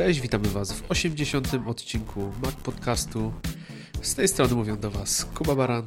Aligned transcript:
Cześć, 0.00 0.20
witamy 0.20 0.48
Was 0.48 0.72
w 0.72 0.90
80. 0.90 1.48
odcinku 1.66 2.32
Mac 2.42 2.54
Podcastu. 2.54 3.32
Z 4.02 4.14
tej 4.14 4.28
strony 4.28 4.54
mówią 4.54 4.76
do 4.76 4.90
Was 4.90 5.24
Kuba 5.24 5.54
Baran 5.54 5.86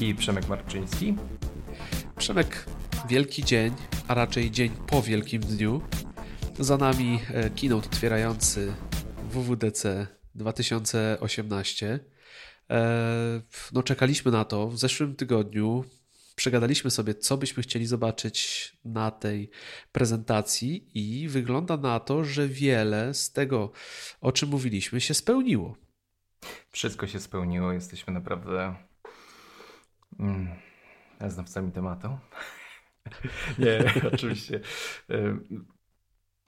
i 0.00 0.14
Przemek 0.14 0.48
Marczyński. 0.48 1.16
Przemek, 2.16 2.64
wielki 3.08 3.44
dzień, 3.44 3.74
a 4.08 4.14
raczej 4.14 4.50
dzień 4.50 4.70
po 4.86 5.02
wielkim 5.02 5.42
dniu. 5.42 5.80
Za 6.58 6.76
nami 6.76 7.20
e, 7.34 7.50
keynote 7.50 7.86
otwierający 7.86 8.72
WWDC 9.30 10.06
2018. 10.34 12.00
E, 12.70 13.40
no, 13.72 13.82
czekaliśmy 13.82 14.32
na 14.32 14.44
to 14.44 14.68
w 14.68 14.78
zeszłym 14.78 15.16
tygodniu 15.16 15.84
przegadaliśmy 16.38 16.90
sobie, 16.90 17.14
co 17.14 17.36
byśmy 17.36 17.62
chcieli 17.62 17.86
zobaczyć 17.86 18.72
na 18.84 19.10
tej 19.10 19.50
prezentacji, 19.92 20.90
i 20.94 21.28
wygląda 21.28 21.76
na 21.76 22.00
to, 22.00 22.24
że 22.24 22.48
wiele 22.48 23.14
z 23.14 23.32
tego, 23.32 23.70
o 24.20 24.32
czym 24.32 24.48
mówiliśmy, 24.48 25.00
się 25.00 25.14
spełniło. 25.14 25.76
Wszystko 26.70 27.06
się 27.06 27.20
spełniło. 27.20 27.72
Jesteśmy 27.72 28.12
naprawdę 28.12 28.74
mm, 30.18 30.48
znawcami 31.28 31.72
tematu. 31.72 32.08
nie, 33.58 33.92
oczywiście. 34.14 34.60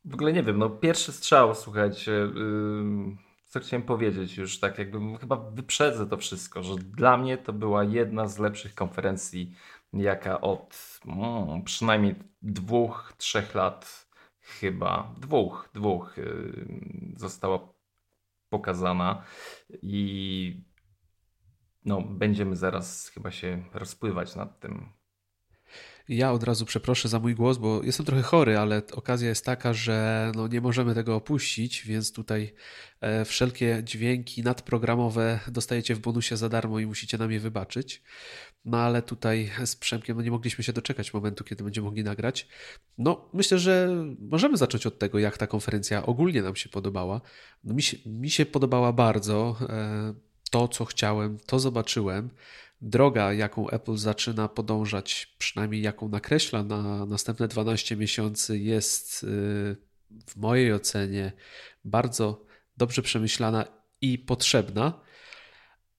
W 0.05 0.15
ogóle 0.15 0.33
nie 0.33 0.43
wiem, 0.43 0.59
no 0.59 0.71
pierwszy 0.71 1.13
strzał, 1.13 1.55
słuchajcie, 1.55 2.13
co 3.51 3.61
chciałem 3.61 3.83
powiedzieć 3.83 4.37
już, 4.37 4.61
tak 4.61 4.79
jakby 4.79 5.19
chyba 5.19 5.37
wyprzedzę 5.37 6.07
to 6.07 6.17
wszystko, 6.17 6.63
że 6.63 6.75
dla 6.75 7.17
mnie 7.17 7.39
to 7.39 7.53
była 7.53 7.85
jedna 7.85 8.29
z 8.29 8.39
lepszych 8.39 8.75
konferencji 8.75 9.55
jaka 9.93 10.41
od 10.41 11.01
mm, 11.07 11.63
przynajmniej 11.63 12.15
dwóch, 12.43 13.13
trzech 13.17 13.55
lat 13.55 14.09
chyba, 14.41 15.15
dwóch, 15.19 15.71
dwóch 15.75 16.17
yy, 16.17 17.15
została 17.17 17.73
pokazana 18.49 19.23
i 19.83 20.65
no, 21.85 22.03
będziemy 22.03 22.57
zaraz 22.57 23.09
chyba 23.09 23.31
się 23.31 23.65
rozpływać 23.73 24.37
nad 24.37 24.61
tym, 24.61 24.93
ja 26.11 26.33
od 26.33 26.43
razu 26.43 26.67
przeproszę 26.67 27.09
za 27.09 27.19
mój 27.19 27.35
głos, 27.35 27.59
bo 27.59 27.83
jestem 27.83 28.07
trochę 28.07 28.23
chory, 28.23 28.59
ale 28.59 28.83
okazja 28.93 29.29
jest 29.29 29.45
taka, 29.45 29.73
że 29.73 30.33
no 30.35 30.49
nie 30.49 30.61
możemy 30.61 30.95
tego 30.95 31.17
opuścić, 31.17 31.83
więc 31.87 32.13
tutaj 32.13 32.53
e, 33.01 33.25
wszelkie 33.25 33.83
dźwięki 33.85 34.43
nadprogramowe 34.43 35.41
dostajecie 35.49 35.95
w 35.95 35.99
bonusie 35.99 36.37
za 36.37 36.49
darmo 36.49 36.79
i 36.79 36.87
musicie 36.87 37.19
nam 37.19 37.33
je 37.33 37.41
wybaczyć. 37.41 38.03
No 38.65 38.79
ale 38.79 39.03
tutaj 39.03 39.51
z 39.65 39.77
Przemkiem 39.77 40.17
no 40.17 40.23
nie 40.23 40.31
mogliśmy 40.31 40.65
się 40.65 40.73
doczekać 40.73 41.15
momentu, 41.15 41.45
kiedy 41.45 41.65
będziemy 41.65 41.85
mogli 41.85 42.05
nagrać. 42.05 42.49
No 42.99 43.29
myślę, 43.33 43.59
że 43.59 44.05
możemy 44.19 44.57
zacząć 44.57 44.87
od 44.87 44.99
tego, 44.99 45.19
jak 45.19 45.39
ta 45.39 45.47
konferencja 45.47 46.07
ogólnie 46.07 46.43
nam 46.43 46.57
się 46.57 46.69
podobała. 46.69 47.21
No, 47.65 47.75
mi, 47.75 47.83
się, 47.83 47.97
mi 48.07 48.31
się 48.31 48.47
podobała 48.47 48.93
bardzo. 48.93 49.57
E, 49.69 50.15
to, 50.51 50.69
co 50.69 50.85
chciałem, 50.85 51.39
to 51.47 51.59
zobaczyłem 51.59 52.31
droga, 52.83 53.33
jaką 53.33 53.71
Apple 53.71 53.97
zaczyna 53.97 54.49
podążać, 54.49 55.35
przynajmniej 55.39 55.83
jaką 55.83 56.09
nakreśla 56.09 56.63
na 56.63 57.07
następne 57.07 57.49
12 57.49 57.97
miesięcy, 57.97 58.59
jest 58.59 59.23
y, 59.23 59.27
w 60.27 60.37
mojej 60.37 60.73
ocenie 60.73 61.33
bardzo 61.85 62.45
dobrze 62.77 63.03
przemyślana 63.03 63.65
i 64.01 64.19
potrzebna. 64.19 65.01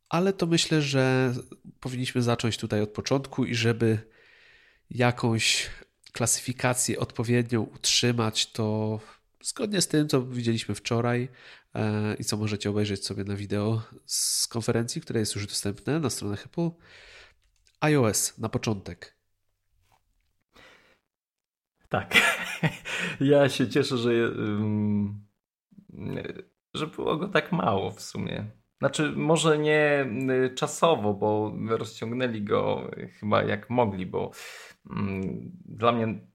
Ale 0.09 0.33
to 0.33 0.47
myślę, 0.47 0.81
że 0.81 1.33
powinniśmy 1.79 2.21
zacząć 2.21 2.57
tutaj 2.57 2.81
od 2.81 2.89
początku 2.89 3.45
i 3.45 3.55
żeby 3.55 4.11
jakąś 4.89 5.69
klasyfikację 6.11 6.99
odpowiednią 6.99 7.61
utrzymać, 7.61 8.51
to 8.51 8.99
zgodnie 9.43 9.81
z 9.81 9.87
tym, 9.87 10.07
co 10.07 10.21
widzieliśmy 10.21 10.75
wczoraj, 10.75 11.29
E, 11.75 12.15
i 12.19 12.23
co 12.23 12.37
możecie 12.37 12.69
obejrzeć 12.69 13.05
sobie 13.05 13.23
na 13.23 13.35
wideo 13.35 13.81
z 14.05 14.47
konferencji, 14.47 15.01
które 15.01 15.19
jest 15.19 15.35
już 15.35 15.47
dostępne 15.47 15.99
na 15.99 16.09
stronach 16.09 16.45
Apple. 16.45 16.69
iOS 17.81 18.37
na 18.37 18.49
początek. 18.49 19.17
Tak. 21.89 22.13
Ja 23.19 23.49
się 23.49 23.69
cieszę, 23.69 23.97
że, 23.97 24.11
że 26.73 26.87
było 26.87 27.17
go 27.17 27.27
tak 27.27 27.51
mało 27.51 27.91
w 27.91 28.01
sumie. 28.01 28.51
Znaczy, 28.79 29.11
może 29.11 29.57
nie 29.57 30.05
y, 30.45 30.55
czasowo, 30.55 31.13
bo 31.13 31.53
rozciągnęli 31.69 32.41
go 32.41 32.91
chyba 33.19 33.43
jak 33.43 33.69
mogli, 33.69 34.05
bo 34.05 34.31
dla 35.65 35.91
mnie 35.91 36.27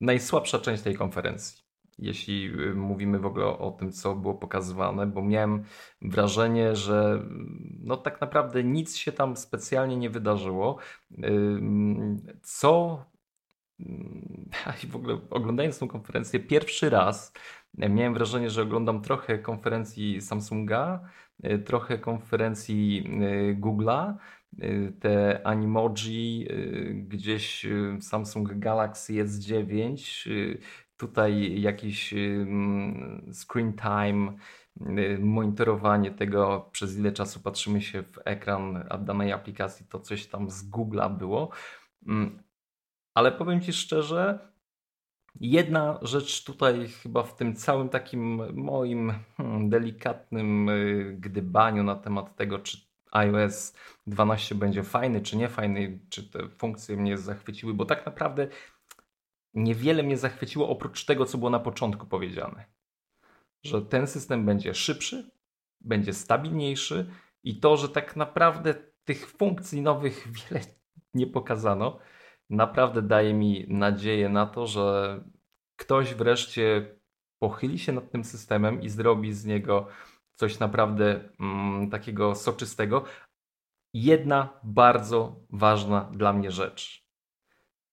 najsłabsza 0.00 0.58
część 0.58 0.82
tej 0.82 0.94
konferencji 0.94 1.67
jeśli 1.98 2.60
y, 2.60 2.74
mówimy 2.74 3.18
w 3.18 3.26
ogóle 3.26 3.46
o 3.46 3.70
tym, 3.70 3.92
co 3.92 4.14
było 4.14 4.34
pokazywane, 4.34 5.06
bo 5.06 5.22
miałem 5.22 5.64
wrażenie, 6.02 6.76
że 6.76 7.22
no 7.80 7.96
tak 7.96 8.20
naprawdę 8.20 8.64
nic 8.64 8.96
się 8.96 9.12
tam 9.12 9.36
specjalnie 9.36 9.96
nie 9.96 10.10
wydarzyło. 10.10 10.78
Co 12.42 13.04
i 14.84 14.86
w 14.90 14.96
ogóle 14.96 15.18
oglądając 15.30 15.78
tę 15.78 15.88
konferencję 15.88 16.40
pierwszy 16.40 16.90
raz, 16.90 17.32
miałem 17.74 18.14
wrażenie, 18.14 18.50
że 18.50 18.62
oglądam 18.62 19.02
trochę 19.02 19.38
konferencji 19.38 20.20
Samsunga, 20.20 21.08
y, 21.44 21.58
trochę 21.58 21.98
konferencji 21.98 23.04
y, 23.22 23.56
Google'a, 23.60 24.14
te 25.00 25.46
Animoji, 25.46 26.48
gdzieś 26.92 27.66
Samsung 28.00 28.58
Galaxy 28.58 29.12
S9, 29.12 30.28
tutaj 30.98 31.60
jakiś 31.60 32.14
screen 33.32 33.72
time, 33.72 34.32
y, 34.80 35.18
monitorowanie 35.20 36.10
tego, 36.10 36.68
przez 36.72 36.98
ile 36.98 37.12
czasu 37.12 37.40
patrzymy 37.40 37.82
się 37.82 38.02
w 38.02 38.18
ekran 38.24 38.84
danej 39.00 39.32
aplikacji, 39.32 39.86
to 39.86 40.00
coś 40.00 40.26
tam 40.26 40.50
z 40.50 40.70
Google'a 40.70 41.18
było. 41.18 41.50
Mm, 42.06 42.42
ale 43.14 43.32
powiem 43.32 43.60
Ci 43.60 43.72
szczerze, 43.72 44.38
jedna 45.40 45.98
rzecz 46.02 46.44
tutaj 46.44 46.88
chyba 46.88 47.22
w 47.22 47.36
tym 47.36 47.56
całym 47.56 47.88
takim 47.88 48.54
moim 48.54 49.12
hmm, 49.36 49.70
delikatnym 49.70 50.68
y, 50.68 51.16
gdybaniu 51.20 51.82
na 51.82 51.94
temat 51.94 52.36
tego, 52.36 52.58
czy 52.58 52.88
iOS 53.12 53.74
12 54.06 54.54
będzie 54.54 54.82
fajny, 54.82 55.20
czy 55.20 55.36
nie 55.36 55.48
fajny, 55.48 55.98
czy 56.08 56.30
te 56.30 56.48
funkcje 56.48 56.96
mnie 56.96 57.18
zachwyciły, 57.18 57.74
bo 57.74 57.84
tak 57.84 58.06
naprawdę 58.06 58.48
niewiele 59.54 60.02
mnie 60.02 60.16
zachwyciło 60.16 60.68
oprócz 60.68 61.04
tego, 61.04 61.26
co 61.26 61.38
było 61.38 61.50
na 61.50 61.60
początku 61.60 62.06
powiedziane. 62.06 62.64
Że 63.62 63.82
ten 63.82 64.06
system 64.06 64.46
będzie 64.46 64.74
szybszy, 64.74 65.30
będzie 65.80 66.12
stabilniejszy 66.12 67.10
i 67.44 67.60
to, 67.60 67.76
że 67.76 67.88
tak 67.88 68.16
naprawdę 68.16 68.74
tych 69.04 69.30
funkcji 69.30 69.82
nowych 69.82 70.28
wiele 70.50 70.64
nie 71.14 71.26
pokazano, 71.26 71.98
naprawdę 72.50 73.02
daje 73.02 73.34
mi 73.34 73.66
nadzieję 73.68 74.28
na 74.28 74.46
to, 74.46 74.66
że 74.66 75.20
ktoś 75.76 76.14
wreszcie 76.14 76.94
pochyli 77.38 77.78
się 77.78 77.92
nad 77.92 78.10
tym 78.10 78.24
systemem 78.24 78.82
i 78.82 78.88
zrobi 78.88 79.32
z 79.32 79.44
niego 79.44 79.86
coś 80.34 80.58
naprawdę 80.58 81.30
mm, 81.40 81.90
takiego 81.90 82.34
soczystego. 82.34 83.04
Jedna 83.94 84.60
bardzo 84.62 85.40
ważna 85.50 86.00
dla 86.00 86.32
mnie 86.32 86.50
rzecz 86.50 87.07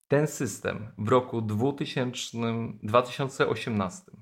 ten 0.08 0.26
system 0.26 0.92
w 0.98 1.08
roku 1.08 1.42
2000, 1.42 2.38
2018 2.82 4.12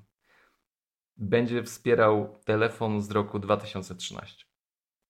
będzie 1.17 1.63
wspierał 1.63 2.39
telefon 2.45 3.01
z 3.01 3.11
roku 3.11 3.39
2013. 3.39 4.45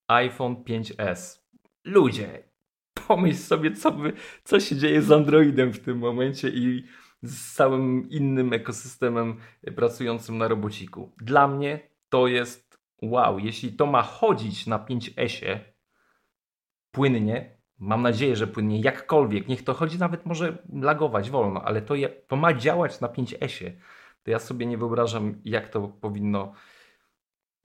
iPhone 0.08 0.56
5S. 0.56 1.40
Ludzie, 1.84 2.44
pomyśl 3.08 3.38
sobie, 3.38 3.72
co, 3.72 3.92
by, 3.92 4.14
co 4.44 4.60
się 4.60 4.76
dzieje 4.76 5.02
z 5.02 5.12
Androidem 5.12 5.74
w 5.74 5.80
tym 5.80 5.98
momencie 5.98 6.50
i 6.50 6.86
z 7.22 7.54
całym 7.54 8.10
innym 8.10 8.54
ekosystemem 8.54 9.40
pracującym 9.76 10.38
na 10.38 10.48
robociku. 10.48 11.16
Dla 11.18 11.48
mnie 11.48 11.90
to 12.10 12.28
jest 12.28 12.80
wow. 13.02 13.40
Jeśli 13.40 13.74
to 13.74 13.86
ma 13.86 14.02
chodzić 14.02 14.68
na 14.68 14.80
5S 14.80 15.60
płynnie, 16.92 17.55
Mam 17.80 18.02
nadzieję, 18.02 18.36
że 18.36 18.48
płynnie 18.48 18.82
jakkolwiek. 18.82 19.48
Niech 19.48 19.64
to 19.64 19.74
chodzi 19.74 20.00
nawet 20.00 20.26
może 20.26 20.58
lagować 20.74 21.30
wolno, 21.30 21.62
ale 21.62 21.82
to, 21.82 21.94
to 22.28 22.36
ma 22.36 22.54
działać 22.54 23.02
na 23.02 23.08
5S-ie. 23.08 23.78
To 24.24 24.32
ja 24.32 24.40
sobie 24.40 24.66
nie 24.66 24.78
wyobrażam, 24.78 25.42
jak 25.46 25.70
to 25.70 25.88
powinno 25.88 26.54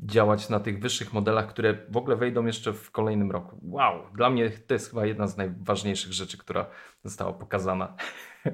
działać 0.00 0.48
na 0.48 0.60
tych 0.60 0.80
wyższych 0.80 1.12
modelach, 1.12 1.48
które 1.48 1.86
w 1.88 1.96
ogóle 1.96 2.16
wejdą 2.16 2.46
jeszcze 2.46 2.72
w 2.72 2.90
kolejnym 2.90 3.30
roku. 3.30 3.60
Wow, 3.62 4.02
dla 4.14 4.30
mnie 4.30 4.50
to 4.50 4.74
jest 4.74 4.90
chyba 4.90 5.06
jedna 5.06 5.26
z 5.26 5.36
najważniejszych 5.36 6.12
rzeczy, 6.12 6.38
która 6.38 6.66
została 7.04 7.32
pokazana. 7.32 7.94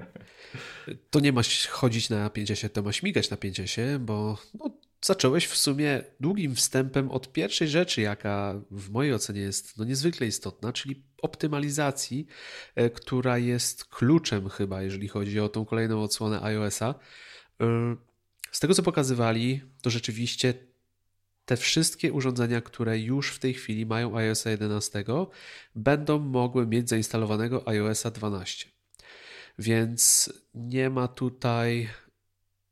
To 1.10 1.20
nie 1.20 1.32
ma 1.32 1.40
chodzić 1.70 2.10
na 2.10 2.28
5S, 2.28 2.70
to 2.70 2.82
ma 2.82 2.92
śmigać 2.92 3.30
na 3.30 3.36
5S, 3.36 3.98
bo 3.98 4.38
no, 4.54 4.70
zacząłeś 5.06 5.46
w 5.46 5.56
sumie 5.56 6.04
długim 6.20 6.54
wstępem 6.54 7.10
od 7.10 7.32
pierwszej 7.32 7.68
rzeczy, 7.68 8.00
jaka 8.00 8.62
w 8.70 8.90
mojej 8.90 9.14
ocenie 9.14 9.40
jest 9.40 9.78
no 9.78 9.84
niezwykle 9.84 10.26
istotna, 10.26 10.72
czyli 10.72 11.02
optymalizacji, 11.22 12.26
e, 12.74 12.90
która 12.90 13.38
jest 13.38 13.84
kluczem 13.84 14.48
chyba, 14.48 14.82
jeżeli 14.82 15.08
chodzi 15.08 15.40
o 15.40 15.48
tą 15.48 15.64
kolejną 15.64 16.02
odsłonę 16.02 16.42
iOS-a. 16.42 16.94
E, 17.60 17.96
Z 18.52 18.60
tego 18.60 18.74
co 18.74 18.82
pokazywali, 18.82 19.62
to 19.82 19.90
rzeczywiście 19.90 20.54
te 21.44 21.56
wszystkie 21.56 22.12
urządzenia, 22.12 22.60
które 22.60 22.98
już 22.98 23.30
w 23.30 23.38
tej 23.38 23.54
chwili 23.54 23.86
mają 23.86 24.16
iOS 24.16 24.44
11, 24.44 25.04
będą 25.74 26.18
mogły 26.18 26.66
mieć 26.66 26.88
zainstalowanego 26.88 27.68
iOS 27.68 28.02
12. 28.02 28.68
Więc 29.58 30.32
nie 30.54 30.90
ma 30.90 31.08
tutaj 31.08 31.88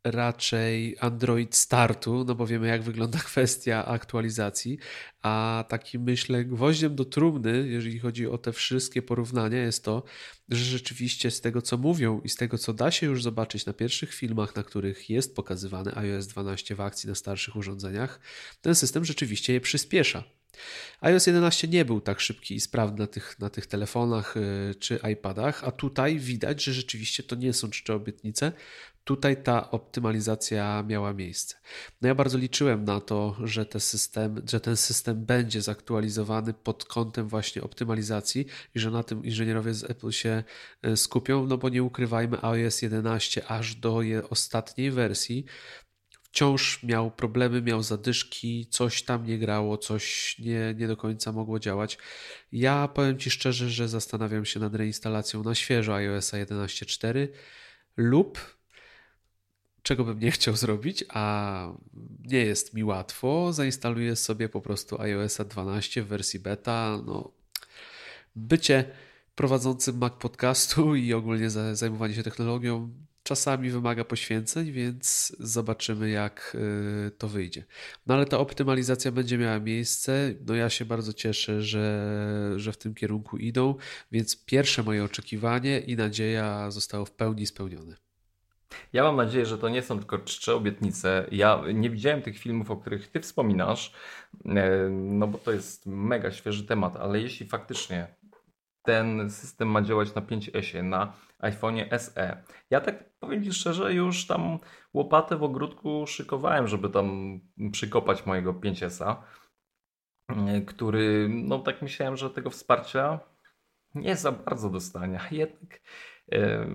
raczej 0.05 0.97
Android 1.01 1.57
startu, 1.57 2.25
no 2.25 2.35
bo 2.35 2.47
wiemy 2.47 2.67
jak 2.67 2.83
wygląda 2.83 3.19
kwestia 3.31 3.87
aktualizacji, 3.87 4.79
a 5.23 5.65
takim 5.69 6.03
myślę 6.03 6.45
gwoździem 6.45 6.95
do 6.95 7.05
trumny, 7.05 7.69
jeżeli 7.69 7.99
chodzi 7.99 8.27
o 8.27 8.39
te 8.39 8.53
wszystkie 8.53 9.03
porównania, 9.03 9.63
jest 9.63 9.85
to, 9.85 10.03
że 10.49 10.65
rzeczywiście 10.65 11.31
z 11.31 11.41
tego 11.41 11.63
co 11.63 11.79
mówią 11.79 12.21
i 12.25 12.29
z 12.29 12.37
tego 12.37 12.59
co 12.59 12.73
da 12.73 12.91
się 12.91 13.07
już 13.07 13.23
zobaczyć 13.23 13.67
na 13.67 13.73
pierwszych 13.73 14.15
filmach, 14.15 14.57
na 14.57 14.63
których 14.63 15.11
jest 15.11 15.37
pokazywany 15.37 15.97
iOS 15.97 16.27
12 16.27 16.75
w 16.75 16.81
akcji 16.81 17.09
na 17.09 17.15
starszych 17.15 17.57
urządzeniach, 17.57 18.21
ten 18.61 18.75
system 18.75 19.05
rzeczywiście 19.05 19.53
je 19.53 19.61
przyspiesza 19.61 20.25
iOS 21.01 21.27
11 21.27 21.69
nie 21.69 21.85
był 21.85 22.01
tak 22.01 22.21
szybki 22.21 22.55
i 22.55 22.61
sprawny 22.61 22.99
na 22.99 23.07
tych, 23.07 23.39
na 23.39 23.51
tych 23.51 23.67
telefonach 23.67 24.37
y, 24.37 24.75
czy 24.75 25.01
iPadach, 25.13 25.65
a 25.65 25.71
tutaj 25.71 26.19
widać, 26.19 26.65
że 26.65 26.73
rzeczywiście 26.73 27.23
to 27.23 27.37
nie 27.37 27.53
są 27.53 27.71
czcze 27.71 27.95
obietnice. 27.95 28.53
Tutaj 29.05 29.43
ta 29.43 29.71
optymalizacja 29.71 30.85
miała 30.87 31.13
miejsce. 31.13 31.57
No 32.03 32.09
ja 32.09 32.15
bardzo 32.15 32.39
liczyłem 32.39 32.85
na 32.85 33.01
to, 33.01 33.37
że, 33.45 33.67
te 33.67 33.81
system, 33.81 34.43
że 34.51 34.61
ten 34.61 34.77
system 34.77 35.25
będzie 35.25 35.63
zaktualizowany 35.63 36.55
pod 36.55 36.85
kątem 36.85 37.29
właśnie 37.29 37.63
optymalizacji 37.63 38.47
i 38.75 38.79
że 38.79 38.91
na 38.91 39.03
tym 39.03 39.25
inżynierowie 39.25 39.75
z 39.75 39.91
Apple 39.91 40.11
się 40.11 40.45
y, 40.87 40.97
skupią, 40.97 41.47
no 41.47 41.59
bo 41.59 41.69
nie 41.69 41.83
ukrywajmy, 41.83 42.43
iOS 42.43 42.83
11 42.83 43.47
aż 43.47 43.75
do 43.75 44.01
ostatniej 44.31 44.91
wersji 44.91 45.45
wciąż 46.35 46.83
miał 46.83 47.11
problemy, 47.11 47.63
miał 47.63 47.83
zadyszki, 47.83 48.67
coś 48.71 49.03
tam 49.03 49.27
nie 49.27 49.39
grało, 49.39 49.79
coś 49.79 50.37
nie, 50.39 50.75
nie 50.77 50.89
do 50.89 50.97
końca 50.97 51.33
mogło 51.33 51.61
działać. 51.61 51.99
Ja 52.53 52.89
powiem 52.89 53.19
Ci 53.19 53.31
szczerze, 53.31 53.71
że 53.71 53.89
zastanawiam 53.89 54.45
się 54.45 54.61
nad 54.61 54.75
reinstalacją 54.75 55.43
na 55.43 55.55
świeżo 55.55 55.95
iOS 55.95 56.33
11.4 56.33 57.29
lub 57.97 58.57
czego 59.83 60.05
bym 60.05 60.19
nie 60.19 60.31
chciał 60.31 60.57
zrobić, 60.57 61.05
a 61.09 61.69
nie 62.25 62.39
jest 62.39 62.75
mi 62.75 62.85
łatwo, 62.85 63.53
zainstaluję 63.53 64.17
sobie 64.17 64.49
po 64.49 64.61
prostu 64.61 65.01
iOS 65.01 65.39
12 65.49 66.03
w 66.03 66.07
wersji 66.07 66.41
beta. 66.41 67.03
No, 67.07 67.33
bycie 68.37 68.85
prowadzącym 69.35 69.99
Mac 69.99 70.13
podcastu 70.13 70.95
i 70.95 71.13
ogólnie 71.13 71.51
zajmowanie 71.51 72.15
się 72.15 72.23
technologią 72.23 73.04
czasami 73.25 73.71
wymaga 73.71 74.05
poświęceń, 74.05 74.73
więc 74.73 75.37
zobaczymy, 75.41 76.11
jak 76.11 76.57
y, 77.07 77.11
to 77.11 77.29
wyjdzie. 77.29 77.65
No 78.07 78.15
ale 78.15 78.27
ta 78.27 78.39
optymalizacja 78.39 79.13
będzie 79.13 79.39
miała 79.39 79.61
miejsce. 79.61 80.35
No 80.47 80.55
ja 80.55 80.71
się 80.71 80.85
bardzo 80.85 81.13
cieszę, 81.13 81.63
że, 81.63 82.53
że 82.57 82.73
w 82.73 82.77
tym 82.77 82.95
kierunku 82.95 83.37
idą, 83.37 83.75
więc 84.13 84.45
pierwsze 84.45 84.83
moje 84.83 85.05
oczekiwanie 85.05 85.81
i 85.81 85.97
nadzieja 85.97 86.71
zostało 86.71 87.05
w 87.05 87.11
pełni 87.11 87.47
spełnione. 87.47 87.97
Ja 88.93 89.03
mam 89.03 89.17
nadzieję, 89.17 89.47
że 89.47 89.59
to 89.59 89.69
nie 89.69 89.83
są 89.83 89.99
tylko 89.99 90.19
czcze 90.19 90.55
obietnice. 90.55 91.27
Ja 91.31 91.63
nie 91.75 91.91
widziałem 91.91 92.23
tych 92.23 92.39
filmów, 92.39 92.71
o 92.71 92.77
których 92.77 93.09
ty 93.09 93.21
wspominasz, 93.21 93.93
e, 94.47 94.89
no 94.91 95.27
bo 95.27 95.39
to 95.39 95.53
jest 95.53 95.87
mega 95.87 96.33
świeży 96.33 96.65
temat, 96.67 96.97
ale 96.97 97.21
jeśli 97.21 97.47
faktycznie 97.47 98.07
ten 98.85 99.31
system 99.31 99.69
ma 99.69 99.83
działać 99.83 100.15
na 100.15 100.23
5S, 100.23 100.85
na 100.85 101.13
iPhone'ie 101.43 101.99
SE. 101.99 102.43
Ja 102.71 102.81
tak 102.81 103.19
powiem 103.19 103.45
Ci 103.45 103.53
szczerze, 103.53 103.95
już 103.95 104.27
tam 104.27 104.59
łopatę 104.95 105.37
w 105.37 105.43
ogródku 105.43 106.07
szykowałem, 106.07 106.69
żeby 106.69 106.91
tam 106.91 107.41
przykopać 107.73 108.27
mojego 108.27 108.53
5S, 108.53 109.17
który, 110.67 111.29
no 111.31 111.59
tak 111.59 111.83
myślałem, 111.83 112.17
że 112.17 112.31
tego 112.31 112.51
wsparcia 112.51 113.21
nie 113.95 114.17
za 114.17 114.33
bardzo 114.33 114.71
dostania. 114.71 115.21
Jednak 115.31 115.81
e, 116.33 116.67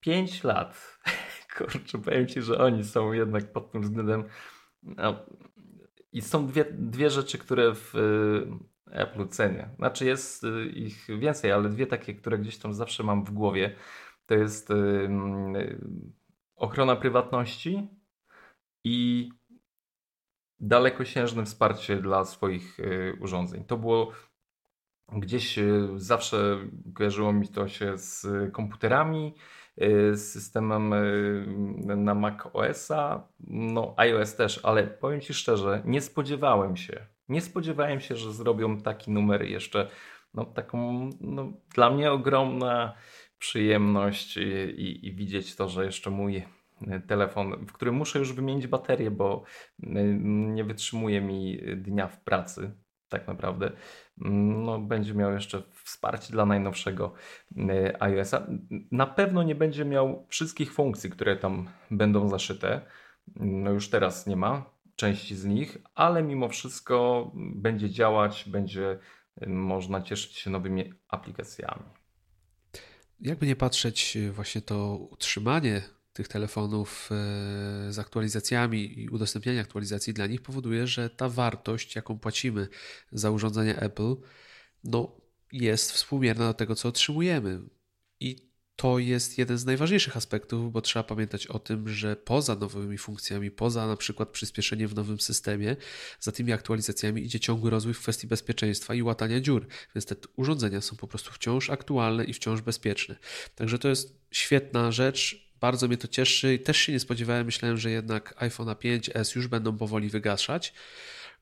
5 0.00 0.44
lat. 0.44 0.98
Kurczę, 1.56 1.98
powiem 1.98 2.26
Ci, 2.26 2.42
że 2.42 2.58
oni 2.58 2.84
są 2.84 3.12
jednak 3.12 3.52
pod 3.52 3.72
tym 3.72 3.82
względem. 3.82 4.24
No, 4.82 5.26
I 6.12 6.22
są 6.22 6.46
dwie, 6.46 6.64
dwie 6.72 7.10
rzeczy, 7.10 7.38
które 7.38 7.74
w 7.74 7.94
Apple 8.90 9.28
cenię. 9.28 9.68
Znaczy 9.76 10.04
jest 10.04 10.44
y, 10.44 10.66
ich 10.66 11.06
więcej, 11.18 11.52
ale 11.52 11.68
dwie 11.68 11.86
takie, 11.86 12.14
które 12.14 12.38
gdzieś 12.38 12.58
tam 12.58 12.74
zawsze 12.74 13.02
mam 13.02 13.24
w 13.24 13.30
głowie. 13.30 13.76
To 14.26 14.34
jest 14.34 14.70
y, 14.70 15.08
ochrona 16.56 16.96
prywatności 16.96 17.88
i 18.84 19.30
dalekosiężne 20.60 21.44
wsparcie 21.44 21.96
dla 21.96 22.24
swoich 22.24 22.80
y, 22.80 23.16
urządzeń. 23.20 23.64
To 23.64 23.76
było 23.76 24.12
gdzieś 25.12 25.58
zawsze 25.96 26.58
kojarzyło 26.94 27.32
mi 27.32 27.48
to 27.48 27.68
się 27.68 27.98
z 27.98 28.26
komputerami, 28.52 29.34
z 30.12 30.20
systemem 30.32 30.94
na 32.04 32.14
Mac 32.14 32.34
OS-a, 32.52 33.28
no 33.46 33.94
iOS 33.96 34.36
też, 34.36 34.60
ale 34.62 34.86
powiem 34.86 35.20
Ci 35.20 35.34
szczerze, 35.34 35.82
nie 35.84 36.00
spodziewałem 36.00 36.76
się, 36.76 37.06
nie 37.28 37.40
spodziewałem 37.40 38.00
się, 38.00 38.16
że 38.16 38.32
zrobią 38.32 38.80
taki 38.80 39.10
numer 39.10 39.42
jeszcze. 39.42 39.90
No, 40.34 40.44
taką 40.44 41.10
no, 41.20 41.52
dla 41.74 41.90
mnie 41.90 42.12
ogromna 42.12 42.94
przyjemność 43.38 44.36
i, 44.36 45.06
i, 45.06 45.14
widzieć 45.14 45.56
to, 45.56 45.68
że 45.68 45.84
jeszcze 45.84 46.10
mój 46.10 46.44
e, 46.86 47.00
telefon, 47.00 47.66
w 47.66 47.72
którym 47.72 47.94
muszę 47.94 48.18
już 48.18 48.32
wymienić 48.32 48.66
baterię, 48.66 49.10
bo 49.10 49.42
e, 49.82 49.86
nie 50.54 50.64
wytrzymuje 50.64 51.20
mi 51.20 51.58
dnia 51.76 52.08
w 52.08 52.20
pracy, 52.20 52.72
tak 53.08 53.26
naprawdę. 53.26 53.72
No, 54.16 54.78
będzie 54.78 55.14
miał 55.14 55.32
jeszcze 55.32 55.62
wsparcie 55.84 56.32
dla 56.32 56.46
najnowszego 56.46 57.12
e, 57.56 58.02
iOS-a. 58.02 58.46
Na 58.90 59.06
pewno 59.06 59.42
nie 59.42 59.54
będzie 59.54 59.84
miał 59.84 60.26
wszystkich 60.28 60.72
funkcji, 60.72 61.10
które 61.10 61.36
tam 61.36 61.68
będą 61.90 62.28
zaszyte. 62.28 62.80
No 63.36 63.70
już 63.70 63.90
teraz 63.90 64.26
nie 64.26 64.36
ma, 64.36 64.73
części 64.96 65.36
z 65.36 65.44
nich, 65.44 65.78
ale 65.94 66.22
mimo 66.22 66.48
wszystko 66.48 67.30
będzie 67.34 67.90
działać, 67.90 68.44
będzie 68.46 68.98
y, 69.42 69.48
można 69.48 70.02
cieszyć 70.02 70.36
się 70.36 70.50
nowymi 70.50 70.92
aplikacjami. 71.08 71.84
Jakby 73.20 73.46
nie 73.46 73.56
patrzeć, 73.56 74.16
y, 74.16 74.32
właśnie 74.32 74.62
to 74.62 74.96
utrzymanie 74.96 75.82
tych 76.12 76.28
telefonów 76.28 77.10
y, 77.88 77.92
z 77.92 77.98
aktualizacjami 77.98 79.00
i 79.00 79.08
udostępnianie 79.08 79.60
aktualizacji 79.60 80.14
dla 80.14 80.26
nich 80.26 80.42
powoduje, 80.42 80.86
że 80.86 81.10
ta 81.10 81.28
wartość, 81.28 81.96
jaką 81.96 82.18
płacimy 82.18 82.68
za 83.12 83.30
urządzenia 83.30 83.76
Apple, 83.76 84.16
no, 84.84 85.16
jest 85.52 85.92
współmierna 85.92 86.46
do 86.46 86.54
tego, 86.54 86.74
co 86.74 86.88
otrzymujemy. 86.88 87.60
I 88.20 88.53
to 88.76 88.98
jest 88.98 89.38
jeden 89.38 89.58
z 89.58 89.64
najważniejszych 89.64 90.16
aspektów, 90.16 90.72
bo 90.72 90.80
trzeba 90.80 91.02
pamiętać 91.02 91.46
o 91.46 91.58
tym, 91.58 91.88
że 91.88 92.16
poza 92.16 92.54
nowymi 92.54 92.98
funkcjami, 92.98 93.50
poza 93.50 93.86
na 93.86 93.96
przykład 93.96 94.28
przyspieszeniem 94.28 94.88
w 94.88 94.94
nowym 94.94 95.20
systemie, 95.20 95.76
za 96.20 96.32
tymi 96.32 96.52
aktualizacjami 96.52 97.24
idzie 97.24 97.40
ciągły 97.40 97.70
rozwój 97.70 97.94
w 97.94 98.00
kwestii 98.00 98.26
bezpieczeństwa 98.26 98.94
i 98.94 99.02
łatania 99.02 99.40
dziur. 99.40 99.66
Więc 99.94 100.06
te 100.06 100.14
urządzenia 100.36 100.80
są 100.80 100.96
po 100.96 101.08
prostu 101.08 101.32
wciąż 101.32 101.70
aktualne 101.70 102.24
i 102.24 102.32
wciąż 102.32 102.60
bezpieczne. 102.60 103.16
Także 103.54 103.78
to 103.78 103.88
jest 103.88 104.18
świetna 104.30 104.92
rzecz. 104.92 105.44
Bardzo 105.60 105.88
mnie 105.88 105.96
to 105.96 106.08
cieszy 106.08 106.54
i 106.54 106.58
też 106.58 106.76
się 106.76 106.92
nie 106.92 107.00
spodziewałem. 107.00 107.46
Myślałem, 107.46 107.76
że 107.76 107.90
jednak 107.90 108.34
iPhone 108.36 108.68
5s 108.68 109.36
już 109.36 109.48
będą 109.48 109.76
powoli 109.76 110.08
wygaszać. 110.08 110.72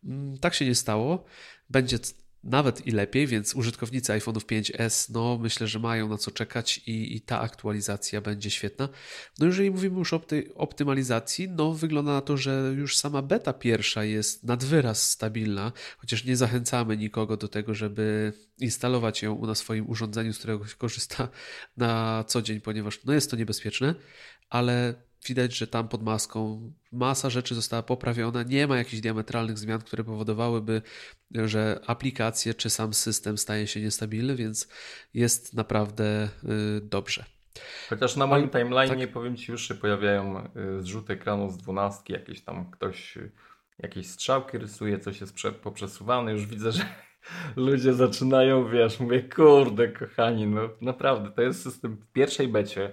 Mm, 0.04 0.38
tak 0.38 0.54
się 0.54 0.64
nie 0.64 0.74
stało. 0.74 1.24
Będzie 1.70 1.98
nawet 2.44 2.86
i 2.86 2.90
lepiej, 2.90 3.26
więc 3.26 3.54
użytkownicy 3.54 4.12
iPhone'ów 4.12 4.46
5S, 4.46 5.10
no 5.14 5.38
myślę, 5.38 5.66
że 5.66 5.78
mają 5.78 6.08
na 6.08 6.18
co 6.18 6.30
czekać 6.30 6.78
i, 6.78 7.16
i, 7.16 7.20
ta 7.20 7.40
aktualizacja 7.40 8.20
będzie 8.20 8.50
świetna. 8.50 8.88
No 9.38 9.46
jeżeli 9.46 9.70
mówimy 9.70 9.98
już 9.98 10.12
o 10.12 10.18
tej 10.18 10.54
optymalizacji, 10.54 11.48
no 11.48 11.72
wygląda 11.72 12.12
na 12.12 12.20
to, 12.20 12.36
że 12.36 12.74
już 12.76 12.96
sama 12.96 13.22
beta 13.22 13.52
pierwsza 13.52 14.04
jest 14.04 14.44
nad 14.44 14.64
wyraz 14.64 15.10
stabilna, 15.10 15.72
chociaż 15.98 16.24
nie 16.24 16.36
zachęcamy 16.36 16.96
nikogo 16.96 17.36
do 17.36 17.48
tego, 17.48 17.74
żeby 17.74 18.32
instalować 18.58 19.22
ją 19.22 19.46
na 19.46 19.54
swoim 19.54 19.90
urządzeniu, 19.90 20.32
z 20.32 20.38
którego 20.38 20.64
korzysta 20.78 21.28
na 21.76 22.24
co 22.26 22.42
dzień, 22.42 22.60
ponieważ 22.60 23.04
no 23.04 23.12
jest 23.12 23.30
to 23.30 23.36
niebezpieczne, 23.36 23.94
ale 24.50 24.94
widać, 25.26 25.56
że 25.56 25.66
tam 25.66 25.88
pod 25.88 26.02
maską 26.02 26.72
masa 26.92 27.30
rzeczy 27.30 27.54
została 27.54 27.82
poprawiona. 27.82 28.42
Nie 28.42 28.66
ma 28.66 28.76
jakichś 28.76 29.02
diametralnych 29.02 29.58
zmian, 29.58 29.80
które 29.80 30.04
powodowałyby, 30.04 30.82
że 31.30 31.80
aplikacje 31.86 32.54
czy 32.54 32.70
sam 32.70 32.94
system 32.94 33.38
staje 33.38 33.66
się 33.66 33.80
niestabilny, 33.80 34.36
więc 34.36 34.68
jest 35.14 35.54
naprawdę 35.54 36.28
y, 36.44 36.80
dobrze. 36.80 37.24
Chociaż 37.90 38.16
na 38.16 38.26
moim 38.26 38.48
timeline, 38.48 39.00
tak. 39.00 39.12
powiem 39.12 39.36
Ci, 39.36 39.52
już 39.52 39.68
się 39.68 39.74
pojawiają 39.74 40.48
y, 40.78 40.82
zrzuty 40.82 41.12
ekranu 41.12 41.50
z 41.50 41.56
dwunastki, 41.56 42.12
jakieś 42.12 42.40
tam 42.40 42.70
ktoś 42.70 43.16
y, 43.16 43.32
jakieś 43.78 44.06
strzałki 44.06 44.58
rysuje, 44.58 44.98
coś 44.98 45.20
jest 45.20 45.34
poprzesuwane, 45.62 46.32
już 46.32 46.46
widzę, 46.46 46.72
że 46.72 46.82
ludzie 47.56 47.94
zaczynają, 47.94 48.68
wiesz, 48.68 49.00
mówię, 49.00 49.22
kurde 49.22 49.88
kochani, 49.88 50.46
no 50.46 50.68
naprawdę, 50.80 51.30
to 51.30 51.42
jest 51.42 51.62
system 51.62 51.96
w 51.96 52.12
pierwszej 52.12 52.48
becie, 52.48 52.92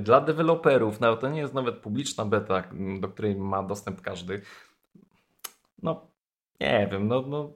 dla 0.00 0.20
deweloperów, 0.20 1.00
no 1.00 1.16
to 1.16 1.28
nie 1.28 1.40
jest 1.40 1.54
nawet 1.54 1.76
publiczna 1.76 2.24
beta, 2.24 2.62
do 3.00 3.08
której 3.08 3.36
ma 3.36 3.62
dostęp 3.62 4.00
każdy. 4.00 4.42
No, 5.82 6.06
nie 6.60 6.88
wiem, 6.92 7.08
no, 7.08 7.24
no 7.28 7.52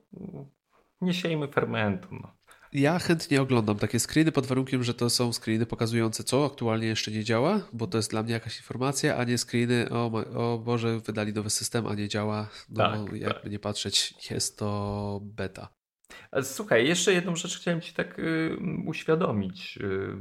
nie 1.00 1.14
siejmy 1.14 1.48
fermentu. 1.48 2.08
No. 2.12 2.32
Ja 2.72 2.98
chętnie 2.98 3.42
oglądam 3.42 3.76
takie 3.76 4.00
screeny 4.00 4.32
pod 4.32 4.46
warunkiem, 4.46 4.84
że 4.84 4.94
to 4.94 5.10
są 5.10 5.32
screeny 5.32 5.66
pokazujące, 5.66 6.24
co 6.24 6.46
aktualnie 6.46 6.86
jeszcze 6.86 7.10
nie 7.10 7.24
działa, 7.24 7.60
bo 7.72 7.86
to 7.86 7.98
jest 7.98 8.10
dla 8.10 8.22
mnie 8.22 8.32
jakaś 8.32 8.56
informacja, 8.56 9.16
a 9.16 9.24
nie 9.24 9.38
screeny, 9.38 9.90
o, 9.90 10.12
o 10.34 10.58
Boże, 10.58 11.00
wydali 11.00 11.32
nowy 11.32 11.50
system, 11.50 11.86
a 11.86 11.94
nie 11.94 12.08
działa. 12.08 12.48
No, 12.68 12.76
tak, 12.76 13.12
jakby 13.12 13.40
tak. 13.40 13.50
nie 13.50 13.58
patrzeć, 13.58 14.14
jest 14.30 14.58
to 14.58 15.20
beta. 15.22 15.68
Słuchaj, 16.42 16.88
jeszcze 16.88 17.12
jedną 17.12 17.36
rzecz 17.36 17.58
chciałem 17.58 17.80
Ci 17.80 17.94
tak 17.94 18.18
y, 18.18 18.56
uświadomić, 18.86 19.78
y, 19.82 20.16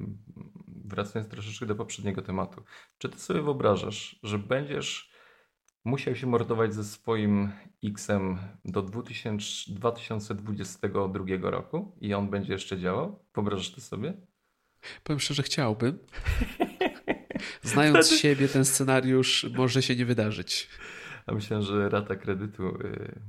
wracając 0.89 1.31
troszeczkę 1.31 1.65
do 1.65 1.75
poprzedniego 1.75 2.21
tematu. 2.21 2.63
Czy 2.97 3.09
Ty 3.09 3.19
sobie 3.19 3.41
wyobrażasz, 3.41 4.19
że 4.23 4.39
będziesz 4.39 5.11
musiał 5.85 6.15
się 6.15 6.27
mordować 6.27 6.73
ze 6.73 6.83
swoim 6.83 7.51
X-em 7.83 8.37
do 8.65 8.81
2000, 8.81 9.73
2022 9.73 11.49
roku 11.49 11.97
i 12.01 12.13
on 12.13 12.29
będzie 12.29 12.53
jeszcze 12.53 12.79
działał? 12.79 13.25
Wyobrażasz 13.35 13.71
to 13.71 13.81
sobie? 13.81 14.13
Powiem 15.03 15.19
szczerze, 15.19 15.43
chciałbym. 15.43 15.99
Znając 17.61 18.11
siebie, 18.11 18.47
ten 18.47 18.65
scenariusz 18.65 19.45
może 19.57 19.81
się 19.81 19.95
nie 19.95 20.05
wydarzyć. 20.05 20.69
A 21.25 21.33
myślę, 21.33 21.61
że 21.61 21.89
rata 21.89 22.15
kredytu 22.15 22.67
y, 22.67 23.21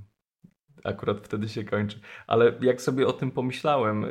akurat 0.85 1.21
wtedy 1.21 1.49
się 1.49 1.65
kończy. 1.65 2.01
Ale 2.27 2.59
jak 2.61 2.83
sobie 2.83 3.07
o 3.07 3.13
tym 3.13 3.31
pomyślałem, 3.31 4.05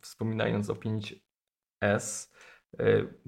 wspominając 0.00 0.70
o 0.70 0.74
5S, 0.74 2.28
y, 2.32 2.37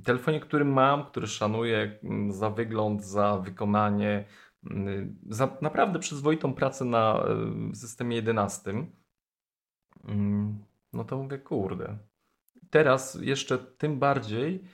telefonie, 0.04 0.40
który 0.40 0.64
mam, 0.64 1.04
który 1.04 1.26
szanuję 1.26 1.98
mm, 2.04 2.32
za 2.32 2.50
wygląd, 2.50 3.04
za 3.04 3.38
wykonanie, 3.38 4.24
mm, 4.70 5.18
za 5.28 5.56
naprawdę 5.62 5.98
przyzwoitą 5.98 6.54
pracę 6.54 6.84
na 6.84 7.24
y, 7.72 7.76
systemie 7.76 8.16
11, 8.16 8.86
mm, 10.04 10.64
no 10.92 11.04
to 11.04 11.16
mówię, 11.16 11.38
kurde. 11.38 11.98
Teraz 12.70 13.18
jeszcze 13.22 13.58
tym 13.58 13.98
bardziej 13.98 14.64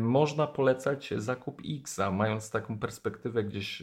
można 0.00 0.46
polecać 0.46 1.14
zakup 1.16 1.62
X, 1.80 2.00
mając 2.12 2.50
taką 2.50 2.78
perspektywę 2.78 3.44
gdzieś 3.44 3.82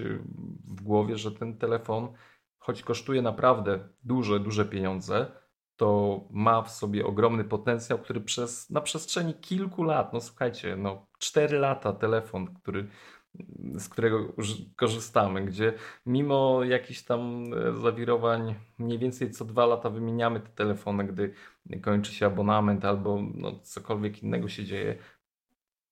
w 0.68 0.82
głowie, 0.82 1.18
że 1.18 1.32
ten 1.32 1.58
telefon 1.58 2.14
choć 2.60 2.84
kosztuje 2.84 3.22
naprawdę 3.22 3.90
duże, 4.04 4.40
duże 4.40 4.66
pieniądze, 4.66 5.32
to 5.78 6.22
ma 6.30 6.62
w 6.62 6.72
sobie 6.72 7.06
ogromny 7.06 7.44
potencjał, 7.44 8.00
który 8.00 8.22
przez, 8.22 8.70
na 8.70 8.82
przestrzeni 8.82 9.34
kilku 9.34 9.84
lat, 9.84 10.14
no 10.14 10.22
słuchajcie, 10.22 10.76
no 10.76 11.08
4 11.20 11.60
lata 11.60 11.94
telefon, 11.94 12.54
który, 12.54 12.88
z 13.76 13.90
którego 13.90 14.34
korzystamy, 14.76 15.46
gdzie 15.46 15.74
mimo 16.06 16.64
jakichś 16.64 17.02
tam 17.02 17.44
e, 17.54 17.82
zawirowań 17.82 18.56
mniej 18.78 19.00
więcej 19.00 19.32
co 19.32 19.46
dwa 19.46 19.66
lata 19.66 19.90
wymieniamy 19.90 20.40
te 20.40 20.50
telefony, 20.50 21.04
gdy 21.04 21.34
kończy 21.82 22.14
się 22.14 22.26
abonament 22.26 22.86
albo 22.86 23.22
no, 23.34 23.60
cokolwiek 23.64 24.24
innego 24.24 24.50
się 24.50 24.66
dzieje. 24.66 24.96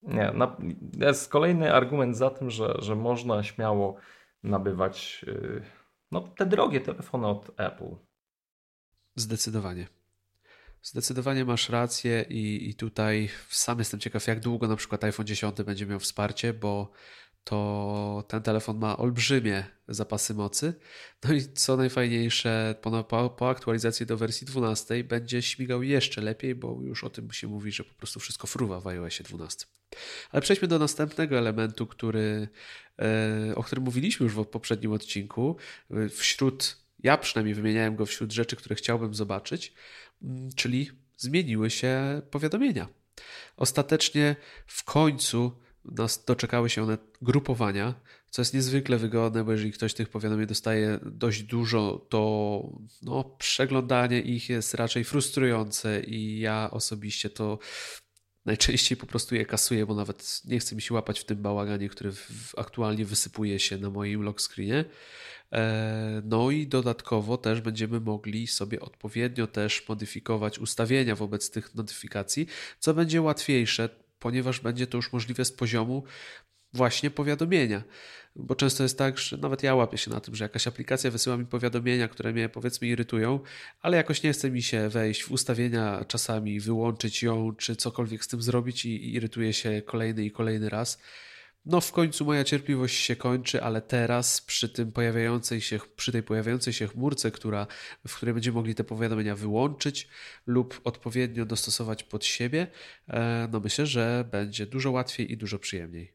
Nie, 0.03 0.31
na, 0.31 0.57
jest 0.99 1.31
kolejny 1.31 1.73
argument 1.73 2.17
za 2.17 2.29
tym, 2.29 2.49
że, 2.49 2.75
że 2.79 2.95
można 2.95 3.43
śmiało 3.43 3.95
nabywać 4.43 5.25
yy, 5.27 5.63
no, 6.11 6.21
te 6.21 6.45
drogie 6.45 6.81
telefony 6.81 7.27
od 7.27 7.51
Apple. 7.57 7.95
Zdecydowanie. 9.15 9.87
Zdecydowanie 10.81 11.45
masz 11.45 11.69
rację 11.69 12.25
i, 12.29 12.69
i 12.69 12.75
tutaj 12.75 13.29
sam 13.49 13.79
jestem 13.79 13.99
ciekaw, 13.99 14.27
jak 14.27 14.39
długo 14.39 14.67
na 14.67 14.75
przykład 14.75 15.03
iPhone 15.03 15.25
10 15.25 15.57
będzie 15.65 15.85
miał 15.85 15.99
wsparcie, 15.99 16.53
bo 16.53 16.91
to 17.43 18.23
ten 18.27 18.41
telefon 18.41 18.77
ma 18.77 18.97
olbrzymie 18.97 19.65
zapasy 19.87 20.33
mocy. 20.33 20.73
No 21.23 21.33
i 21.33 21.41
co 21.41 21.77
najfajniejsze, 21.77 22.75
po, 22.81 23.29
po, 23.29 23.49
aktualizacji 23.49 24.05
do 24.05 24.17
wersji 24.17 24.47
12 24.47 25.03
będzie 25.03 25.41
śmigał 25.41 25.83
jeszcze 25.83 26.21
lepiej, 26.21 26.55
bo 26.55 26.79
już 26.81 27.03
o 27.03 27.09
tym 27.09 27.31
się 27.31 27.47
mówi, 27.47 27.71
że 27.71 27.83
po 27.83 27.93
prostu 27.93 28.19
wszystko 28.19 28.47
fruwa 28.47 28.79
w 28.79 28.87
iOSie 28.87 29.23
12. 29.23 29.65
Ale 30.31 30.41
przejdźmy 30.41 30.67
do 30.67 30.79
następnego 30.79 31.37
elementu, 31.37 31.87
który, 31.87 32.47
e, 32.99 33.55
o 33.55 33.63
którym 33.63 33.83
mówiliśmy 33.83 34.23
już 34.23 34.33
w 34.33 34.45
poprzednim 34.45 34.91
odcinku. 34.91 35.57
Wśród, 36.09 36.82
ja 37.03 37.17
przynajmniej 37.17 37.55
wymieniałem 37.55 37.95
go 37.95 38.05
wśród 38.05 38.31
rzeczy, 38.31 38.55
które 38.55 38.75
chciałbym 38.75 39.13
zobaczyć, 39.13 39.73
mm, 40.23 40.49
czyli 40.55 40.91
zmieniły 41.17 41.69
się 41.69 42.21
powiadomienia. 42.31 42.87
Ostatecznie 43.57 44.35
w 44.67 44.83
końcu 44.83 45.59
nas 45.85 46.25
doczekały 46.25 46.69
się 46.69 46.83
one 46.83 46.97
grupowania, 47.21 47.93
co 48.29 48.41
jest 48.41 48.53
niezwykle 48.53 48.97
wygodne, 48.97 49.43
bo 49.43 49.51
jeżeli 49.51 49.71
ktoś 49.71 49.93
tych 49.93 50.09
powiadomień 50.09 50.47
dostaje 50.47 50.99
dość 51.05 51.43
dużo, 51.43 52.05
to 52.09 52.61
no, 53.01 53.23
przeglądanie 53.23 54.21
ich 54.21 54.49
jest 54.49 54.73
raczej 54.73 55.03
frustrujące 55.03 56.03
i 56.03 56.39
ja 56.39 56.69
osobiście 56.71 57.29
to 57.29 57.59
najczęściej 58.45 58.97
po 58.97 59.05
prostu 59.05 59.35
je 59.35 59.45
kasuję, 59.45 59.85
bo 59.85 59.95
nawet 59.95 60.41
nie 60.45 60.59
chcę 60.59 60.75
mi 60.75 60.81
się 60.81 60.93
łapać 60.93 61.19
w 61.19 61.25
tym 61.25 61.41
bałaganie, 61.41 61.89
który 61.89 62.11
aktualnie 62.57 63.05
wysypuje 63.05 63.59
się 63.59 63.77
na 63.77 63.89
moim 63.89 64.23
lock 64.23 64.41
screenie. 64.41 64.85
E, 65.53 66.21
no 66.25 66.51
i 66.51 66.67
dodatkowo 66.67 67.37
też 67.37 67.61
będziemy 67.61 67.99
mogli 67.99 68.47
sobie 68.47 68.79
odpowiednio 68.79 69.47
też 69.47 69.87
modyfikować 69.89 70.59
ustawienia 70.59 71.15
wobec 71.15 71.51
tych 71.51 71.75
notyfikacji, 71.75 72.47
co 72.79 72.93
będzie 72.93 73.21
łatwiejsze 73.21 73.89
ponieważ 74.23 74.59
będzie 74.59 74.87
to 74.87 74.97
już 74.97 75.13
możliwe 75.13 75.45
z 75.45 75.51
poziomu 75.51 76.03
właśnie 76.73 77.11
powiadomienia. 77.11 77.83
Bo 78.35 78.55
często 78.55 78.83
jest 78.83 78.97
tak, 78.97 79.17
że 79.17 79.37
nawet 79.37 79.63
ja 79.63 79.75
łapię 79.75 79.97
się 79.97 80.11
na 80.11 80.19
tym, 80.19 80.35
że 80.35 80.45
jakaś 80.45 80.67
aplikacja 80.67 81.11
wysyła 81.11 81.37
mi 81.37 81.45
powiadomienia, 81.45 82.07
które 82.07 82.33
mnie 82.33 82.49
powiedzmy 82.49 82.87
irytują, 82.87 83.39
ale 83.81 83.97
jakoś 83.97 84.23
nie 84.23 84.33
chce 84.33 84.51
mi 84.51 84.61
się 84.61 84.89
wejść 84.89 85.23
w 85.23 85.31
ustawienia, 85.31 86.05
czasami 86.07 86.59
wyłączyć 86.59 87.23
ją, 87.23 87.55
czy 87.55 87.75
cokolwiek 87.75 88.23
z 88.23 88.27
tym 88.27 88.41
zrobić 88.41 88.85
i 88.85 89.15
irytuje 89.15 89.53
się 89.53 89.81
kolejny 89.85 90.25
i 90.25 90.31
kolejny 90.31 90.69
raz. 90.69 90.99
No 91.65 91.81
w 91.81 91.91
końcu 91.91 92.25
moja 92.25 92.43
cierpliwość 92.43 92.95
się 92.95 93.15
kończy, 93.15 93.63
ale 93.63 93.81
teraz 93.81 94.41
przy 94.41 94.69
tym 94.69 94.91
pojawiającej 94.91 95.61
się, 95.61 95.79
przy 95.95 96.11
tej 96.11 96.23
pojawiającej 96.23 96.73
się 96.73 96.87
chmurce, 96.87 97.31
która, 97.31 97.67
w 98.07 98.15
której 98.15 98.33
będziemy 98.33 98.55
mogli 98.55 98.75
te 98.75 98.83
powiadomienia 98.83 99.35
wyłączyć 99.35 100.07
lub 100.45 100.81
odpowiednio 100.83 101.45
dostosować 101.45 102.03
pod 102.03 102.25
siebie, 102.25 102.67
e, 103.07 103.47
no 103.51 103.59
myślę, 103.59 103.85
że 103.85 104.25
będzie 104.31 104.65
dużo 104.65 104.91
łatwiej 104.91 105.31
i 105.31 105.37
dużo 105.37 105.59
przyjemniej. 105.59 106.13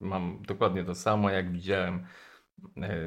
Mam 0.00 0.42
dokładnie 0.42 0.84
to 0.84 0.94
samo, 0.94 1.30
jak 1.30 1.52
widziałem 1.52 2.06
e, 2.76 3.00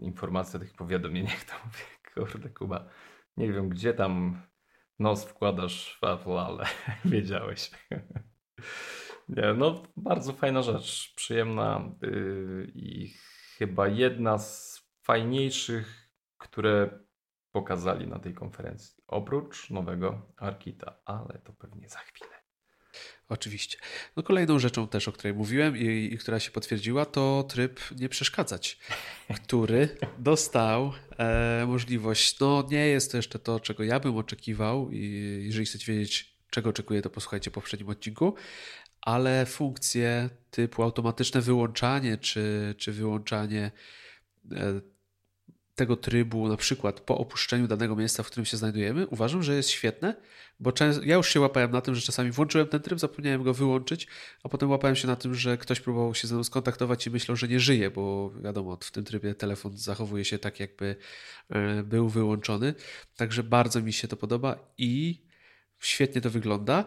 informacje 0.00 0.56
o 0.56 0.60
tych 0.60 0.74
powiadomieniach, 0.74 1.44
to 1.44 1.52
mówię, 1.64 1.84
kurde 2.14 2.50
Kuba, 2.50 2.88
nie 3.36 3.52
wiem 3.52 3.68
gdzie 3.68 3.94
tam 3.94 4.42
nos 4.98 5.24
wkładasz 5.24 5.98
w 6.00 6.28
ale 6.38 6.66
wiedziałeś. 7.04 7.70
Nie, 9.28 9.54
no 9.56 9.82
bardzo 9.96 10.32
fajna 10.32 10.62
rzecz, 10.62 11.14
przyjemna 11.16 11.92
yy, 12.02 12.72
i 12.74 13.14
chyba 13.58 13.88
jedna 13.88 14.38
z 14.38 14.82
fajniejszych, 15.02 16.10
które 16.38 16.98
pokazali 17.52 18.06
na 18.06 18.18
tej 18.18 18.34
konferencji. 18.34 19.02
Oprócz 19.06 19.70
nowego 19.70 20.32
Arkita, 20.36 20.98
ale 21.04 21.38
to 21.44 21.52
pewnie 21.52 21.88
za 21.88 21.98
chwilę. 21.98 22.36
Oczywiście. 23.28 23.78
No 24.16 24.22
kolejną 24.22 24.58
rzeczą 24.58 24.88
też, 24.88 25.08
o 25.08 25.12
której 25.12 25.34
mówiłem 25.34 25.76
i, 25.76 26.10
i 26.12 26.18
która 26.18 26.40
się 26.40 26.50
potwierdziła, 26.50 27.04
to 27.04 27.44
tryb 27.48 27.80
nie 27.96 28.08
przeszkadzać, 28.08 28.78
który 29.34 29.96
dostał 30.18 30.92
e, 31.18 31.64
możliwość, 31.66 32.40
no 32.40 32.66
nie 32.70 32.86
jest 32.86 33.10
to 33.10 33.16
jeszcze 33.16 33.38
to, 33.38 33.60
czego 33.60 33.84
ja 33.84 34.00
bym 34.00 34.16
oczekiwał 34.16 34.90
i 34.90 35.00
jeżeli 35.46 35.66
chcecie 35.66 35.92
wiedzieć, 35.92 36.36
czego 36.50 36.70
oczekuję, 36.70 37.02
to 37.02 37.10
posłuchajcie 37.10 37.50
poprzednim 37.50 37.88
odcinku, 37.88 38.34
ale 39.06 39.46
funkcje 39.46 40.30
typu 40.50 40.82
automatyczne 40.82 41.40
wyłączanie 41.40 42.18
czy, 42.18 42.74
czy 42.78 42.92
wyłączanie 42.92 43.70
e, 44.52 44.80
tego 45.74 45.96
trybu, 45.96 46.48
na 46.48 46.56
przykład 46.56 47.00
po 47.00 47.18
opuszczeniu 47.18 47.68
danego 47.68 47.96
miejsca, 47.96 48.22
w 48.22 48.26
którym 48.26 48.44
się 48.44 48.56
znajdujemy, 48.56 49.06
uważam, 49.06 49.42
że 49.42 49.54
jest 49.54 49.68
świetne, 49.68 50.16
bo 50.60 50.72
ja 51.04 51.16
już 51.16 51.28
się 51.28 51.40
łapałem 51.40 51.70
na 51.70 51.80
tym, 51.80 51.94
że 51.94 52.02
czasami 52.02 52.30
włączyłem 52.30 52.68
ten 52.68 52.80
tryb, 52.82 52.98
zapomniałem 52.98 53.42
go 53.42 53.54
wyłączyć, 53.54 54.06
a 54.42 54.48
potem 54.48 54.70
łapałem 54.70 54.96
się 54.96 55.06
na 55.06 55.16
tym, 55.16 55.34
że 55.34 55.58
ktoś 55.58 55.80
próbował 55.80 56.14
się 56.14 56.28
ze 56.28 56.34
mną 56.34 56.44
skontaktować 56.44 57.06
i 57.06 57.10
myślał, 57.10 57.36
że 57.36 57.48
nie 57.48 57.60
żyje, 57.60 57.90
bo 57.90 58.30
wiadomo, 58.30 58.78
w 58.80 58.90
tym 58.90 59.04
trybie 59.04 59.34
telefon 59.34 59.78
zachowuje 59.78 60.24
się 60.24 60.38
tak, 60.38 60.60
jakby 60.60 60.96
e, 61.50 61.82
był 61.82 62.08
wyłączony. 62.08 62.74
Także 63.16 63.42
bardzo 63.42 63.82
mi 63.82 63.92
się 63.92 64.08
to 64.08 64.16
podoba 64.16 64.58
i 64.78 65.22
świetnie 65.78 66.20
to 66.20 66.30
wygląda. 66.30 66.84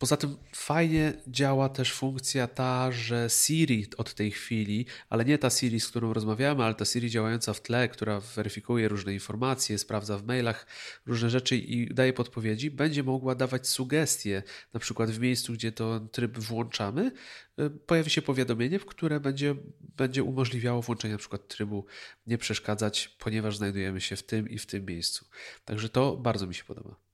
Poza 0.00 0.16
tym 0.16 0.36
fajnie 0.52 1.12
działa 1.28 1.68
też 1.68 1.92
funkcja 1.92 2.46
ta, 2.46 2.92
że 2.92 3.26
Siri 3.30 3.86
od 3.96 4.14
tej 4.14 4.30
chwili, 4.30 4.86
ale 5.08 5.24
nie 5.24 5.38
ta 5.38 5.50
Siri, 5.50 5.80
z 5.80 5.88
którą 5.88 6.12
rozmawiamy, 6.12 6.64
ale 6.64 6.74
ta 6.74 6.84
Siri 6.84 7.10
działająca 7.10 7.52
w 7.52 7.60
tle, 7.60 7.88
która 7.88 8.20
weryfikuje 8.20 8.88
różne 8.88 9.14
informacje, 9.14 9.78
sprawdza 9.78 10.18
w 10.18 10.26
mailach 10.26 10.66
różne 11.06 11.30
rzeczy 11.30 11.56
i 11.56 11.94
daje 11.94 12.12
podpowiedzi, 12.12 12.70
będzie 12.70 13.02
mogła 13.02 13.34
dawać 13.34 13.68
sugestie, 13.68 14.42
na 14.72 14.80
przykład 14.80 15.10
w 15.10 15.20
miejscu, 15.20 15.52
gdzie 15.52 15.72
to 15.72 16.00
tryb 16.00 16.38
włączamy, 16.38 17.12
y, 17.60 17.70
pojawi 17.70 18.10
się 18.10 18.22
powiadomienie, 18.22 18.78
które 18.78 19.20
będzie, 19.20 19.54
będzie 19.80 20.22
umożliwiało 20.22 20.82
włączenie 20.82 21.14
na 21.14 21.18
przykład 21.18 21.48
trybu 21.48 21.86
nie 22.26 22.38
przeszkadzać, 22.38 23.08
ponieważ 23.08 23.56
znajdujemy 23.56 24.00
się 24.00 24.16
w 24.16 24.22
tym 24.22 24.48
i 24.48 24.58
w 24.58 24.66
tym 24.66 24.86
miejscu. 24.86 25.24
Także 25.64 25.88
to 25.88 26.16
bardzo 26.16 26.46
mi 26.46 26.54
się 26.54 26.64
podoba. 26.64 27.09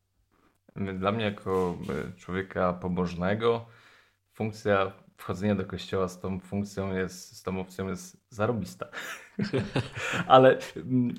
Dla 0.94 1.12
mnie, 1.12 1.24
jako 1.24 1.78
e, 1.88 2.18
człowieka 2.18 2.72
pobożnego, 2.72 3.66
funkcja 4.32 4.92
wchodzenia 5.16 5.54
do 5.54 5.64
kościoła 5.64 6.08
z 6.08 6.20
tą 6.20 6.40
funkcją 6.40 6.94
jest, 6.94 7.36
z 7.36 7.42
tą 7.42 7.60
opcją 7.60 7.88
jest 7.88 8.26
zarobista. 8.30 8.86
Ale 10.26 10.58
mm, 10.76 11.14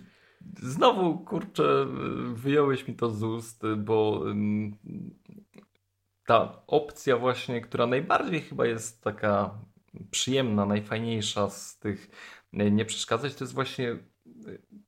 znowu, 0.62 1.20
kurczę, 1.20 1.86
wyjąłeś 2.34 2.88
mi 2.88 2.96
to 2.96 3.10
z 3.10 3.24
ust, 3.24 3.64
bo 3.78 4.24
mm, 4.26 4.78
ta 6.26 6.62
opcja 6.68 7.18
właśnie, 7.18 7.62
która 7.62 7.88
najbardziej 7.88 8.42
chyba 8.42 8.66
jest 8.66 9.04
taka 9.04 9.60
przyjemna, 10.12 10.66
najfajniejsza 10.66 11.50
z 11.50 11.80
tych 11.80 12.10
nie 12.54 12.86
przeszkadzać, 12.86 13.36
to 13.36 13.44
jest 13.44 13.54
właśnie 13.54 13.98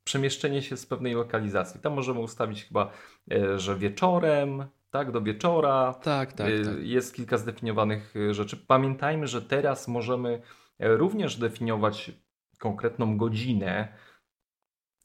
przemieszczenie 0.04 0.62
się 0.62 0.78
z 0.78 0.86
pewnej 0.86 1.14
lokalizacji. 1.14 1.82
Tam 1.82 1.94
możemy 1.94 2.20
ustawić 2.20 2.66
chyba, 2.66 2.92
e, 3.32 3.60
że 3.60 3.78
wieczorem, 3.78 4.66
tak, 4.90 5.12
do 5.12 5.22
wieczora. 5.22 5.94
Tak, 5.94 6.34
tak, 6.34 6.50
e, 6.50 6.66
tak. 6.66 6.80
Jest 6.82 7.16
kilka 7.16 7.38
zdefiniowanych 7.38 8.14
e, 8.16 8.34
rzeczy. 8.34 8.58
Pamiętajmy, 8.58 9.28
że 9.28 9.42
teraz 9.42 9.88
możemy 9.88 10.42
również 10.80 11.36
definiować 11.36 12.12
konkretną 12.60 13.18
godzinę 13.18 13.88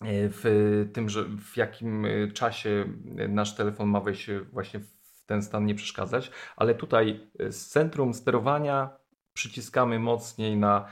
w 0.06 0.90
tym, 0.92 1.08
że 1.08 1.25
w 1.25 1.56
jakim 1.56 2.06
czasie 2.34 2.84
nasz 3.28 3.56
telefon 3.56 3.88
ma 3.88 4.00
wejść 4.00 4.30
właśnie 4.52 4.80
w 4.80 5.25
ten 5.26 5.42
stan 5.42 5.66
nie 5.66 5.75
przeszkadzać, 5.75 6.30
ale 6.56 6.75
tutaj 6.75 7.30
z 7.50 7.66
centrum 7.66 8.14
sterowania 8.14 8.90
przyciskamy 9.32 9.99
mocniej 9.99 10.56
na 10.56 10.88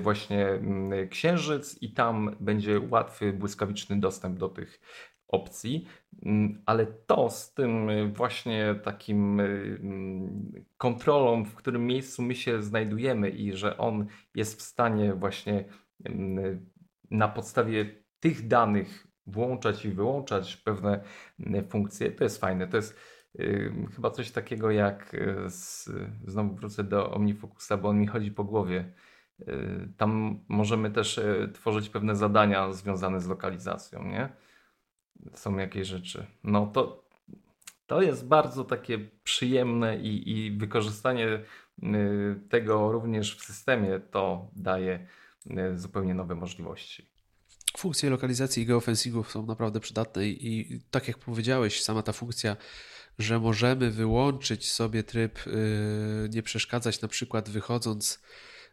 właśnie 0.00 0.48
mm, 0.48 1.08
księżyc 1.08 1.82
i 1.82 1.92
tam 1.92 2.36
będzie 2.40 2.80
łatwy, 2.80 3.32
błyskawiczny 3.32 4.00
dostęp 4.00 4.38
do 4.38 4.48
tych 4.48 4.80
opcji, 5.28 5.86
mm, 6.24 6.62
ale 6.66 6.86
to 6.86 7.30
z 7.30 7.54
tym 7.54 7.90
e, 7.90 8.08
właśnie 8.08 8.74
takim 8.84 9.40
mm, 9.40 10.64
kontrolą, 10.76 11.44
w 11.44 11.54
którym 11.54 11.86
miejscu 11.86 12.22
my 12.22 12.34
się 12.34 12.62
znajdujemy 12.62 13.30
i 13.30 13.52
że 13.52 13.78
on 13.78 14.06
jest 14.34 14.58
w 14.58 14.62
stanie 14.62 15.14
właśnie 15.14 15.64
na 17.10 17.28
podstawie 17.28 18.02
tych 18.20 18.48
danych 18.48 19.06
włączać 19.26 19.84
i 19.84 19.88
wyłączać 19.88 20.56
pewne 20.56 21.04
funkcje, 21.68 22.12
to 22.12 22.24
jest 22.24 22.40
fajne. 22.40 22.68
To 22.68 22.76
jest 22.76 22.98
chyba 23.94 24.10
coś 24.10 24.30
takiego 24.30 24.70
jak, 24.70 25.14
y, 25.14 25.50
z, 25.50 25.90
znowu 26.26 26.54
wrócę 26.54 26.84
do 26.84 27.10
OmniFocusa, 27.10 27.76
bo 27.76 27.88
on 27.88 28.00
mi 28.00 28.06
chodzi 28.06 28.30
po 28.30 28.44
głowie. 28.44 28.92
Y, 29.40 29.88
tam 29.96 30.40
możemy 30.48 30.90
też 30.90 31.18
y, 31.18 31.50
tworzyć 31.54 31.88
pewne 31.88 32.16
zadania 32.16 32.72
związane 32.72 33.20
z 33.20 33.26
lokalizacją, 33.26 34.04
nie? 34.04 34.28
Są 35.34 35.56
jakieś 35.56 35.88
rzeczy. 35.88 36.26
No 36.44 36.66
to, 36.66 37.08
to 37.86 38.02
jest 38.02 38.28
bardzo 38.28 38.64
takie 38.64 38.98
przyjemne 39.24 39.98
i, 39.98 40.30
i 40.30 40.58
wykorzystanie 40.58 41.42
tego 42.48 42.92
również 42.92 43.36
w 43.36 43.44
systemie 43.44 44.00
to 44.10 44.50
daje 44.56 45.06
zupełnie 45.74 46.14
nowe 46.14 46.34
możliwości. 46.34 47.06
Funkcje 47.76 48.10
lokalizacji 48.10 48.62
i 48.62 48.66
geofencingu 48.66 49.24
są 49.24 49.46
naprawdę 49.46 49.80
przydatne 49.80 50.28
i, 50.28 50.72
i 50.72 50.80
tak 50.90 51.08
jak 51.08 51.18
powiedziałeś, 51.18 51.82
sama 51.82 52.02
ta 52.02 52.12
funkcja 52.12 52.56
że 53.18 53.40
możemy 53.40 53.90
wyłączyć 53.90 54.72
sobie 54.72 55.02
tryb 55.02 55.46
yy, 55.46 55.52
nie 56.32 56.42
przeszkadzać, 56.42 57.00
na 57.00 57.08
przykład 57.08 57.48
wychodząc 57.48 58.22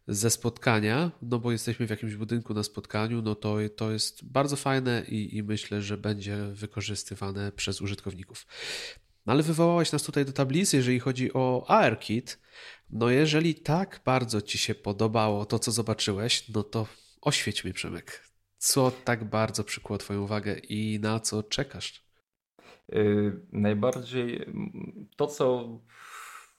ze 0.08 0.30
spotkania, 0.30 1.12
no 1.22 1.40
bo 1.40 1.52
jesteśmy 1.52 1.88
w 1.88 1.90
jakimś 1.90 2.16
budynku 2.16 2.54
na 2.54 2.64
spotkaniu, 2.64 3.22
no 3.22 3.36
to, 3.36 3.58
to 3.76 3.92
jest 3.92 4.26
bardzo 4.26 4.56
fajne 4.56 5.04
i, 5.08 5.38
i 5.38 5.44
myślę, 5.44 5.82
że 5.82 5.98
będzie 5.98 6.38
wykorzystywane 6.38 7.52
przez 7.52 7.82
użytkowników. 7.82 8.46
No 9.26 9.34
ale 9.34 9.44
wywołałeś 9.44 9.92
nas 9.92 10.04
tutaj 10.04 10.26
do 10.26 10.34
tablicy, 10.34 10.78
jeżeli 10.78 11.00
chodzi 11.00 11.34
o 11.34 11.66
ARKit. 11.68 12.40
No 12.90 13.10
jeżeli 13.10 13.56
tak 13.56 14.02
bardzo 14.06 14.42
Ci 14.42 14.58
się 14.58 14.76
podobało 14.76 15.46
to, 15.46 15.60
co 15.60 15.72
zobaczyłeś, 15.72 16.50
no 16.50 16.64
to 16.64 16.88
oświeć 17.22 17.64
mnie, 17.64 17.74
Przemek. 17.74 18.30
Co 18.58 18.92
tak 18.92 19.24
bardzo 19.24 19.64
przykuło 19.64 19.98
Twoją 19.98 20.22
uwagę 20.22 20.58
i 20.58 21.00
na 21.00 21.20
co 21.20 21.44
czekasz? 21.44 22.04
Y, 22.96 23.40
najbardziej 23.52 24.46
to, 25.16 25.28
co 25.28 25.80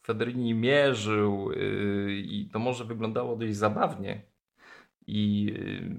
Federini 0.05 0.55
mierzył 0.55 1.51
y, 1.53 2.23
i 2.25 2.49
to 2.53 2.59
może 2.59 2.85
wyglądało 2.85 3.37
dość 3.37 3.57
zabawnie. 3.57 4.23
I 5.07 5.53
y, 5.59 5.97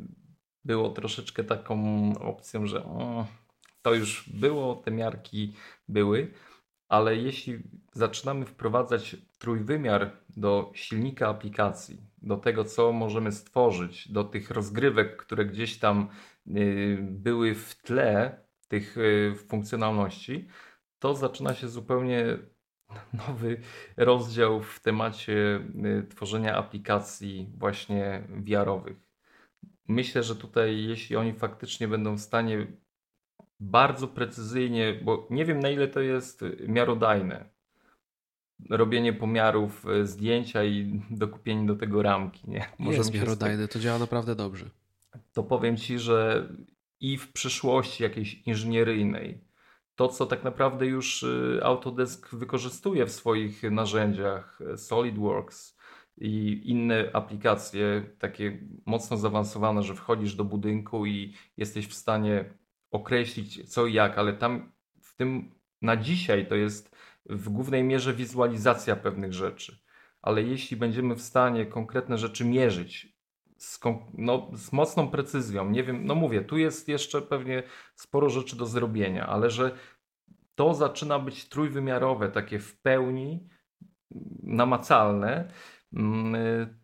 było 0.65 0.89
troszeczkę 0.89 1.44
taką 1.44 1.78
opcją, 2.20 2.68
że 2.68 2.86
o, 2.86 3.26
to 3.82 3.94
już 3.94 4.30
było, 4.30 4.76
te 4.76 4.91
miarki 4.91 5.54
były, 5.88 6.34
ale 6.88 7.15
jeśli 7.15 7.60
zaczynamy 7.94 8.46
wprowadzać 8.46 9.15
trójwymiar 9.39 10.12
do 10.38 10.72
silnika 10.76 11.28
aplikacji, 11.28 12.02
do 12.22 12.38
tego, 12.38 12.63
co 12.63 12.91
możemy 12.91 13.32
stworzyć, 13.32 14.12
do 14.12 14.24
tych 14.24 14.52
rozgrywek, 14.52 15.18
które 15.18 15.46
gdzieś 15.46 15.78
tam 15.80 16.08
były 17.02 17.56
w 17.56 17.76
tle, 17.76 18.46
tych 18.68 18.98
y, 18.98 19.36
funkcjonalności, 19.48 20.48
to 21.00 21.15
zaczyna 21.15 21.54
się 21.54 21.68
zupełnie 21.68 22.38
nowy 23.28 23.62
rozdział 23.98 24.62
w 24.62 24.80
temacie 24.80 25.62
y, 25.86 26.08
tworzenia 26.10 26.56
aplikacji 26.56 27.50
właśnie 27.58 28.28
VR-owych. 28.30 28.98
Myślę, 29.88 30.24
że 30.24 30.36
tutaj, 30.36 30.84
jeśli 30.84 31.15
oni 31.15 31.34
faktycznie 31.34 31.88
będą 31.88 32.15
w 32.15 32.21
stanie 32.21 32.67
bardzo 33.60 34.08
precyzyjnie, 34.08 35.00
bo 35.04 35.28
nie 35.30 35.45
wiem 35.45 35.60
na 35.60 35.69
ile 35.69 35.88
to 35.88 36.00
jest 36.00 36.41
miarodajne, 36.67 37.50
robienie 38.69 39.13
pomiarów 39.13 39.86
y, 39.86 40.08
zdjęcia 40.08 40.63
i 40.63 41.02
dokupienie 41.12 41.67
do 41.67 41.76
tego 41.76 42.02
ramki. 42.02 42.50
Nie? 42.50 42.65
Może 42.80 42.98
jest 42.98 43.13
miarodajne, 43.13 43.67
to 43.67 43.80
działa 43.80 44.00
naprawdę 44.00 44.36
dobrze. 44.36 44.65
To 45.34 45.43
powiem 45.43 45.78
Ci, 45.78 46.00
że 46.00 46.50
i 47.00 47.17
w 47.17 47.32
przyszłości 47.32 48.04
jakiejś 48.04 48.34
inżynieryjnej. 48.34 49.41
To, 49.95 50.08
co 50.08 50.25
tak 50.25 50.43
naprawdę 50.43 50.86
już 50.86 51.23
y, 51.23 51.60
Autodesk 51.63 52.36
wykorzystuje 52.36 53.05
w 53.05 53.12
swoich 53.12 53.63
narzędziach, 53.63 54.62
y, 54.62 54.77
SolidWorks 54.77 55.77
i 56.17 56.62
inne 56.65 57.10
aplikacje, 57.13 58.15
takie 58.19 58.60
mocno 58.86 59.17
zaawansowane, 59.17 59.84
że 59.84 59.95
wchodzisz 59.95 60.36
do 60.36 60.43
budynku 60.43 61.05
i 61.05 61.34
jesteś 61.58 61.88
w 61.88 61.93
stanie 61.93 62.53
określić 62.91 63.73
co 63.73 63.86
i 63.86 63.93
jak, 63.93 64.17
ale 64.17 64.34
tam 64.34 64.71
w 65.01 65.15
tym 65.15 65.55
na 65.81 65.97
dzisiaj 65.97 66.47
to 66.47 66.55
jest 66.55 66.95
w 67.25 67.49
głównej 67.49 67.84
mierze 67.84 68.13
wizualizacja 68.13 68.95
pewnych 68.95 69.34
rzeczy. 69.34 69.79
Ale 70.21 70.43
jeśli 70.43 70.77
będziemy 70.77 71.15
w 71.15 71.21
stanie 71.21 71.65
konkretne 71.65 72.17
rzeczy 72.17 72.45
mierzyć, 72.45 73.14
z, 73.65 73.80
no, 74.13 74.51
z 74.54 74.71
mocną 74.71 75.08
precyzją. 75.08 75.69
Nie 75.69 75.84
wiem, 75.84 76.06
no 76.06 76.15
mówię, 76.15 76.41
tu 76.41 76.58
jest 76.58 76.88
jeszcze 76.88 77.21
pewnie 77.21 77.63
sporo 77.95 78.30
rzeczy 78.30 78.56
do 78.56 78.65
zrobienia, 78.65 79.28
ale 79.28 79.49
że 79.49 79.78
to 80.56 80.73
zaczyna 80.73 81.19
być 81.19 81.49
trójwymiarowe, 81.49 82.30
takie 82.30 82.60
w 82.60 82.82
pełni 82.82 83.49
namacalne, 84.43 85.51
mm, 85.93 86.36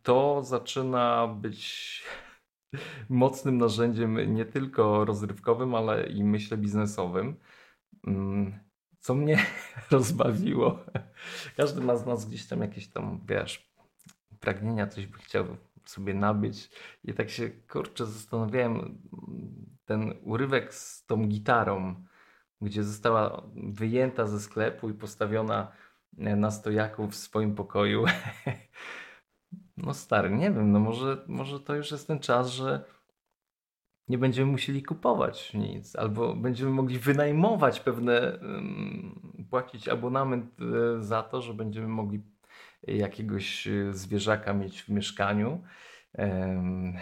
to 0.04 0.44
zaczyna 0.44 1.28
być 1.28 2.04
mocnym 3.10 3.58
narzędziem 3.58 4.36
nie 4.36 4.46
tylko 4.46 5.06
rozrywkowym, 5.06 5.76
ale 5.76 6.08
i 6.08 6.24
myślę 6.24 6.58
biznesowym. 6.58 7.36
Mm, 8.08 8.60
co 9.00 9.16
mnie 9.16 9.46
rozbawiło. 9.92 10.80
Każdy 11.58 11.82
ma 11.82 11.96
z 11.96 12.06
nas 12.06 12.26
gdzieś 12.26 12.48
tam 12.48 12.62
jakieś 12.62 12.88
tam, 12.88 13.22
wiesz, 13.28 13.72
pragnienia, 14.40 14.88
coś 14.88 15.08
by 15.08 15.18
chciał 15.18 15.46
sobie 15.86 16.14
nabyć. 16.14 16.70
I 17.04 17.14
tak 17.14 17.30
się 17.30 17.50
kurczę 17.50 18.06
zastanawiałem, 18.06 19.02
ten 19.86 20.14
urywek 20.24 20.74
z 20.74 21.06
tą 21.06 21.28
gitarą, 21.28 21.96
gdzie 22.62 22.84
została 22.84 23.44
wyjęta 23.56 24.28
ze 24.28 24.40
sklepu 24.40 24.90
i 24.90 24.94
postawiona 24.94 25.72
na 26.18 26.52
stojaku 26.52 27.08
w 27.08 27.16
swoim 27.16 27.56
pokoju. 27.56 28.06
No 29.78 29.94
stary, 29.94 30.30
nie 30.30 30.52
wiem, 30.52 30.72
no 30.72 30.80
może, 30.80 31.26
może 31.28 31.60
to 31.60 31.76
już 31.76 31.92
jest 31.92 32.08
ten 32.08 32.20
czas, 32.20 32.50
że 32.50 32.84
nie 34.08 34.18
będziemy 34.18 34.52
musieli 34.52 34.84
kupować 34.84 35.54
nic, 35.54 35.96
albo 35.96 36.36
będziemy 36.36 36.72
mogli 36.72 37.00
wynajmować 37.00 37.80
pewne, 37.80 38.40
płacić 39.50 39.88
abonament 39.88 40.46
e, 40.60 41.04
za 41.04 41.24
to, 41.24 41.42
że 41.42 41.54
będziemy 41.54 41.88
mogli 41.88 42.22
jakiegoś 42.88 43.68
e, 43.68 43.94
zwierzaka 43.94 44.54
mieć 44.54 44.82
w 44.82 44.90
mieszkaniu 44.90 45.64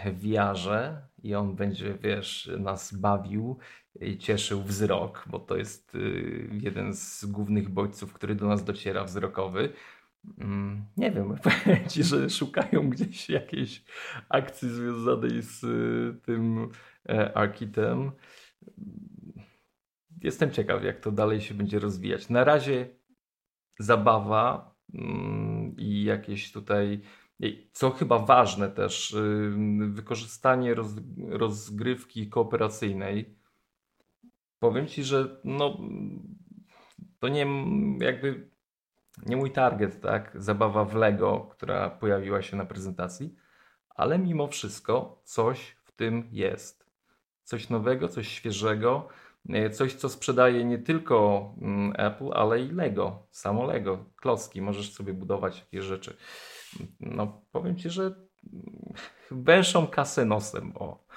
w 0.05 0.19
wiarze 0.21 1.01
i 1.23 1.35
on 1.35 1.55
będzie, 1.55 1.93
wiesz, 1.93 2.51
nas 2.59 2.93
bawił 2.93 3.57
i 4.01 4.17
cieszył 4.17 4.63
wzrok, 4.63 5.25
bo 5.27 5.39
to 5.39 5.57
jest 5.57 5.95
y, 5.95 6.49
jeden 6.51 6.93
z 6.93 7.25
głównych 7.25 7.69
bodźców, 7.69 8.13
który 8.13 8.35
do 8.35 8.47
nas 8.47 8.63
dociera 8.63 9.03
wzrokowy. 9.03 9.73
Mm, 10.37 10.85
nie 10.97 11.11
wiem, 11.11 11.35
powiem 11.43 11.87
Ci, 11.89 12.03
że 12.03 12.29
szukają 12.29 12.89
gdzieś 12.89 13.29
jakiejś 13.29 13.83
akcji 14.29 14.69
związanej 14.69 15.41
z 15.41 15.63
y, 15.63 16.21
tym 16.21 16.69
e, 17.09 17.37
Arkitem. 17.37 18.11
Jestem 20.21 20.51
ciekaw, 20.51 20.83
jak 20.83 20.99
to 20.99 21.11
dalej 21.11 21.41
się 21.41 21.53
będzie 21.53 21.79
rozwijać. 21.79 22.29
Na 22.29 22.43
razie 22.43 22.89
zabawa 23.79 24.68
i 25.77 26.03
jakieś 26.03 26.51
tutaj 26.51 27.01
co 27.71 27.91
chyba 27.91 28.19
ważne 28.19 28.69
też, 28.69 29.15
wykorzystanie 29.89 30.73
roz, 30.73 30.91
rozgrywki 31.29 32.29
kooperacyjnej. 32.29 33.35
Powiem 34.59 34.87
Ci, 34.87 35.03
że 35.03 35.41
no, 35.43 35.77
to 37.19 37.27
nie 37.27 37.47
jakby 37.99 38.49
nie 39.25 39.37
mój 39.37 39.51
target, 39.51 40.01
tak? 40.01 40.31
Zabawa 40.35 40.85
w 40.85 40.95
Lego, 40.95 41.49
która 41.51 41.89
pojawiła 41.89 42.41
się 42.41 42.57
na 42.57 42.65
prezentacji, 42.65 43.35
ale 43.89 44.19
mimo 44.19 44.47
wszystko 44.47 45.21
coś 45.23 45.77
w 45.83 45.91
tym 45.91 46.27
jest. 46.31 46.89
Coś 47.43 47.69
nowego, 47.69 48.07
coś 48.07 48.27
świeżego, 48.27 49.07
coś, 49.71 49.93
co 49.93 50.09
sprzedaje 50.09 50.65
nie 50.65 50.77
tylko 50.77 51.49
mm, 51.61 51.93
Apple, 51.97 52.29
ale 52.33 52.61
i 52.61 52.71
Lego, 52.71 53.27
samo 53.31 53.65
Lego, 53.65 54.05
klocki, 54.15 54.61
możesz 54.61 54.93
sobie 54.93 55.13
budować 55.13 55.59
jakieś 55.59 55.83
rzeczy 55.83 56.17
no 56.99 57.45
powiem 57.51 57.77
Ci, 57.77 57.89
że 57.89 58.15
węszą 59.31 59.87
kasę 59.87 60.25
nosem. 60.25 60.77
O. 60.77 61.07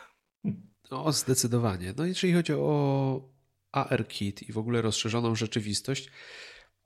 No, 0.91 1.13
zdecydowanie. 1.13 1.95
No 1.97 2.05
jeżeli 2.05 2.33
chodzi 2.33 2.53
o 2.53 3.33
AR-Kit 3.73 4.43
i 4.43 4.53
w 4.53 4.59
ogóle 4.59 4.83
rozszerzoną 4.83 5.35
rzeczywistość, 5.35 6.11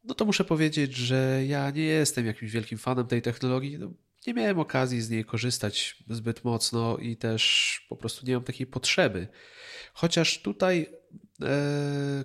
no 0.05 0.15
to 0.15 0.25
muszę 0.25 0.45
powiedzieć, 0.45 0.95
że 0.95 1.43
ja 1.47 1.71
nie 1.71 1.83
jestem 1.83 2.27
jakimś 2.27 2.53
wielkim 2.53 2.79
fanem 2.79 3.07
tej 3.07 3.23
technologii. 3.23 3.79
No, 3.79 3.91
nie 4.27 4.35
miałem 4.35 4.59
okazji 4.59 5.01
z 5.01 5.11
niej 5.11 5.25
korzystać 5.25 6.05
zbyt 6.09 6.45
mocno 6.45 6.97
i 6.97 7.17
też 7.17 7.87
po 7.89 7.97
prostu 7.97 8.27
nie 8.27 8.35
mam 8.35 8.45
takiej 8.45 8.67
potrzeby. 8.67 9.29
Chociaż 9.93 10.43
tutaj 10.43 10.81
e, 10.81 11.26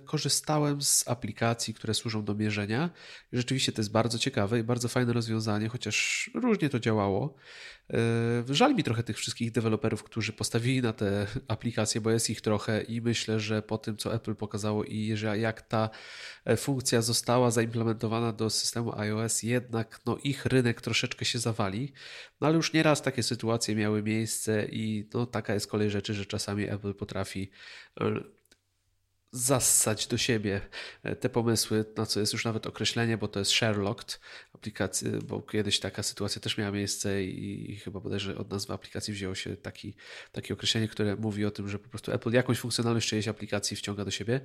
korzystałem 0.04 0.82
z 0.82 1.08
aplikacji, 1.08 1.74
które 1.74 1.94
służą 1.94 2.24
do 2.24 2.34
mierzenia. 2.34 2.90
Rzeczywiście 3.32 3.72
to 3.72 3.80
jest 3.80 3.92
bardzo 3.92 4.18
ciekawe 4.18 4.58
i 4.58 4.62
bardzo 4.62 4.88
fajne 4.88 5.12
rozwiązanie, 5.12 5.68
chociaż 5.68 6.30
różnie 6.34 6.68
to 6.68 6.80
działało. 6.80 7.34
E, 7.90 8.54
żal 8.54 8.74
mi 8.74 8.84
trochę 8.84 9.02
tych 9.02 9.16
wszystkich 9.16 9.52
deweloperów, 9.52 10.02
którzy 10.02 10.32
postawili 10.32 10.82
na 10.82 10.92
te 10.92 11.26
aplikacje, 11.48 12.00
bo 12.00 12.10
jest 12.10 12.30
ich 12.30 12.40
trochę 12.40 12.82
i 12.82 13.00
myślę, 13.00 13.40
że 13.40 13.62
po 13.62 13.78
tym, 13.78 13.96
co 13.96 14.14
Apple 14.14 14.34
pokazało 14.34 14.84
i 14.84 15.16
że 15.16 15.38
jak 15.38 15.62
ta 15.62 15.90
e, 16.44 16.56
funkcja 16.56 17.02
została 17.02 17.50
zaimplementowana 17.50 18.32
do 18.32 18.50
systemu 18.50 18.98
iOS, 18.98 19.42
jednak 19.42 20.00
no, 20.06 20.18
ich 20.24 20.46
rynek 20.46 20.80
troszeczkę 20.80 21.24
się 21.24 21.38
zawali. 21.38 21.92
No 22.40 22.46
ale 22.46 22.56
już 22.56 22.72
nieraz 22.72 23.02
takie 23.02 23.22
sytuacje 23.22 23.76
miały 23.76 24.02
miejsce 24.02 24.64
i 24.64 25.08
no, 25.14 25.26
taka 25.26 25.54
jest 25.54 25.66
kolej 25.66 25.90
rzeczy, 25.90 26.14
że 26.14 26.26
czasami 26.26 26.68
Apple 26.68 26.94
potrafi 26.94 27.50
e, 28.00 28.41
zassać 29.32 30.06
do 30.06 30.18
siebie 30.18 30.60
e, 31.02 31.16
te 31.16 31.28
pomysły, 31.28 31.84
na 31.96 32.06
co 32.06 32.20
jest 32.20 32.32
już 32.32 32.44
nawet 32.44 32.66
określenie, 32.66 33.18
bo 33.18 33.28
to 33.28 33.38
jest 33.38 33.50
Sherlocked 33.50 34.20
aplikacji, 34.54 35.08
bo 35.28 35.42
kiedyś 35.42 35.80
taka 35.80 36.02
sytuacja 36.02 36.40
też 36.40 36.58
miała 36.58 36.70
miejsce 36.70 37.24
i, 37.24 37.72
i 37.72 37.76
chyba 37.76 38.00
bodajże 38.00 38.38
od 38.38 38.50
nazwy 38.50 38.72
aplikacji 38.72 39.14
wzięło 39.14 39.34
się 39.34 39.56
taki, 39.56 39.94
takie 40.32 40.54
określenie, 40.54 40.88
które 40.88 41.16
mówi 41.16 41.44
o 41.44 41.50
tym, 41.50 41.68
że 41.68 41.78
po 41.78 41.88
prostu 41.88 42.12
Apple 42.12 42.32
jakąś 42.32 42.58
funkcjonalność 42.58 43.08
czyjejś 43.08 43.28
aplikacji 43.28 43.76
wciąga 43.76 44.04
do 44.04 44.10
siebie. 44.10 44.40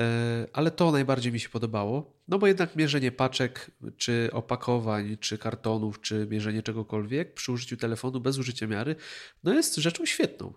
E, 0.00 0.46
ale 0.52 0.70
to 0.70 0.92
najbardziej 0.92 1.32
mi 1.32 1.40
się 1.40 1.48
podobało, 1.48 2.20
no 2.28 2.38
bo 2.38 2.46
jednak 2.46 2.76
mierzenie 2.76 3.12
paczek, 3.12 3.70
czy 3.96 4.30
opakowań, 4.32 5.16
czy 5.20 5.38
kartonów, 5.38 6.00
czy 6.00 6.26
mierzenie 6.30 6.62
czegokolwiek 6.62 7.34
przy 7.34 7.52
użyciu 7.52 7.76
telefonu 7.76 8.20
bez 8.20 8.38
użycia 8.38 8.66
miary, 8.66 8.96
no 9.44 9.54
jest 9.54 9.76
rzeczą 9.76 10.06
świetną. 10.06 10.52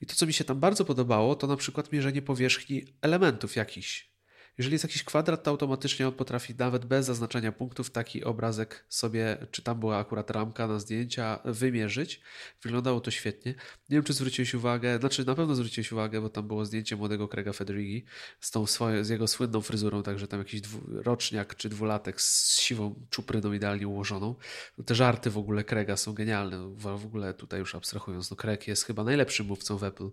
I 0.00 0.06
to, 0.06 0.14
co 0.14 0.26
mi 0.26 0.32
się 0.32 0.44
tam 0.44 0.60
bardzo 0.60 0.84
podobało, 0.84 1.34
to 1.34 1.46
na 1.46 1.56
przykład 1.56 1.92
mierzenie 1.92 2.22
powierzchni 2.22 2.84
elementów 3.02 3.56
jakichś. 3.56 4.11
Jeżeli 4.58 4.74
jest 4.74 4.84
jakiś 4.84 5.04
kwadrat, 5.04 5.42
to 5.42 5.50
automatycznie 5.50 6.08
on 6.08 6.12
potrafi 6.12 6.54
nawet 6.58 6.84
bez 6.84 7.06
zaznaczania 7.06 7.52
punktów 7.52 7.90
taki 7.90 8.24
obrazek 8.24 8.84
sobie, 8.88 9.46
czy 9.50 9.62
tam 9.62 9.80
była 9.80 9.98
akurat 9.98 10.30
ramka 10.30 10.66
na 10.66 10.78
zdjęcia, 10.78 11.38
wymierzyć. 11.44 12.20
Wyglądało 12.62 13.00
to 13.00 13.10
świetnie. 13.10 13.52
Nie 13.88 13.96
wiem, 13.96 14.02
czy 14.02 14.12
zwróciłeś 14.12 14.54
uwagę, 14.54 14.98
znaczy 14.98 15.24
na 15.24 15.34
pewno 15.34 15.54
zwróciłeś 15.54 15.92
uwagę, 15.92 16.20
bo 16.20 16.28
tam 16.28 16.46
było 16.46 16.64
zdjęcie 16.64 16.96
młodego 16.96 17.28
Craiga 17.28 17.52
Federighi 17.52 18.04
z, 18.40 18.50
tą 18.50 18.66
swoją, 18.66 19.04
z 19.04 19.08
jego 19.08 19.28
słynną 19.28 19.60
fryzurą, 19.60 20.02
także 20.02 20.28
tam 20.28 20.38
jakiś 20.38 20.60
roczniak 20.88 21.56
czy 21.56 21.68
dwulatek 21.68 22.20
z 22.20 22.60
siwą 22.60 23.06
czupryną 23.10 23.52
idealnie 23.52 23.88
ułożoną. 23.88 24.34
No, 24.78 24.84
te 24.84 24.94
żarty 24.94 25.30
w 25.30 25.38
ogóle 25.38 25.64
Craiga 25.64 25.96
są 25.96 26.12
genialne. 26.12 26.74
W 26.76 26.86
ogóle 26.86 27.34
tutaj 27.34 27.60
już 27.60 27.74
abstrahując, 27.74 28.30
no 28.30 28.36
Craig 28.36 28.68
jest 28.68 28.84
chyba 28.84 29.04
najlepszym 29.04 29.46
mówcą 29.46 29.78
w 29.78 29.84
Apple. 29.84 30.10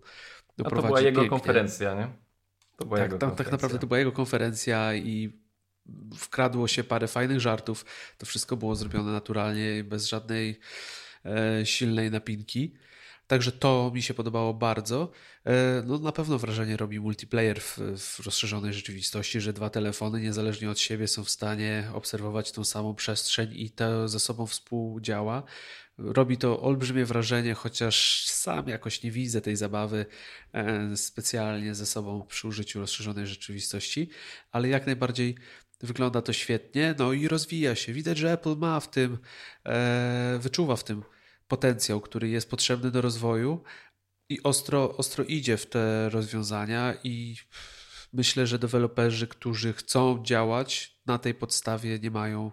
No, 0.57 0.69
to 0.69 0.81
była 0.81 1.01
jego 1.01 1.21
pięknie. 1.21 1.29
konferencja, 1.29 1.95
nie? 1.95 2.28
To 2.79 2.85
była 2.85 2.99
tak, 2.99 3.17
tam, 3.17 3.35
tak 3.35 3.51
naprawdę 3.51 3.79
to 3.79 3.87
była 3.87 3.99
jego 3.99 4.11
konferencja 4.11 4.95
i 4.95 5.39
wkradło 6.17 6.67
się 6.67 6.83
parę 6.83 7.07
fajnych 7.07 7.39
żartów. 7.39 7.85
To 8.17 8.25
wszystko 8.25 8.57
było 8.57 8.75
zrobione 8.75 9.11
naturalnie, 9.11 9.83
bez 9.83 10.07
żadnej 10.07 10.59
e, 11.25 11.65
silnej 11.65 12.11
napinki. 12.11 12.73
Także 13.27 13.51
to 13.51 13.91
mi 13.93 14.01
się 14.01 14.13
podobało 14.13 14.53
bardzo. 14.53 15.11
E, 15.45 15.83
no, 15.85 15.97
na 15.97 16.11
pewno 16.11 16.39
wrażenie 16.39 16.77
robi 16.77 16.99
multiplayer 16.99 17.61
w, 17.61 17.77
w, 17.97 18.19
rozszerzonej 18.25 18.73
rzeczywistości, 18.73 19.41
że 19.41 19.53
dwa 19.53 19.69
telefony 19.69 20.21
niezależnie 20.21 20.69
od 20.69 20.79
siebie 20.79 21.07
są 21.07 21.23
w 21.23 21.29
stanie 21.29 21.89
obserwować 21.93 22.51
tą 22.51 22.63
samą 22.63 22.95
przestrzeń 22.95 23.49
i 23.53 23.69
to 23.69 24.07
ze 24.07 24.19
sobą 24.19 24.45
współdziała. 24.45 25.43
Robi 26.01 26.37
to 26.37 26.61
olbrzymie 26.61 27.05
wrażenie, 27.05 27.53
chociaż 27.53 28.25
sam 28.25 28.67
jakoś 28.67 29.03
nie 29.03 29.11
widzę 29.11 29.41
tej 29.41 29.55
zabawy 29.55 30.05
e, 30.53 30.97
specjalnie 30.97 31.75
ze 31.75 31.85
sobą 31.85 32.25
przy 32.27 32.47
użyciu 32.47 32.79
rozszerzonej 32.79 33.27
rzeczywistości, 33.27 34.09
ale 34.51 34.67
jak 34.67 34.85
najbardziej 34.85 35.35
wygląda 35.81 36.21
to 36.21 36.33
świetnie, 36.33 36.95
no 36.99 37.13
i 37.13 37.27
rozwija 37.27 37.75
się. 37.75 37.93
Widać, 37.93 38.17
że 38.17 38.31
Apple 38.31 38.55
ma 38.57 38.79
w 38.79 38.89
tym, 38.89 39.17
e, 39.65 40.39
wyczuwa 40.41 40.75
w 40.75 40.83
tym 40.83 41.03
potencjał, 41.47 42.01
który 42.01 42.29
jest 42.29 42.49
potrzebny 42.49 42.91
do 42.91 43.01
rozwoju 43.01 43.63
i 44.29 44.43
ostro, 44.43 44.97
ostro 44.97 45.23
idzie 45.23 45.57
w 45.57 45.65
te 45.65 46.09
rozwiązania 46.09 46.93
i 47.03 47.35
myślę, 48.13 48.47
że 48.47 48.59
deweloperzy, 48.59 49.27
którzy 49.27 49.73
chcą 49.73 50.23
działać 50.23 50.99
na 51.05 51.17
tej 51.17 51.33
podstawie 51.33 51.99
nie 51.99 52.11
mają 52.11 52.51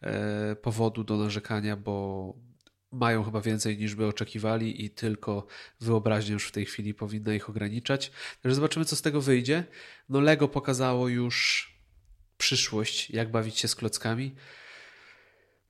e, 0.00 0.56
powodu 0.56 1.04
do 1.04 1.16
narzekania, 1.16 1.76
bo 1.76 2.47
mają 2.92 3.24
chyba 3.24 3.40
więcej 3.40 3.78
niż 3.78 3.94
by 3.94 4.06
oczekiwali 4.06 4.84
i 4.84 4.90
tylko 4.90 5.46
wyobraźnia 5.80 6.32
już 6.32 6.48
w 6.48 6.52
tej 6.52 6.64
chwili 6.66 6.94
powinna 6.94 7.34
ich 7.34 7.50
ograniczać. 7.50 8.10
Także 8.42 8.54
zobaczymy, 8.54 8.84
co 8.84 8.96
z 8.96 9.02
tego 9.02 9.20
wyjdzie. 9.20 9.64
No 10.08 10.20
Lego 10.20 10.48
pokazało 10.48 11.08
już 11.08 11.68
przyszłość, 12.38 13.10
jak 13.10 13.30
bawić 13.30 13.58
się 13.58 13.68
z 13.68 13.74
klockami. 13.74 14.34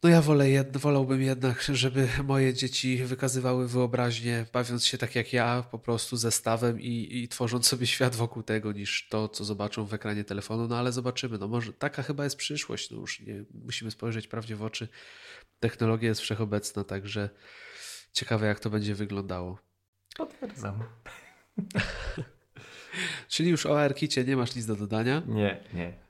No 0.02 0.09
ja 0.09 0.22
wolę 0.22 0.64
wolałbym 0.72 1.22
jednak, 1.22 1.62
żeby 1.72 2.09
moje 2.24 2.54
dzieci 2.54 3.04
wykazywały 3.04 3.68
wyobraźnię, 3.68 4.46
bawiąc 4.52 4.87
się 4.87 4.98
tak 4.98 5.14
jak 5.14 5.33
ja, 5.33 5.64
po 5.70 5.78
prostu 5.78 6.16
zestawem 6.16 6.81
i, 6.81 7.09
i 7.11 7.28
tworząc 7.28 7.66
sobie 7.66 7.87
świat 7.87 8.16
wokół 8.16 8.42
tego, 8.42 8.72
niż 8.72 9.09
to, 9.09 9.28
co 9.28 9.44
zobaczą 9.44 9.85
w 9.87 9.94
ekranie 9.94 10.24
telefonu. 10.24 10.68
No 10.68 10.78
ale 10.78 10.92
zobaczymy. 10.92 11.38
No 11.38 11.48
może 11.48 11.72
taka 11.72 12.02
chyba 12.02 12.24
jest 12.24 12.37
przyszłość. 12.37 12.90
No 12.90 13.00
już 13.00 13.20
nie, 13.20 13.44
musimy 13.64 13.90
spojrzeć 13.90 14.28
prawdzie 14.28 14.57
w 14.57 14.62
oczy. 14.62 14.88
Technologia 15.61 16.09
jest 16.09 16.21
wszechobecna, 16.21 16.85
także 16.85 17.31
ciekawe, 18.12 18.47
jak 18.47 18.61
to 18.61 18.71
będzie 18.71 18.94
wyglądało. 18.94 19.59
Potwierdzam. 20.16 20.83
Czyli 23.29 23.51
już 23.51 23.66
o 23.66 23.81
ARKicie 23.81 24.25
nie 24.25 24.37
masz 24.37 24.57
nic 24.57 24.66
do 24.66 24.77
dodania? 24.77 25.23
Nie, 25.27 25.64
nie. 25.75 26.08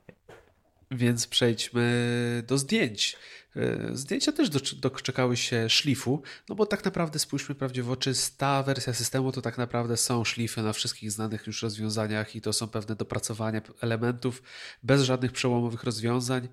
Więc 0.91 1.27
przejdźmy 1.27 2.43
do 2.47 2.57
zdjęć. 2.57 3.17
E, 3.55 3.89
zdjęcia 3.97 4.31
też 4.31 4.49
doczekały 4.75 5.37
się 5.37 5.69
szlifu, 5.69 6.21
no 6.49 6.55
bo 6.55 6.65
tak 6.65 6.85
naprawdę 6.85 7.19
spójrzmy 7.19 7.55
prawdzie 7.55 7.83
w 7.83 7.91
oczy, 7.91 8.13
ta 8.37 8.63
wersja 8.63 8.93
systemu 8.93 9.31
to 9.31 9.41
tak 9.41 9.57
naprawdę 9.57 9.97
są 9.97 10.23
szlify 10.23 10.61
na 10.61 10.73
wszystkich 10.73 11.11
znanych 11.11 11.47
już 11.47 11.63
rozwiązaniach 11.63 12.35
i 12.35 12.41
to 12.41 12.53
są 12.53 12.67
pewne 12.67 12.95
dopracowania 12.95 13.61
elementów 13.81 14.43
bez 14.83 15.01
żadnych 15.01 15.31
przełomowych 15.31 15.83
rozwiązań, 15.83 16.47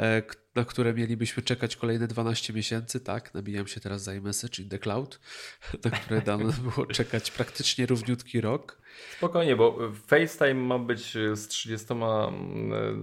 e, 0.00 0.22
na 0.54 0.64
które 0.64 0.94
mielibyśmy 0.94 1.42
czekać 1.42 1.76
kolejne 1.76 2.08
12 2.08 2.52
miesięcy, 2.52 3.00
tak, 3.00 3.34
nabijam 3.34 3.66
się 3.66 3.80
teraz 3.80 4.02
za 4.02 4.14
iMessage 4.14 4.62
in 4.62 4.68
the 4.68 4.78
cloud, 4.78 5.20
na 5.84 5.90
które 5.90 6.22
dano 6.22 6.52
było 6.52 6.86
czekać 6.86 7.30
praktycznie 7.30 7.86
równiutki 7.86 8.40
rok. 8.40 8.85
Spokojnie, 9.16 9.56
bo 9.56 9.78
FaceTime 10.06 10.54
ma 10.54 10.78
być 10.78 11.16
z 11.34 11.48
30, 11.48 11.86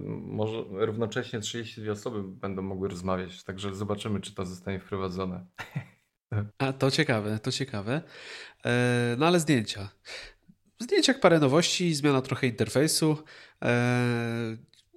może 0.06 0.64
równocześnie 0.70 1.40
32 1.40 1.92
osoby 1.92 2.22
będą 2.22 2.62
mogły 2.62 2.88
rozmawiać, 2.88 3.44
także 3.44 3.74
zobaczymy, 3.74 4.20
czy 4.20 4.34
to 4.34 4.46
zostanie 4.46 4.80
wprowadzone. 4.80 5.46
A 6.58 6.72
to 6.72 6.90
ciekawe, 6.90 7.38
to 7.38 7.52
ciekawe. 7.52 8.02
E, 8.64 9.16
no 9.18 9.26
ale 9.26 9.40
zdjęcia. 9.40 9.88
Zdjęciach 10.78 11.20
parę 11.20 11.38
nowości, 11.38 11.94
zmiana 11.94 12.22
trochę 12.22 12.46
interfejsu. 12.46 13.16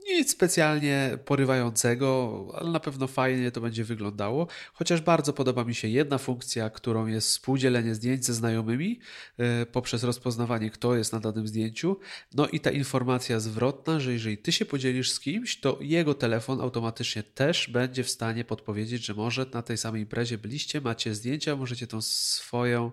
E, 0.07 0.13
nic 0.13 0.31
specjalnie 0.31 1.17
porywającego, 1.25 2.47
ale 2.55 2.71
na 2.71 2.79
pewno 2.79 3.07
fajnie 3.07 3.51
to 3.51 3.61
będzie 3.61 3.83
wyglądało. 3.83 4.47
Chociaż 4.73 5.01
bardzo 5.01 5.33
podoba 5.33 5.63
mi 5.63 5.75
się 5.75 5.87
jedna 5.87 6.17
funkcja, 6.17 6.69
którą 6.69 7.07
jest 7.07 7.27
współdzielenie 7.27 7.95
zdjęć 7.95 8.25
ze 8.25 8.33
znajomymi 8.33 8.99
yy, 9.37 9.65
poprzez 9.71 10.03
rozpoznawanie, 10.03 10.69
kto 10.69 10.95
jest 10.95 11.13
na 11.13 11.19
danym 11.19 11.47
zdjęciu. 11.47 11.99
No 12.33 12.47
i 12.47 12.59
ta 12.59 12.71
informacja 12.71 13.39
zwrotna, 13.39 13.99
że 13.99 14.13
jeżeli 14.13 14.37
ty 14.37 14.51
się 14.51 14.65
podzielisz 14.65 15.11
z 15.11 15.19
kimś, 15.19 15.59
to 15.59 15.77
jego 15.81 16.13
telefon 16.13 16.61
automatycznie 16.61 17.23
też 17.23 17.69
będzie 17.69 18.03
w 18.03 18.09
stanie 18.09 18.45
podpowiedzieć, 18.45 19.05
że 19.05 19.13
może 19.13 19.45
na 19.53 19.61
tej 19.61 19.77
samej 19.77 20.01
imprezie 20.01 20.37
byliście, 20.37 20.81
macie 20.81 21.15
zdjęcia, 21.15 21.55
możecie 21.55 21.87
tą 21.87 22.01
swoją 22.01 22.91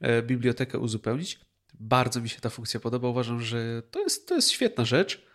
yy, 0.00 0.22
bibliotekę 0.22 0.78
uzupełnić. 0.78 1.40
Bardzo 1.74 2.20
mi 2.20 2.28
się 2.28 2.40
ta 2.40 2.50
funkcja 2.50 2.80
podoba. 2.80 3.08
Uważam, 3.08 3.40
że 3.40 3.82
to 3.90 4.00
jest, 4.00 4.28
to 4.28 4.34
jest 4.34 4.50
świetna 4.50 4.84
rzecz. 4.84 5.29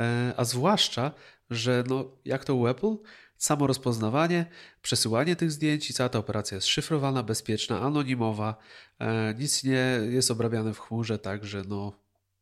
E, 0.00 0.34
a 0.36 0.44
zwłaszcza, 0.44 1.12
że 1.50 1.84
no, 1.88 2.04
jak 2.24 2.44
to 2.44 2.54
u 2.54 2.66
Apple, 2.66 2.96
samo 3.36 3.66
rozpoznawanie, 3.66 4.46
przesyłanie 4.82 5.36
tych 5.36 5.50
zdjęć 5.50 5.90
i 5.90 5.94
cała 5.94 6.08
ta 6.08 6.18
operacja 6.18 6.54
jest 6.54 6.66
szyfrowana, 6.66 7.22
bezpieczna, 7.22 7.80
anonimowa, 7.80 8.56
e, 8.98 9.34
nic 9.34 9.64
nie 9.64 10.00
jest 10.10 10.30
obrabiane 10.30 10.74
w 10.74 10.78
chmurze, 10.78 11.18
także 11.18 11.62
no, 11.68 11.92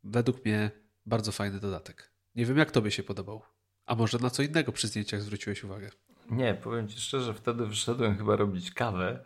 według 0.05 0.45
mnie 0.45 0.71
bardzo 1.07 1.33
fajny 1.33 1.61
dodatek. 1.61 2.13
Nie 2.35 2.47
wiem, 2.47 2.57
jak 2.59 2.71
tobie 2.71 2.91
się 2.91 3.03
podobał. 3.03 3.43
A 3.87 3.95
może 3.95 4.19
na 4.19 4.31
co 4.31 4.43
innego 4.43 4.73
przy 4.73 4.89
zdjęciach 4.89 5.23
zwróciłeś 5.23 5.65
uwagę? 5.65 5.91
Nie, 6.31 6.55
powiem 6.55 6.89
ci 6.89 7.01
szczerze, 7.01 7.35
wtedy 7.35 7.67
wyszedłem 7.67 8.17
chyba 8.17 8.37
robić 8.37 8.71
kawę. 8.71 9.23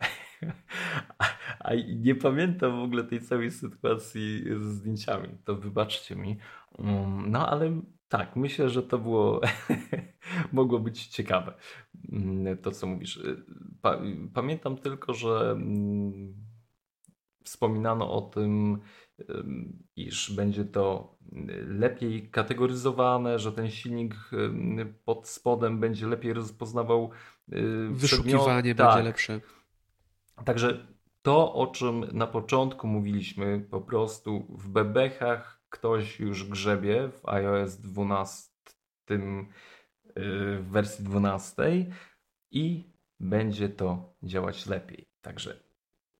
A, 1.19 1.25
a 1.69 1.73
nie 1.95 2.15
pamiętam 2.15 2.79
w 2.79 2.83
ogóle 2.83 3.03
tej 3.03 3.21
całej 3.21 3.51
sytuacji 3.51 4.43
z 4.59 4.63
zdjęciami. 4.63 5.29
To 5.45 5.55
wybaczcie 5.55 6.15
mi. 6.15 6.37
Mm, 6.79 7.31
no 7.31 7.49
ale 7.49 7.81
tak, 8.17 8.35
myślę, 8.35 8.69
że 8.69 8.83
to 8.83 8.97
było 8.97 9.41
mogło 10.51 10.79
być 10.79 11.07
ciekawe. 11.07 11.53
Mm, 12.11 12.57
to, 12.57 12.71
co 12.71 12.87
mówisz. 12.87 13.17
Y, 13.17 13.43
pamiętam 14.33 14.77
tylko, 14.77 15.13
że 15.13 15.51
mm, 15.51 16.33
wspominano 17.43 18.11
o 18.11 18.21
tym, 18.21 18.79
iż 19.95 20.31
będzie 20.31 20.65
to 20.65 21.15
lepiej 21.67 22.29
kategoryzowane, 22.29 23.39
że 23.39 23.51
ten 23.51 23.69
silnik 23.69 24.15
pod 25.05 25.27
spodem 25.27 25.79
będzie 25.79 26.07
lepiej 26.07 26.33
rozpoznawał 26.33 27.09
y, 27.53 27.87
wyszukiwanie 27.91 28.75
tak. 28.75 28.87
będzie 28.87 29.03
lepsze. 29.03 29.39
Także 30.45 30.87
to, 31.21 31.53
o 31.53 31.67
czym 31.67 32.05
na 32.11 32.27
początku 32.27 32.87
mówiliśmy, 32.87 33.67
po 33.71 33.81
prostu 33.81 34.45
w 34.49 34.69
bebechach 34.69 35.62
ktoś 35.73 36.19
już 36.19 36.43
grzebie 36.49 37.09
w 37.09 37.29
iOS 37.29 37.77
12 37.77 38.49
y, 39.11 39.17
w 40.59 40.67
wersji 40.71 41.05
12 41.05 41.63
i 42.51 42.83
będzie 43.19 43.69
to 43.69 44.15
działać 44.23 44.65
lepiej. 44.65 45.05
Także 45.21 45.59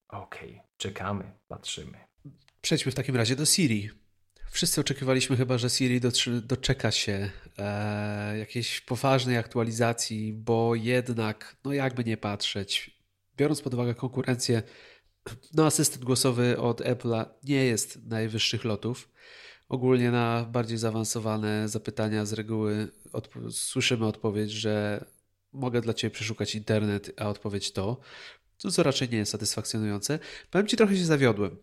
okej, 0.07 0.51
okay, 0.51 0.67
czekamy, 0.77 1.31
patrzymy. 1.47 1.97
Przejdźmy 2.61 2.91
w 2.91 2.95
takim 2.95 3.15
razie 3.15 3.35
do 3.35 3.45
Siri. 3.45 3.89
Wszyscy 4.51 4.81
oczekiwaliśmy 4.81 5.37
chyba, 5.37 5.57
że 5.57 5.69
Siri 5.69 6.01
doczeka 6.41 6.91
się 6.91 7.29
e, 7.57 8.37
jakiejś 8.37 8.81
poważnej 8.81 9.37
aktualizacji, 9.37 10.33
bo 10.33 10.75
jednak, 10.75 11.55
no 11.63 11.73
jakby 11.73 12.03
nie 12.03 12.17
patrzeć, 12.17 13.01
biorąc 13.37 13.61
pod 13.61 13.73
uwagę 13.73 13.95
konkurencję, 13.95 14.63
no 15.53 15.65
asystent 15.65 16.05
głosowy 16.05 16.57
od 16.57 16.81
Apple'a 16.81 17.25
nie 17.43 17.65
jest 17.65 18.05
najwyższych 18.05 18.63
lotów. 18.63 19.12
Ogólnie 19.73 20.12
na 20.12 20.45
bardziej 20.51 20.77
zaawansowane 20.77 21.69
zapytania 21.69 22.25
z 22.25 22.33
reguły 22.33 22.88
słyszymy 23.51 24.05
odpowiedź, 24.05 24.51
że 24.51 25.05
mogę 25.53 25.81
dla 25.81 25.93
Ciebie 25.93 26.12
przeszukać 26.12 26.55
internet, 26.55 27.12
a 27.17 27.29
odpowiedź 27.29 27.71
to, 27.71 27.99
co 28.57 28.83
raczej 28.83 29.09
nie 29.09 29.17
jest 29.17 29.31
satysfakcjonujące. 29.31 30.19
Powiem 30.51 30.67
Ci, 30.67 30.77
trochę 30.77 30.97
się 30.97 31.05
zawiodłem. 31.05 31.57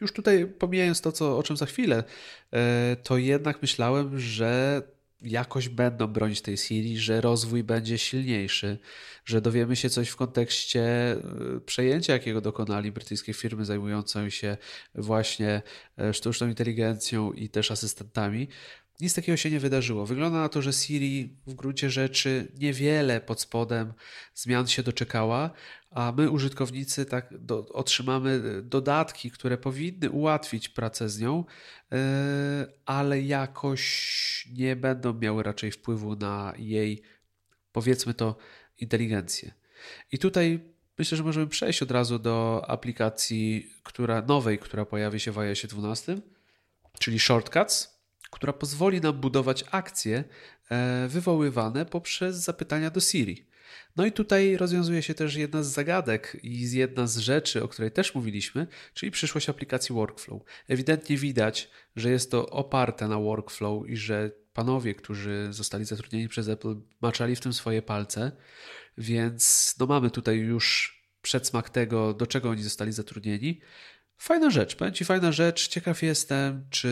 Już 0.00 0.12
tutaj 0.12 0.46
pomijając 0.46 1.00
to, 1.00 1.12
co, 1.12 1.38
o 1.38 1.42
czym 1.42 1.56
za 1.56 1.66
chwilę, 1.66 2.04
e, 2.52 2.96
to 3.02 3.16
jednak 3.16 3.62
myślałem, 3.62 4.18
że 4.18 4.82
jakoś 5.22 5.68
będą 5.68 6.06
bronić 6.06 6.40
tej 6.42 6.56
Siri, 6.56 6.98
że 6.98 7.20
rozwój 7.20 7.64
będzie 7.64 7.98
silniejszy, 7.98 8.78
że 9.24 9.40
dowiemy 9.40 9.76
się 9.76 9.90
coś 9.90 10.08
w 10.08 10.16
kontekście 10.16 10.82
e, 11.12 11.20
przejęcia, 11.66 12.12
jakiego 12.12 12.40
dokonali 12.40 12.92
brytyjskie 12.92 13.32
firmy 13.32 13.64
zajmujące 13.64 14.30
się 14.30 14.56
właśnie 14.94 15.62
e, 15.98 16.14
sztuczną 16.14 16.48
inteligencją 16.48 17.32
i 17.32 17.48
też 17.48 17.70
asystentami. 17.70 18.48
Nic 19.00 19.14
takiego 19.14 19.36
się 19.36 19.50
nie 19.50 19.60
wydarzyło. 19.60 20.06
Wygląda 20.06 20.38
na 20.38 20.48
to, 20.48 20.62
że 20.62 20.72
Siri 20.72 21.36
w 21.46 21.54
gruncie 21.54 21.90
rzeczy 21.90 22.52
niewiele 22.58 23.20
pod 23.20 23.40
spodem 23.40 23.92
zmian 24.34 24.66
się 24.66 24.82
doczekała, 24.82 25.50
a 25.90 26.12
my, 26.16 26.30
użytkownicy, 26.30 27.06
tak 27.06 27.38
do, 27.38 27.66
otrzymamy 27.68 28.42
dodatki, 28.62 29.30
które 29.30 29.58
powinny 29.58 30.10
ułatwić 30.10 30.68
pracę 30.68 31.08
z 31.08 31.20
nią, 31.20 31.44
yy, 31.90 31.98
ale 32.86 33.20
jakoś 33.20 34.48
nie 34.52 34.76
będą 34.76 35.14
miały 35.14 35.42
raczej 35.42 35.72
wpływu 35.72 36.16
na 36.16 36.54
jej, 36.58 37.02
powiedzmy 37.72 38.14
to, 38.14 38.36
inteligencję. 38.78 39.54
I 40.12 40.18
tutaj 40.18 40.60
myślę, 40.98 41.16
że 41.18 41.24
możemy 41.24 41.46
przejść 41.46 41.82
od 41.82 41.90
razu 41.90 42.18
do 42.18 42.64
aplikacji 42.68 43.72
która, 43.82 44.22
nowej, 44.22 44.58
która 44.58 44.84
pojawi 44.84 45.20
się 45.20 45.32
w 45.32 45.38
iOS 45.38 45.66
12, 45.66 46.18
czyli 46.98 47.18
Shortcuts 47.18 47.97
która 48.30 48.52
pozwoli 48.52 49.00
nam 49.00 49.20
budować 49.20 49.64
akcje 49.70 50.24
e, 50.70 51.08
wywoływane 51.08 51.86
poprzez 51.86 52.36
zapytania 52.36 52.90
do 52.90 53.00
Siri. 53.00 53.46
No 53.96 54.06
i 54.06 54.12
tutaj 54.12 54.56
rozwiązuje 54.56 55.02
się 55.02 55.14
też 55.14 55.34
jedna 55.34 55.62
z 55.62 55.66
zagadek 55.66 56.36
i 56.42 56.70
jedna 56.70 57.06
z 57.06 57.18
rzeczy, 57.18 57.62
o 57.62 57.68
której 57.68 57.90
też 57.90 58.14
mówiliśmy, 58.14 58.66
czyli 58.94 59.12
przyszłość 59.12 59.48
aplikacji 59.48 59.94
Workflow. 59.94 60.42
Ewidentnie 60.68 61.16
widać, 61.16 61.70
że 61.96 62.10
jest 62.10 62.30
to 62.30 62.50
oparte 62.50 63.08
na 63.08 63.18
Workflow 63.18 63.88
i 63.88 63.96
że 63.96 64.30
panowie, 64.52 64.94
którzy 64.94 65.48
zostali 65.50 65.84
zatrudnieni 65.84 66.28
przez 66.28 66.48
Apple, 66.48 66.76
maczali 67.00 67.36
w 67.36 67.40
tym 67.40 67.52
swoje 67.52 67.82
palce, 67.82 68.32
więc 68.98 69.74
no 69.80 69.86
mamy 69.86 70.10
tutaj 70.10 70.36
już 70.36 70.98
przedsmak 71.22 71.70
tego, 71.70 72.14
do 72.14 72.26
czego 72.26 72.50
oni 72.50 72.62
zostali 72.62 72.92
zatrudnieni. 72.92 73.60
Fajna 74.18 74.50
rzecz, 74.50 74.76
powiem 74.76 74.94
Ci 74.94 75.04
fajna 75.04 75.32
rzecz. 75.32 75.68
Ciekaw 75.68 76.02
jestem, 76.02 76.64
czy 76.70 76.88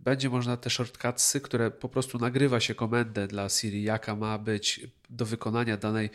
będzie 0.00 0.30
można 0.30 0.56
te 0.56 0.70
shortcutsy, 0.70 1.40
które 1.40 1.70
po 1.70 1.88
prostu 1.88 2.18
nagrywa 2.18 2.60
się 2.60 2.74
komendę 2.74 3.26
dla 3.26 3.48
Siri, 3.48 3.82
jaka 3.82 4.16
ma 4.16 4.38
być 4.38 4.80
do 5.10 5.26
wykonania 5.26 5.76
danej 5.76 6.10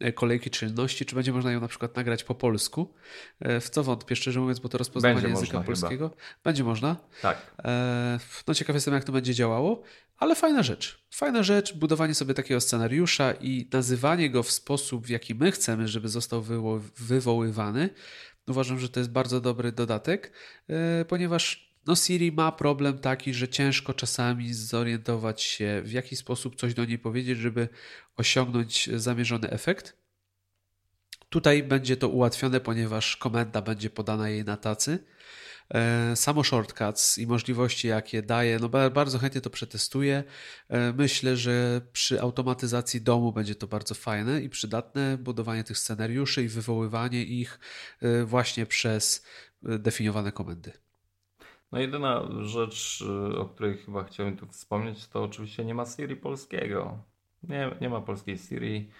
e, 0.00 0.12
kolejki 0.12 0.50
czynności, 0.50 1.06
czy 1.06 1.14
będzie 1.14 1.32
można 1.32 1.52
ją 1.52 1.60
na 1.60 1.68
przykład 1.68 1.96
nagrać 1.96 2.24
po 2.24 2.34
polsku, 2.34 2.94
e, 3.40 3.60
w 3.60 3.70
co 3.70 3.84
wątpię, 3.84 4.16
szczerze 4.16 4.40
mówiąc, 4.40 4.58
bo 4.58 4.68
to 4.68 4.78
rozpoznawanie 4.78 5.22
będzie 5.22 5.40
języka 5.40 5.60
polskiego. 5.60 6.08
Chyba. 6.08 6.22
Będzie 6.44 6.64
można. 6.64 6.96
Tak. 7.22 7.54
E, 7.64 8.18
no 8.46 8.54
ciekaw 8.54 8.74
jestem, 8.74 8.94
jak 8.94 9.04
to 9.04 9.12
będzie 9.12 9.34
działało, 9.34 9.82
ale 10.18 10.34
fajna 10.34 10.62
rzecz. 10.62 11.06
Fajna 11.10 11.42
rzecz, 11.42 11.74
budowanie 11.74 12.14
sobie 12.14 12.34
takiego 12.34 12.60
scenariusza 12.60 13.32
i 13.32 13.68
nazywanie 13.72 14.30
go 14.30 14.42
w 14.42 14.50
sposób, 14.50 15.06
w 15.06 15.10
jaki 15.10 15.34
my 15.34 15.52
chcemy, 15.52 15.88
żeby 15.88 16.08
został 16.08 16.44
wywoływany, 16.96 17.90
Uważam, 18.48 18.78
że 18.78 18.88
to 18.88 19.00
jest 19.00 19.10
bardzo 19.10 19.40
dobry 19.40 19.72
dodatek, 19.72 20.32
e, 20.68 21.04
ponieważ 21.04 21.68
no 21.86 21.96
Siri 21.96 22.32
ma 22.32 22.52
problem 22.52 22.98
taki, 22.98 23.34
że 23.34 23.48
ciężko 23.48 23.94
czasami 23.94 24.54
zorientować 24.54 25.42
się, 25.42 25.82
w 25.84 25.92
jaki 25.92 26.16
sposób 26.16 26.56
coś 26.56 26.74
do 26.74 26.84
niej 26.84 26.98
powiedzieć, 26.98 27.38
żeby 27.38 27.68
osiągnąć 28.16 28.90
zamierzony 28.94 29.50
efekt. 29.50 29.96
Tutaj 31.28 31.62
będzie 31.62 31.96
to 31.96 32.08
ułatwione, 32.08 32.60
ponieważ 32.60 33.16
komenda 33.16 33.62
będzie 33.62 33.90
podana 33.90 34.28
jej 34.28 34.44
na 34.44 34.56
tacy. 34.56 35.04
E, 35.74 36.16
samo 36.16 36.44
shortcuts 36.44 37.18
i 37.18 37.26
możliwości, 37.26 37.88
jakie 37.88 38.22
daje, 38.22 38.58
no 38.58 38.68
bardzo 38.90 39.18
chętnie 39.18 39.40
to 39.40 39.50
przetestuję. 39.50 40.24
E, 40.68 40.92
myślę, 40.92 41.36
że 41.36 41.80
przy 41.92 42.20
automatyzacji 42.20 43.00
domu 43.00 43.32
będzie 43.32 43.54
to 43.54 43.66
bardzo 43.66 43.94
fajne 43.94 44.42
i 44.42 44.48
przydatne, 44.48 45.18
budowanie 45.18 45.64
tych 45.64 45.78
scenariuszy 45.78 46.42
i 46.42 46.48
wywoływanie 46.48 47.24
ich 47.24 47.60
e, 48.02 48.24
właśnie 48.24 48.66
przez 48.66 49.26
definiowane 49.62 50.32
komendy. 50.32 50.72
No 51.72 51.80
jedyna 51.80 52.28
rzecz, 52.42 53.04
o 53.38 53.44
której 53.44 53.78
chyba 53.78 54.04
chciałem 54.04 54.36
tu 54.36 54.46
wspomnieć, 54.46 55.06
to 55.06 55.22
oczywiście 55.22 55.64
nie 55.64 55.74
ma 55.74 55.86
Siri 55.86 56.16
polskiego. 56.16 56.98
Nie, 57.42 57.70
nie 57.80 57.88
ma 57.88 58.00
polskiej 58.00 58.38
Siri. 58.38 58.90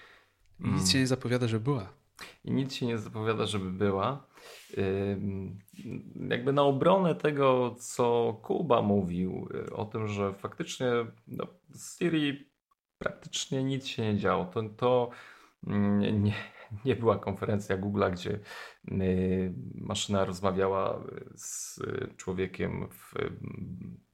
I 0.60 0.68
nic 0.68 0.90
się 0.90 0.98
nie 0.98 1.06
zapowiada, 1.06 1.48
że 1.48 1.60
była. 1.60 1.92
I 2.44 2.50
nic 2.52 2.74
się 2.74 2.86
nie 2.86 2.98
zapowiada, 2.98 3.46
żeby 3.46 3.70
była. 3.70 4.27
Jakby 6.28 6.52
na 6.52 6.62
obronę 6.62 7.14
tego, 7.14 7.76
co 7.78 8.38
Kuba 8.42 8.82
mówił 8.82 9.48
y, 9.54 9.72
o 9.72 9.84
tym, 9.84 10.08
że 10.08 10.34
faktycznie 10.34 10.86
no, 11.26 11.46
z 11.70 11.98
praktycznie 12.98 13.64
nic 13.64 13.86
się 13.86 14.02
nie 14.02 14.18
działo. 14.18 14.44
To, 14.44 14.62
to 14.62 15.10
mm, 15.66 16.22
nie, 16.22 16.34
nie 16.84 16.96
była 16.96 17.18
konferencja 17.18 17.78
Google'a, 17.78 18.12
gdzie 18.12 18.40
y, 18.92 19.54
maszyna 19.74 20.24
rozmawiała 20.24 21.04
z 21.34 21.80
człowiekiem 22.16 22.88
w 22.90 23.14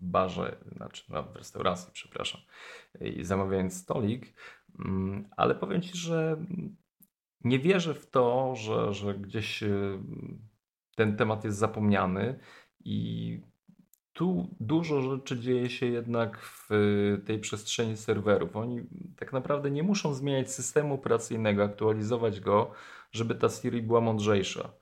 barze, 0.01 0.57
znaczy 0.77 1.05
no, 1.09 1.23
w 1.23 1.37
restauracji, 1.37 1.93
przepraszam, 1.93 2.41
i 3.01 3.25
zamawiając 3.25 3.83
stolik. 3.83 4.35
Mm, 4.79 5.29
ale 5.37 5.55
powiem 5.55 5.83
Ci, 5.83 5.99
że 5.99 6.37
nie 7.45 7.59
wierzę 7.59 7.95
w 7.95 8.07
to, 8.07 8.55
że, 8.57 8.95
że 8.95 9.15
gdzieś 9.15 9.63
y, 9.63 9.99
ten 10.97 11.17
temat 11.17 11.45
jest 11.45 11.59
zapomniany 11.59 12.39
i 12.85 13.41
tu 14.13 14.49
dużo 14.61 15.03
rzeczy 15.03 15.39
dzieje 15.39 15.71
się 15.71 15.87
jednak 15.87 16.39
w 16.39 16.69
tej 17.27 17.39
przestrzeni 17.39 17.97
serwerów. 17.97 18.57
Oni 18.57 18.83
tak 19.17 19.33
naprawdę 19.33 19.71
nie 19.71 19.83
muszą 19.83 20.15
zmieniać 20.15 20.51
systemu 20.51 20.95
operacyjnego, 20.95 21.65
aktualizować 21.65 22.41
go, 22.41 22.71
żeby 23.13 23.35
ta 23.35 23.49
Siri 23.49 23.83
była 23.83 24.01
mądrzejsza. 24.01 24.73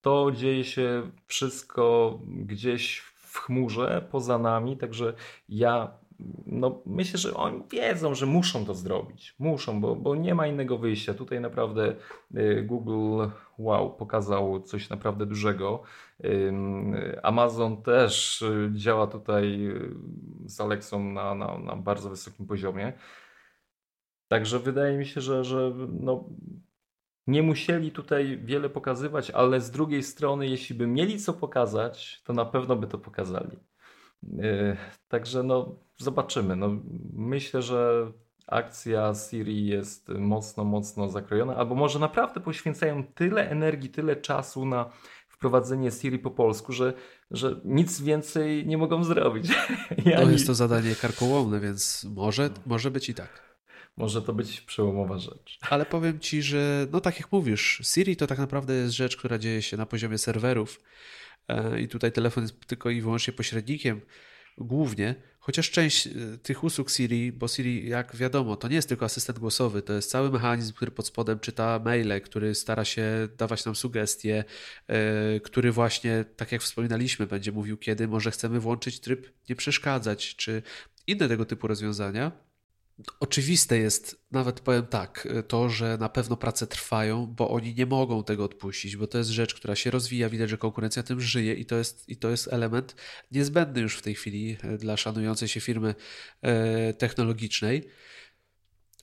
To 0.00 0.32
dzieje 0.32 0.64
się 0.64 1.10
wszystko 1.26 2.18
gdzieś 2.26 2.98
w 2.98 3.38
chmurze, 3.38 4.08
poza 4.10 4.38
nami, 4.38 4.76
także 4.76 5.14
ja 5.48 5.98
no, 6.46 6.82
myślę, 6.86 7.18
że 7.18 7.34
oni 7.34 7.62
wiedzą, 7.70 8.14
że 8.14 8.26
muszą 8.26 8.64
to 8.64 8.74
zrobić. 8.74 9.34
Muszą, 9.38 9.80
bo, 9.80 9.96
bo 9.96 10.14
nie 10.14 10.34
ma 10.34 10.46
innego 10.46 10.78
wyjścia. 10.78 11.14
Tutaj 11.14 11.40
naprawdę 11.40 11.94
y, 12.36 12.62
Google, 12.62 13.24
wow, 13.58 13.96
pokazał 13.96 14.60
coś 14.60 14.90
naprawdę 14.90 15.26
dużego. 15.26 15.82
Amazon 17.22 17.82
też 17.82 18.42
y, 18.42 18.70
działa 18.74 19.06
tutaj 19.06 19.66
y, 19.66 19.94
z 20.46 20.60
Alexą 20.60 21.04
na, 21.04 21.34
na, 21.34 21.58
na 21.58 21.76
bardzo 21.76 22.10
wysokim 22.10 22.46
poziomie. 22.46 22.92
Także 24.28 24.58
wydaje 24.58 24.98
mi 24.98 25.06
się, 25.06 25.20
że, 25.20 25.44
że 25.44 25.72
no, 26.00 26.24
nie 27.26 27.42
musieli 27.42 27.92
tutaj 27.92 28.38
wiele 28.44 28.70
pokazywać, 28.70 29.30
ale 29.30 29.60
z 29.60 29.70
drugiej 29.70 30.02
strony, 30.02 30.46
jeśli 30.46 30.74
by 30.74 30.86
mieli 30.86 31.18
co 31.18 31.32
pokazać, 31.32 32.22
to 32.24 32.32
na 32.32 32.44
pewno 32.44 32.76
by 32.76 32.86
to 32.86 32.98
pokazali. 32.98 33.67
Także 35.08 35.42
no, 35.42 35.74
zobaczymy. 35.98 36.56
No, 36.56 36.70
myślę, 37.12 37.62
że 37.62 38.12
akcja 38.46 39.12
Siri 39.14 39.66
jest 39.66 40.08
mocno, 40.08 40.64
mocno 40.64 41.08
zakrojona, 41.08 41.56
albo 41.56 41.74
może 41.74 41.98
naprawdę 41.98 42.40
poświęcają 42.40 43.04
tyle 43.04 43.50
energii, 43.50 43.90
tyle 43.90 44.16
czasu 44.16 44.66
na 44.66 44.90
wprowadzenie 45.28 45.90
Siri 45.90 46.18
po 46.18 46.30
polsku, 46.30 46.72
że, 46.72 46.92
że 47.30 47.60
nic 47.64 48.00
więcej 48.00 48.66
nie 48.66 48.78
mogą 48.78 49.04
zrobić. 49.04 49.46
Ja 50.04 50.20
no 50.20 50.30
jest 50.30 50.46
to 50.46 50.54
zadanie 50.54 50.94
karkołomne, 50.94 51.60
więc 51.60 52.04
może, 52.04 52.50
może 52.66 52.90
być 52.90 53.08
i 53.08 53.14
tak. 53.14 53.48
Może 53.96 54.22
to 54.22 54.32
być 54.32 54.60
przełomowa 54.60 55.18
rzecz. 55.18 55.58
Ale 55.70 55.86
powiem 55.86 56.20
Ci, 56.20 56.42
że 56.42 56.86
no 56.92 57.00
tak 57.00 57.20
jak 57.20 57.32
mówisz, 57.32 57.80
Siri 57.84 58.16
to 58.16 58.26
tak 58.26 58.38
naprawdę 58.38 58.74
jest 58.74 58.94
rzecz, 58.94 59.16
która 59.16 59.38
dzieje 59.38 59.62
się 59.62 59.76
na 59.76 59.86
poziomie 59.86 60.18
serwerów 60.18 60.80
i 61.80 61.88
tutaj 61.88 62.12
telefon 62.12 62.44
jest 62.44 62.66
tylko 62.66 62.90
i 62.90 63.00
wyłącznie 63.00 63.32
pośrednikiem 63.32 64.00
głównie, 64.58 65.14
chociaż 65.38 65.70
część 65.70 66.06
y, 66.06 66.38
tych 66.42 66.64
usług 66.64 66.90
Siri, 66.90 67.32
bo 67.32 67.48
Siri, 67.48 67.88
jak 67.88 68.16
wiadomo, 68.16 68.56
to 68.56 68.68
nie 68.68 68.76
jest 68.76 68.88
tylko 68.88 69.04
asystent 69.04 69.38
głosowy, 69.38 69.82
to 69.82 69.92
jest 69.92 70.10
cały 70.10 70.30
mechanizm, 70.30 70.72
który 70.72 70.90
pod 70.90 71.06
spodem 71.06 71.40
czyta 71.40 71.80
maile, 71.84 72.20
który 72.20 72.54
stara 72.54 72.84
się 72.84 73.28
dawać 73.38 73.64
nam 73.64 73.76
sugestie, 73.76 74.44
yy, 74.88 74.94
który 75.40 75.72
właśnie, 75.72 76.24
tak 76.36 76.52
jak 76.52 76.62
wspominaliśmy, 76.62 77.26
będzie 77.26 77.52
mówił, 77.52 77.76
kiedy 77.76 78.08
może 78.08 78.30
chcemy 78.30 78.60
włączyć 78.60 79.00
tryb 79.00 79.32
nie 79.48 79.56
przeszkadzać, 79.56 80.36
czy 80.36 80.62
inne 81.06 81.28
tego 81.28 81.44
typu 81.44 81.66
rozwiązania. 81.66 82.47
Oczywiste 83.20 83.78
jest, 83.78 84.24
nawet 84.30 84.60
powiem 84.60 84.86
tak, 84.86 85.28
to, 85.48 85.68
że 85.68 85.98
na 86.00 86.08
pewno 86.08 86.36
prace 86.36 86.66
trwają, 86.66 87.26
bo 87.26 87.50
oni 87.50 87.74
nie 87.74 87.86
mogą 87.86 88.24
tego 88.24 88.44
odpuścić, 88.44 88.96
bo 88.96 89.06
to 89.06 89.18
jest 89.18 89.30
rzecz, 89.30 89.54
która 89.54 89.76
się 89.76 89.90
rozwija, 89.90 90.28
widać, 90.28 90.50
że 90.50 90.58
konkurencja 90.58 91.02
tym 91.02 91.20
żyje 91.20 91.54
i 91.54 91.66
to 91.66 91.76
jest, 91.76 92.08
i 92.08 92.16
to 92.16 92.30
jest 92.30 92.52
element 92.52 92.96
niezbędny 93.30 93.80
już 93.80 93.96
w 93.96 94.02
tej 94.02 94.14
chwili 94.14 94.56
e, 94.62 94.78
dla 94.78 94.96
szanującej 94.96 95.48
się 95.48 95.60
firmy 95.60 95.94
e, 96.42 96.94
technologicznej. 96.94 97.88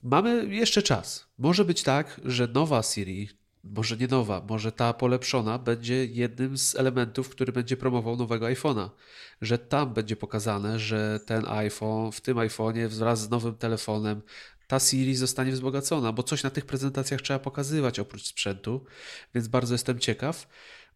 Mamy 0.02 0.54
jeszcze 0.54 0.82
czas. 0.82 1.26
Może 1.38 1.64
być 1.64 1.82
tak, 1.82 2.20
że 2.24 2.46
nowa 2.46 2.82
Siri 2.82 3.28
może 3.74 3.96
nie 3.96 4.06
nowa, 4.06 4.42
może 4.48 4.72
ta 4.72 4.92
polepszona 4.92 5.58
będzie 5.58 6.04
jednym 6.04 6.58
z 6.58 6.74
elementów, 6.74 7.28
który 7.28 7.52
będzie 7.52 7.76
promował 7.76 8.16
nowego 8.16 8.46
iPhone'a. 8.46 8.90
Że 9.40 9.58
tam 9.58 9.94
będzie 9.94 10.16
pokazane, 10.16 10.78
że 10.78 11.20
ten 11.26 11.48
iPhone, 11.48 12.12
w 12.12 12.20
tym 12.20 12.36
iPhone'ie 12.36 12.88
wraz 12.88 13.20
z 13.20 13.30
nowym 13.30 13.54
telefonem 13.54 14.22
ta 14.66 14.80
Siri 14.80 15.14
zostanie 15.14 15.52
wzbogacona, 15.52 16.12
bo 16.12 16.22
coś 16.22 16.42
na 16.42 16.50
tych 16.50 16.66
prezentacjach 16.66 17.22
trzeba 17.22 17.38
pokazywać 17.38 17.98
oprócz 17.98 18.26
sprzętu, 18.26 18.84
więc 19.34 19.48
bardzo 19.48 19.74
jestem 19.74 19.98
ciekaw. 19.98 20.48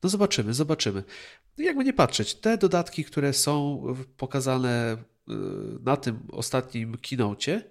No 0.02 0.08
zobaczymy, 0.08 0.54
zobaczymy. 0.54 1.04
Jakby 1.58 1.84
nie 1.84 1.92
patrzeć, 1.92 2.34
te 2.34 2.58
dodatki, 2.58 3.04
które 3.04 3.32
są 3.32 3.82
pokazane 4.16 4.96
y, 4.96 5.32
na 5.84 5.96
tym 5.96 6.20
ostatnim 6.32 6.96
keynocie, 6.98 7.70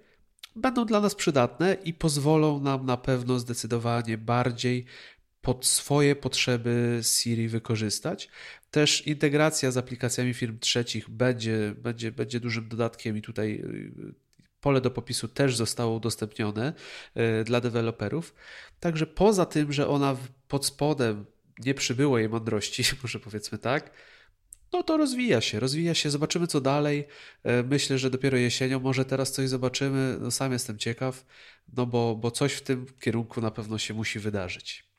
będą 0.55 0.85
dla 0.85 1.01
nas 1.01 1.15
przydatne 1.15 1.73
i 1.73 1.93
pozwolą 1.93 2.59
nam 2.59 2.85
na 2.85 2.97
pewno 2.97 3.39
zdecydowanie 3.39 4.17
bardziej 4.17 4.85
pod 5.41 5.65
swoje 5.65 6.15
potrzeby 6.15 6.99
Siri 7.03 7.47
wykorzystać. 7.47 8.29
Też 8.71 9.07
integracja 9.07 9.71
z 9.71 9.77
aplikacjami 9.77 10.33
firm 10.33 10.59
trzecich 10.59 11.09
będzie, 11.09 11.75
będzie, 11.77 12.11
będzie 12.11 12.39
dużym 12.39 12.69
dodatkiem 12.69 13.17
i 13.17 13.21
tutaj 13.21 13.51
y, 13.51 14.13
pole 14.61 14.81
do 14.81 14.91
popisu 14.91 15.27
też 15.27 15.55
zostało 15.55 15.95
udostępnione 15.95 16.73
y, 17.41 17.43
dla 17.43 17.61
deweloperów. 17.61 18.35
Także 18.79 19.07
poza 19.07 19.45
tym, 19.45 19.73
że 19.73 19.87
ona 19.87 20.17
pod 20.47 20.65
spodem 20.65 21.25
nie 21.59 21.73
przybyło 21.73 22.19
jej 22.19 22.29
mądrości, 22.29 22.83
może 23.03 23.19
powiedzmy 23.19 23.57
tak, 23.57 23.91
no 24.73 24.83
to 24.83 24.97
rozwija 24.97 25.41
się, 25.41 25.59
rozwija 25.59 25.93
się, 25.93 26.09
zobaczymy 26.09 26.47
co 26.47 26.61
dalej. 26.61 27.07
E, 27.43 27.63
myślę, 27.63 27.97
że 27.97 28.09
dopiero 28.09 28.37
jesienią 28.37 28.79
może 28.79 29.05
teraz 29.05 29.31
coś 29.31 29.49
zobaczymy. 29.49 30.17
No 30.21 30.31
sam 30.31 30.51
jestem 30.51 30.77
ciekaw, 30.77 31.25
no 31.77 31.85
bo, 31.85 32.15
bo 32.15 32.31
coś 32.31 32.53
w 32.53 32.61
tym 32.61 32.85
kierunku 32.99 33.41
na 33.41 33.51
pewno 33.51 33.77
się 33.77 33.93
musi 33.93 34.19
wydarzyć. 34.19 34.89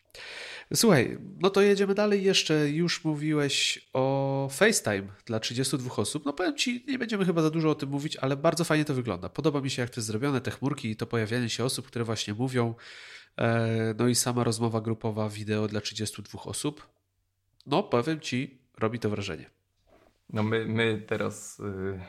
Słuchaj, 0.74 1.18
no 1.40 1.50
to 1.50 1.60
jedziemy 1.60 1.94
dalej. 1.94 2.24
Jeszcze 2.24 2.70
już 2.70 3.04
mówiłeś 3.04 3.88
o 3.92 4.48
FaceTime 4.52 5.08
dla 5.26 5.40
32 5.40 5.96
osób. 5.96 6.24
No 6.24 6.32
powiem 6.32 6.56
Ci, 6.56 6.84
nie 6.88 6.98
będziemy 6.98 7.24
chyba 7.24 7.42
za 7.42 7.50
dużo 7.50 7.70
o 7.70 7.74
tym 7.74 7.88
mówić, 7.88 8.16
ale 8.16 8.36
bardzo 8.36 8.64
fajnie 8.64 8.84
to 8.84 8.94
wygląda. 8.94 9.28
Podoba 9.28 9.60
mi 9.60 9.70
się, 9.70 9.82
jak 9.82 9.90
to 9.90 10.00
jest 10.00 10.06
zrobione, 10.06 10.40
te 10.40 10.50
chmurki 10.50 10.90
i 10.90 10.96
to 10.96 11.06
pojawianie 11.06 11.48
się 11.48 11.64
osób, 11.64 11.86
które 11.86 12.04
właśnie 12.04 12.34
mówią. 12.34 12.74
E, 13.38 13.94
no 13.98 14.08
i 14.08 14.14
sama 14.14 14.44
rozmowa 14.44 14.80
grupowa 14.80 15.28
wideo 15.28 15.68
dla 15.68 15.80
32 15.80 16.42
osób. 16.42 16.88
No 17.66 17.82
powiem 17.82 18.20
Ci, 18.20 18.58
robi 18.78 18.98
to 18.98 19.10
wrażenie. 19.10 19.59
No 20.32 20.42
my, 20.42 20.66
my 20.66 21.02
teraz 21.06 21.60
y, 21.60 22.00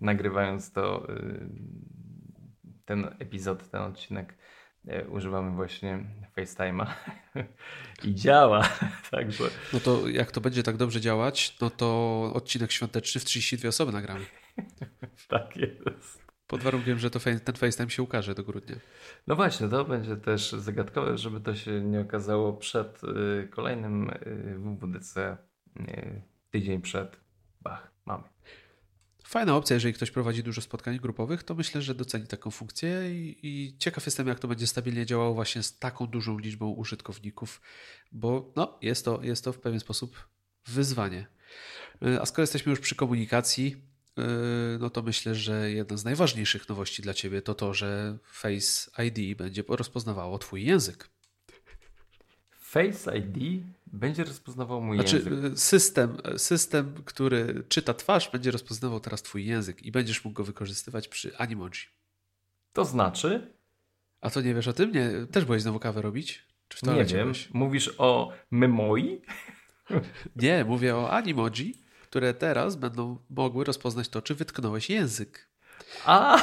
nagrywając 0.00 0.72
to, 0.72 1.10
y, 1.10 1.48
ten 2.84 3.16
epizod, 3.18 3.70
ten 3.70 3.82
odcinek 3.82 4.34
y, 4.88 5.08
używamy 5.10 5.56
właśnie 5.56 6.04
FaceTime'a 6.36 6.86
i 8.04 8.14
działa. 8.14 8.68
Także... 9.10 9.44
No 9.72 9.80
to 9.80 10.08
jak 10.08 10.30
to 10.30 10.40
będzie 10.40 10.62
tak 10.62 10.76
dobrze 10.76 11.00
działać, 11.00 11.56
no 11.60 11.70
to 11.70 12.22
odcinek 12.34 12.72
świąteczny 12.72 13.20
w 13.20 13.24
32 13.24 13.68
osoby 13.68 13.92
nagramy. 13.92 14.24
tak 15.28 15.56
jest. 15.56 16.26
Pod 16.46 16.62
warunkiem, 16.62 16.98
że 16.98 17.10
to 17.10 17.20
ten 17.20 17.54
FaceTime 17.56 17.90
się 17.90 18.02
ukaże 18.02 18.34
do 18.34 18.42
grudnia. 18.42 18.76
No 19.26 19.36
właśnie, 19.36 19.68
to 19.68 19.84
będzie 19.84 20.16
też 20.16 20.52
zagadkowe, 20.52 21.18
żeby 21.18 21.40
to 21.40 21.54
się 21.54 21.80
nie 21.80 22.00
okazało 22.00 22.52
przed 22.52 23.00
y, 23.04 23.48
kolejnym 23.48 24.10
y, 24.10 24.58
WWDC, 24.58 25.36
y, 25.80 26.22
tydzień 26.50 26.80
przed 26.80 27.25
bach, 27.68 27.90
mamy. 28.06 28.24
Fajna 29.26 29.56
opcja, 29.56 29.74
jeżeli 29.74 29.94
ktoś 29.94 30.10
prowadzi 30.10 30.42
dużo 30.42 30.60
spotkań 30.60 30.98
grupowych, 30.98 31.42
to 31.42 31.54
myślę, 31.54 31.82
że 31.82 31.94
doceni 31.94 32.26
taką 32.26 32.50
funkcję 32.50 33.10
i, 33.10 33.38
i, 33.42 33.78
ciekaw 33.78 34.06
jestem, 34.06 34.28
jak 34.28 34.38
to 34.38 34.48
będzie 34.48 34.66
stabilnie 34.66 35.06
działało 35.06 35.34
właśnie 35.34 35.62
z 35.62 35.78
taką 35.78 36.06
dużą 36.06 36.38
liczbą 36.38 36.68
użytkowników, 36.68 37.60
bo 38.12 38.52
no, 38.56 38.78
jest, 38.82 39.04
to, 39.04 39.22
jest 39.22 39.44
to 39.44 39.52
w 39.52 39.58
pewien 39.58 39.80
sposób 39.80 40.28
wyzwanie. 40.66 41.26
E, 42.02 42.20
a 42.20 42.26
skoro 42.26 42.42
jesteśmy 42.42 42.70
już 42.70 42.80
przy 42.80 42.94
komunikacji, 42.94 43.76
e, 44.18 44.22
no 44.80 44.90
to 44.90 45.02
myślę, 45.02 45.34
że 45.34 45.70
jedna 45.70 45.96
z 45.96 46.04
najważniejszych 46.04 46.68
nowości 46.68 47.02
dla 47.02 47.14
Ciebie 47.14 47.42
to 47.42 47.54
to, 47.54 47.74
że 47.74 48.18
Face 48.24 48.90
ID 49.06 49.38
będzie 49.38 49.62
rozpoznawało 49.68 50.38
Twój 50.38 50.64
język. 50.64 51.08
Face 52.60 53.18
ID 53.18 53.62
będzie 53.86 54.24
rozpoznawał 54.24 54.82
mój 54.82 54.96
znaczy, 54.96 55.16
język. 55.16 55.58
System, 55.58 56.16
system, 56.36 56.94
który 57.04 57.64
czyta 57.68 57.94
twarz, 57.94 58.30
będzie 58.30 58.50
rozpoznawał 58.50 59.00
teraz 59.00 59.22
Twój 59.22 59.46
język 59.46 59.82
i 59.82 59.92
będziesz 59.92 60.24
mógł 60.24 60.36
go 60.36 60.44
wykorzystywać 60.44 61.08
przy 61.08 61.36
Animoji. 61.38 61.80
To 62.72 62.84
znaczy? 62.84 63.56
A 64.20 64.30
to 64.30 64.40
nie 64.40 64.54
wiesz 64.54 64.68
o 64.68 64.72
tym? 64.72 64.92
Nie, 64.92 65.26
też 65.32 65.44
byłeś 65.44 65.62
znowu 65.62 65.78
kawę 65.78 66.02
robić? 66.02 66.46
Czy 66.68 66.86
nie 66.86 67.04
wiem. 67.04 67.22
Byłeś? 67.22 67.50
Mówisz 67.54 67.94
o 67.98 68.32
memoi? 68.50 69.22
Nie, 70.36 70.64
mówię 70.64 70.96
o 70.96 71.10
Animoji, 71.10 71.82
które 72.02 72.34
teraz 72.34 72.76
będą 72.76 73.18
mogły 73.30 73.64
rozpoznać 73.64 74.08
to, 74.08 74.22
czy 74.22 74.34
wytknąłeś 74.34 74.90
język. 74.90 75.48
A! 76.04 76.42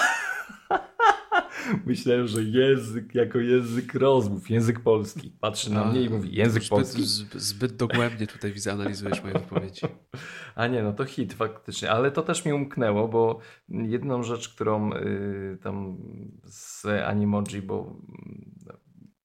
Myślałem, 1.85 2.27
że 2.27 2.43
język 2.43 3.15
jako 3.15 3.39
język 3.39 3.93
rozmów, 3.93 4.49
język 4.49 4.79
polski. 4.79 5.31
Patrzy 5.41 5.73
na 5.73 5.83
A, 5.83 5.91
mnie 5.91 6.01
i 6.01 6.09
mówi 6.09 6.35
język 6.35 6.63
zbyt, 6.63 6.69
polski. 6.69 7.03
Zbyt 7.35 7.75
dogłębnie 7.75 8.27
tutaj 8.27 8.51
widzę, 8.51 8.71
analizujesz 8.71 9.21
moje 9.21 9.33
wypowiedzi. 9.33 9.81
A 10.55 10.67
nie, 10.67 10.83
no 10.83 10.93
to 10.93 11.05
hit 11.05 11.33
faktycznie, 11.33 11.91
ale 11.91 12.11
to 12.11 12.21
też 12.21 12.45
mi 12.45 12.53
umknęło, 12.53 13.07
bo 13.07 13.39
jedną 13.69 14.23
rzecz, 14.23 14.49
którą 14.49 14.93
y, 14.93 15.57
tam 15.63 15.97
z 16.45 16.85
Animoji, 16.85 17.61
bo 17.61 17.95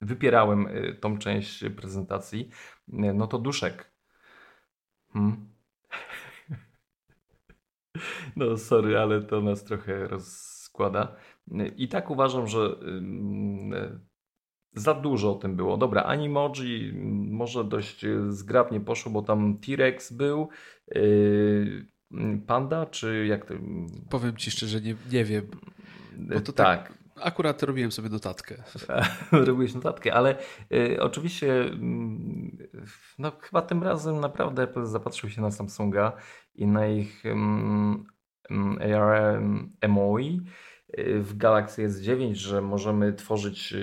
wypierałem 0.01 0.67
y, 0.67 0.99
tą 1.01 1.19
część 1.19 1.65
prezentacji, 1.77 2.51
y, 2.89 2.93
no 3.15 3.27
to 3.27 3.39
duszek. 3.39 3.93
Hmm. 5.13 5.49
No 8.37 8.57
sorry, 8.57 8.99
ale 8.99 9.23
to 9.23 9.41
nas 9.41 9.65
trochę 9.65 10.09
rozkłada. 10.09 11.17
I 11.77 11.89
tak 11.89 12.11
uważam, 12.11 12.47
że 12.47 12.77
za 14.75 14.95
dużo 14.95 15.33
o 15.33 15.35
tym 15.35 15.57
było. 15.57 15.77
Dobra, 15.77 16.03
Animoji 16.03 16.93
może 17.31 17.65
dość 17.65 18.07
zgrabnie 18.29 18.81
poszło, 18.81 19.13
bo 19.13 19.23
tam 19.23 19.59
T-Rex 19.59 20.13
był, 20.13 20.49
y, 20.97 21.87
Panda, 22.47 22.87
czy 22.87 23.27
jak 23.27 23.45
to... 23.45 23.55
Powiem 24.11 24.37
Ci 24.37 24.51
szczerze, 24.51 24.81
nie, 24.81 24.95
nie 25.13 25.25
wiem. 25.25 25.47
Bo 26.17 26.41
to 26.41 26.53
tak. 26.53 26.89
tak 26.89 26.99
akurat 27.23 27.63
robiłem 27.63 27.93
sobie 27.93 28.09
notatkę. 28.09 28.63
Robiłeś 29.33 29.75
notatkę, 29.75 30.15
ale 30.15 30.39
y, 30.73 30.97
oczywiście 31.01 31.65
no, 33.19 33.33
chyba 33.41 33.63
tym 33.63 33.83
razem 33.83 34.21
naprawdę 34.21 34.63
Apple 34.63 34.87
zapatrzył 34.87 35.31
się 35.31 35.41
na 35.41 35.51
Samsunga 35.51 36.13
i 36.55 36.67
na 36.67 36.87
ich 36.87 37.23
um, 37.25 38.07
ARM 38.81 39.73
MOI 39.89 40.41
w 41.21 41.37
Galaxy 41.37 41.89
S9, 41.89 42.35
że 42.35 42.63
możemy 42.63 43.13
tworzyć 43.13 43.75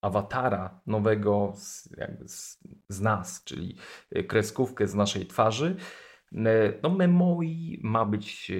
awatara 0.00 0.80
nowego 0.86 1.52
z, 1.56 1.88
z, 2.26 2.58
z, 2.88 3.00
nas, 3.00 3.44
czyli 3.44 3.76
kreskówkę 4.28 4.88
z 4.88 4.94
naszej 4.94 5.26
twarzy. 5.26 5.76
No, 6.82 6.90
Memoi 6.90 7.80
ma 7.82 8.04
być 8.04 8.52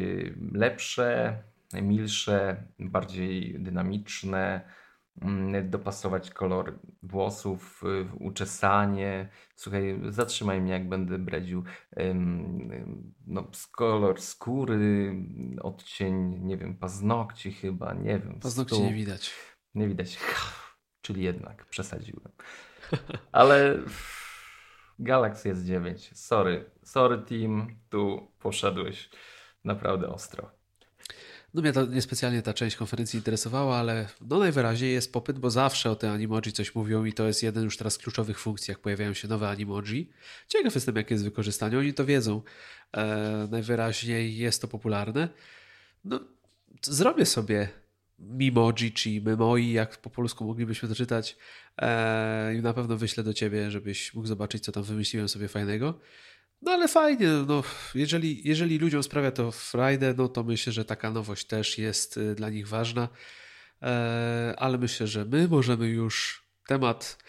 lepsze, 0.53 1.39
milsze, 1.73 2.67
bardziej 2.79 3.61
dynamiczne, 3.63 4.61
Mm, 4.61 4.84
dopasować 5.63 6.31
kolor 6.31 6.79
włosów, 7.03 7.83
uczesanie. 8.21 9.29
Słuchaj, 9.57 10.01
zatrzymaj 10.09 10.61
mnie, 10.61 10.73
jak 10.73 10.89
będę 10.89 11.19
bredził. 11.19 11.65
No, 13.27 13.51
kolor 13.73 14.21
skóry, 14.21 15.15
odcień, 15.63 16.45
nie 16.45 16.57
wiem, 16.57 16.77
paznokci 16.77 17.53
chyba, 17.53 17.95
nie 17.95 18.19
wiem. 18.19 18.41
Paznokci 18.41 18.83
nie 18.83 18.95
widać. 18.95 19.35
Nie 19.75 19.89
widać. 19.89 20.19
Czyli 21.03 21.23
jednak 21.23 21.65
przesadziłem. 21.65 22.33
Ale 23.33 23.79
Galaxy 24.99 25.49
jest 25.49 25.65
9. 25.65 26.11
Sorry, 26.15 26.71
sorry 26.83 27.19
team, 27.19 27.77
tu 27.91 28.33
poszedłeś 28.39 29.11
naprawdę 29.65 30.09
ostro. 30.09 30.51
No 31.55 31.63
mnie 31.63 31.73
to 31.73 31.87
niespecjalnie 31.87 32.43
ta 32.43 32.55
część 32.55 32.77
konferencji 32.77 33.17
interesowała, 33.17 33.77
ale 33.77 34.09
no 34.21 34.39
najwyraźniej 34.39 34.93
jest 34.93 35.13
popyt, 35.13 35.39
bo 35.39 35.51
zawsze 35.51 35.91
o 35.91 35.97
te 35.97 36.11
animoji 36.11 36.53
coś 36.53 36.75
mówią 36.75 37.05
i 37.05 37.13
to 37.13 37.27
jest 37.27 37.43
jeden 37.43 37.65
już 37.65 37.77
teraz 37.77 37.93
z 37.93 37.99
kluczowych 37.99 38.39
funkcji, 38.39 38.73
jak 38.73 38.79
pojawiają 38.79 39.15
się 39.15 39.29
nowe 39.29 39.49
animoji. 39.49 40.11
Ciekaw 40.49 40.75
jestem, 40.75 40.97
jakie 40.97 41.15
jest 41.15 41.25
wykorzystanie, 41.25 41.79
oni 41.79 41.95
to 41.95 42.05
wiedzą. 42.05 42.43
E, 42.97 43.49
najwyraźniej 43.51 44.37
jest 44.37 44.63
to 44.63 44.69
popularne. 44.69 45.29
No, 46.05 46.21
zrobię 46.83 47.27
sobie 47.27 47.69
Mimoji, 48.19 48.93
czy 48.93 49.21
Memoi, 49.21 49.73
jak 49.73 49.97
po 49.97 50.11
polsku 50.11 50.45
moglibyśmy 50.45 50.89
to 50.89 50.95
czytać 50.95 51.37
e, 51.79 52.55
i 52.55 52.63
na 52.63 52.75
pewno 52.75 52.97
wyślę 52.97 53.25
do 53.25 53.35
Ciebie, 53.35 53.71
żebyś 53.71 54.15
mógł 54.15 54.27
zobaczyć, 54.27 54.65
co 54.65 54.73
tam 54.73 54.83
wymyśliłem 54.83 55.29
sobie 55.29 55.49
fajnego. 55.49 56.01
No 56.65 56.73
ale 56.73 56.89
fajnie, 56.89 57.29
no, 57.29 57.63
jeżeli, 57.95 58.49
jeżeli 58.49 58.79
ludziom 58.79 59.03
sprawia 59.03 59.31
to 59.31 59.51
frajdę, 59.51 60.15
no 60.17 60.29
to 60.29 60.45
myślę, 60.45 60.73
że 60.73 60.85
taka 60.85 61.11
nowość 61.11 61.47
też 61.47 61.79
jest 61.79 62.17
y, 62.17 62.35
dla 62.35 62.51
nich 62.51 62.69
ważna. 62.69 63.09
E, 63.83 64.55
ale 64.59 64.79
myślę, 64.79 65.07
że 65.07 65.25
my 65.25 65.49
możemy 65.49 65.89
już 65.89 66.45
temat 66.67 67.25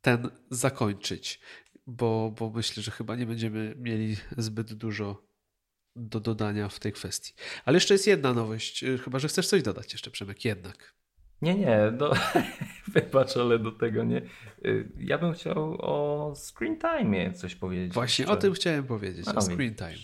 ten 0.00 0.30
zakończyć, 0.50 1.40
bo, 1.86 2.34
bo 2.38 2.50
myślę, 2.50 2.82
że 2.82 2.90
chyba 2.90 3.16
nie 3.16 3.26
będziemy 3.26 3.74
mieli 3.78 4.16
zbyt 4.36 4.74
dużo 4.74 5.28
do 5.96 6.20
dodania 6.20 6.68
w 6.68 6.80
tej 6.80 6.92
kwestii. 6.92 7.32
Ale 7.64 7.76
jeszcze 7.76 7.94
jest 7.94 8.06
jedna 8.06 8.32
nowość, 8.32 8.84
y, 8.84 8.98
chyba 8.98 9.18
że 9.18 9.28
chcesz 9.28 9.48
coś 9.48 9.62
dodać 9.62 9.92
jeszcze, 9.92 10.10
Przemek, 10.10 10.44
jednak. 10.44 10.94
Nie, 11.42 11.54
nie, 11.54 11.92
do, 11.92 12.12
wybacz, 12.94 13.36
ale 13.36 13.58
do 13.58 13.72
tego 13.72 14.04
nie. 14.04 14.22
Y, 14.64 14.88
ja 14.98 15.18
bym 15.18 15.32
chciał 15.32 15.76
o 15.80 16.34
screen 16.34 16.78
time 16.78 17.32
coś 17.32 17.54
powiedzieć. 17.54 17.94
Właśnie 17.94 18.22
jeszcze. 18.22 18.38
o 18.38 18.40
tym 18.40 18.52
chciałem 18.52 18.84
powiedzieć, 18.84 19.28
o 19.28 19.40
screen 19.42 19.74
time. 19.74 19.94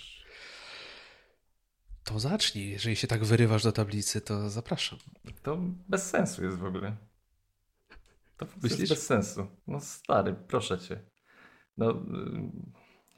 To 2.04 2.20
zacznij, 2.20 2.70
jeżeli 2.70 2.96
się 2.96 3.06
tak 3.06 3.24
wyrywasz 3.24 3.62
do 3.62 3.72
tablicy, 3.72 4.20
to 4.20 4.50
zapraszam. 4.50 4.98
To 5.42 5.58
bez 5.88 6.10
sensu 6.10 6.44
jest 6.44 6.58
w 6.58 6.64
ogóle. 6.64 6.96
To 8.36 8.46
Myślisz? 8.62 8.80
jest 8.80 8.92
bez 8.92 9.06
sensu. 9.06 9.46
No 9.66 9.80
stary, 9.80 10.34
proszę 10.48 10.78
cię. 10.78 11.00
No, 11.76 11.90
y, 11.90 11.94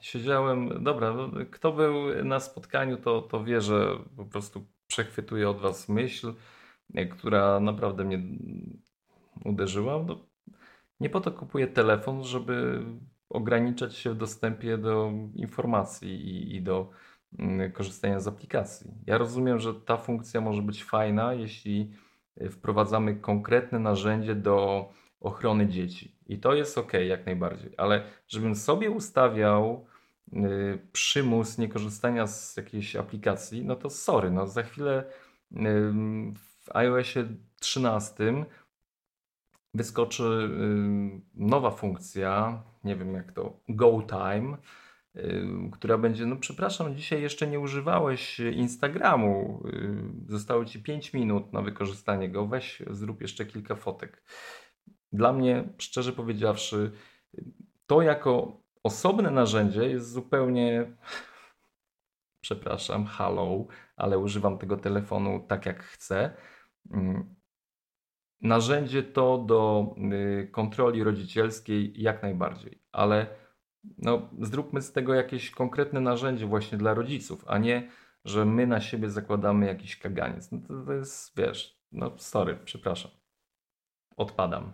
siedziałem, 0.01 0.83
dobra, 0.83 1.13
no, 1.13 1.31
kto 1.51 1.71
był 1.71 2.23
na 2.23 2.39
spotkaniu, 2.39 2.97
to, 2.97 3.21
to 3.21 3.43
wie, 3.43 3.61
że 3.61 3.99
po 4.15 4.25
prostu 4.25 4.67
przechwytuje 4.87 5.49
od 5.49 5.59
was 5.59 5.89
myśl 5.89 6.33
która 7.11 7.59
naprawdę 7.59 8.03
mnie 8.03 8.21
uderzyła. 9.45 10.03
No, 10.07 10.19
nie 10.99 11.09
po 11.09 11.21
to 11.21 11.31
kupuję 11.31 11.67
telefon, 11.67 12.23
żeby 12.23 12.85
ograniczać 13.29 13.95
się 13.95 14.13
w 14.13 14.17
dostępie 14.17 14.77
do 14.77 15.11
informacji 15.35 16.09
i, 16.09 16.55
i 16.55 16.61
do 16.61 16.89
mm, 17.39 17.71
korzystania 17.71 18.19
z 18.19 18.27
aplikacji. 18.27 18.91
Ja 19.05 19.17
rozumiem, 19.17 19.59
że 19.59 19.73
ta 19.73 19.97
funkcja 19.97 20.41
może 20.41 20.61
być 20.61 20.83
fajna, 20.83 21.33
jeśli 21.33 21.91
wprowadzamy 22.51 23.15
konkretne 23.15 23.79
narzędzie 23.79 24.35
do 24.35 24.89
ochrony 25.19 25.67
dzieci. 25.67 26.15
I 26.27 26.39
to 26.39 26.53
jest 26.53 26.77
ok, 26.77 26.93
jak 26.93 27.25
najbardziej, 27.25 27.71
ale 27.77 28.03
żebym 28.27 28.55
sobie 28.55 28.91
ustawiał 28.91 29.85
y, 30.33 30.37
przymus 30.91 31.57
niekorzystania 31.57 32.27
z 32.27 32.57
jakiejś 32.57 32.95
aplikacji, 32.95 33.65
no 33.65 33.75
to 33.75 33.89
sorry, 33.89 34.31
no 34.31 34.47
za 34.47 34.63
chwilę 34.63 35.03
w 36.67 36.75
iOSie 36.75 37.27
13 37.59 38.45
wyskoczy 39.73 40.49
nowa 41.33 41.71
funkcja, 41.71 42.63
nie 42.83 42.95
wiem 42.95 43.13
jak 43.13 43.31
to, 43.31 43.59
Go 43.69 44.03
Time, 44.09 44.57
która 45.71 45.97
będzie, 45.97 46.25
no 46.25 46.35
przepraszam, 46.35 46.95
dzisiaj 46.95 47.21
jeszcze 47.21 47.47
nie 47.47 47.59
używałeś 47.59 48.39
Instagramu, 48.39 49.63
zostało 50.27 50.65
Ci 50.65 50.83
5 50.83 51.13
minut 51.13 51.53
na 51.53 51.61
wykorzystanie 51.61 52.29
go, 52.29 52.47
weź 52.47 52.83
zrób 52.89 53.21
jeszcze 53.21 53.45
kilka 53.45 53.75
fotek. 53.75 54.23
Dla 55.11 55.33
mnie, 55.33 55.69
szczerze 55.77 56.13
powiedziawszy, 56.13 56.91
to 57.87 58.01
jako 58.01 58.61
osobne 58.83 59.31
narzędzie 59.31 59.89
jest 59.89 60.11
zupełnie, 60.11 60.95
przepraszam, 62.45 63.05
hello, 63.05 63.65
ale 63.95 64.19
używam 64.19 64.57
tego 64.57 64.77
telefonu 64.77 65.45
tak 65.47 65.65
jak 65.65 65.83
chcę. 65.83 66.33
Narzędzie 68.41 69.03
to 69.03 69.37
do 69.37 69.95
y, 70.13 70.47
kontroli 70.51 71.03
rodzicielskiej 71.03 72.01
jak 72.01 72.23
najbardziej, 72.23 72.81
ale 72.91 73.27
no, 73.97 74.29
zróbmy 74.41 74.81
z 74.81 74.91
tego 74.91 75.13
jakieś 75.13 75.51
konkretne 75.51 76.01
narzędzie 76.01 76.45
właśnie 76.45 76.77
dla 76.77 76.93
rodziców, 76.93 77.43
a 77.47 77.57
nie, 77.57 77.89
że 78.25 78.45
my 78.45 78.67
na 78.67 78.81
siebie 78.81 79.09
zakładamy 79.09 79.65
jakiś 79.65 79.97
kaganiec. 79.97 80.51
No 80.51 80.59
to, 80.67 80.85
to 80.85 80.93
jest, 80.93 81.37
wiesz, 81.37 81.81
no 81.91 82.11
sorry, 82.17 82.59
przepraszam. 82.65 83.11
Odpadam. 84.17 84.73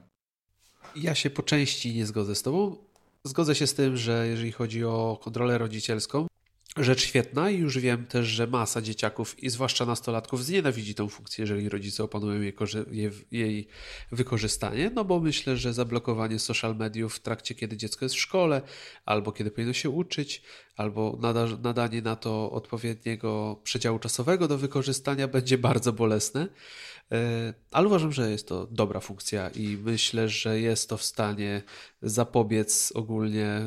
Ja 0.95 1.15
się 1.15 1.29
po 1.29 1.43
części 1.43 1.95
nie 1.95 2.05
zgodzę 2.05 2.35
z 2.35 2.43
tobą, 2.43 2.75
zgodzę 3.23 3.55
się 3.55 3.67
z 3.67 3.73
tym, 3.73 3.97
że 3.97 4.27
jeżeli 4.27 4.51
chodzi 4.51 4.85
o 4.85 5.19
kontrolę 5.23 5.57
rodzicielską, 5.57 6.27
rzecz 6.77 7.01
świetna 7.01 7.49
i 7.49 7.57
już 7.57 7.79
wiem 7.79 8.05
też, 8.05 8.27
że 8.27 8.47
masa 8.47 8.81
dzieciaków 8.81 9.43
i 9.43 9.49
zwłaszcza 9.49 9.85
nastolatków 9.85 10.45
znienawidzi 10.45 10.95
tą 10.95 11.09
funkcję, 11.09 11.41
jeżeli 11.41 11.69
rodzice 11.69 12.03
opanują 12.03 12.41
jej, 12.41 12.53
jej, 13.31 13.67
wykorzystanie, 14.11 14.91
no 14.95 15.05
bo 15.05 15.19
myślę, 15.19 15.57
że 15.57 15.73
zablokowanie 15.73 16.39
social 16.39 16.75
mediów 16.75 17.15
w 17.15 17.19
trakcie, 17.19 17.55
kiedy 17.55 17.77
dziecko 17.77 18.05
jest 18.05 18.15
w 18.15 18.19
szkole, 18.19 18.61
albo 19.05 19.31
kiedy 19.31 19.51
powinno 19.51 19.73
się 19.73 19.89
uczyć, 19.89 20.41
albo 20.77 21.17
nada, 21.21 21.47
nadanie 21.63 22.01
na 22.01 22.15
to 22.15 22.51
odpowiedniego 22.51 23.61
przedziału 23.63 23.99
czasowego 23.99 24.47
do 24.47 24.57
wykorzystania 24.57 25.27
będzie 25.27 25.57
bardzo 25.57 25.93
bolesne. 25.93 26.47
E, 27.13 27.53
ale 27.71 27.87
uważam, 27.87 28.11
że 28.11 28.31
jest 28.31 28.47
to 28.47 28.67
dobra 28.67 28.99
funkcja 28.99 29.49
i 29.49 29.77
myślę, 29.77 30.29
że 30.29 30.59
jest 30.59 30.89
to 30.89 30.97
w 30.97 31.03
stanie 31.03 31.61
zapobiec 32.01 32.91
ogólnie 32.95 33.61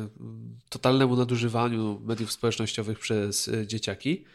totalnemu 0.69 1.15
nadużywaniu 1.15 2.01
mediów 2.03 2.31
społecznościowych 2.31 2.99
przez 2.99 3.47
e, 3.47 3.67
dzieciaki. 3.67 4.25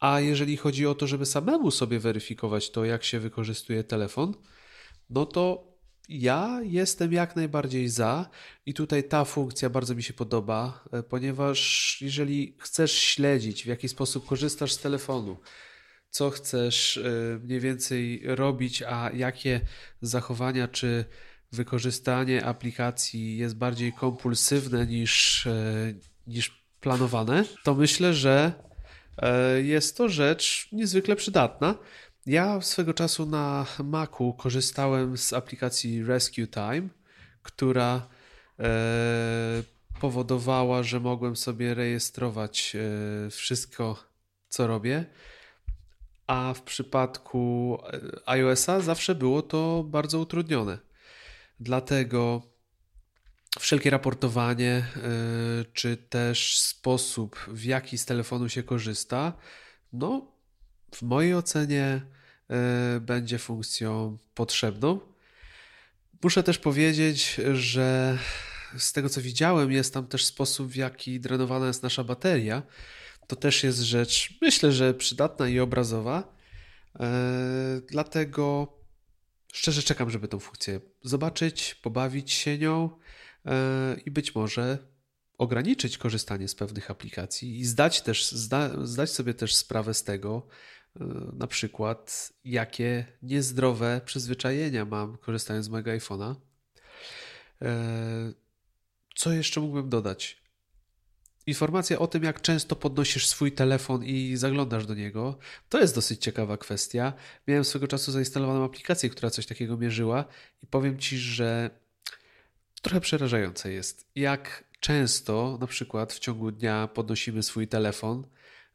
A 0.00 0.20
jeżeli 0.20 0.56
chodzi 0.56 0.86
o 0.86 0.94
to, 0.94 1.06
żeby 1.06 1.26
samemu 1.26 1.70
sobie 1.70 1.98
weryfikować 1.98 2.70
to, 2.70 2.84
jak 2.84 3.04
się 3.04 3.20
wykorzystuje 3.20 3.84
telefon, 3.84 4.34
no 5.10 5.26
to 5.26 5.76
ja 6.08 6.60
jestem 6.62 7.12
jak 7.12 7.36
najbardziej 7.36 7.88
za 7.88 8.30
i 8.66 8.74
tutaj 8.74 9.04
ta 9.08 9.24
funkcja 9.24 9.70
bardzo 9.70 9.94
mi 9.94 10.02
się 10.02 10.12
podoba, 10.12 10.84
e, 10.92 11.02
ponieważ 11.02 11.98
jeżeli 12.00 12.56
chcesz 12.60 12.92
śledzić, 12.92 13.62
w 13.64 13.66
jaki 13.66 13.88
sposób 13.88 14.26
korzystasz 14.26 14.72
z 14.72 14.78
telefonu, 14.78 15.36
co 16.10 16.30
chcesz 16.30 16.96
y, 16.96 17.40
mniej 17.44 17.60
więcej 17.60 18.22
robić, 18.24 18.82
a 18.82 19.10
jakie 19.10 19.60
zachowania 20.02 20.68
czy 20.68 21.04
wykorzystanie 21.52 22.44
aplikacji 22.44 23.36
jest 23.36 23.56
bardziej 23.56 23.92
kompulsywne 23.92 24.86
niż, 24.86 25.46
y, 25.46 25.98
niż 26.26 26.66
planowane, 26.80 27.44
to 27.64 27.74
myślę, 27.74 28.14
że 28.14 28.52
y, 29.58 29.62
jest 29.62 29.96
to 29.96 30.08
rzecz 30.08 30.68
niezwykle 30.72 31.16
przydatna. 31.16 31.74
Ja 32.26 32.60
swego 32.60 32.94
czasu 32.94 33.26
na 33.26 33.66
Macu 33.84 34.32
korzystałem 34.32 35.18
z 35.18 35.32
aplikacji 35.32 36.04
Rescue 36.04 36.46
Time, 36.46 36.88
która 37.42 38.08
powodowała, 40.00 40.82
że 40.82 41.00
mogłem 41.00 41.36
sobie 41.36 41.74
rejestrować 41.74 42.76
wszystko, 43.30 44.04
co 44.48 44.66
robię 44.66 45.04
a 46.26 46.54
w 46.54 46.62
przypadku 46.62 47.78
e, 47.92 48.00
iOS-a 48.26 48.80
zawsze 48.80 49.14
było 49.14 49.42
to 49.42 49.84
bardzo 49.88 50.18
utrudnione. 50.18 50.78
Dlatego 51.60 52.42
wszelkie 53.60 53.90
raportowanie, 53.90 54.70
e, 54.70 54.88
czy 55.72 55.96
też 55.96 56.58
sposób, 56.60 57.36
w 57.48 57.64
jaki 57.64 57.98
z 57.98 58.04
telefonu 58.04 58.48
się 58.48 58.62
korzysta, 58.62 59.32
no, 59.92 60.32
w 60.94 61.02
mojej 61.02 61.34
ocenie 61.34 62.02
e, 62.50 63.00
będzie 63.00 63.38
funkcją 63.38 64.18
potrzebną. 64.34 65.00
Muszę 66.22 66.42
też 66.42 66.58
powiedzieć, 66.58 67.40
że 67.52 68.18
z 68.78 68.92
tego 68.92 69.08
co 69.08 69.20
widziałem, 69.20 69.72
jest 69.72 69.94
tam 69.94 70.06
też 70.06 70.24
sposób, 70.24 70.68
w 70.68 70.76
jaki 70.76 71.20
drenowana 71.20 71.66
jest 71.66 71.82
nasza 71.82 72.04
bateria 72.04 72.62
to 73.26 73.36
też 73.36 73.64
jest 73.64 73.78
rzecz, 73.78 74.34
myślę, 74.42 74.72
że 74.72 74.94
przydatna 74.94 75.48
i 75.48 75.58
obrazowa. 75.58 76.36
E, 77.00 77.80
dlatego 77.88 78.72
szczerze 79.52 79.82
czekam, 79.82 80.10
żeby 80.10 80.28
tą 80.28 80.38
funkcję 80.38 80.80
zobaczyć, 81.02 81.74
pobawić 81.74 82.32
się 82.32 82.58
nią 82.58 82.90
e, 83.46 83.96
i 84.06 84.10
być 84.10 84.34
może 84.34 84.78
ograniczyć 85.38 85.98
korzystanie 85.98 86.48
z 86.48 86.54
pewnych 86.54 86.90
aplikacji 86.90 87.58
i 87.58 87.64
zdać, 87.64 88.00
też, 88.00 88.30
zda, 88.30 88.86
zdać 88.86 89.10
sobie 89.10 89.34
też 89.34 89.54
sprawę 89.54 89.94
z 89.94 90.04
tego, 90.04 90.46
e, 91.00 91.04
na 91.32 91.46
przykład, 91.46 92.32
jakie 92.44 93.06
niezdrowe 93.22 94.00
przyzwyczajenia 94.04 94.84
mam 94.84 95.18
korzystając 95.18 95.66
z 95.66 95.68
mojego 95.68 95.90
iPhone'a. 95.90 96.34
Co 99.14 99.32
jeszcze 99.32 99.60
mógłbym 99.60 99.88
dodać? 99.88 100.45
Informacja 101.46 101.98
o 101.98 102.06
tym, 102.06 102.22
jak 102.22 102.40
często 102.40 102.76
podnosisz 102.76 103.26
swój 103.26 103.52
telefon 103.52 104.04
i 104.04 104.36
zaglądasz 104.36 104.86
do 104.86 104.94
niego, 104.94 105.38
to 105.68 105.80
jest 105.80 105.94
dosyć 105.94 106.22
ciekawa 106.22 106.56
kwestia. 106.56 107.12
Miałem 107.46 107.64
swego 107.64 107.88
czasu 107.88 108.12
zainstalowaną 108.12 108.64
aplikację, 108.64 109.10
która 109.10 109.30
coś 109.30 109.46
takiego 109.46 109.76
mierzyła, 109.76 110.24
i 110.62 110.66
powiem 110.66 110.98
ci, 110.98 111.18
że 111.18 111.70
trochę 112.82 113.00
przerażające 113.00 113.72
jest, 113.72 114.10
jak 114.14 114.64
często 114.80 115.58
na 115.60 115.66
przykład 115.66 116.12
w 116.12 116.18
ciągu 116.18 116.50
dnia 116.50 116.88
podnosimy 116.94 117.42
swój 117.42 117.68
telefon, 117.68 118.26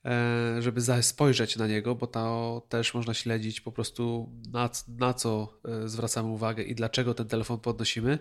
e, 0.05 0.61
żeby 0.61 0.82
spojrzeć 1.01 1.55
na 1.55 1.67
niego, 1.67 1.95
bo 1.95 2.07
to 2.07 2.65
też 2.69 2.93
można 2.93 3.13
śledzić 3.13 3.61
po 3.61 3.72
prostu 3.72 4.30
na, 4.51 4.69
na 4.88 5.13
co 5.13 5.59
e, 5.65 5.89
zwracamy 5.89 6.30
uwagę 6.30 6.63
i 6.63 6.76
dlaczego 6.76 7.13
ten 7.13 7.28
telefon 7.28 7.59
podnosimy. 7.59 8.19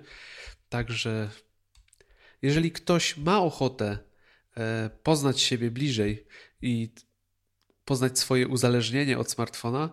Także 0.68 1.30
jeżeli 2.42 2.72
ktoś 2.72 3.16
ma 3.16 3.40
ochotę 3.40 4.09
poznać 5.02 5.40
siebie 5.40 5.70
bliżej 5.70 6.26
i 6.62 6.94
poznać 7.84 8.18
swoje 8.18 8.48
uzależnienie 8.48 9.18
od 9.18 9.30
smartfona, 9.30 9.90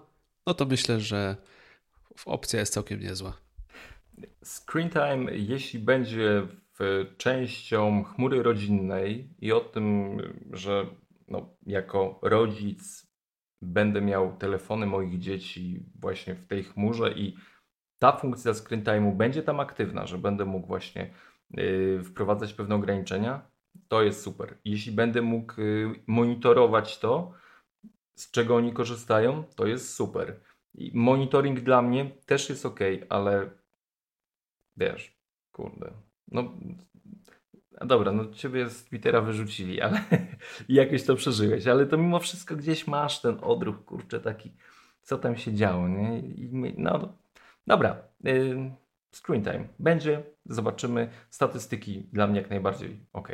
no 0.48 0.54
to 0.54 0.66
myślę, 0.66 1.00
że 1.00 1.38
opcja 2.26 2.60
jest 2.60 2.74
całkiem 2.74 3.00
niezła. 3.00 3.38
Screen 4.44 4.90
time, 4.90 5.36
jeśli 5.36 5.80
będzie 5.80 6.48
częścią 7.18 8.04
chmury 8.04 8.44
rodzinnej 8.44 9.30
i 9.40 9.52
o 9.52 9.60
tym, 9.60 10.18
że 10.52 10.86
no, 11.28 11.58
jako 11.66 12.20
rodzic 12.22 13.08
będę 13.62 14.02
miał 14.02 14.38
telefony 14.38 14.86
moich 14.86 15.20
dzieci 15.20 15.86
właśnie 16.00 16.36
w 16.36 16.48
tej 16.48 16.64
chmurze 16.64 17.12
i 17.12 17.36
ta 18.00 18.18
funkcja 18.18 18.54
screen 18.54 18.84
time'u 18.84 19.16
będzie 19.16 19.44
tam 19.44 19.60
aktywna, 19.60 20.06
że 20.06 20.18
będę 20.18 20.46
mógł 20.46 20.68
właśnie 20.68 21.14
yy, 21.52 22.04
wprowadzać 22.04 22.54
pewne 22.54 22.76
ograniczenia, 22.76 23.52
to 23.88 24.04
jest 24.04 24.22
super. 24.22 24.58
Jeśli 24.66 24.92
będę 24.92 25.22
mógł 25.22 25.62
y, 25.62 26.04
monitorować 26.08 27.00
to, 27.00 27.34
z 28.16 28.32
czego 28.32 28.56
oni 28.56 28.74
korzystają, 28.74 29.44
to 29.56 29.68
jest 29.68 29.94
super. 29.94 30.40
I 30.74 30.92
monitoring 30.94 31.60
dla 31.60 31.82
mnie 31.82 32.12
też 32.26 32.50
jest 32.50 32.66
ok, 32.66 32.80
ale 33.10 33.50
wiesz, 34.78 35.18
kurde. 35.52 35.92
No, 36.28 36.54
dobra, 37.86 38.12
no 38.12 38.32
ciebie 38.34 38.70
z 38.70 38.86
Twittera 38.86 39.22
wyrzucili, 39.22 39.82
ale 39.82 40.02
jakoś 40.70 41.04
to 41.04 41.16
przeżyłeś, 41.16 41.68
ale 41.68 41.86
to 41.86 41.98
mimo 41.98 42.20
wszystko 42.20 42.56
gdzieś 42.56 42.88
masz 42.88 43.22
ten 43.22 43.38
odruch, 43.42 43.86
kurczę, 43.86 44.20
taki, 44.20 44.52
co 45.02 45.18
tam 45.18 45.38
się 45.38 45.54
działo, 45.54 45.88
nie? 45.88 46.20
I, 46.20 46.74
no, 46.78 47.18
dobra. 47.68 48.04
Y, 48.26 48.72
screen 49.12 49.44
time 49.44 49.68
będzie, 49.80 50.24
zobaczymy. 50.46 51.10
Statystyki 51.30 52.10
dla 52.14 52.28
mnie 52.28 52.42
jak 52.42 52.50
najbardziej 52.50 53.06
ok. 53.14 53.30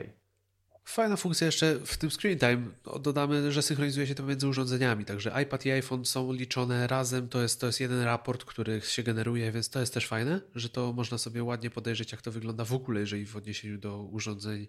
Fajna 0.85 1.15
funkcja 1.15 1.45
jeszcze 1.45 1.79
w 1.85 1.97
tym 1.97 2.11
screen 2.11 2.39
time. 2.39 2.71
Dodamy, 3.01 3.51
że 3.51 3.61
synchronizuje 3.61 4.07
się 4.07 4.15
to 4.15 4.23
między 4.23 4.47
urządzeniami, 4.47 5.05
także 5.05 5.41
iPad 5.43 5.65
i 5.65 5.71
iPhone 5.71 6.05
są 6.05 6.33
liczone 6.33 6.87
razem. 6.87 7.29
To 7.29 7.41
jest, 7.41 7.61
to 7.61 7.67
jest 7.67 7.79
jeden 7.79 8.01
raport, 8.01 8.45
który 8.45 8.81
się 8.81 9.03
generuje, 9.03 9.51
więc 9.51 9.69
to 9.69 9.79
jest 9.79 9.93
też 9.93 10.07
fajne, 10.07 10.41
że 10.55 10.69
to 10.69 10.93
można 10.93 11.17
sobie 11.17 11.43
ładnie 11.43 11.69
podejrzeć, 11.69 12.11
jak 12.11 12.21
to 12.21 12.31
wygląda 12.31 12.65
w 12.65 12.73
ogóle, 12.73 12.99
jeżeli 12.99 13.25
w 13.25 13.37
odniesieniu 13.37 13.77
do 13.77 14.03
urządzeń, 14.03 14.67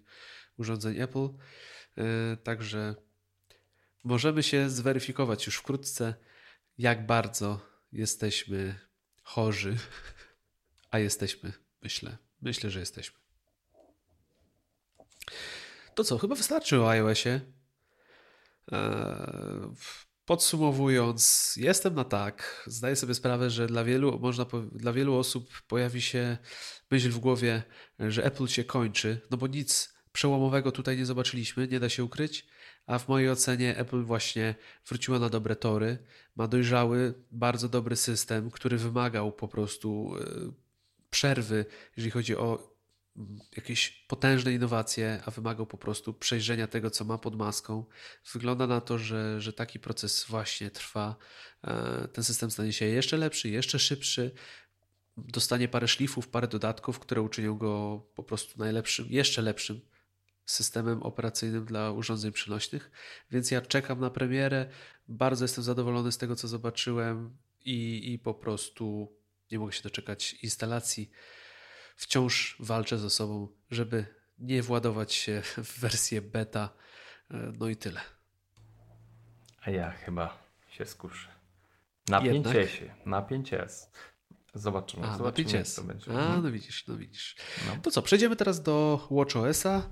urządzeń 0.56 1.00
Apple. 1.00 1.28
Yy, 1.96 2.04
także 2.42 2.94
możemy 4.04 4.42
się 4.42 4.70
zweryfikować 4.70 5.46
już 5.46 5.56
wkrótce, 5.56 6.14
jak 6.78 7.06
bardzo 7.06 7.60
jesteśmy 7.92 8.74
chorzy, 9.22 9.76
a 10.90 10.98
jesteśmy, 10.98 11.52
myślę. 11.82 12.18
Myślę, 12.42 12.70
że 12.70 12.80
jesteśmy. 12.80 13.23
To 15.94 16.04
co, 16.04 16.18
chyba 16.18 16.34
wystarczy 16.34 16.80
o 16.80 16.90
iOSie. 16.90 17.40
E, 18.72 19.74
podsumowując, 20.24 21.54
jestem 21.56 21.94
na 21.94 22.04
tak. 22.04 22.64
Zdaję 22.66 22.96
sobie 22.96 23.14
sprawę, 23.14 23.50
że 23.50 23.66
dla 23.66 23.84
wielu, 23.84 24.18
można, 24.18 24.46
dla 24.72 24.92
wielu 24.92 25.14
osób 25.16 25.62
pojawi 25.68 26.02
się 26.02 26.38
myśl 26.90 27.10
w 27.10 27.18
głowie, 27.18 27.62
że 27.98 28.24
Apple 28.24 28.46
się 28.46 28.64
kończy, 28.64 29.20
no 29.30 29.36
bo 29.36 29.46
nic 29.46 29.94
przełomowego 30.12 30.72
tutaj 30.72 30.96
nie 30.96 31.06
zobaczyliśmy, 31.06 31.68
nie 31.68 31.80
da 31.80 31.88
się 31.88 32.04
ukryć. 32.04 32.46
A 32.86 32.98
w 32.98 33.08
mojej 33.08 33.30
ocenie 33.30 33.76
Apple 33.76 34.02
właśnie 34.02 34.54
wróciła 34.88 35.18
na 35.18 35.28
dobre 35.28 35.56
tory. 35.56 35.98
Ma 36.36 36.48
dojrzały, 36.48 37.14
bardzo 37.30 37.68
dobry 37.68 37.96
system, 37.96 38.50
który 38.50 38.78
wymagał 38.78 39.32
po 39.32 39.48
prostu 39.48 40.14
e, 40.20 40.52
przerwy, 41.10 41.64
jeżeli 41.96 42.10
chodzi 42.10 42.36
o 42.36 42.73
jakieś 43.56 43.90
potężne 43.90 44.52
innowacje, 44.52 45.22
a 45.24 45.30
wymagał 45.30 45.66
po 45.66 45.78
prostu 45.78 46.14
przejrzenia 46.14 46.66
tego, 46.66 46.90
co 46.90 47.04
ma 47.04 47.18
pod 47.18 47.36
maską. 47.36 47.84
Wygląda 48.32 48.66
na 48.66 48.80
to, 48.80 48.98
że, 48.98 49.40
że 49.40 49.52
taki 49.52 49.78
proces 49.78 50.24
właśnie 50.28 50.70
trwa. 50.70 51.16
E, 51.64 52.08
ten 52.08 52.24
system 52.24 52.50
stanie 52.50 52.72
się 52.72 52.84
jeszcze 52.84 53.16
lepszy, 53.16 53.48
jeszcze 53.48 53.78
szybszy. 53.78 54.30
dostanie 55.16 55.68
parę 55.68 55.88
szlifów, 55.88 56.28
parę 56.28 56.48
dodatków, 56.48 56.98
które 56.98 57.22
uczynią 57.22 57.58
go 57.58 58.02
po 58.14 58.22
prostu 58.22 58.58
najlepszym, 58.58 59.06
jeszcze 59.10 59.42
lepszym 59.42 59.80
systemem 60.46 61.02
operacyjnym 61.02 61.64
dla 61.64 61.90
urządzeń 61.90 62.32
przenośnych. 62.32 62.90
Więc 63.30 63.50
ja 63.50 63.60
czekam 63.60 64.00
na 64.00 64.10
premierę. 64.10 64.70
Bardzo 65.08 65.44
jestem 65.44 65.64
zadowolony 65.64 66.12
z 66.12 66.18
tego, 66.18 66.36
co 66.36 66.48
zobaczyłem 66.48 67.36
i, 67.64 68.12
i 68.12 68.18
po 68.18 68.34
prostu 68.34 69.12
nie 69.52 69.58
mogę 69.58 69.72
się 69.72 69.82
doczekać 69.82 70.32
instalacji. 70.32 71.10
Wciąż 71.96 72.56
walczę 72.60 72.98
ze 72.98 73.10
sobą, 73.10 73.48
żeby 73.70 74.06
nie 74.38 74.62
władować 74.62 75.12
się 75.12 75.42
w 75.42 75.80
wersję 75.80 76.22
beta. 76.22 76.68
No 77.30 77.68
i 77.68 77.76
tyle. 77.76 78.00
A 79.60 79.70
ja 79.70 79.90
chyba 79.90 80.38
się 80.70 80.86
skuszę. 80.86 81.28
Napięcie 82.08 82.58
Jednak. 82.58 82.68
się, 82.68 82.94
napięcie 83.06 83.56
jest. 83.56 83.98
Zobaczymy, 84.54 85.06
A, 85.06 85.18
zobaczymy 85.18 85.52
jak 85.52 85.66
to 85.66 85.82
będzie. 85.82 86.10
A, 86.10 86.14
mhm. 86.14 86.42
no 86.42 86.50
widzisz, 86.52 86.86
no 86.86 86.96
widzisz. 86.96 87.36
No. 87.66 87.82
To 87.82 87.90
co, 87.90 88.02
przejdziemy 88.02 88.36
teraz 88.36 88.62
do 88.62 89.08
WatchOS-a. 89.10 89.90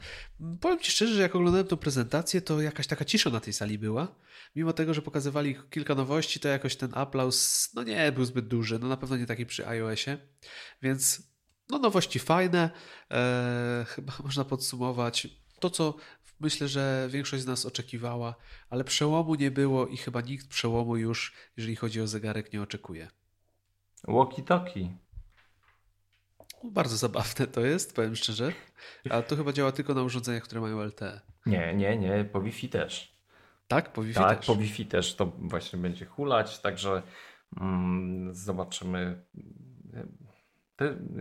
Powiem 0.61 0.81
Ci 0.81 0.93
szczerze, 0.93 1.15
że 1.15 1.23
jak 1.23 1.37
oglądałem 1.37 1.67
tę 1.67 1.77
prezentację, 1.77 2.41
to 2.41 2.61
jakaś 2.61 2.87
taka 2.87 3.05
cisza 3.05 3.31
na 3.31 3.41
tej 3.41 3.53
sali 3.53 3.79
była. 3.79 4.15
Mimo 4.57 4.73
tego, 4.73 4.95
że 4.95 5.03
pokazywali 5.03 5.57
kilka 5.71 5.95
nowości, 5.95 6.41
to 6.41 6.49
jakoś 6.49 6.77
ten 6.77 6.91
aplauz, 6.95 7.71
no 7.75 7.83
nie 7.83 8.13
był 8.13 8.25
zbyt 8.25 8.49
duży. 8.49 8.79
No 8.79 8.89
na 8.89 8.97
pewno 8.97 9.17
nie 9.17 9.27
taki 9.27 9.47
przy 9.47 9.67
iOSie. 9.67 10.19
Więc 10.83 11.32
no 11.73 11.79
nowości 11.79 12.19
fajne. 12.19 12.71
Eee, 13.11 13.85
chyba 13.85 14.13
można 14.25 14.45
podsumować 14.45 15.29
to, 15.61 15.71
co 15.71 15.95
myślę, 16.41 16.69
że 16.69 17.09
większość 17.11 17.43
z 17.43 17.47
nas 17.47 17.67
oczekiwała, 17.67 18.35
ale 18.71 18.85
przełomu 18.85 19.35
nie 19.35 19.51
było 19.51 19.87
i 19.87 19.97
chyba 19.97 20.21
nikt 20.21 20.49
przełomu 20.49 20.97
już, 20.97 21.33
jeżeli 21.57 21.77
chodzi 21.77 22.01
o 22.01 22.07
zegarek, 22.07 22.53
nie 22.53 22.63
oczekuje. 22.63 23.09
Walkie-talkie. 24.09 24.89
Bardzo 26.65 26.97
zabawne 26.97 27.47
to 27.47 27.61
jest, 27.61 27.95
powiem 27.95 28.17
szczerze. 28.17 28.53
Ale 29.11 29.23
to 29.23 29.37
chyba 29.37 29.53
działa 29.53 29.73
tylko 29.73 29.95
na 29.95 30.03
urządzeniach, 30.03 30.43
które 30.43 30.61
mają 30.61 30.81
LTE. 30.81 31.21
Nie, 31.47 31.75
nie, 31.75 31.97
nie, 31.97 32.25
po 32.25 32.41
Wi-Fi 32.41 32.69
też. 32.69 33.17
Tak, 33.69 33.93
po 33.93 34.03
Wi-Fi 34.03 34.15
tak, 34.15 34.39
też. 34.39 34.47
po 34.47 34.57
Wi-Fi 34.57 34.87
też 34.87 35.15
to 35.15 35.27
właśnie 35.27 35.79
będzie 35.79 36.07
hulać, 36.07 36.59
także 36.59 37.03
mm, 37.61 38.35
zobaczymy. 38.35 39.25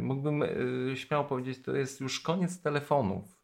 Mógłbym 0.01 0.43
y, 0.43 0.93
śmiało 0.95 1.23
powiedzieć, 1.23 1.61
to 1.61 1.75
jest 1.75 2.01
już 2.01 2.19
koniec 2.19 2.61
telefonów, 2.61 3.41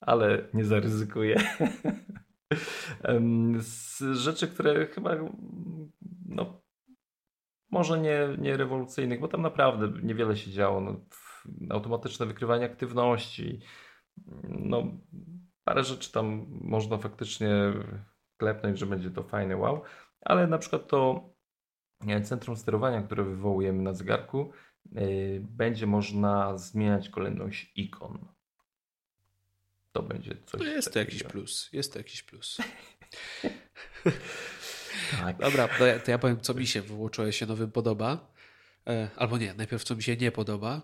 ale 0.00 0.48
nie 0.54 0.64
zaryzykuję. 0.64 1.36
Z 3.58 4.02
rzeczy, 4.12 4.48
które 4.48 4.86
chyba 4.86 5.16
no, 6.26 6.62
może 7.70 8.00
nie, 8.00 8.28
nie 8.38 8.56
rewolucyjnych, 8.56 9.20
bo 9.20 9.28
tam 9.28 9.42
naprawdę 9.42 10.02
niewiele 10.02 10.36
się 10.36 10.50
działo. 10.50 10.80
No, 10.80 11.00
automatyczne 11.70 12.26
wykrywanie 12.26 12.64
aktywności, 12.64 13.60
no 14.48 14.82
parę 15.64 15.84
rzeczy 15.84 16.12
tam 16.12 16.46
można 16.48 16.98
faktycznie 16.98 17.50
klepnąć, 18.36 18.78
że 18.78 18.86
będzie 18.86 19.10
to 19.10 19.22
fajne 19.22 19.56
wow, 19.56 19.82
ale 20.20 20.46
na 20.46 20.58
przykład 20.58 20.88
to 20.88 21.30
centrum 22.22 22.56
sterowania, 22.56 23.02
które 23.02 23.24
wywołujemy 23.24 23.82
na 23.82 23.92
zegarku, 23.92 24.52
będzie 25.40 25.86
można 25.86 26.58
zmieniać 26.58 27.08
kolejność 27.08 27.72
ikon. 27.76 28.18
To 29.92 30.02
będzie 30.02 30.36
coś. 30.46 30.60
No 30.60 30.66
jest 30.66 30.92
to 30.92 30.98
jakiś 30.98 31.22
plus. 31.22 31.68
Jest 31.72 31.92
to 31.92 31.98
jakiś 31.98 32.22
plus. 32.22 32.58
Tak. 35.10 35.38
Dobra, 35.38 35.68
to 35.68 35.86
ja, 35.86 35.98
to 35.98 36.10
ja 36.10 36.18
powiem, 36.18 36.40
co 36.40 36.54
mi 36.54 36.66
się 36.66 36.82
w 36.82 37.10
się 37.30 37.46
nowym 37.46 37.72
podoba. 37.72 38.32
E, 38.86 39.10
albo 39.16 39.38
nie, 39.38 39.54
najpierw 39.54 39.84
co 39.84 39.96
mi 39.96 40.02
się 40.02 40.16
nie 40.16 40.32
podoba. 40.32 40.82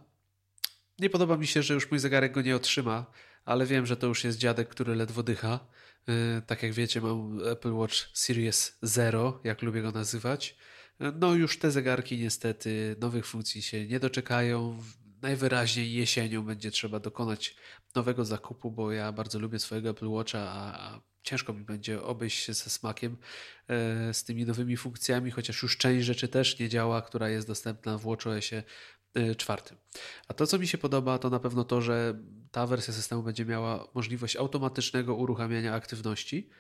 Nie 0.99 1.11
podoba 1.11 1.37
mi 1.37 1.47
się, 1.47 1.63
że 1.63 1.75
już 1.75 1.91
mój 1.91 2.01
zegarek 2.01 2.33
go 2.33 2.43
nie 2.43 2.57
otrzyma, 2.57 3.07
ale 3.45 3.67
wiem, 3.67 3.87
że 3.87 3.97
to 3.97 4.07
już 4.07 4.25
jest 4.25 4.39
dziadek, 4.39 4.69
który 4.69 4.95
ledwo 4.95 5.23
dycha. 5.23 5.61
E, 6.09 6.43
tak 6.43 6.63
jak 6.63 6.73
wiecie, 6.73 7.01
mam 7.01 7.41
Apple 7.47 7.73
Watch 7.73 7.95
Series 8.13 8.79
Zero, 8.83 9.41
jak 9.45 9.63
lubię 9.63 9.83
go 9.83 9.91
nazywać. 9.91 10.57
No 11.01 11.35
już 11.35 11.59
te 11.59 11.71
zegarki 11.71 12.19
niestety 12.19 12.97
nowych 13.01 13.27
funkcji 13.27 13.63
się 13.63 13.87
nie 13.87 14.01
doczekają. 14.01 14.83
Najwyraźniej 15.23 15.93
jesienią 15.93 16.43
będzie 16.43 16.71
trzeba 16.71 17.01
dokonać 17.01 17.57
nowego 17.95 18.25
zakupu, 18.25 18.71
bo 18.71 18.93
ja 18.93 19.13
bardzo 19.13 19.39
lubię 19.39 19.59
swojego 19.59 19.91
Apple 19.91 20.09
Watcha, 20.09 20.39
a 20.39 21.01
ciężko 21.23 21.53
mi 21.53 21.65
będzie 21.65 22.03
obejść 22.03 22.45
się 22.45 22.55
ze 22.55 22.71
smakiem 22.71 23.17
e, 23.69 24.15
z 24.15 24.25
tymi 24.25 24.47
nowymi 24.47 24.77
funkcjami, 24.77 25.31
chociaż 25.31 25.63
już 25.63 25.77
część 25.77 26.07
rzeczy 26.07 26.29
też 26.29 26.59
nie 26.59 26.69
działa, 26.69 27.03
która 27.03 27.29
jest 27.29 27.47
dostępna 27.47 27.99
w 27.99 28.03
WatchOSie 28.03 28.63
e, 29.15 29.35
czwartym. 29.35 29.77
A 30.29 30.35
to, 30.35 30.47
co 30.47 30.59
mi 30.59 30.67
się 30.67 30.79
podoba, 30.79 31.19
to 31.19 31.31
na 31.31 31.41
pewno 31.41 31.65
to, 31.65 31.81
że 31.81 32.19
ta 32.51 32.67
wersja 32.67 32.95
systemu 32.95 33.23
będzie 33.23 33.45
miała 33.45 33.89
możliwość 33.95 34.37
automatycznego 34.37 35.15
uruchamiania 35.15 35.75
aktywności, 35.75 36.51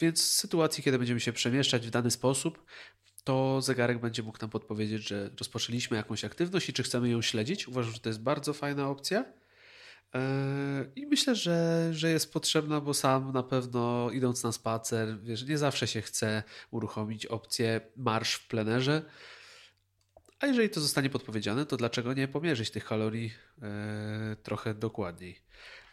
więc 0.00 0.22
w 0.22 0.26
sytuacji, 0.26 0.84
kiedy 0.84 0.98
będziemy 0.98 1.20
się 1.20 1.32
przemieszczać 1.32 1.86
w 1.86 1.90
dany 1.90 2.10
sposób, 2.10 2.64
to 3.24 3.60
zegarek 3.62 4.00
będzie 4.00 4.22
mógł 4.22 4.38
nam 4.40 4.50
podpowiedzieć, 4.50 5.08
że 5.08 5.30
rozpoczęliśmy 5.38 5.96
jakąś 5.96 6.24
aktywność 6.24 6.68
i 6.68 6.72
czy 6.72 6.82
chcemy 6.82 7.08
ją 7.08 7.22
śledzić. 7.22 7.68
Uważam, 7.68 7.92
że 7.92 8.00
to 8.00 8.08
jest 8.08 8.20
bardzo 8.20 8.52
fajna 8.52 8.88
opcja. 8.88 9.24
Yy, 10.14 10.20
I 10.96 11.06
myślę, 11.06 11.34
że, 11.34 11.88
że 11.92 12.10
jest 12.10 12.32
potrzebna, 12.32 12.80
bo 12.80 12.94
sam 12.94 13.32
na 13.32 13.42
pewno 13.42 14.10
idąc 14.10 14.42
na 14.42 14.52
spacer, 14.52 15.20
wiesz, 15.22 15.46
nie 15.46 15.58
zawsze 15.58 15.86
się 15.86 16.02
chce 16.02 16.42
uruchomić 16.70 17.26
opcję 17.26 17.80
marsz 17.96 18.34
w 18.34 18.48
plenerze. 18.48 19.02
A 20.40 20.46
jeżeli 20.46 20.70
to 20.70 20.80
zostanie 20.80 21.10
podpowiedziane, 21.10 21.66
to 21.66 21.76
dlaczego 21.76 22.14
nie 22.14 22.28
pomierzyć 22.28 22.70
tych 22.70 22.84
kalorii 22.84 23.32
yy, 23.58 24.36
trochę 24.42 24.74
dokładniej? 24.74 25.40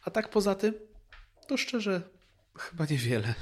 A 0.03 0.11
tak 0.11 0.29
poza 0.29 0.55
tym, 0.55 0.73
to 1.47 1.57
szczerze, 1.57 2.01
chyba 2.57 2.85
niewiele. 2.85 3.33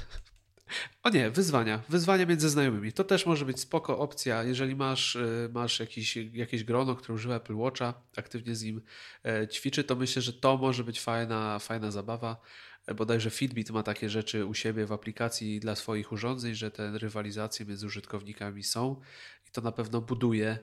O 1.02 1.10
nie, 1.10 1.30
wyzwania. 1.30 1.82
Wyzwania 1.88 2.26
między 2.26 2.48
znajomymi. 2.48 2.92
To 2.92 3.04
też 3.04 3.26
może 3.26 3.44
być 3.44 3.60
spoko 3.60 3.98
opcja, 3.98 4.42
jeżeli 4.42 4.76
masz, 4.76 5.16
e, 5.16 5.48
masz 5.52 5.80
jakiś, 5.80 6.16
jakieś 6.16 6.64
grono, 6.64 6.96
które 6.96 7.14
używa 7.14 7.36
Apple 7.36 7.56
Watcha, 7.56 7.94
aktywnie 8.16 8.54
z 8.54 8.62
nim 8.62 8.82
e, 9.24 9.48
ćwiczy, 9.48 9.84
to 9.84 9.96
myślę, 9.96 10.22
że 10.22 10.32
to 10.32 10.56
może 10.56 10.84
być 10.84 11.00
fajna, 11.00 11.58
fajna 11.58 11.90
zabawa. 11.90 12.40
E, 12.86 12.94
bodajże 12.94 13.30
Fitbit 13.30 13.70
ma 13.70 13.82
takie 13.82 14.10
rzeczy 14.10 14.46
u 14.46 14.54
siebie 14.54 14.86
w 14.86 14.92
aplikacji 14.92 15.60
dla 15.60 15.76
swoich 15.76 16.12
urządzeń, 16.12 16.54
że 16.54 16.70
te 16.70 16.98
rywalizacje 16.98 17.66
między 17.66 17.86
użytkownikami 17.86 18.62
są 18.62 19.00
i 19.48 19.50
to 19.50 19.60
na 19.60 19.72
pewno 19.72 20.00
buduje, 20.00 20.58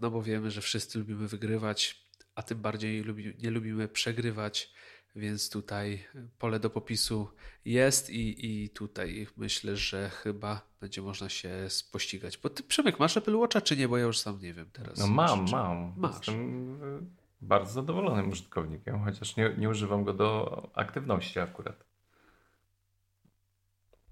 no 0.00 0.10
bo 0.10 0.22
wiemy, 0.22 0.50
że 0.50 0.60
wszyscy 0.60 0.98
lubimy 0.98 1.28
wygrywać, 1.28 2.06
a 2.34 2.42
tym 2.42 2.58
bardziej 2.58 3.04
nie 3.42 3.50
lubimy 3.50 3.88
przegrywać 3.88 4.72
więc 5.16 5.50
tutaj 5.50 6.04
pole 6.38 6.60
do 6.60 6.70
popisu 6.70 7.28
jest 7.64 8.10
i, 8.10 8.46
i 8.46 8.70
tutaj 8.70 9.26
myślę, 9.36 9.76
że 9.76 10.10
chyba 10.10 10.60
będzie 10.80 11.02
można 11.02 11.28
się 11.28 11.68
pościgać. 11.92 12.38
Bo 12.38 12.50
ty, 12.50 12.62
Przemek, 12.62 12.98
masz 12.98 13.16
Apple 13.16 13.36
Watcha 13.36 13.60
czy 13.60 13.76
nie? 13.76 13.88
Bo 13.88 13.98
ja 13.98 14.04
już 14.04 14.18
sam 14.18 14.40
nie 14.40 14.54
wiem 14.54 14.70
teraz. 14.72 14.98
No 14.98 15.06
mam, 15.06 15.46
czy, 15.46 15.52
mam. 15.52 15.94
Masz. 15.96 16.14
Jestem 16.16 16.78
e, 16.82 17.06
bardzo 17.40 17.72
zadowolonym 17.72 18.28
użytkownikiem, 18.28 19.04
chociaż 19.04 19.36
nie, 19.36 19.54
nie 19.58 19.68
używam 19.68 20.04
go 20.04 20.14
do 20.14 20.70
aktywności 20.74 21.40
akurat. 21.40 21.84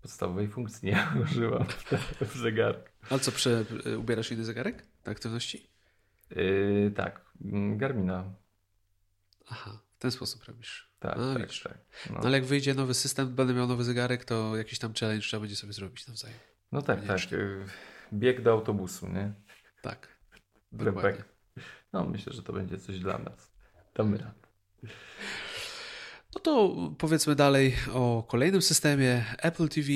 Podstawowej 0.03 0.49
funkcji 0.49 0.89
nie 0.89 1.07
używam 1.25 1.65
w 2.21 2.37
zegarku. 2.37 2.89
Ale 3.11 3.21
co, 3.21 3.33
prze, 3.33 3.65
ubierasz 3.99 4.33
inny 4.33 4.45
zegarek 4.45 4.87
do 5.05 5.11
aktywności? 5.11 5.71
Yy, 6.31 6.93
tak, 6.97 7.25
Garmina. 7.77 8.25
Aha, 9.49 9.79
w 9.97 9.99
ten 9.99 10.11
sposób 10.11 10.45
robisz. 10.45 10.90
Tak, 11.01 11.17
no, 11.17 11.35
tak, 11.35 11.49
tak. 11.63 11.79
No. 12.11 12.15
no. 12.15 12.21
ale 12.21 12.39
jak 12.39 12.47
wyjdzie 12.47 12.75
nowy 12.75 12.95
system, 12.95 13.35
będę 13.35 13.55
miał 13.55 13.67
nowy 13.67 13.85
zegarek, 13.85 14.25
to 14.25 14.57
jakiś 14.57 14.79
tam 14.79 14.95
challenge 14.95 15.23
trzeba 15.23 15.41
będzie 15.41 15.57
sobie 15.57 15.73
zrobić 15.73 16.09
nawzajem. 16.09 16.39
No 16.73 16.83
tak, 16.83 17.07
tak. 17.07 17.33
Y, 17.33 17.65
bieg 18.13 18.43
do 18.43 18.53
autobusu, 18.53 19.09
nie? 19.09 19.33
Tak. 19.83 20.09
Dokładnie. 20.73 21.25
No 21.93 22.07
myślę, 22.07 22.33
że 22.33 22.43
to 22.43 22.53
będzie 22.53 22.79
coś 22.79 22.99
dla 22.99 23.19
nas. 23.19 23.53
Damy 23.95 24.19
radę. 24.19 24.49
No 26.35 26.41
to 26.43 26.77
powiedzmy 26.99 27.35
dalej 27.35 27.77
o 27.93 28.27
kolejnym 28.29 28.63
systemie 28.63 29.25
Apple 29.39 29.69
TV. 29.69 29.89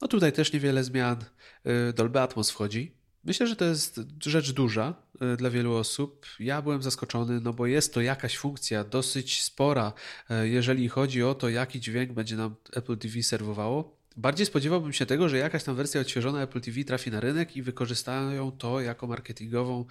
No 0.00 0.08
tutaj 0.08 0.32
też 0.32 0.52
niewiele 0.52 0.84
zmian. 0.84 1.24
Y, 1.66 1.92
Dolby 1.92 2.20
Atmos 2.20 2.50
wchodzi. 2.50 2.97
Myślę, 3.28 3.46
że 3.46 3.56
to 3.56 3.64
jest 3.64 4.00
rzecz 4.26 4.52
duża 4.52 4.94
e, 5.20 5.36
dla 5.36 5.50
wielu 5.50 5.74
osób. 5.74 6.26
Ja 6.40 6.62
byłem 6.62 6.82
zaskoczony, 6.82 7.40
no 7.40 7.52
bo 7.52 7.66
jest 7.66 7.94
to 7.94 8.00
jakaś 8.00 8.38
funkcja 8.38 8.84
dosyć 8.84 9.42
spora, 9.42 9.92
e, 10.30 10.48
jeżeli 10.48 10.88
chodzi 10.88 11.22
o 11.22 11.34
to, 11.34 11.48
jaki 11.48 11.80
dźwięk 11.80 12.12
będzie 12.12 12.36
nam 12.36 12.54
Apple 12.72 12.98
TV 12.98 13.22
serwowało. 13.22 13.98
Bardziej 14.16 14.46
spodziewałbym 14.46 14.92
się 14.92 15.06
tego, 15.06 15.28
że 15.28 15.38
jakaś 15.38 15.64
tam 15.64 15.74
wersja 15.74 16.00
odświeżona 16.00 16.42
Apple 16.42 16.60
TV 16.60 16.84
trafi 16.84 17.10
na 17.10 17.20
rynek 17.20 17.56
i 17.56 17.62
wykorzystają 17.62 18.52
to 18.52 18.80
jako 18.80 19.06
marketingową 19.06 19.84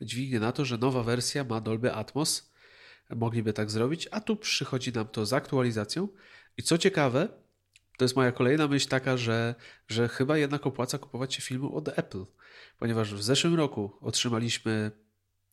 dźwignię 0.00 0.40
na 0.40 0.52
to, 0.52 0.64
że 0.64 0.78
nowa 0.78 1.02
wersja 1.02 1.44
ma 1.44 1.60
Dolby 1.60 1.92
Atmos. 1.92 2.52
Mogliby 3.10 3.52
tak 3.52 3.70
zrobić, 3.70 4.08
a 4.10 4.20
tu 4.20 4.36
przychodzi 4.36 4.92
nam 4.92 5.08
to 5.08 5.26
z 5.26 5.32
aktualizacją. 5.32 6.08
I 6.56 6.62
co 6.62 6.78
ciekawe, 6.78 7.28
to 7.98 8.04
jest 8.04 8.16
moja 8.16 8.32
kolejna 8.32 8.68
myśl 8.68 8.88
taka, 8.88 9.16
że, 9.16 9.54
że 9.88 10.08
chyba 10.08 10.38
jednak 10.38 10.66
opłaca 10.66 10.98
kupować 10.98 11.34
się 11.34 11.42
filmu 11.42 11.76
od 11.76 11.98
Apple 11.98 12.24
ponieważ 12.80 13.14
w 13.14 13.22
zeszłym 13.22 13.54
roku 13.54 13.98
otrzymaliśmy 14.00 14.90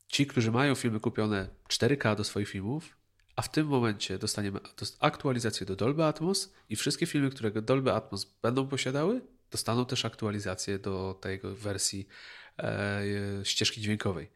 ci, 0.06 0.26
którzy 0.26 0.50
mają 0.50 0.74
filmy 0.74 1.00
kupione 1.00 1.48
4K 1.68 2.16
do 2.16 2.24
swoich 2.24 2.48
filmów, 2.48 2.96
a 3.36 3.42
w 3.42 3.50
tym 3.50 3.66
momencie 3.66 4.18
dostaniemy 4.18 4.60
aktualizację 5.00 5.66
do 5.66 5.76
Dolby 5.76 6.04
Atmos 6.04 6.52
i 6.68 6.76
wszystkie 6.76 7.06
filmy, 7.06 7.30
które 7.30 7.50
Dolby 7.62 7.92
Atmos 7.92 8.24
będą 8.42 8.68
posiadały, 8.68 9.20
dostaną 9.50 9.86
też 9.86 10.04
aktualizację 10.04 10.78
do 10.78 11.18
tej 11.20 11.40
wersji 11.42 12.08
e, 12.58 13.02
ścieżki 13.44 13.80
dźwiękowej. 13.80 14.30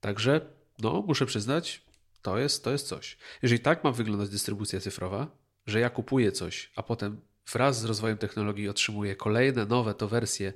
Także, 0.00 0.40
no, 0.78 1.04
muszę 1.06 1.26
przyznać, 1.26 1.82
to 2.22 2.38
jest, 2.38 2.64
to 2.64 2.70
jest 2.70 2.88
coś. 2.88 3.16
Jeżeli 3.42 3.60
tak 3.60 3.84
ma 3.84 3.92
wyglądać 3.92 4.28
dystrybucja 4.28 4.80
cyfrowa, 4.80 5.36
że 5.66 5.80
ja 5.80 5.90
kupuję 5.90 6.32
coś, 6.32 6.72
a 6.76 6.82
potem 6.82 7.20
wraz 7.52 7.80
z 7.80 7.84
rozwojem 7.84 8.18
technologii 8.18 8.68
otrzymuję 8.68 9.16
kolejne 9.16 9.66
nowe 9.66 9.94
to 9.94 10.08
wersje 10.08 10.52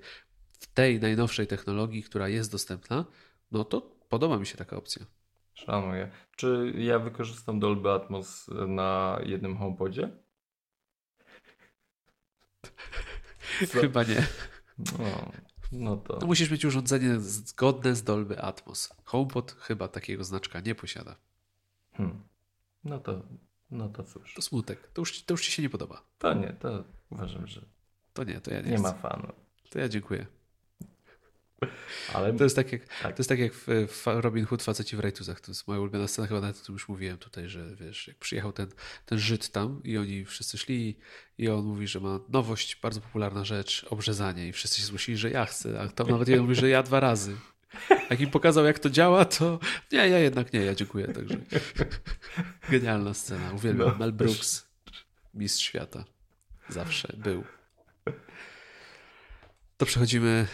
w 0.63 0.67
tej 0.67 1.01
najnowszej 1.01 1.47
technologii, 1.47 2.03
która 2.03 2.29
jest 2.29 2.53
dostępna, 2.53 3.05
no 3.53 3.65
to 3.65 3.81
podoba 4.09 4.39
mi 4.39 4.47
się 4.47 4.57
taka 4.57 4.77
opcja. 4.77 5.07
Szanuję. 5.55 6.11
Czy 6.37 6.73
ja 6.77 6.99
wykorzystam 6.99 7.61
Dolby 7.61 7.91
Atmos 7.91 8.49
na 8.69 9.21
jednym 9.25 9.57
HomePodzie? 9.57 10.11
Chyba 13.81 14.03
nie. 14.03 14.27
No, 14.79 15.33
no 15.73 15.97
to... 15.97 16.19
No 16.21 16.27
musisz 16.27 16.51
mieć 16.51 16.65
urządzenie 16.65 17.21
zgodne 17.21 17.95
z 17.95 18.03
Dolby 18.03 18.43
Atmos. 18.43 18.95
HomePod 19.05 19.53
chyba 19.53 19.89
takiego 19.89 20.25
znaczka 20.25 20.61
nie 20.61 20.75
posiada. 20.75 21.17
Hmm. 21.93 22.23
No 22.85 22.99
to, 22.99 23.23
no 23.71 23.89
to 23.89 24.05
cóż. 24.05 24.35
To 24.35 24.43
smutek. 24.43 24.91
To 24.93 25.03
już, 25.03 25.23
to 25.23 25.35
już 25.35 25.45
ci 25.45 25.53
się 25.53 25.63
nie 25.63 25.71
podoba. 25.71 26.03
To 26.19 26.35
nie, 26.35 26.53
to 26.53 26.85
uważam, 27.11 27.47
że. 27.47 27.61
To 28.13 28.25
nie, 28.25 28.41
to 28.41 28.55
ja 28.55 28.61
nie. 28.61 28.71
Nie 28.71 28.77
chcę. 28.77 28.83
ma 28.83 28.93
fanu. 28.93 29.33
To 29.71 29.79
ja 29.79 29.89
dziękuję. 29.89 30.27
Ale... 32.15 32.33
To, 32.33 32.45
jest 32.45 32.57
tak 32.57 32.73
jak, 32.73 32.87
tak. 33.03 33.17
to 33.17 33.21
jest 33.21 33.29
tak 33.29 33.39
jak 33.39 33.53
w, 33.55 33.67
w 33.89 34.07
Robin 34.07 34.47
Hood 34.47 34.63
faceci 34.63 34.97
w 34.97 35.01
rajtuzach. 35.01 35.41
To 35.41 35.51
jest 35.51 35.69
moja 35.69 35.81
ulubiona 35.81 36.09
scena, 36.09 36.29
chyba 36.29 36.41
nawet 36.41 36.61
o 36.61 36.65
tym 36.65 36.73
już 36.73 36.89
mówiłem 36.89 37.19
tutaj, 37.19 37.49
że 37.49 37.77
wiesz, 37.77 38.09
jak 38.09 38.17
przyjechał 38.17 38.53
ten, 38.53 38.67
ten 39.07 39.19
Żyd 39.19 39.49
tam 39.49 39.81
i 39.85 39.99
oni 39.99 40.25
wszyscy 40.25 40.59
szli 40.59 40.99
i 41.39 41.49
on 41.49 41.65
mówi, 41.65 41.87
że 41.87 42.01
ma 42.01 42.21
nowość, 42.29 42.77
bardzo 42.83 43.01
popularna 43.01 43.45
rzecz, 43.45 43.87
obrzezanie 43.91 44.49
i 44.49 44.53
wszyscy 44.53 44.81
się 44.81 44.87
zgłosili, 44.87 45.19
że 45.19 45.31
ja 45.31 45.45
chcę, 45.45 45.81
a 45.81 45.89
tam 45.89 46.09
nawet 46.11 46.29
jeden 46.29 46.43
mówi, 46.45 46.55
że 46.55 46.69
ja 46.69 46.83
dwa 46.83 47.01
razy. 47.01 47.37
Jak 48.11 48.21
im 48.21 48.31
pokazał, 48.31 48.65
jak 48.65 48.79
to 48.79 48.91
działa, 48.91 49.25
to 49.25 49.59
nie, 49.93 49.99
ja 49.99 50.19
jednak 50.19 50.53
nie, 50.53 50.61
ja 50.61 50.75
dziękuję. 50.75 51.09
Także 51.09 51.37
genialna 52.71 53.15
scena. 53.15 53.53
Uwielbiam. 53.53 53.89
No. 53.89 53.95
Mel 53.99 54.13
Brooks, 54.13 54.67
mistrz 55.35 55.65
świata. 55.65 56.05
Zawsze 56.69 57.13
był. 57.17 57.45
To 59.77 59.87
przechodzimy 59.87 60.47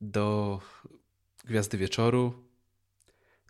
do 0.00 0.60
Gwiazdy 1.44 1.78
Wieczoru. 1.78 2.44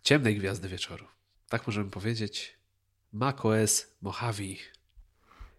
Ciemnej 0.03 0.37
Gwiazdy 0.37 0.69
Wieczoru. 0.69 1.05
Tak 1.49 1.67
możemy 1.67 1.89
powiedzieć. 1.89 2.57
macOS 3.13 3.87
Mojave. 4.01 4.57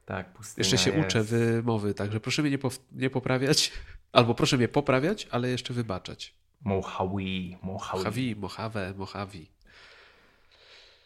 Tak, 0.04 0.32
pustynia 0.32 0.60
Jeszcze 0.60 0.78
się 0.78 0.90
jest. 0.90 1.06
uczę 1.08 1.22
wymowy, 1.22 1.94
także 1.94 2.20
proszę 2.20 2.42
mnie 2.42 2.50
nie, 2.50 2.58
nie 2.92 3.10
poprawiać. 3.10 3.72
Albo 4.12 4.34
proszę 4.34 4.56
mnie 4.56 4.68
poprawiać, 4.68 5.28
ale 5.30 5.48
jeszcze 5.48 5.74
wybaczać. 5.74 6.34
Mojave, 6.60 7.58
Mojave. 7.62 8.36
Mojave, 8.36 8.94
Mojave. 8.96 9.46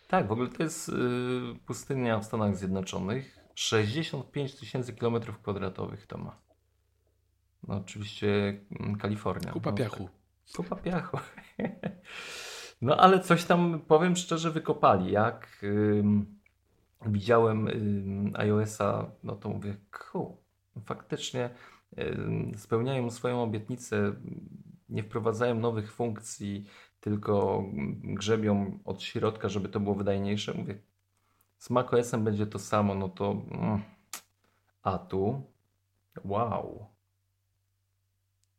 Tak, 0.09 0.29
w 0.29 0.33
ogóle 0.33 0.49
to 0.49 0.63
jest 0.63 0.89
y, 0.89 0.93
pustynia 1.67 2.19
w 2.19 2.25
Stanach 2.25 2.57
Zjednoczonych. 2.57 3.39
65 3.55 4.55
tysięcy 4.55 4.93
kilometrów 4.93 5.39
kwadratowych 5.39 6.07
to 6.07 6.19
ma. 6.19 6.46
No 7.69 7.77
oczywiście 7.77 8.61
mm, 8.81 8.97
Kalifornia. 8.97 9.53
Kupa 9.53 9.71
no, 9.71 9.77
piachu. 9.77 10.05
Tak. 10.05 10.57
Kupa 10.57 10.77
piachu. 10.77 11.19
no 12.83 12.97
ale 12.97 13.21
coś 13.21 13.45
tam, 13.45 13.81
powiem 13.89 14.17
szczerze, 14.17 14.51
wykopali. 14.51 15.13
Jak 15.13 15.61
ym, 15.63 16.39
widziałem 17.07 17.69
ym, 17.69 18.33
iOS-a, 18.35 19.11
no 19.23 19.37
to 19.37 19.49
mówię, 19.49 19.77
ku, 20.13 20.37
faktycznie 20.85 21.51
ym, 21.99 22.53
spełniają 22.57 23.11
swoją 23.11 23.43
obietnicę 23.43 24.13
nie 24.89 25.03
wprowadzają 25.03 25.55
nowych 25.55 25.93
funkcji, 25.93 26.65
tylko 27.01 27.65
grzebią 28.03 28.79
od 28.85 29.03
środka, 29.03 29.49
żeby 29.49 29.69
to 29.69 29.81
było 29.81 29.95
wydajniejsze. 29.95 30.55
Mówię, 30.55 30.79
z 31.59 31.71
macOSem 31.71 32.25
będzie 32.25 32.47
to 32.47 32.59
samo, 32.59 32.95
no 32.95 33.09
to 33.09 33.31
mm. 33.51 33.83
a 34.83 34.99
tu 34.99 35.43
wow. 36.25 36.96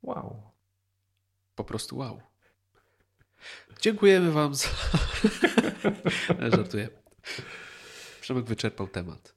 Wow. 0.03 0.51
Po 1.55 1.63
prostu 1.63 1.97
wow. 1.97 2.21
Dziękujemy 3.81 4.31
Wam 4.31 4.55
za. 4.55 4.67
Żartuję. 6.55 6.89
Przemek 8.21 8.45
wyczerpał 8.45 8.87
temat. 8.87 9.35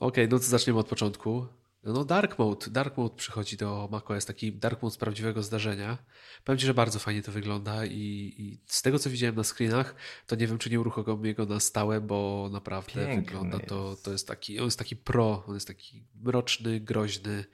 Ok, 0.00 0.16
no 0.30 0.38
to 0.38 0.44
zaczniemy 0.44 0.78
od 0.78 0.88
początku. 0.88 1.46
No 1.82 2.04
Dark 2.04 2.38
Mode, 2.38 2.70
Dark 2.70 2.96
Mode 2.96 3.16
przychodzi 3.16 3.56
do 3.56 3.88
macOS, 3.90 4.26
taki 4.26 4.52
Dark 4.52 4.82
Mode 4.82 4.94
z 4.94 4.98
prawdziwego 4.98 5.42
zdarzenia. 5.42 5.98
Powiem 6.44 6.58
Ci, 6.58 6.66
że 6.66 6.74
bardzo 6.74 6.98
fajnie 6.98 7.22
to 7.22 7.32
wygląda 7.32 7.86
i, 7.86 8.34
i 8.38 8.60
z 8.66 8.82
tego 8.82 8.98
co 8.98 9.10
widziałem 9.10 9.36
na 9.36 9.44
screenach, 9.44 9.94
to 10.26 10.36
nie 10.36 10.46
wiem 10.46 10.58
czy 10.58 10.70
nie 10.70 10.80
uruchomię 10.80 11.34
go 11.34 11.46
na 11.46 11.60
stałe, 11.60 12.00
bo 12.00 12.48
naprawdę 12.52 13.06
Piękny 13.06 13.22
wygląda 13.22 13.58
to, 13.58 13.96
to 13.96 14.12
jest 14.12 14.28
taki, 14.28 14.58
on 14.58 14.64
jest 14.64 14.78
taki 14.78 14.96
pro, 14.96 15.44
on 15.46 15.54
jest 15.54 15.66
taki 15.66 16.06
mroczny, 16.14 16.80
groźny 16.80 17.44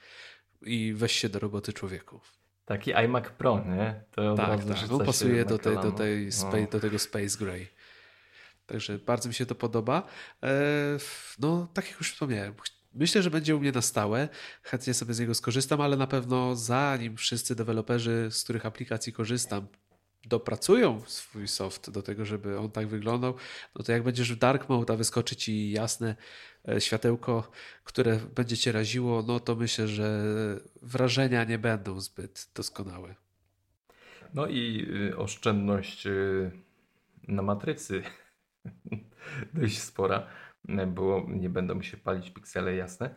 i 0.67 0.95
weź 0.95 1.13
się 1.13 1.29
do 1.29 1.39
roboty 1.39 1.73
człowieku. 1.73 2.21
Taki 2.65 2.93
iMac 2.93 3.25
Pro, 3.29 3.65
nie? 3.69 4.05
To 4.11 4.35
tak, 4.35 4.65
tak. 4.65 4.93
On 4.93 5.07
pasuje 5.07 5.45
do, 5.45 5.59
tej, 5.59 5.75
do, 5.77 5.93
tej 5.93 6.29
no. 6.43 6.67
do 6.71 6.81
tego 6.81 6.99
Space 6.99 7.39
Gray. 7.39 7.69
Także 8.67 8.99
bardzo 8.99 9.29
mi 9.29 9.35
się 9.35 9.47
to 9.47 9.55
podoba. 9.55 10.03
E, 10.43 10.53
no, 11.39 11.69
tak 11.75 11.89
jak 11.89 11.99
już 11.99 12.13
wspomniałem, 12.13 12.55
Myślę, 12.95 13.23
że 13.23 13.31
będzie 13.31 13.57
u 13.57 13.61
mnie 13.61 13.73
na 13.73 13.83
stałe. 13.83 14.29
Chętnie 14.63 14.95
sobie 14.95 15.15
z 15.15 15.21
niego 15.21 15.35
skorzystam, 15.35 15.81
ale 15.81 15.97
na 15.97 16.07
pewno 16.07 16.57
zanim 16.57 17.17
wszyscy 17.17 17.55
deweloperzy, 17.55 18.29
z 18.31 18.45
których 18.45 18.67
aplikacji 18.67 19.13
korzystam, 19.13 19.67
dopracują 20.27 21.03
swój 21.07 21.49
soft 21.49 21.91
do 21.91 22.03
tego, 22.03 22.25
żeby 22.25 22.59
on 22.59 22.71
tak 22.71 22.87
wyglądał, 22.87 23.35
no 23.75 23.85
to 23.85 23.93
jak 23.93 24.03
będziesz 24.03 24.33
w 24.33 24.39
dark 24.39 24.69
mode, 24.69 24.95
a 24.95 24.97
wyskoczy 24.97 25.37
ci 25.37 25.71
jasne 25.71 26.17
e, 26.69 26.81
światełko, 26.81 27.51
które 27.85 28.21
będzie 28.35 28.57
cię 28.57 28.73
raziło, 28.73 29.25
no 29.27 29.41
to 29.41 29.57
myślę, 29.57 29.89
że 29.89 30.21
wrażenia 30.83 31.45
nie 31.45 31.59
będą 31.59 32.01
zbyt 32.01 32.51
doskonałe. 32.55 33.15
No 34.35 34.47
i 34.47 34.87
y, 35.11 35.17
oszczędność 35.17 36.07
y, 36.07 36.51
na 37.29 37.43
matrycy 37.43 38.03
dość 39.55 39.79
spora 39.79 40.27
bo 40.87 41.27
nie 41.29 41.51
będą 41.51 41.83
się 41.83 41.97
palić 41.97 42.31
piksele 42.31 42.75
jasne. 42.75 43.15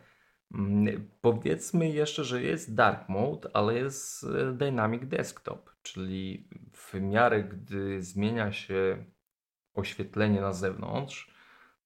Mm, 0.54 1.08
powiedzmy 1.20 1.88
jeszcze, 1.88 2.24
że 2.24 2.42
jest 2.42 2.74
dark 2.74 3.08
mode, 3.08 3.50
ale 3.54 3.74
jest 3.74 4.24
e, 4.24 4.52
dynamic 4.52 5.04
desktop, 5.04 5.70
czyli 5.82 6.48
w 6.72 6.94
miarę 6.94 7.44
gdy 7.44 8.02
zmienia 8.02 8.52
się 8.52 9.04
oświetlenie 9.74 10.40
na 10.40 10.52
zewnątrz, 10.52 11.34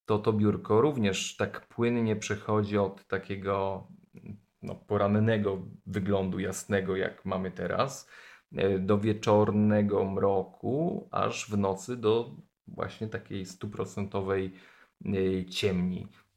to 0.05 0.19
to 0.19 0.33
biurko 0.33 0.81
również 0.81 1.37
tak 1.37 1.67
płynnie 1.67 2.15
przechodzi 2.15 2.77
od 2.77 3.07
takiego 3.07 3.87
no, 4.61 4.75
porannego 4.75 5.67
wyglądu 5.85 6.39
jasnego, 6.39 6.95
jak 6.95 7.25
mamy 7.25 7.51
teraz, 7.51 8.09
e, 8.55 8.79
do 8.79 8.97
wieczornego 8.97 10.05
mroku, 10.05 11.07
aż 11.11 11.49
w 11.49 11.57
nocy 11.57 11.97
do 11.97 12.35
właśnie 12.67 13.07
takiej 13.07 13.45
stuprocentowej 13.45 14.53
Y, 15.05 15.45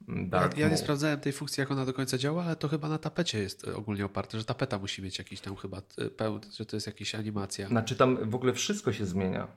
ciemni. 0.06 0.30
Ja, 0.32 0.50
ja, 0.56 0.68
nie 0.68 0.76
sprawdzałem 0.76 1.20
tej 1.20 1.32
funkcji, 1.32 1.60
jak 1.60 1.70
ona 1.70 1.84
do 1.84 1.92
końca 1.92 2.18
działa, 2.18 2.44
ale 2.44 2.56
to 2.56 2.68
chyba 2.68 2.88
na 2.88 2.98
tapecie 2.98 3.38
jest 3.38 3.68
ogólnie 3.68 4.04
oparte, 4.04 4.38
że 4.38 4.44
tapeta 4.44 4.78
musi 4.78 5.02
mieć 5.02 5.18
jakiś 5.18 5.40
tam 5.40 5.56
chyba 5.56 5.82
y, 6.00 6.10
pełny, 6.10 6.40
że 6.56 6.66
to 6.66 6.76
jest 6.76 6.86
jakaś 6.86 7.14
animacja. 7.14 7.68
Znaczy 7.68 7.96
tam 7.96 8.30
w 8.30 8.34
ogóle 8.34 8.52
wszystko 8.52 8.92
się 8.92 9.06
zmienia. 9.06 9.48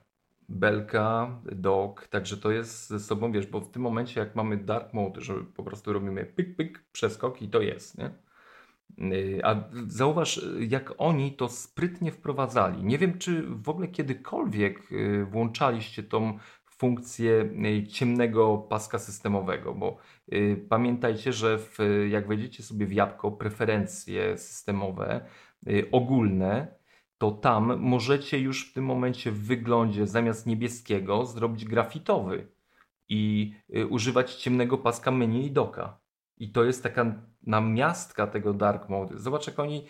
Belka, 0.48 1.40
dog, 1.52 2.08
także 2.08 2.36
to 2.36 2.50
jest 2.50 2.88
ze 2.88 3.00
sobą, 3.00 3.32
wiesz, 3.32 3.46
bo 3.46 3.60
w 3.60 3.70
tym 3.70 3.82
momencie 3.82 4.20
jak 4.20 4.36
mamy 4.36 4.56
dark 4.56 4.92
mode, 4.92 5.20
że 5.20 5.34
po 5.56 5.62
prostu 5.62 5.92
robimy 5.92 6.24
pyk, 6.24 6.56
pyk, 6.56 6.84
przeskok 6.92 7.42
i 7.42 7.48
to 7.48 7.60
jest, 7.60 7.98
nie? 7.98 8.10
Y, 9.12 9.40
a 9.44 9.64
zauważ, 9.86 10.46
jak 10.68 10.94
oni 10.98 11.32
to 11.32 11.48
sprytnie 11.48 12.12
wprowadzali. 12.12 12.84
Nie 12.84 12.98
wiem, 12.98 13.18
czy 13.18 13.42
w 13.42 13.68
ogóle 13.68 13.88
kiedykolwiek 13.88 14.88
włączaliście 15.30 16.02
tą 16.02 16.38
funkcję 16.80 17.50
y, 17.66 17.86
ciemnego 17.86 18.58
paska 18.58 18.98
systemowego, 18.98 19.74
bo 19.74 19.88
y, 19.88 20.19
pamiętajcie, 20.68 21.32
że 21.32 21.58
w, 21.58 21.78
jak 22.10 22.28
wejdziecie 22.28 22.62
sobie 22.62 22.86
w 22.86 22.92
jabłko 22.92 23.32
preferencje 23.32 24.38
systemowe 24.38 25.20
y, 25.68 25.88
ogólne, 25.92 26.80
to 27.18 27.30
tam 27.30 27.80
możecie 27.80 28.38
już 28.38 28.70
w 28.70 28.74
tym 28.74 28.84
momencie 28.84 29.32
w 29.32 29.46
wyglądzie 29.46 30.06
zamiast 30.06 30.46
niebieskiego 30.46 31.26
zrobić 31.26 31.64
grafitowy 31.64 32.48
i 33.08 33.54
używać 33.90 34.34
ciemnego 34.34 34.78
paska 34.78 35.10
menu 35.10 35.46
i 35.46 35.50
doka. 35.50 36.00
I 36.36 36.52
to 36.52 36.64
jest 36.64 36.82
taka 36.82 37.22
namiastka 37.42 38.26
tego 38.26 38.54
dark 38.54 38.88
mode. 38.88 39.18
Zobacz, 39.18 39.46
jak 39.46 39.58
oni, 39.58 39.86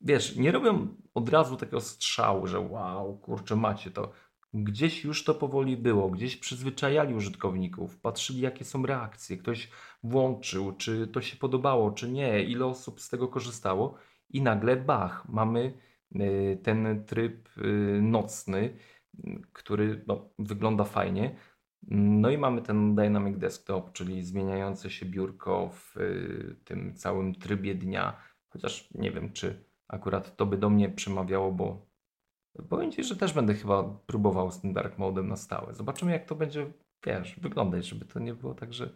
wiesz, 0.00 0.36
nie 0.36 0.52
robią 0.52 0.88
od 1.14 1.28
razu 1.28 1.56
takiego 1.56 1.80
strzału, 1.80 2.46
że 2.46 2.60
wow, 2.60 3.18
kurczę, 3.18 3.56
macie 3.56 3.90
to 3.90 4.12
Gdzieś 4.54 5.04
już 5.04 5.24
to 5.24 5.34
powoli 5.34 5.76
było, 5.76 6.10
gdzieś 6.10 6.36
przyzwyczajali 6.36 7.14
użytkowników, 7.14 7.98
patrzyli 7.98 8.40
jakie 8.40 8.64
są 8.64 8.86
reakcje, 8.86 9.36
ktoś 9.36 9.70
włączył, 10.02 10.72
czy 10.72 11.06
to 11.06 11.20
się 11.20 11.36
podobało, 11.36 11.90
czy 11.90 12.10
nie, 12.10 12.42
ile 12.42 12.66
osób 12.66 13.00
z 13.00 13.08
tego 13.08 13.28
korzystało 13.28 13.94
i 14.30 14.42
nagle 14.42 14.76
bach, 14.76 15.28
mamy 15.28 15.72
y, 16.16 16.58
ten 16.62 17.04
tryb 17.04 17.48
y, 17.58 18.00
nocny, 18.02 18.76
który 19.52 20.04
no, 20.06 20.30
wygląda 20.38 20.84
fajnie. 20.84 21.36
No 21.88 22.30
i 22.30 22.38
mamy 22.38 22.62
ten 22.62 22.94
Dynamic 22.94 23.38
Desktop, 23.38 23.92
czyli 23.92 24.22
zmieniające 24.22 24.90
się 24.90 25.06
biurko 25.06 25.68
w 25.68 25.96
y, 25.96 26.56
tym 26.64 26.94
całym 26.94 27.34
trybie 27.34 27.74
dnia. 27.74 28.16
Chociaż 28.48 28.88
nie 28.94 29.10
wiem, 29.10 29.32
czy 29.32 29.64
akurat 29.88 30.36
to 30.36 30.46
by 30.46 30.58
do 30.58 30.70
mnie 30.70 30.88
przemawiało, 30.88 31.52
bo 31.52 31.93
powiem 32.62 32.92
Ci, 32.92 33.04
że 33.04 33.16
też 33.16 33.32
będę 33.32 33.54
chyba 33.54 33.84
próbował 34.06 34.50
z 34.50 34.60
tym 34.60 34.72
Dark 34.72 34.98
Modem 34.98 35.28
na 35.28 35.36
stałe. 35.36 35.74
Zobaczymy, 35.74 36.12
jak 36.12 36.24
to 36.24 36.34
będzie, 36.34 36.72
wiesz, 37.06 37.36
wyglądać, 37.40 37.86
żeby 37.86 38.04
to 38.04 38.20
nie 38.20 38.34
było 38.34 38.54
tak, 38.54 38.72
że 38.72 38.90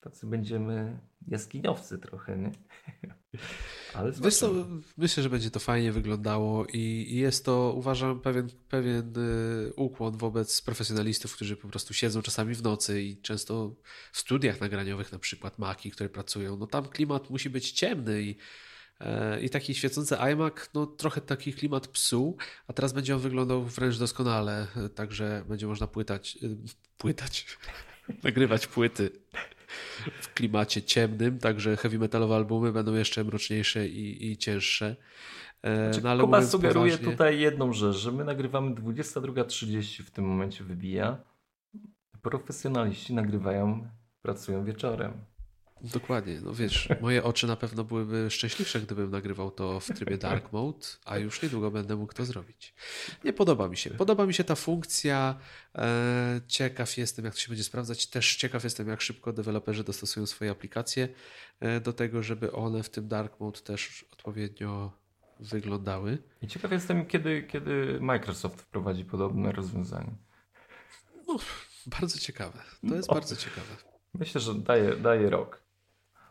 tacy 0.00 0.26
będziemy 0.26 0.98
jaskiniowcy 1.28 1.98
trochę, 1.98 2.36
nie? 2.36 2.52
Ale 3.94 4.12
Wiesz 4.12 4.36
co, 4.36 4.52
myślę, 4.96 5.22
że 5.22 5.30
będzie 5.30 5.50
to 5.50 5.60
fajnie 5.60 5.92
wyglądało 5.92 6.66
i 6.72 7.08
jest 7.10 7.44
to, 7.44 7.74
uważam, 7.76 8.20
pewien, 8.20 8.48
pewien 8.68 9.14
y, 9.18 9.72
ukłon 9.76 10.16
wobec 10.16 10.62
profesjonalistów, 10.62 11.34
którzy 11.34 11.56
po 11.56 11.68
prostu 11.68 11.94
siedzą 11.94 12.22
czasami 12.22 12.54
w 12.54 12.62
nocy 12.62 13.02
i 13.02 13.20
często 13.20 13.74
w 14.12 14.18
studiach 14.18 14.60
nagraniowych, 14.60 15.12
na 15.12 15.18
przykład 15.18 15.58
Maki, 15.58 15.90
które 15.90 16.08
pracują, 16.08 16.56
no 16.56 16.66
tam 16.66 16.88
klimat 16.88 17.30
musi 17.30 17.50
być 17.50 17.72
ciemny 17.72 18.22
i 18.22 18.36
i 19.42 19.50
taki 19.50 19.74
świecący 19.74 20.18
iMac, 20.18 20.70
no 20.74 20.86
trochę 20.86 21.20
taki 21.20 21.52
klimat 21.52 21.88
psuł, 21.88 22.36
a 22.66 22.72
teraz 22.72 22.92
będzie 22.92 23.14
on 23.14 23.20
wyglądał 23.20 23.64
wręcz 23.64 23.98
doskonale, 23.98 24.66
także 24.94 25.44
będzie 25.48 25.66
można 25.66 25.86
płytać, 25.86 26.38
y, 26.42 26.56
płytać, 26.98 27.46
nagrywać 28.24 28.66
płyty 28.66 29.10
w 30.20 30.34
klimacie 30.34 30.82
ciemnym, 30.82 31.38
także 31.38 31.76
heavy 31.76 31.98
metalowe 31.98 32.36
albumy 32.36 32.72
będą 32.72 32.94
jeszcze 32.94 33.24
mroczniejsze 33.24 33.88
i, 33.88 34.30
i 34.30 34.36
cięższe. 34.36 34.96
E, 35.62 35.92
znaczy, 35.92 36.16
no, 36.16 36.24
Kuba 36.24 36.42
sugeruje 36.42 36.92
poważnie... 36.92 37.12
tutaj 37.12 37.40
jedną 37.40 37.72
rzecz, 37.72 37.96
że 37.96 38.12
my 38.12 38.24
nagrywamy 38.24 38.74
22.30 38.74 40.02
w 40.02 40.10
tym 40.10 40.24
momencie 40.24 40.64
wybija. 40.64 41.18
Profesjonaliści 42.22 43.14
nagrywają, 43.14 43.88
pracują 44.22 44.64
wieczorem. 44.64 45.12
Dokładnie, 45.80 46.40
no 46.44 46.54
wiesz, 46.54 46.88
moje 47.00 47.24
oczy 47.24 47.46
na 47.46 47.56
pewno 47.56 47.84
byłyby 47.84 48.30
szczęśliwsze, 48.30 48.80
gdybym 48.80 49.10
nagrywał 49.10 49.50
to 49.50 49.80
w 49.80 49.86
trybie 49.86 50.18
dark 50.18 50.52
mode, 50.52 50.86
a 51.04 51.18
już 51.18 51.42
niedługo 51.42 51.70
będę 51.70 51.96
mógł 51.96 52.12
to 52.12 52.24
zrobić. 52.24 52.74
Nie 53.24 53.32
podoba 53.32 53.68
mi 53.68 53.76
się. 53.76 53.90
Podoba 53.90 54.26
mi 54.26 54.34
się 54.34 54.44
ta 54.44 54.54
funkcja. 54.54 55.38
E, 55.74 56.40
ciekaw 56.46 56.96
jestem, 56.96 57.24
jak 57.24 57.34
to 57.34 57.40
się 57.40 57.48
będzie 57.48 57.64
sprawdzać. 57.64 58.06
Też 58.06 58.36
ciekaw 58.36 58.64
jestem, 58.64 58.88
jak 58.88 59.00
szybko 59.00 59.32
deweloperzy 59.32 59.84
dostosują 59.84 60.26
swoje 60.26 60.50
aplikacje 60.50 61.08
e, 61.60 61.80
do 61.80 61.92
tego, 61.92 62.22
żeby 62.22 62.52
one 62.52 62.82
w 62.82 62.90
tym 62.90 63.08
dark 63.08 63.40
mode 63.40 63.60
też 63.60 64.04
odpowiednio 64.12 64.92
wyglądały. 65.40 66.18
I 66.42 66.46
ciekaw 66.46 66.72
jestem, 66.72 67.06
kiedy, 67.06 67.42
kiedy 67.42 67.98
Microsoft 68.00 68.62
wprowadzi 68.62 69.04
podobne 69.04 69.52
rozwiązanie. 69.52 70.12
No, 71.28 71.38
bardzo 71.86 72.18
ciekawe. 72.18 72.58
To 72.88 72.94
jest 72.94 73.08
no. 73.08 73.14
bardzo 73.14 73.36
ciekawe. 73.36 73.76
Myślę, 74.14 74.40
że 74.40 74.54
daje, 74.54 74.96
daje 74.96 75.30
rok. 75.30 75.67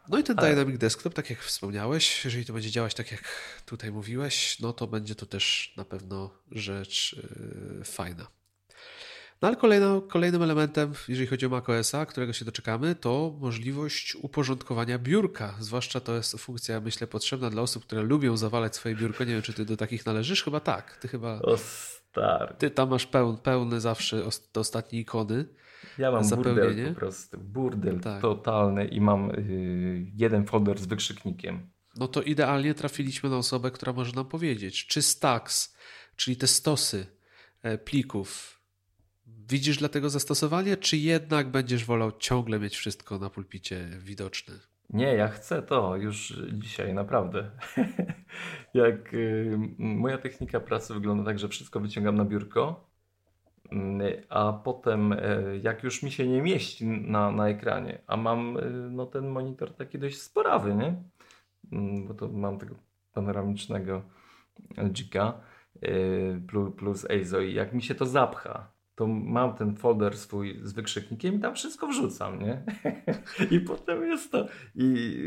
No 0.09 0.19
i 0.19 0.23
ten 0.23 0.39
Ale... 0.39 0.49
Dynamic 0.49 0.77
Desktop, 0.77 1.13
tak 1.13 1.29
jak 1.29 1.39
wspomniałeś, 1.39 2.25
jeżeli 2.25 2.45
to 2.45 2.53
będzie 2.53 2.71
działać 2.71 2.93
tak 2.93 3.11
jak 3.11 3.23
tutaj 3.65 3.91
mówiłeś, 3.91 4.59
no 4.59 4.73
to 4.73 4.87
będzie 4.87 5.15
to 5.15 5.25
też 5.25 5.73
na 5.77 5.85
pewno 5.85 6.29
rzecz 6.51 7.15
yy, 7.77 7.83
fajna. 7.83 8.27
No 9.41 9.47
ale 9.47 9.57
kolejno, 9.57 10.01
kolejnym 10.01 10.43
elementem, 10.43 10.93
jeżeli 11.07 11.27
chodzi 11.27 11.45
o 11.45 11.49
macOSa, 11.49 12.05
którego 12.05 12.33
się 12.33 12.45
doczekamy, 12.45 12.95
to 12.95 13.37
możliwość 13.39 14.15
uporządkowania 14.15 14.99
biurka. 14.99 15.55
Zwłaszcza 15.59 15.99
to 15.99 16.15
jest 16.15 16.39
funkcja, 16.39 16.79
myślę, 16.79 17.07
potrzebna 17.07 17.49
dla 17.49 17.61
osób, 17.61 17.85
które 17.85 18.01
lubią 18.01 18.37
zawalać 18.37 18.75
swoje 18.75 18.95
biurko. 18.95 19.23
Nie 19.23 19.33
wiem, 19.33 19.41
czy 19.41 19.53
ty 19.53 19.65
do 19.65 19.77
takich 19.77 20.05
należysz? 20.05 20.43
Chyba 20.43 20.59
tak. 20.59 20.97
Ty 20.97 21.07
chyba. 21.07 21.41
O 21.41 21.57
stary. 21.57 22.55
Ty 22.57 22.71
tam 22.71 22.89
masz 22.89 23.05
pełny, 23.05 23.37
pełny 23.37 23.81
zawsze 23.81 24.23
te 24.51 24.59
ostatnie 24.59 24.99
ikony. 24.99 25.45
Ja 25.97 26.11
mam 26.11 26.29
burdel 26.29 26.93
po 26.93 26.99
prostu, 26.99 27.37
burdel 27.37 27.99
tak. 27.99 28.21
totalny 28.21 28.85
i 28.85 29.01
mam 29.01 29.29
yy, 29.29 30.05
jeden 30.15 30.45
folder 30.45 30.79
z 30.79 30.85
wykrzyknikiem. 30.85 31.69
No 31.95 32.07
to 32.07 32.21
idealnie 32.21 32.73
trafiliśmy 32.73 33.29
na 33.29 33.37
osobę, 33.37 33.71
która 33.71 33.93
może 33.93 34.13
nam 34.13 34.25
powiedzieć, 34.25 34.87
czy 34.87 35.01
stacks, 35.01 35.75
czyli 36.15 36.37
te 36.37 36.47
stosy 36.47 37.05
e, 37.63 37.77
plików, 37.77 38.61
widzisz 39.27 39.77
dla 39.77 39.89
tego 39.89 40.09
zastosowanie, 40.09 40.77
czy 40.77 40.97
jednak 40.97 41.51
będziesz 41.51 41.85
wolał 41.85 42.11
ciągle 42.11 42.59
mieć 42.59 42.77
wszystko 42.77 43.19
na 43.19 43.29
pulpicie 43.29 43.89
widoczne? 43.99 44.53
Nie, 44.89 45.13
ja 45.13 45.27
chcę 45.27 45.61
to 45.61 45.95
już 45.95 46.33
dzisiaj, 46.53 46.93
naprawdę. 46.93 47.51
Jak 48.73 49.13
y, 49.13 49.57
moja 49.77 50.17
technika 50.17 50.59
pracy 50.59 50.93
wygląda 50.93 51.23
tak, 51.23 51.39
że 51.39 51.47
wszystko 51.47 51.79
wyciągam 51.79 52.15
na 52.15 52.25
biurko, 52.25 52.89
a 54.29 54.53
potem 54.53 55.13
e, 55.13 55.17
jak 55.61 55.83
już 55.83 56.03
mi 56.03 56.11
się 56.11 56.27
nie 56.27 56.41
mieści 56.41 56.85
na, 56.87 57.31
na 57.31 57.49
ekranie, 57.49 58.01
a 58.07 58.17
mam 58.17 58.57
e, 58.57 58.61
no, 58.69 59.05
ten 59.05 59.27
monitor 59.27 59.73
taki 59.73 59.99
dość 59.99 60.21
sporawy, 60.21 60.75
nie? 60.75 61.03
Mm, 61.71 62.07
bo 62.07 62.13
to 62.13 62.27
mam 62.27 62.57
tego 62.57 62.75
panoramicznego 63.13 64.01
LGK 64.77 65.15
e, 65.15 65.33
plus, 66.47 66.75
plus 66.75 67.09
EIZO 67.09 67.39
i 67.39 67.53
jak 67.53 67.73
mi 67.73 67.81
się 67.81 67.95
to 67.95 68.05
zapcha, 68.05 68.71
to 68.95 69.07
mam 69.07 69.55
ten 69.55 69.75
folder 69.75 70.17
swój 70.17 70.59
z 70.63 70.73
wykrzyknikiem 70.73 71.35
i 71.35 71.39
tam 71.39 71.55
wszystko 71.55 71.87
wrzucam, 71.87 72.39
nie? 72.39 72.63
I 73.57 73.59
potem 73.59 74.07
jest 74.07 74.31
to. 74.31 74.47
I 74.75 75.19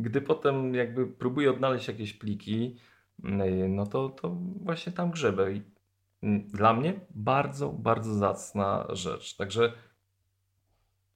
gdy 0.00 0.20
potem 0.20 0.74
jakby 0.74 1.06
próbuję 1.06 1.50
odnaleźć 1.50 1.88
jakieś 1.88 2.12
pliki, 2.12 2.76
no 3.68 3.86
to, 3.86 4.08
to 4.08 4.36
właśnie 4.60 4.92
tam 4.92 5.10
grzebę. 5.10 5.52
I 5.52 5.62
dla 6.22 6.72
mnie 6.72 7.00
bardzo, 7.10 7.68
bardzo 7.68 8.14
zacna 8.14 8.86
rzecz. 8.88 9.36
Także 9.36 9.72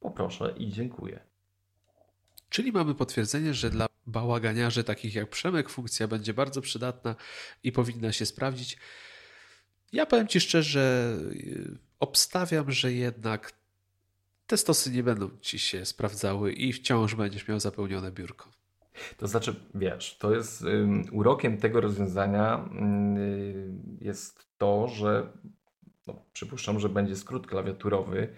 poproszę 0.01 0.55
i 0.57 0.69
dziękuję. 0.69 1.21
Czyli 2.49 2.73
mamy 2.73 2.95
potwierdzenie, 2.95 3.55
że 3.55 3.71
dla 3.71 3.87
bałaganiarzy 4.07 4.85
takich 4.85 5.15
jak 5.15 5.31
Przemek 5.31 5.71
funkcja 5.71 6.09
będzie 6.09 6.35
bardzo 6.35 6.61
przydatna 6.61 7.17
i 7.63 7.73
powinna 7.73 8.13
się 8.13 8.27
sprawdzić. 8.27 8.79
Ja 9.93 10.07
powiem 10.07 10.29
Ci 10.29 10.41
szczerze, 10.41 11.17
y, 11.33 11.79
obstawiam, 12.01 12.71
że 12.71 12.93
jednak 12.93 13.53
te 14.47 14.57
stosy 14.57 14.91
nie 14.91 15.03
będą 15.03 15.31
Ci 15.41 15.59
się 15.59 15.85
sprawdzały 15.85 16.53
i 16.53 16.73
wciąż 16.73 17.15
będziesz 17.15 17.49
miał 17.49 17.61
zapełnione 17.61 18.13
biurko. 18.13 18.51
To 19.17 19.29
znaczy, 19.29 19.55
wiesz, 19.75 20.19
to 20.19 20.35
jest 20.35 20.63
um, 20.63 21.05
urokiem 21.13 21.59
tego 21.59 21.81
rozwiązania 21.81 22.57
um, 22.57 23.17
jest 24.01 24.52
to, 24.63 24.89
że 24.89 25.33
no, 26.07 26.25
przypuszczam, 26.33 26.81
że 26.81 26.89
będzie 26.89 27.17
skrót 27.17 27.47
klawiaturowy 27.47 28.35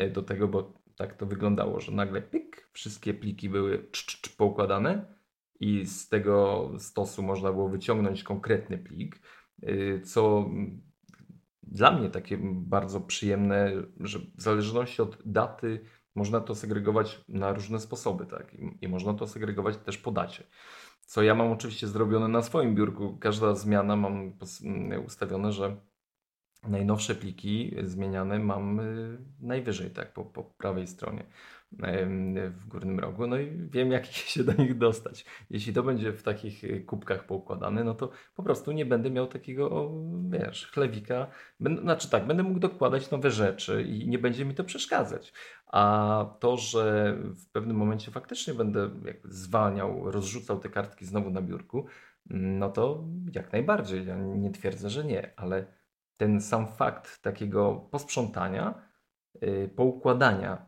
y, 0.00 0.10
do 0.10 0.22
tego, 0.22 0.48
bo 0.48 0.72
tak 0.96 1.14
to 1.14 1.26
wyglądało, 1.26 1.80
że 1.80 1.92
nagle 1.92 2.22
pik, 2.22 2.68
wszystkie 2.72 3.14
pliki 3.14 3.48
były 3.48 3.88
cz, 3.92 4.06
cz, 4.06 4.36
poukładane 4.36 5.14
i 5.60 5.86
z 5.86 6.08
tego 6.08 6.70
stosu 6.78 7.22
można 7.22 7.52
było 7.52 7.68
wyciągnąć 7.68 8.22
konkretny 8.22 8.78
plik, 8.78 9.20
y, 9.62 10.00
co 10.04 10.50
dla 11.62 11.90
mnie 11.90 12.10
takie 12.10 12.38
bardzo 12.42 13.00
przyjemne, 13.00 13.72
że 14.00 14.18
w 14.18 14.42
zależności 14.42 15.02
od 15.02 15.18
daty 15.24 15.80
można 16.14 16.40
to 16.40 16.54
segregować 16.54 17.24
na 17.28 17.52
różne 17.52 17.80
sposoby, 17.80 18.26
tak? 18.26 18.54
I, 18.54 18.78
I, 18.80 18.88
można 18.88 19.14
to 19.14 19.26
segregować 19.26 19.76
też 19.76 19.98
po 19.98 20.10
dacie. 20.12 20.44
Co 21.06 21.22
ja 21.22 21.34
mam 21.34 21.52
oczywiście 21.52 21.86
zrobione 21.86 22.28
na 22.28 22.42
swoim 22.42 22.74
biurku. 22.74 23.18
Każda 23.20 23.54
zmiana 23.54 23.96
mam 23.96 24.32
ustawione, 25.06 25.52
że 25.52 25.76
najnowsze 26.68 27.14
pliki 27.14 27.76
zmieniane 27.82 28.38
mam 28.38 28.80
y, 28.80 29.18
najwyżej, 29.40 29.90
tak, 29.90 30.12
po, 30.12 30.24
po 30.24 30.44
prawej 30.44 30.86
stronie 30.86 31.26
w 32.50 32.66
górnym 32.68 33.00
rogu, 33.00 33.26
no 33.26 33.38
i 33.38 33.68
wiem, 33.70 33.92
jak 33.92 34.06
się 34.32 34.44
do 34.44 34.52
nich 34.52 34.78
dostać. 34.78 35.24
Jeśli 35.50 35.72
to 35.72 35.82
będzie 35.82 36.12
w 36.12 36.22
takich 36.22 36.64
y, 36.64 36.80
kubkach 36.80 37.26
poukładane, 37.26 37.84
no 37.84 37.94
to 37.94 38.10
po 38.34 38.42
prostu 38.42 38.72
nie 38.72 38.86
będę 38.86 39.10
miał 39.10 39.26
takiego, 39.26 39.92
wiesz, 40.28 40.66
chlewika. 40.66 41.26
Będę, 41.60 41.82
znaczy 41.82 42.10
tak, 42.10 42.26
będę 42.26 42.42
mógł 42.42 42.58
dokładać 42.58 43.10
nowe 43.10 43.30
rzeczy 43.30 43.82
i 43.82 44.08
nie 44.08 44.18
będzie 44.18 44.44
mi 44.44 44.54
to 44.54 44.64
przeszkadzać. 44.64 45.32
A 45.66 46.36
to, 46.40 46.56
że 46.56 47.16
w 47.22 47.50
pewnym 47.50 47.76
momencie 47.76 48.10
faktycznie 48.10 48.54
będę 48.54 48.90
zwalniał, 49.24 50.10
rozrzucał 50.10 50.58
te 50.58 50.68
kartki 50.68 51.06
znowu 51.06 51.30
na 51.30 51.42
biurku, 51.42 51.86
no 52.30 52.70
to 52.70 53.04
jak 53.34 53.52
najbardziej. 53.52 54.06
Ja 54.06 54.16
nie 54.16 54.50
twierdzę, 54.50 54.90
że 54.90 55.04
nie, 55.04 55.32
ale 55.36 55.66
ten 56.16 56.40
sam 56.40 56.66
fakt 56.66 57.22
takiego 57.22 57.88
posprzątania, 57.90 58.74
yy, 59.40 59.68
poukładania 59.76 60.66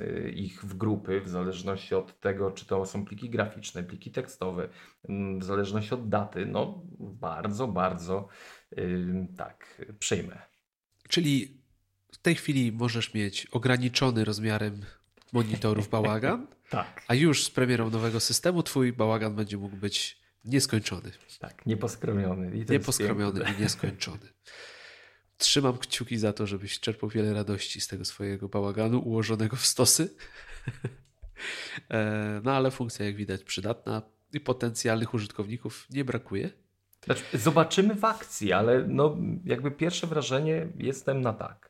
Y, 0.00 0.32
ich 0.36 0.64
w 0.64 0.76
grupy, 0.76 1.20
w 1.20 1.28
zależności 1.28 1.94
od 1.94 2.20
tego, 2.20 2.50
czy 2.50 2.66
to 2.66 2.86
są 2.86 3.04
pliki 3.04 3.30
graficzne, 3.30 3.82
pliki 3.82 4.10
tekstowe, 4.10 4.68
mm, 5.08 5.40
w 5.40 5.44
zależności 5.44 5.94
od 5.94 6.08
daty, 6.08 6.46
no 6.46 6.82
bardzo, 6.98 7.68
bardzo 7.68 8.28
tak, 9.36 9.82
przyjmę. 9.98 10.42
Czyli 11.08 11.59
w 12.12 12.18
tej 12.18 12.34
chwili 12.34 12.72
możesz 12.72 13.14
mieć 13.14 13.46
ograniczony 13.46 14.24
rozmiarem 14.24 14.80
monitorów 15.32 15.88
bałagan, 15.88 16.46
tak. 16.70 17.02
a 17.08 17.14
już 17.14 17.44
z 17.44 17.50
premierą 17.50 17.90
nowego 17.90 18.20
systemu 18.20 18.62
twój 18.62 18.92
bałagan 18.92 19.34
będzie 19.34 19.56
mógł 19.56 19.76
być 19.76 20.20
nieskończony. 20.44 21.10
Tak, 21.38 21.66
nieposkromiony. 21.66 22.56
I 22.56 22.72
nieposkromiony 22.72 23.44
i 23.58 23.62
nieskończony. 23.62 24.28
Trzymam 25.38 25.78
kciuki 25.78 26.18
za 26.18 26.32
to, 26.32 26.46
żebyś 26.46 26.80
czerpał 26.80 27.08
wiele 27.08 27.32
radości 27.32 27.80
z 27.80 27.86
tego 27.86 28.04
swojego 28.04 28.48
bałaganu 28.48 28.98
ułożonego 28.98 29.56
w 29.56 29.66
stosy. 29.66 30.08
E, 31.90 32.40
no 32.44 32.52
ale 32.52 32.70
funkcja, 32.70 33.06
jak 33.06 33.16
widać, 33.16 33.44
przydatna 33.44 34.02
i 34.32 34.40
potencjalnych 34.40 35.14
użytkowników 35.14 35.86
nie 35.90 36.04
brakuje. 36.04 36.50
Znaczy, 37.04 37.22
zobaczymy 37.34 37.94
w 37.94 38.04
akcji, 38.04 38.52
ale 38.52 38.84
no, 38.88 39.16
jakby 39.44 39.70
pierwsze 39.70 40.06
wrażenie 40.06 40.68
jestem 40.76 41.20
na 41.20 41.32
tak. 41.32 41.69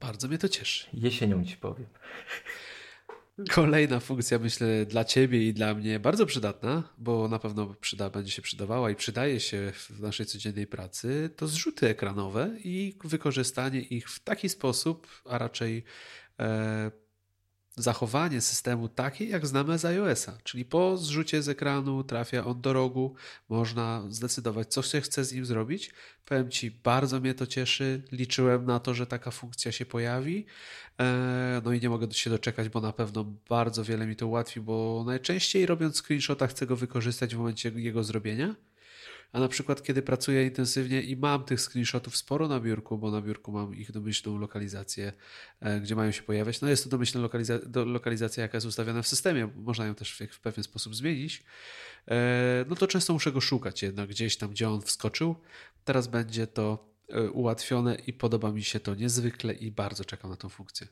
Bardzo 0.00 0.28
mnie 0.28 0.38
to 0.38 0.48
cieszy. 0.48 0.86
Jesienią 0.92 1.44
ci 1.44 1.56
powiem. 1.56 1.86
Kolejna 3.50 4.00
funkcja, 4.00 4.38
myślę, 4.38 4.86
dla 4.86 5.04
Ciebie 5.04 5.48
i 5.48 5.54
dla 5.54 5.74
mnie 5.74 6.00
bardzo 6.00 6.26
przydatna, 6.26 6.82
bo 6.98 7.28
na 7.28 7.38
pewno 7.38 7.74
przyda, 7.80 8.10
będzie 8.10 8.32
się 8.32 8.42
przydawała 8.42 8.90
i 8.90 8.94
przydaje 8.94 9.40
się 9.40 9.72
w 9.72 10.00
naszej 10.00 10.26
codziennej 10.26 10.66
pracy, 10.66 11.30
to 11.36 11.46
zrzuty 11.48 11.88
ekranowe 11.88 12.50
i 12.64 12.96
wykorzystanie 13.04 13.80
ich 13.80 14.10
w 14.10 14.20
taki 14.20 14.48
sposób, 14.48 15.06
a 15.24 15.38
raczej 15.38 15.84
e, 16.40 16.90
zachowanie 17.76 18.40
systemu 18.40 18.88
takie, 18.88 19.24
jak 19.24 19.46
znamy 19.46 19.78
z 19.78 19.84
iOS-a, 19.84 20.38
czyli 20.44 20.64
po 20.64 20.96
zrzucie 20.96 21.42
z 21.42 21.48
ekranu 21.48 22.04
trafia 22.04 22.44
on 22.44 22.60
do 22.60 22.72
rogu, 22.72 23.14
można 23.48 24.04
zdecydować, 24.08 24.68
co 24.68 24.82
się 24.82 25.00
chce 25.00 25.24
z 25.24 25.32
nim 25.32 25.46
zrobić. 25.46 25.90
Powiem 26.24 26.50
Ci, 26.50 26.70
bardzo 26.70 27.20
mnie 27.20 27.34
to 27.34 27.46
cieszy, 27.46 28.02
liczyłem 28.12 28.66
na 28.66 28.80
to, 28.80 28.94
że 28.94 29.06
taka 29.06 29.30
funkcja 29.30 29.72
się 29.72 29.86
pojawi, 29.86 30.46
e, 31.00 31.62
no 31.64 31.72
i 31.72 31.80
nie 31.80 31.88
mogę 31.88 32.12
się 32.12 32.30
doczekać, 32.30 32.68
bo 32.68 32.80
na 32.80 32.92
pewno 32.92 33.24
bardzo 33.48 33.84
wiele 33.84 34.06
mi 34.06 34.16
to 34.16 34.26
ułatwi, 34.26 34.60
bo 34.60 35.04
najczęściej 35.06 35.66
robiąc 35.66 36.02
screenshota 36.02 36.46
chcę 36.46 36.66
go 36.66 36.76
wykorzystać 36.76 37.34
w 37.34 37.38
momencie 37.38 37.68
jego 37.68 38.04
zrobienia, 38.04 38.54
a 39.32 39.40
na 39.40 39.48
przykład, 39.48 39.82
kiedy 39.82 40.02
pracuję 40.02 40.44
intensywnie 40.44 41.02
i 41.02 41.16
mam 41.16 41.44
tych 41.44 41.60
screenshotów 41.60 42.16
sporo 42.16 42.48
na 42.48 42.60
biurku, 42.60 42.98
bo 42.98 43.10
na 43.10 43.22
biurku 43.22 43.52
mam 43.52 43.74
ich 43.74 43.92
domyślną 43.92 44.38
lokalizację, 44.38 45.12
e, 45.60 45.80
gdzie 45.80 45.96
mają 45.96 46.10
się 46.10 46.22
pojawiać. 46.22 46.60
No 46.60 46.68
jest 46.68 46.84
to 46.84 46.90
domyślna 46.90 47.20
lokaliza 47.20 47.58
lokalizacja, 47.86 48.42
jaka 48.42 48.56
jest 48.56 48.66
ustawiona 48.66 49.02
w 49.02 49.08
systemie. 49.08 49.48
Można 49.56 49.86
ją 49.86 49.94
też 49.94 50.12
w, 50.12 50.34
w 50.34 50.40
pewien 50.40 50.64
sposób 50.64 50.94
zmienić. 50.94 51.42
E, 52.08 52.64
no 52.68 52.76
to 52.76 52.86
często 52.86 53.12
muszę 53.12 53.32
go 53.32 53.40
szukać 53.40 53.82
jednak 53.82 54.08
gdzieś 54.08 54.36
tam, 54.36 54.50
gdzie 54.50 54.70
on 54.70 54.80
wskoczył. 54.80 55.36
Teraz 55.84 56.06
będzie 56.06 56.46
to 56.46 56.88
e, 57.08 57.30
ułatwione 57.30 57.94
i 58.06 58.12
podoba 58.12 58.52
mi 58.52 58.62
się 58.62 58.80
to 58.80 58.94
niezwykle 58.94 59.54
i 59.54 59.70
bardzo 59.70 60.04
czekam 60.04 60.30
na 60.30 60.36
tą 60.36 60.48
funkcję. 60.48 60.86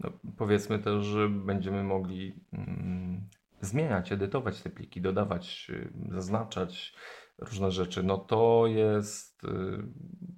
No, 0.00 0.12
powiedzmy 0.36 0.78
też, 0.78 1.04
że 1.04 1.28
będziemy 1.28 1.84
mogli 1.84 2.34
mm, 2.52 3.28
zmieniać, 3.60 4.12
edytować 4.12 4.62
te 4.62 4.70
pliki, 4.70 5.00
dodawać, 5.00 5.66
y, 5.70 5.92
zaznaczać, 6.12 6.94
różne 7.42 7.70
rzeczy, 7.70 8.02
no 8.02 8.18
to 8.18 8.64
jest, 8.66 9.44
y, 9.44 9.48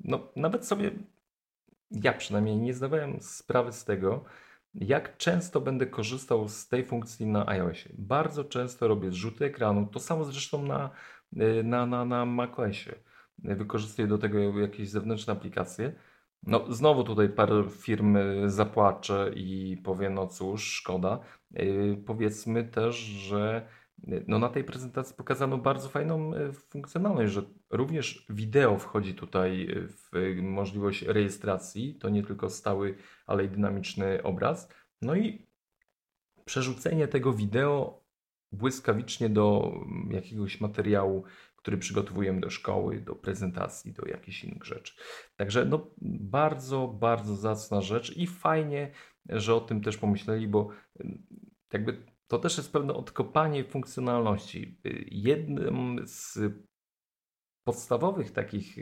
no 0.04 0.20
nawet 0.36 0.66
sobie, 0.66 0.90
ja 1.90 2.12
przynajmniej 2.12 2.56
nie 2.56 2.74
zdawałem 2.74 3.22
sprawy 3.22 3.72
z 3.72 3.84
tego, 3.84 4.24
jak 4.74 5.16
często 5.16 5.60
będę 5.60 5.86
korzystał 5.86 6.48
z 6.48 6.68
tej 6.68 6.84
funkcji 6.84 7.26
na 7.26 7.48
iOSie. 7.48 7.90
Bardzo 7.98 8.44
często 8.44 8.88
robię 8.88 9.10
zrzuty 9.10 9.44
ekranu, 9.44 9.86
to 9.86 10.00
samo 10.00 10.24
zresztą 10.24 10.62
na, 10.62 10.90
y, 11.36 11.62
na, 11.64 11.86
na, 11.86 12.04
na 12.04 12.26
macOSie. 12.26 12.94
Wykorzystuję 13.38 14.08
do 14.08 14.18
tego 14.18 14.60
jakieś 14.60 14.88
zewnętrzne 14.88 15.32
aplikacje. 15.32 15.92
No, 16.46 16.72
znowu 16.72 17.04
tutaj 17.04 17.28
parę 17.28 17.64
firm 17.70 18.16
zapłacze 18.46 19.30
i 19.36 19.76
powie, 19.84 20.10
no 20.10 20.26
cóż, 20.26 20.64
szkoda. 20.64 21.20
Yy, 21.50 22.02
powiedzmy 22.06 22.64
też, 22.64 22.96
że 22.96 23.68
no 24.26 24.38
na 24.38 24.48
tej 24.48 24.64
prezentacji 24.64 25.16
pokazano 25.16 25.58
bardzo 25.58 25.88
fajną 25.88 26.34
e, 26.34 26.52
funkcjonalność, 26.52 27.32
że 27.32 27.42
również 27.70 28.26
wideo 28.30 28.78
wchodzi 28.78 29.14
tutaj 29.14 29.70
e, 29.70 29.88
w 29.88 30.42
możliwość 30.42 31.02
rejestracji. 31.02 31.94
To 31.94 32.08
nie 32.08 32.22
tylko 32.22 32.50
stały, 32.50 32.94
ale 33.26 33.44
i 33.44 33.48
dynamiczny 33.48 34.22
obraz. 34.22 34.68
No 35.02 35.16
i 35.16 35.46
przerzucenie 36.44 37.08
tego 37.08 37.32
wideo 37.32 38.04
błyskawicznie 38.52 39.28
do 39.28 39.72
mm, 39.74 40.12
jakiegoś 40.12 40.60
materiału, 40.60 41.24
który 41.56 41.78
przygotowujemy 41.78 42.40
do 42.40 42.50
szkoły, 42.50 43.00
do 43.00 43.14
prezentacji, 43.14 43.92
do 43.92 44.06
jakichś 44.06 44.44
innych 44.44 44.64
rzeczy. 44.64 44.94
Także 45.36 45.64
no, 45.64 45.90
bardzo, 46.20 46.88
bardzo 46.88 47.36
zacna 47.36 47.80
rzecz 47.80 48.16
i 48.16 48.26
fajnie, 48.26 48.90
że 49.28 49.54
o 49.54 49.60
tym 49.60 49.80
też 49.80 49.96
pomyśleli, 49.96 50.48
bo 50.48 50.68
mm, 51.00 51.26
jakby 51.72 52.13
to 52.34 52.38
też 52.38 52.56
jest 52.56 52.72
pewne 52.72 52.94
odkopanie 52.94 53.64
funkcjonalności. 53.64 54.80
Jednym 55.06 56.00
z 56.06 56.38
podstawowych 57.64 58.32
takich, 58.32 58.76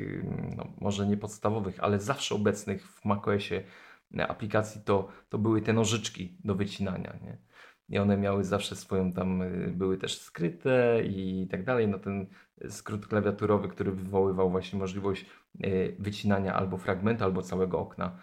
no 0.56 0.72
może 0.80 1.06
nie 1.06 1.16
podstawowych, 1.16 1.80
ale 1.80 2.00
zawsze 2.00 2.34
obecnych 2.34 2.88
w 2.88 3.04
macOSie 3.04 3.64
aplikacji 4.18 4.80
to, 4.84 5.08
to 5.28 5.38
były 5.38 5.62
te 5.62 5.72
nożyczki 5.72 6.36
do 6.44 6.54
wycinania. 6.54 7.18
Nie? 7.22 7.38
I 7.88 7.98
one 7.98 8.16
miały 8.16 8.44
zawsze 8.44 8.76
swoją 8.76 9.12
tam, 9.12 9.42
były 9.72 9.98
też 9.98 10.20
skryte 10.20 11.02
i 11.04 11.48
tak 11.50 11.64
dalej. 11.64 11.88
No 11.88 11.98
ten 11.98 12.26
skrót 12.68 13.06
klawiaturowy, 13.06 13.68
który 13.68 13.92
wywoływał 13.92 14.50
właśnie 14.50 14.78
możliwość 14.78 15.26
wycinania 15.98 16.54
albo 16.54 16.76
fragmentu, 16.76 17.24
albo 17.24 17.42
całego 17.42 17.78
okna 17.78 18.18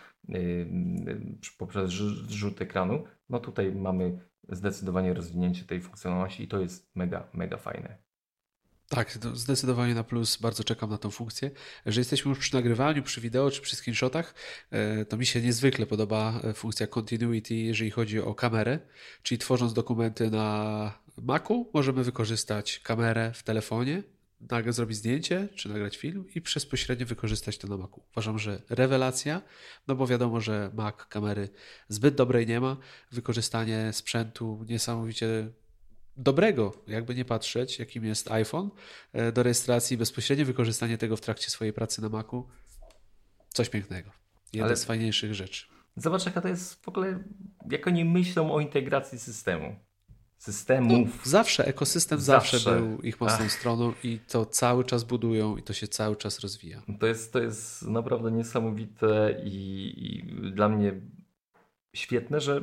poprzez 1.58 1.90
rzut 2.30 2.62
ekranu. 2.62 3.04
No 3.30 3.40
tutaj 3.40 3.76
mamy 3.76 4.29
zdecydowanie 4.52 5.14
rozwinięcie 5.14 5.66
tej 5.66 5.82
funkcjonalności 5.82 6.44
i 6.44 6.48
to 6.48 6.60
jest 6.60 6.92
mega, 6.96 7.28
mega 7.34 7.58
fajne. 7.58 7.98
Tak, 8.90 9.18
zdecydowanie 9.34 9.96
na 9.96 10.04
plus. 10.04 10.38
Bardzo 10.38 10.64
czekam 10.64 10.90
na 10.90 10.98
tą 10.98 11.12
funkcję. 11.12 11.52
Że 11.86 12.02
jesteśmy 12.02 12.30
już 12.30 12.40
przy 12.40 12.56
nagrywaniu, 12.56 13.04
przy 13.04 13.22
wideo 13.22 13.52
czy 13.52 13.62
przy 13.62 13.76
screenshotach, 13.76 14.36
e, 14.72 15.06
to 15.06 15.18
mi 15.18 15.26
się 15.26 15.42
niezwykle 15.42 15.86
podoba 15.86 16.40
e, 16.44 16.54
funkcja 16.54 16.88
continuity, 16.88 17.56
jeżeli 17.56 17.92
chodzi 17.92 18.20
o 18.20 18.36
kamerę. 18.36 18.80
Czyli 19.24 19.40
tworząc 19.40 19.74
dokumenty 19.74 20.32
na 20.32 21.00
Macu, 21.22 21.70
możemy 21.74 22.04
wykorzystać 22.04 22.80
kamerę 22.80 23.32
w 23.34 23.44
telefonie, 23.44 24.04
nagle 24.42 24.74
zrobić 24.74 24.98
zdjęcie, 24.98 25.48
czy 25.56 25.70
nagrać 25.70 25.98
film 25.98 26.26
i 26.36 26.42
bezpośrednio 26.42 27.06
wykorzystać 27.06 27.58
to 27.58 27.68
na 27.68 27.78
Macu. 27.78 28.04
Uważam, 28.12 28.40
że 28.40 28.62
rewelacja, 28.70 29.42
no 29.88 29.96
bo 29.96 30.08
wiadomo, 30.08 30.42
że 30.42 30.72
Mac 30.74 30.96
kamery 30.96 31.50
zbyt 31.88 32.16
dobrej 32.16 32.48
nie 32.48 32.60
ma. 32.60 32.78
Wykorzystanie 33.12 33.94
sprzętu 33.94 34.66
niesamowicie 34.70 35.52
dobrego, 36.18 36.84
jakby 36.88 37.16
nie 37.16 37.26
patrzeć, 37.26 37.80
jakim 37.80 38.06
jest 38.06 38.32
iPhone, 38.32 38.70
e, 39.14 39.32
do 39.32 39.44
rejestracji, 39.44 39.98
bezpośrednie 39.98 40.46
wykorzystanie 40.46 40.98
tego 40.98 41.18
w 41.18 41.22
trakcie 41.22 41.50
swojej 41.50 41.74
pracy 41.74 42.02
na 42.02 42.10
Macu, 42.10 42.48
coś 43.54 43.70
pięknego. 43.70 44.12
Jedna 44.54 44.68
Ale... 44.68 44.78
z 44.78 44.86
fajniejszych 44.86 45.34
rzeczy. 45.34 45.66
Zobacz, 45.96 46.26
jaka 46.26 46.42
to 46.42 46.48
jest 46.48 46.84
w 46.84 46.88
ogóle, 46.88 47.24
jak 47.70 47.88
oni 47.88 48.06
myślą 48.06 48.52
o 48.54 48.60
integracji 48.60 49.20
systemu 49.20 49.76
systemów. 50.40 51.08
No, 51.08 51.32
zawsze, 51.32 51.68
ekosystem 51.68 52.20
zawsze, 52.20 52.60
zawsze 52.60 52.82
był 52.82 53.02
ich 53.02 53.22
mocną 53.22 53.46
Ach. 53.46 53.52
stroną 53.52 53.94
i 54.04 54.20
to 54.28 54.46
cały 54.46 54.84
czas 54.84 55.04
budują 55.04 55.58
i 55.58 55.64
to 55.64 55.74
się 55.74 55.88
cały 55.88 56.16
czas 56.16 56.40
rozwija. 56.40 56.82
To 57.00 57.08
jest, 57.08 57.34
to 57.34 57.40
jest 57.40 57.88
naprawdę 57.88 58.32
niesamowite 58.32 59.42
i, 59.44 59.94
i 59.98 60.52
dla 60.52 60.70
mnie 60.70 61.02
świetne, 61.96 62.42
że 62.42 62.62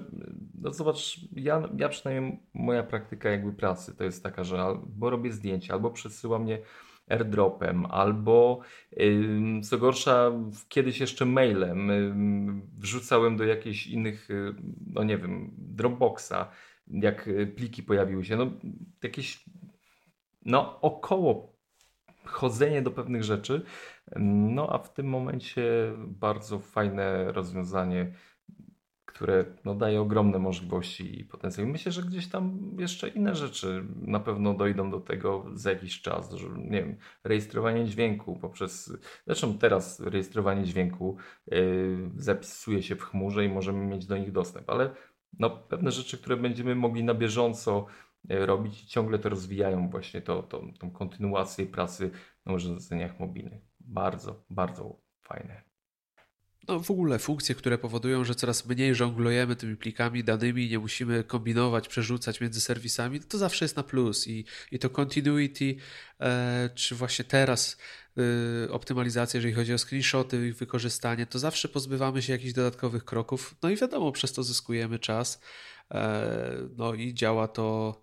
no 0.55 0.73
zobacz, 0.73 1.21
ja, 1.33 1.69
ja 1.77 1.89
przynajmniej 1.89 2.41
moja 2.55 2.83
praktyka 2.83 3.31
jakby 3.31 3.53
pracy 3.53 3.97
to 3.97 4.05
jest 4.05 4.23
taka, 4.23 4.45
że 4.45 4.63
albo 4.63 5.11
robię 5.11 5.33
zdjęcia, 5.33 5.75
albo 5.75 5.91
przesyłam 5.91 6.43
mnie 6.43 6.59
airdropem, 7.09 7.87
albo 7.87 8.61
co 9.63 9.79
gorsza, 9.79 10.33
kiedyś 10.69 11.01
jeszcze 11.01 11.27
mailem 11.27 11.91
wrzucałem 12.79 13.37
do 13.37 13.45
jakichś 13.45 13.87
innych, 13.87 14.29
yy, 14.29 14.55
no 14.87 15.05
nie 15.05 15.19
wiem, 15.19 15.51
Dropboxa 15.59 16.51
jak 16.89 17.29
y, 17.29 17.47
pliki 17.47 17.83
pojawiły 17.83 18.25
się, 18.25 18.37
no 18.37 18.51
jakieś 19.03 19.45
no 20.45 20.81
około 20.81 21.57
chodzenie 22.25 22.83
do 22.83 22.91
pewnych 22.91 23.25
rzeczy, 23.25 23.63
no 24.17 24.69
a 24.73 24.79
w 24.79 24.93
tym 24.93 25.07
momencie 25.07 25.93
bardzo 25.99 26.59
fajne 26.59 27.33
rozwiązanie, 27.33 28.13
które 29.05 29.45
no, 29.65 29.75
daje 29.75 30.01
ogromne 30.01 30.39
możliwości 30.39 31.21
i 31.21 31.25
potencjał. 31.25 31.67
Myślę, 31.67 31.93
że 31.93 32.03
gdzieś 32.03 32.29
tam 32.29 32.77
jeszcze 32.79 33.09
inne 33.09 33.35
rzeczy 33.35 33.85
na 34.01 34.21
pewno 34.21 34.55
dojdą 34.55 34.91
do 34.91 35.01
tego 35.01 35.45
za 35.55 35.71
jakiś 35.71 36.01
czas, 36.03 36.33
że 36.33 36.49
nie 36.49 36.83
wiem, 36.83 36.97
rejestrowanie 37.25 37.85
dźwięku 37.85 38.37
poprzez, 38.37 38.99
zresztą 39.27 39.59
teraz 39.59 40.01
rejestrowanie 40.01 40.65
dźwięku 40.65 41.17
yy, 41.47 42.11
zapisuje 42.17 42.83
się 42.83 42.97
w 42.97 43.03
chmurze 43.03 43.45
i 43.45 43.49
możemy 43.49 43.87
mieć 43.87 44.07
do 44.07 44.17
nich 44.17 44.33
dostęp, 44.33 44.71
ale 44.71 44.91
no, 45.39 45.51
pewne 45.51 45.91
rzeczy, 45.91 46.19
które 46.19 46.37
będziemy 46.37 46.75
mogli 46.75 47.05
na 47.05 47.15
bieżąco 47.15 47.87
e, 48.29 48.47
robić 48.47 48.83
i 48.83 48.87
ciągle 48.87 49.19
to 49.19 49.29
rozwijają 49.29 49.91
właśnie 49.91 50.23
to, 50.23 50.43
to, 50.43 50.63
tą 50.79 50.91
kontynuację 50.91 51.67
pracy 51.67 52.11
na 52.47 52.53
urządzeniach 52.53 53.21
mobilnych. 53.21 53.63
Bardzo, 53.81 54.45
bardzo 54.51 55.01
fajne. 55.23 55.76
No 56.69 56.81
w 56.81 56.91
ogóle 56.91 57.19
funkcje, 57.19 57.55
które 57.55 57.79
powodują, 57.79 58.25
że 58.25 58.35
coraz 58.35 58.67
mniej 58.67 58.95
żonglujemy 58.95 59.57
tymi 59.57 59.77
plikami, 59.77 60.25
danymi, 60.25 60.69
nie 60.69 60.79
musimy 60.79 61.25
kombinować, 61.25 61.89
przerzucać 61.89 62.41
między 62.41 62.61
serwisami, 62.61 63.21
to 63.21 63.39
zawsze 63.39 63.65
jest 63.65 63.77
na 63.77 63.83
plus. 63.83 64.29
I, 64.29 64.45
i 64.73 64.79
to 64.79 64.91
continuity, 64.91 65.77
e, 66.21 66.71
czy 66.75 66.95
właśnie 66.95 67.25
teraz 67.25 67.79
e, 68.67 68.73
optymalizacja, 68.73 69.39
jeżeli 69.39 69.55
chodzi 69.55 69.75
o 69.75 69.79
screenshoty, 69.79 70.49
ich 70.49 70.57
wykorzystanie, 70.57 71.27
to 71.27 71.39
zawsze 71.39 71.69
pozbywamy 71.69 72.23
się 72.23 72.33
jakichś 72.33 72.53
dodatkowych 72.53 73.05
kroków, 73.05 73.55
no 73.63 73.71
i 73.71 73.77
wiadomo, 73.77 74.13
przez 74.13 74.33
to 74.33 74.43
zyskujemy 74.43 74.99
czas, 74.99 75.41
e, 75.91 76.69
no 76.77 76.95
i 76.95 77.15
działa 77.15 77.49
to 77.49 78.01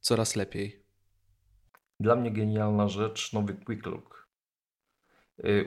coraz 0.00 0.36
lepiej. 0.36 0.82
Dla 2.00 2.16
mnie 2.16 2.30
genialna 2.30 2.88
rzecz, 2.88 3.32
nowy 3.32 3.54
Quick 3.54 3.86
Look 3.86 4.17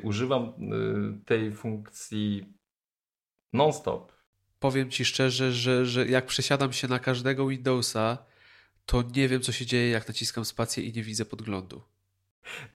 używam 0.04 0.44
y, 0.44 1.26
tej 1.26 1.52
funkcji 1.52 2.54
non-stop. 3.54 4.12
Powiem 4.60 4.90
Ci 4.90 5.06
szczerze, 5.06 5.52
że, 5.52 5.86
że 5.86 6.08
jak 6.08 6.26
przesiadam 6.26 6.74
się 6.74 6.88
na 6.88 7.00
każdego 7.00 7.48
Windowsa, 7.48 8.18
to 8.86 9.04
nie 9.16 9.28
wiem, 9.28 9.42
co 9.42 9.52
się 9.52 9.66
dzieje, 9.66 9.90
jak 9.90 10.08
naciskam 10.08 10.46
spację 10.46 10.84
i 10.84 10.94
nie 10.94 11.04
widzę 11.04 11.26
podglądu. 11.26 11.82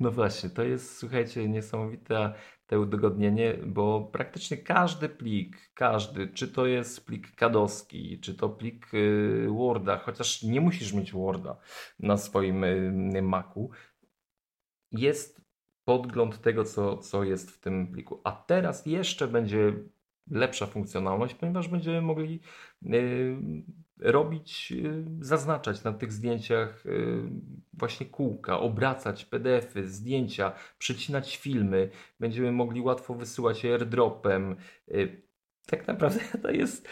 No 0.00 0.10
właśnie, 0.10 0.50
to 0.50 0.62
jest, 0.62 0.98
słuchajcie, 0.98 1.48
niesamowite 1.48 2.34
te 2.66 2.80
udogodnienie, 2.80 3.58
bo 3.66 4.00
praktycznie 4.12 4.56
każdy 4.56 5.08
plik, 5.08 5.70
każdy, 5.74 6.28
czy 6.28 6.48
to 6.48 6.66
jest 6.66 7.06
plik 7.06 7.34
kadowski, 7.34 8.20
czy 8.20 8.34
to 8.34 8.48
plik 8.48 8.94
y, 8.94 9.46
Worda, 9.50 9.98
chociaż 9.98 10.42
nie 10.42 10.60
musisz 10.60 10.92
mieć 10.92 11.12
Worda 11.12 11.56
na 11.98 12.16
swoim 12.16 12.64
Macu, 13.22 13.70
jest 14.92 15.45
podgląd 15.86 16.40
tego, 16.40 16.64
co, 16.64 16.96
co 16.96 17.24
jest 17.24 17.50
w 17.50 17.60
tym 17.60 17.86
pliku. 17.86 18.20
A 18.24 18.32
teraz 18.32 18.86
jeszcze 18.86 19.28
będzie 19.28 19.72
lepsza 20.30 20.66
funkcjonalność, 20.66 21.34
ponieważ 21.34 21.68
będziemy 21.68 22.02
mogli 22.02 22.40
y, 22.86 23.36
robić, 23.98 24.72
y, 24.72 25.04
zaznaczać 25.20 25.84
na 25.84 25.92
tych 25.92 26.12
zdjęciach 26.12 26.86
y, 26.86 27.22
właśnie 27.72 28.06
kółka, 28.06 28.60
obracać 28.60 29.24
PDFy, 29.24 29.88
zdjęcia, 29.88 30.52
przycinać 30.78 31.36
filmy. 31.36 31.90
Będziemy 32.20 32.52
mogli 32.52 32.80
łatwo 32.80 33.14
wysyłać 33.14 33.64
airdropem. 33.64 34.56
Tak 35.66 35.86
naprawdę 35.86 36.20
to 36.42 36.50
jest 36.50 36.88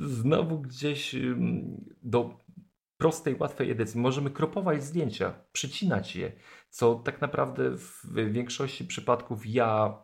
znowu 0.00 0.60
gdzieś 0.60 1.16
do 2.02 2.41
prostej, 3.02 3.36
łatwej 3.38 3.70
edycji. 3.70 4.00
Możemy 4.00 4.30
kropować 4.30 4.84
zdjęcia, 4.84 5.34
przycinać 5.52 6.16
je, 6.16 6.32
co 6.70 6.94
tak 6.94 7.20
naprawdę 7.20 7.76
w 7.76 8.32
większości 8.32 8.84
przypadków 8.84 9.46
ja, 9.46 10.02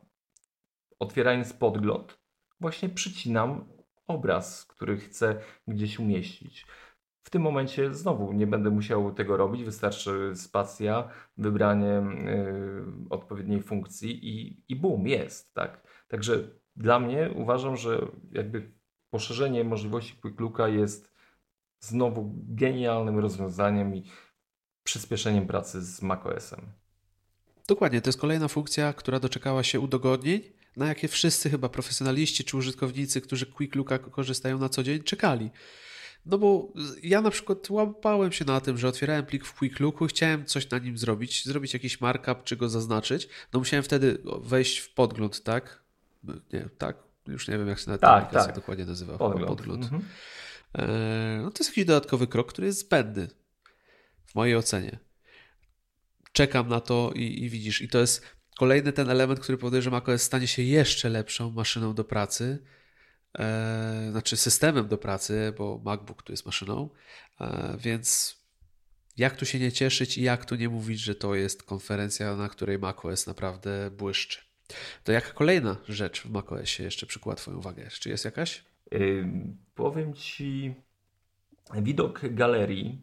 otwierając 0.99 1.53
podgląd, 1.53 2.19
właśnie 2.61 2.89
przycinam 2.89 3.69
obraz, 4.07 4.67
który 4.67 4.97
chcę 4.97 5.41
gdzieś 5.67 5.99
umieścić. 5.99 6.67
W 7.23 7.31
tym 7.31 7.43
momencie 7.43 7.95
znowu 7.95 8.33
nie 8.33 8.47
będę 8.47 8.71
musiał 8.71 9.15
tego 9.15 9.37
robić, 9.37 9.65
wystarczy 9.65 10.33
spacja, 10.35 11.09
wybranie 11.37 12.03
yy, 12.25 12.87
odpowiedniej 13.11 13.63
funkcji 13.63 14.29
i, 14.29 14.65
i 14.69 14.77
boom, 14.77 15.07
jest, 15.07 15.55
tak. 15.55 16.05
Także 16.09 16.49
dla 16.77 17.01
mnie 17.01 17.31
uważam, 17.37 17.77
że 17.77 18.07
jakby 18.33 18.73
poszerzenie 19.11 19.65
możliwości 19.65 20.21
Quick 20.21 20.41
Looka 20.41 20.69
jest 20.69 21.08
znowu 21.81 22.35
genialnym 22.49 23.19
rozwiązaniem 23.19 23.95
i 23.97 24.11
przyspieszeniem 24.85 25.47
pracy 25.47 25.83
z 25.83 26.03
macOSem. 26.03 26.61
Dokładnie, 27.69 28.01
to 28.01 28.09
jest 28.09 28.21
kolejna 28.21 28.49
funkcja, 28.49 28.93
która 28.93 29.21
doczekała 29.21 29.63
się 29.63 29.81
udogodnień, 29.81 30.41
na 30.77 30.87
jakie 30.87 31.09
wszyscy 31.09 31.51
chyba 31.51 31.69
profesjonaliści 31.69 32.45
czy 32.45 32.57
użytkownicy, 32.57 33.21
którzy 33.21 33.47
Quick 33.47 33.75
Looka 33.75 33.99
korzystają 33.99 34.59
na 34.59 34.69
co 34.69 34.83
dzień, 34.83 35.03
czekali. 35.03 35.51
No 36.27 36.39
bo 36.39 36.73
ja 37.03 37.21
na 37.21 37.31
przykład 37.31 37.71
łapałem 37.71 38.33
się 38.33 38.45
na 38.45 38.61
tym, 38.61 38.79
że 38.79 38.89
otwierałem 38.89 39.27
plik 39.27 39.45
w 39.45 39.55
Quick 39.55 39.81
Looku, 39.81 40.07
chciałem 40.07 40.45
coś 40.45 40.71
na 40.71 40.79
nim 40.79 40.99
zrobić, 40.99 41.45
zrobić 41.45 41.73
jakiś 41.73 42.01
markup 42.01 42.45
czy 42.45 42.57
go 42.57 42.69
zaznaczyć. 42.69 43.29
No 43.53 43.59
musiałem 43.59 43.83
wtedy 43.83 44.19
wejść 44.43 44.79
w 44.79 44.95
podgląd, 44.95 45.43
tak? 45.43 45.83
Nie, 46.53 46.69
tak? 46.79 46.97
Już 47.27 47.49
nie 47.49 47.59
wiem, 47.59 47.69
jak 47.69 47.79
się 47.79 47.91
na 47.91 47.99
tak, 47.99 48.33
tak. 48.33 48.55
dokładnie 48.55 48.85
nazywa. 48.85 49.19
Podgląd. 49.19 49.49
podgląd. 49.49 49.85
Mhm. 49.85 50.03
E, 50.75 51.41
no 51.43 51.51
to 51.51 51.59
jest 51.59 51.71
jakiś 51.71 51.85
dodatkowy 51.85 52.27
krok, 52.27 52.53
który 52.53 52.67
jest 52.67 52.81
zbędny 52.81 53.29
w 54.27 54.35
mojej 54.35 54.57
ocenie. 54.57 54.99
Czekam 56.33 56.69
na 56.69 56.81
to 56.81 57.13
i, 57.15 57.23
i 57.23 57.51
widzisz, 57.51 57.83
i 57.83 57.89
to 57.89 57.99
jest 57.99 58.25
kolejny 58.59 58.93
ten 58.93 59.11
element, 59.11 59.41
który 59.41 59.59
powoduje, 59.59 59.83
że 59.83 59.91
macOS 59.91 60.23
stanie 60.23 60.47
się 60.47 60.63
jeszcze 60.63 61.09
lepszą 61.09 61.51
maszyną 61.51 61.95
do 61.95 62.05
pracy, 62.05 62.65
e, 63.39 64.09
znaczy 64.11 64.37
systemem 64.37 64.89
do 64.89 64.99
pracy, 64.99 65.53
bo 65.59 65.81
MacBook 65.85 66.23
tu 66.23 66.33
jest 66.33 66.47
maszyną, 66.47 66.91
e, 67.41 67.77
więc 67.81 68.39
jak 69.17 69.37
tu 69.37 69.47
się 69.47 69.59
nie 69.59 69.73
cieszyć 69.73 70.19
i 70.19 70.23
jak 70.23 70.45
tu 70.45 70.55
nie 70.55 70.69
mówić, 70.69 71.01
że 71.01 71.15
to 71.15 71.35
jest 71.35 71.63
konferencja, 71.63 72.37
na 72.37 72.49
której 72.49 72.79
macOS 72.79 73.27
naprawdę 73.27 73.91
błyszczy. 73.91 74.39
To 75.05 75.13
jaka 75.13 75.33
kolejna 75.33 75.77
rzecz 75.89 76.23
w 76.23 76.31
macOSie 76.31 76.85
jeszcze 76.85 77.07
przykuła 77.07 77.35
Twoją 77.35 77.57
uwagę? 77.57 77.89
Czy 77.91 78.09
jest 78.09 78.25
jakaś? 78.25 78.65
Powiem 79.75 80.15
Ci, 80.15 80.75
widok 81.75 82.21
galerii 82.31 83.03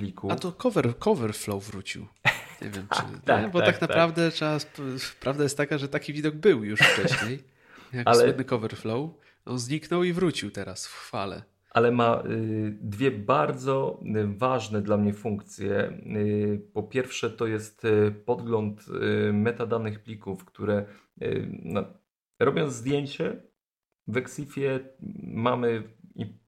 pliku. 0.00 0.30
A 0.30 0.36
to 0.36 0.52
cover, 0.52 0.98
cover 0.98 1.34
flow 1.34 1.64
wrócił. 1.64 2.06
Nie 2.62 2.70
wiem, 2.70 2.86
czy. 2.94 3.02
tak, 3.24 3.50
Bo 3.50 3.60
tak, 3.60 3.78
tak 3.78 3.88
naprawdę 3.88 4.24
tak. 4.26 4.34
Trzeba, 4.34 4.58
prawda 5.20 5.42
jest 5.42 5.56
taka, 5.56 5.78
że 5.78 5.88
taki 5.88 6.12
widok 6.12 6.34
był 6.34 6.64
już 6.64 6.80
wcześniej. 6.80 7.38
Jak 7.92 8.06
Ale... 8.06 8.18
słynny 8.18 8.44
cover 8.44 8.76
flow. 8.76 9.10
On 9.44 9.58
zniknął 9.58 10.04
i 10.04 10.12
wrócił 10.12 10.50
teraz 10.50 10.86
w 10.86 10.94
chwale. 10.94 11.42
Ale 11.70 11.92
ma 11.92 12.22
y, 12.26 12.78
dwie 12.80 13.10
bardzo 13.10 14.00
ważne 14.26 14.82
dla 14.82 14.96
mnie 14.96 15.14
funkcje. 15.14 15.90
Y, 16.16 16.60
po 16.72 16.82
pierwsze, 16.82 17.30
to 17.30 17.46
jest 17.46 17.84
y, 17.84 18.12
podgląd 18.24 18.86
y, 19.28 19.32
metadanych 19.32 20.02
plików, 20.02 20.44
które 20.44 20.84
y, 21.22 21.48
no, 21.62 21.84
robiąc 22.38 22.72
zdjęcie, 22.72 23.42
w 24.10 24.16
Exifie 24.16 24.80
mamy 25.22 25.82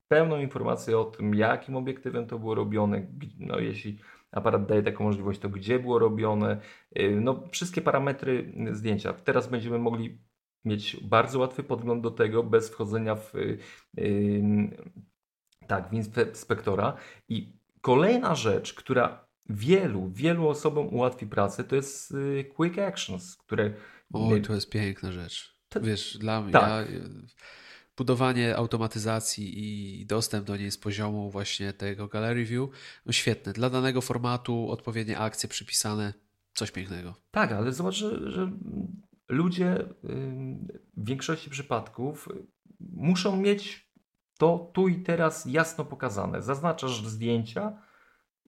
pełną 0.08 0.38
informację 0.38 0.98
o 0.98 1.04
tym, 1.04 1.34
jakim 1.34 1.76
obiektywem 1.76 2.26
to 2.26 2.38
było 2.38 2.54
robione, 2.54 3.06
no 3.38 3.58
jeśli 3.58 3.98
aparat 4.32 4.66
daje 4.66 4.82
taką 4.82 5.04
możliwość, 5.04 5.40
to 5.40 5.48
gdzie 5.48 5.78
było 5.78 5.98
robione, 5.98 6.60
y, 6.98 7.20
no 7.20 7.42
wszystkie 7.50 7.80
parametry 7.80 8.52
zdjęcia. 8.72 9.12
Teraz 9.12 9.48
będziemy 9.48 9.78
mogli 9.78 10.18
mieć 10.64 10.96
bardzo 11.04 11.38
łatwy 11.38 11.62
podgląd 11.62 12.02
do 12.02 12.10
tego 12.10 12.42
bez 12.42 12.70
wchodzenia 12.70 13.14
w 13.14 13.32
yy, 13.94 14.70
tak, 15.66 15.90
w 15.90 15.92
inspektora 15.92 16.96
i 17.28 17.52
kolejna 17.80 18.34
rzecz, 18.34 18.74
która 18.74 19.26
wielu, 19.48 20.10
wielu 20.10 20.48
osobom 20.48 20.94
ułatwi 20.94 21.26
pracę, 21.26 21.64
to 21.64 21.76
jest 21.76 22.10
y, 22.10 22.44
Quick 22.56 22.78
Actions, 22.78 23.36
które... 23.36 23.72
Oj, 24.12 24.42
to 24.42 24.54
jest 24.54 24.70
piękna 24.70 25.12
rzecz. 25.12 25.51
Wiesz, 25.80 26.18
dla 26.18 26.40
mnie... 26.40 26.52
Tak. 26.52 26.90
Ja 26.92 27.00
budowanie 27.96 28.56
automatyzacji 28.56 29.52
i 29.56 30.06
dostęp 30.06 30.46
do 30.46 30.56
niej 30.56 30.70
z 30.70 30.78
poziomu 30.78 31.30
właśnie 31.30 31.72
tego 31.72 32.08
Gallery 32.08 32.44
View, 32.44 32.70
no 33.06 33.12
świetne. 33.12 33.52
Dla 33.52 33.70
danego 33.70 34.00
formatu 34.00 34.70
odpowiednie 34.70 35.18
akcje 35.18 35.48
przypisane, 35.48 36.14
coś 36.54 36.70
pięknego. 36.70 37.14
Tak, 37.30 37.52
ale 37.52 37.72
zobacz, 37.72 37.94
że, 37.94 38.30
że 38.30 38.52
ludzie 39.28 39.84
w 40.96 41.04
większości 41.06 41.50
przypadków 41.50 42.28
muszą 42.80 43.36
mieć 43.36 43.92
to 44.38 44.70
tu 44.72 44.88
i 44.88 45.02
teraz 45.02 45.46
jasno 45.46 45.84
pokazane. 45.84 46.42
Zaznaczasz 46.42 47.06
zdjęcia 47.06 47.78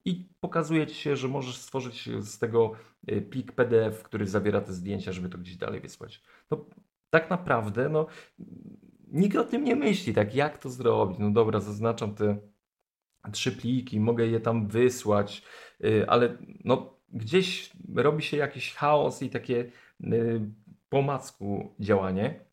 i 0.05 0.29
pokazuje 0.39 0.87
ci 0.87 0.95
się, 0.95 1.15
że 1.15 1.27
możesz 1.27 1.57
stworzyć 1.57 2.09
z 2.19 2.39
tego 2.39 2.71
y, 3.11 3.21
plik 3.21 3.51
PDF, 3.51 4.03
który 4.03 4.27
zawiera 4.27 4.61
te 4.61 4.73
zdjęcia, 4.73 5.11
żeby 5.11 5.29
to 5.29 5.37
gdzieś 5.37 5.57
dalej 5.57 5.81
wysłać. 5.81 6.23
No, 6.51 6.65
tak 7.15 7.29
naprawdę, 7.29 7.89
no, 7.89 8.07
nikt 9.07 9.37
o 9.37 9.43
tym 9.43 9.63
nie 9.63 9.75
myśli, 9.75 10.13
tak 10.13 10.35
jak 10.35 10.57
to 10.57 10.69
zrobić. 10.69 11.17
No 11.19 11.31
dobra, 11.31 11.59
zaznaczam 11.59 12.15
te 12.15 12.37
trzy 13.31 13.51
pliki, 13.51 13.99
mogę 13.99 14.27
je 14.27 14.39
tam 14.39 14.67
wysłać, 14.67 15.43
y, 15.85 16.05
ale 16.09 16.37
no 16.63 16.99
gdzieś 17.09 17.71
robi 17.95 18.23
się 18.23 18.37
jakiś 18.37 18.73
chaos 18.73 19.21
i 19.21 19.29
takie 19.29 19.71
y, 20.03 20.41
po 20.89 21.01
macku 21.01 21.75
działanie. 21.79 22.45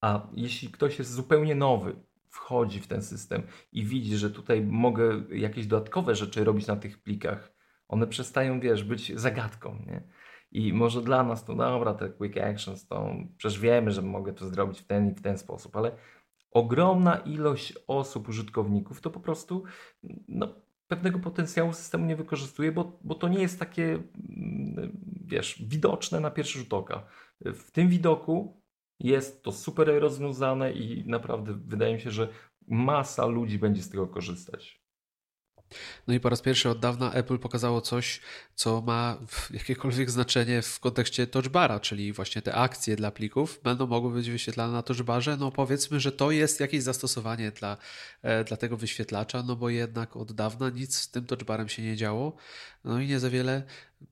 A 0.00 0.28
jeśli 0.34 0.68
ktoś 0.68 0.98
jest 0.98 1.12
zupełnie 1.12 1.54
nowy, 1.54 1.96
wchodzi 2.30 2.80
w 2.80 2.86
ten 2.86 3.02
system 3.02 3.42
i 3.72 3.84
widzi, 3.84 4.16
że 4.16 4.30
tutaj 4.30 4.62
mogę 4.62 5.22
jakieś 5.30 5.66
dodatkowe 5.66 6.14
rzeczy 6.14 6.44
robić 6.44 6.66
na 6.66 6.76
tych 6.76 7.02
plikach, 7.02 7.52
one 7.88 8.06
przestają, 8.06 8.60
wiesz, 8.60 8.84
być 8.84 9.20
zagadką, 9.20 9.84
nie? 9.86 10.02
I 10.52 10.72
może 10.72 11.02
dla 11.02 11.22
nas 11.22 11.44
to 11.44 11.54
dobra, 11.54 11.94
te 11.94 12.08
quick 12.08 12.36
actions, 12.36 12.86
to 12.86 13.14
przecież 13.36 13.60
wiemy, 13.60 13.90
że 13.90 14.02
mogę 14.02 14.32
to 14.32 14.48
zrobić 14.48 14.80
w 14.80 14.86
ten 14.86 15.10
i 15.10 15.14
w 15.14 15.22
ten 15.22 15.38
sposób, 15.38 15.76
ale 15.76 15.92
ogromna 16.50 17.16
ilość 17.16 17.74
osób, 17.86 18.28
użytkowników 18.28 19.00
to 19.00 19.10
po 19.10 19.20
prostu 19.20 19.64
no, 20.28 20.54
pewnego 20.88 21.18
potencjału 21.18 21.72
systemu 21.72 22.06
nie 22.06 22.16
wykorzystuje, 22.16 22.72
bo, 22.72 22.98
bo 23.04 23.14
to 23.14 23.28
nie 23.28 23.40
jest 23.40 23.58
takie, 23.58 23.84
mm, 23.84 24.98
wiesz, 25.24 25.62
widoczne 25.68 26.20
na 26.20 26.30
pierwszy 26.30 26.58
rzut 26.58 26.74
oka. 26.74 27.06
W 27.40 27.70
tym 27.70 27.88
widoku 27.88 28.62
jest 29.00 29.42
to 29.42 29.52
super 29.52 30.00
rozwiązane 30.00 30.72
i 30.72 31.08
naprawdę 31.08 31.54
wydaje 31.54 31.94
mi 31.94 32.00
się, 32.00 32.10
że 32.10 32.28
masa 32.68 33.26
ludzi 33.26 33.58
będzie 33.58 33.82
z 33.82 33.90
tego 33.90 34.06
korzystać. 34.06 34.87
No 36.06 36.14
i 36.14 36.20
po 36.20 36.28
raz 36.28 36.40
pierwszy 36.40 36.68
od 36.68 36.78
dawna 36.78 37.12
Apple 37.12 37.38
pokazało 37.38 37.80
coś, 37.80 38.20
co 38.54 38.80
ma 38.80 39.18
jakiekolwiek 39.50 40.10
znaczenie 40.10 40.62
w 40.62 40.80
kontekście 40.80 41.26
touchbara, 41.26 41.80
czyli 41.80 42.12
właśnie 42.12 42.42
te 42.42 42.54
akcje 42.54 42.96
dla 42.96 43.10
plików 43.10 43.60
będą 43.62 43.86
mogły 43.86 44.12
być 44.12 44.30
wyświetlane 44.30 44.72
na 44.72 44.82
touchbarze. 44.82 45.36
No 45.36 45.52
powiedzmy, 45.52 46.00
że 46.00 46.12
to 46.12 46.30
jest 46.30 46.60
jakieś 46.60 46.82
zastosowanie 46.82 47.50
dla, 47.50 47.76
e, 48.22 48.44
dla 48.44 48.56
tego 48.56 48.76
wyświetlacza, 48.76 49.42
no 49.42 49.56
bo 49.56 49.68
jednak 49.68 50.16
od 50.16 50.32
dawna 50.32 50.70
nic 50.70 50.96
z 50.96 51.10
tym 51.10 51.26
touchbarem 51.26 51.68
się 51.68 51.82
nie 51.82 51.96
działo. 51.96 52.36
No 52.84 53.00
i 53.00 53.06
nie 53.06 53.20
za 53.20 53.30
wiele 53.30 53.62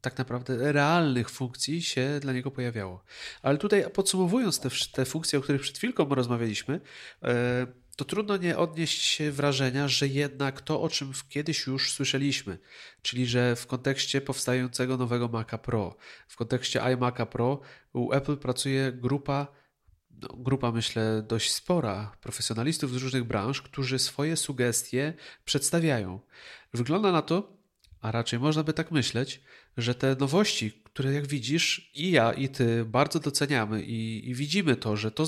tak 0.01 0.19
naprawdę 0.19 0.73
realnych 0.73 1.31
funkcji 1.31 1.83
się 1.83 2.21
dla 2.21 2.33
niego 2.33 2.51
pojawiało. 2.51 3.05
Ale 3.43 3.59
tutaj 3.59 3.85
podsumowując 3.91 4.61
te, 4.61 4.69
te 4.93 5.05
funkcje, 5.05 5.39
o 5.39 5.43
których 5.43 5.63
przed 5.63 5.79
chwilką 5.79 6.09
rozmawialiśmy, 6.09 6.81
e, 7.23 7.67
to 7.97 8.05
trudno 8.05 8.37
nie 8.37 8.59
odnieść 8.59 9.03
się 9.03 9.33
wrażenia, 9.33 9.89
że 9.89 10.09
jednak 10.09 10.61
to, 10.61 10.83
o 10.83 10.89
czym 10.89 11.13
kiedyś 11.29 11.67
już 11.67 11.93
słyszeliśmy, 11.93 12.59
czyli 13.03 13.27
że 13.27 13.57
w 13.57 13.67
kontekście 13.67 14.21
powstającego 14.21 14.97
nowego 14.97 15.29
Maca 15.29 15.59
Pro, 15.59 15.97
w 16.29 16.37
kontekście 16.37 16.81
iMac'a 16.81 17.27
Pro 17.27 17.61
u 17.93 18.13
Apple 18.13 18.37
pracuje 18.37 18.93
grupa, 18.93 19.47
no, 20.11 20.29
grupa 20.37 20.73
myślę 20.73 21.23
dość 21.29 21.53
spora 21.53 22.17
profesjonalistów 22.21 22.93
z 22.93 22.97
różnych 22.97 23.25
branż, 23.25 23.63
którzy 23.63 23.99
swoje 23.99 24.37
sugestie 24.37 25.15
przedstawiają. 25.45 26.21
Wygląda 26.75 27.13
na 27.13 27.23
to, 27.23 27.57
a 28.01 28.13
raczej 28.13 28.39
można 28.39 28.63
by 28.63 28.73
tak 28.73 28.91
myśleć, 28.91 29.43
że 29.77 29.95
te 29.95 30.17
nowości, 30.21 30.83
które 30.97 31.13
jak 31.13 31.27
widzisz 31.27 31.91
i 31.95 32.11
ja 32.11 32.33
i 32.33 32.49
ty 32.49 32.85
bardzo 32.85 33.21
doceniamy 33.21 33.83
i, 33.83 34.31
i 34.31 34.35
widzimy 34.35 34.77
to, 34.77 34.97
że 34.97 35.11
to 35.11 35.27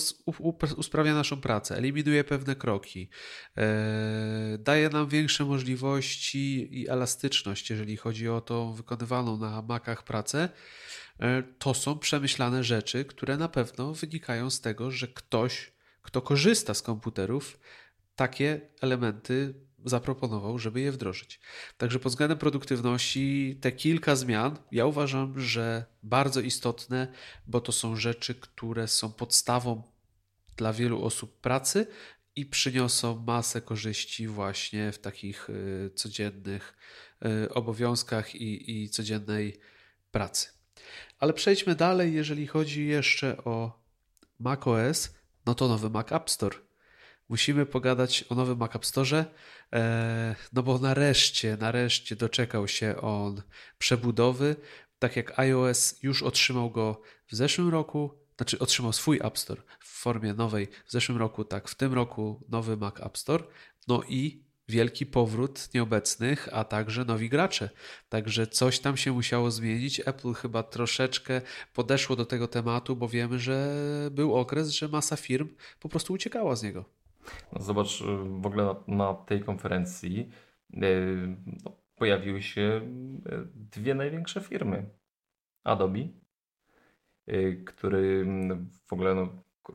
usprawia 0.77 1.15
naszą 1.15 1.41
pracę, 1.41 1.77
eliminuje 1.77 2.25
pewne 2.25 2.57
kroki, 2.57 3.09
e, 3.57 4.59
daje 4.59 4.89
nam 4.89 5.09
większe 5.09 5.45
możliwości 5.45 6.69
i 6.81 6.89
elastyczność, 6.89 7.71
jeżeli 7.71 7.97
chodzi 7.97 8.29
o 8.29 8.41
tą 8.41 8.73
wykonywaną 8.73 9.37
na 9.37 9.63
makach 9.63 10.03
pracę, 10.03 10.49
e, 11.21 11.43
to 11.59 11.75
są 11.75 11.99
przemyślane 11.99 12.65
rzeczy, 12.65 13.05
które 13.05 13.37
na 13.37 13.49
pewno 13.49 13.95
wynikają 13.95 14.51
z 14.51 14.61
tego, 14.61 14.91
że 14.91 15.09
ktoś, 15.09 15.73
kto 16.03 16.23
korzysta 16.23 16.75
z 16.75 16.83
komputerów, 16.83 17.61
takie 18.17 18.61
elementy 18.81 19.55
zaproponował, 19.85 20.59
żeby 20.59 20.81
je 20.81 20.93
wdrożyć. 20.93 21.41
Także 21.77 21.99
pod 21.99 22.13
względem 22.13 22.39
produktywności 22.39 23.59
te 23.61 23.73
kilka 23.73 24.17
zmian 24.17 24.59
ja 24.73 24.87
uważam, 24.87 25.41
że 25.41 25.85
bardzo 26.03 26.41
istotne, 26.41 27.13
bo 27.47 27.61
to 27.61 27.73
są 27.73 27.97
rzeczy, 27.97 28.35
które 28.35 28.89
są 28.89 29.13
podstawą 29.13 29.83
dla 30.57 30.73
wielu 30.73 31.05
osób 31.05 31.41
pracy 31.41 31.87
i 32.37 32.47
przyniosą 32.47 33.25
masę 33.27 33.61
korzyści 33.61 34.27
właśnie 34.27 34.93
w 34.93 34.99
takich 34.99 35.51
y, 35.51 35.91
codziennych 35.95 36.77
y, 37.45 37.55
obowiązkach 37.55 38.35
i, 38.35 38.83
i 38.83 38.91
codziennej 38.91 39.61
pracy. 40.11 40.49
Ale 41.19 41.33
przejdźmy 41.33 41.75
dalej, 41.75 42.15
jeżeli 42.15 42.47
chodzi 42.47 42.87
jeszcze 42.87 43.45
o 43.45 43.83
macOS, 44.39 45.15
no 45.47 45.55
to 45.55 45.69
nowy 45.69 45.91
Mac 45.91 46.13
App 46.13 46.31
Store 46.31 46.68
musimy 47.29 47.67
pogadać 47.67 48.25
o 48.29 48.35
nowym 48.35 48.59
Mac 48.59 48.77
App 48.77 48.87
Store, 48.87 49.25
e, 49.73 50.37
no 50.53 50.63
bo 50.63 50.79
nareszcie, 50.79 51.57
nareszcie 51.61 52.17
doczekał 52.17 52.69
się 52.69 53.01
on 53.01 53.43
przebudowy. 53.79 54.57
Tak 54.99 55.17
jak 55.17 55.39
iOS 55.39 56.03
już 56.03 56.23
otrzymał 56.23 56.71
go 56.71 57.01
w 57.27 57.35
zeszłym 57.35 57.69
roku, 57.69 58.11
znaczy 58.37 58.59
otrzymał 58.59 58.93
swój 58.93 59.21
App 59.23 59.39
Store 59.39 59.63
w 59.81 59.89
formie 59.89 60.35
nowej 60.35 60.69
w 60.87 60.93
zeszłym 60.93 61.19
roku, 61.19 61.45
tak 61.45 61.69
w 61.69 61.75
tym 61.75 61.95
roku 61.95 62.45
nowy 62.49 62.77
Mac 62.77 63.01
App 63.01 63.19
Store. 63.19 63.45
No 63.89 64.03
i 64.09 64.49
wielki 64.69 65.07
powrót 65.07 65.75
nieobecnych, 65.75 66.49
a 66.53 66.65
także 66.65 67.05
nowi 67.05 67.29
gracze. 67.29 67.71
Także 68.09 68.47
coś 68.47 68.79
tam 68.79 68.97
się 68.97 69.13
musiało 69.13 69.51
zmienić. 69.51 70.01
Apple 70.05 70.33
chyba 70.33 70.63
troszeczkę 70.63 71.41
podeszło 71.75 72.17
do 72.17 72.27
tego 72.27 72.49
tematu, 72.49 72.97
bo 72.97 73.09
wiemy, 73.09 73.39
że 73.39 73.75
był 74.11 74.35
okres, 74.35 74.69
że 74.69 74.89
masa 74.89 75.17
firm 75.17 75.49
po 75.81 75.89
prostu 75.89 76.13
uciekała 76.13 76.57
z 76.57 76.63
niego. 76.63 76.98
No 77.53 77.63
zobacz, 77.63 78.01
y, 78.01 78.05
w 78.41 78.47
ogóle 78.47 78.65
na, 78.65 78.97
na 78.97 79.15
tej 79.15 79.41
konferencji 79.41 80.31
yy, 80.71 81.37
no, 81.65 81.77
pojawiły 81.97 82.43
się 82.43 82.81
y, 83.33 83.49
dwie 83.55 83.95
największe 83.95 84.41
firmy. 84.41 84.91
Adobe, 85.65 86.01
który 87.67 88.23
mm, 88.27 88.71
w 88.87 88.93
ogóle, 88.93 89.15
no, 89.15 89.29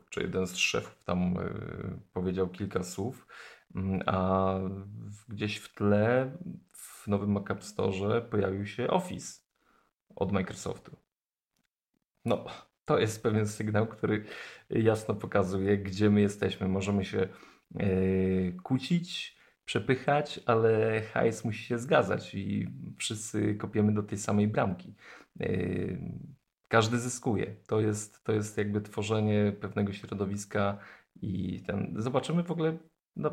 czy 0.10 0.22
jeden 0.22 0.48
z 0.48 0.56
szefów 0.56 1.04
tam 1.04 1.36
powiedział 2.14 2.50
kilka 2.50 2.84
słów, 2.84 3.28
mm, 3.76 4.02
a 4.06 4.54
gdzieś 5.28 5.58
w 5.58 5.74
tle 5.74 6.38
w 6.72 7.08
nowym 7.08 7.32
Mac 7.32 7.52
App 7.52 7.64
Store 7.64 8.22
pojawił 8.22 8.66
się 8.66 8.88
Office 8.88 9.42
od 10.16 10.32
Microsoftu. 10.32 10.98
No, 12.26 12.46
to 12.86 13.00
jest 13.00 13.24
pewien 13.24 13.48
sygnał, 13.48 13.88
który 13.88 14.26
jasno 14.70 15.16
pokazuje, 15.16 15.78
gdzie 15.78 16.10
my 16.10 16.22
jesteśmy. 16.22 16.68
Możemy 16.68 17.06
się 17.06 17.28
e, 17.80 17.88
kłócić, 18.64 19.38
przepychać, 19.66 20.40
ale 20.46 21.02
hajs 21.02 21.46
musi 21.46 21.64
się 21.64 21.80
zgadzać 21.80 22.36
i 22.36 22.68
wszyscy 22.98 23.56
kopiemy 23.56 23.94
do 23.94 24.04
tej 24.04 24.18
samej 24.18 24.48
bramki. 24.48 24.96
E, 25.40 25.48
każdy 26.68 27.00
zyskuje. 27.00 27.56
To 27.68 27.80
jest, 27.80 28.24
to 28.24 28.32
jest 28.32 28.58
jakby 28.58 28.82
tworzenie 28.82 29.54
pewnego 29.62 29.94
środowiska 29.94 30.78
i 31.22 31.62
ten, 31.68 31.94
zobaczymy 31.98 32.44
w 32.44 32.52
ogóle, 32.52 32.78
no, 33.16 33.32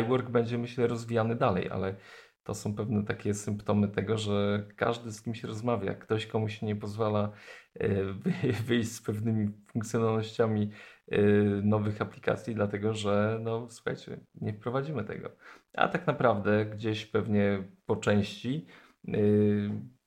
iWork 0.00 0.30
będzie 0.30 0.58
myślę 0.58 0.86
rozwijany 0.86 1.36
dalej, 1.36 1.70
ale 1.70 1.96
to 2.44 2.54
są 2.54 2.74
pewne 2.74 3.04
takie 3.04 3.34
symptomy 3.34 3.88
tego, 3.88 4.18
że 4.18 4.66
każdy 4.76 5.12
z 5.12 5.22
kimś 5.22 5.44
rozmawia. 5.44 5.94
Ktoś 5.94 6.26
komuś 6.26 6.62
nie 6.62 6.76
pozwala 6.76 7.32
e, 7.74 8.04
wyjść 8.66 8.92
z 8.92 9.02
pewnymi 9.02 9.48
funkcjonalnościami 9.72 10.70
e, 11.08 11.22
nowych 11.62 12.02
aplikacji, 12.02 12.54
dlatego 12.54 12.94
że, 12.94 13.38
no 13.42 13.68
słuchajcie, 13.70 14.20
nie 14.34 14.52
wprowadzimy 14.52 15.04
tego. 15.04 15.30
A 15.74 15.88
tak 15.88 16.06
naprawdę 16.06 16.66
gdzieś 16.66 17.06
pewnie 17.06 17.64
po 17.86 17.96
części, 17.96 18.66
e, 19.08 19.12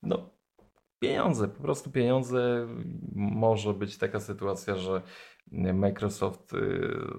no 0.03 0.33
pieniądze, 0.99 1.47
po 1.47 1.63
prostu 1.63 1.91
pieniądze. 1.91 2.67
Może 3.15 3.73
być 3.73 3.97
taka 3.97 4.19
sytuacja, 4.19 4.75
że 4.75 5.01
Microsoft 5.51 6.51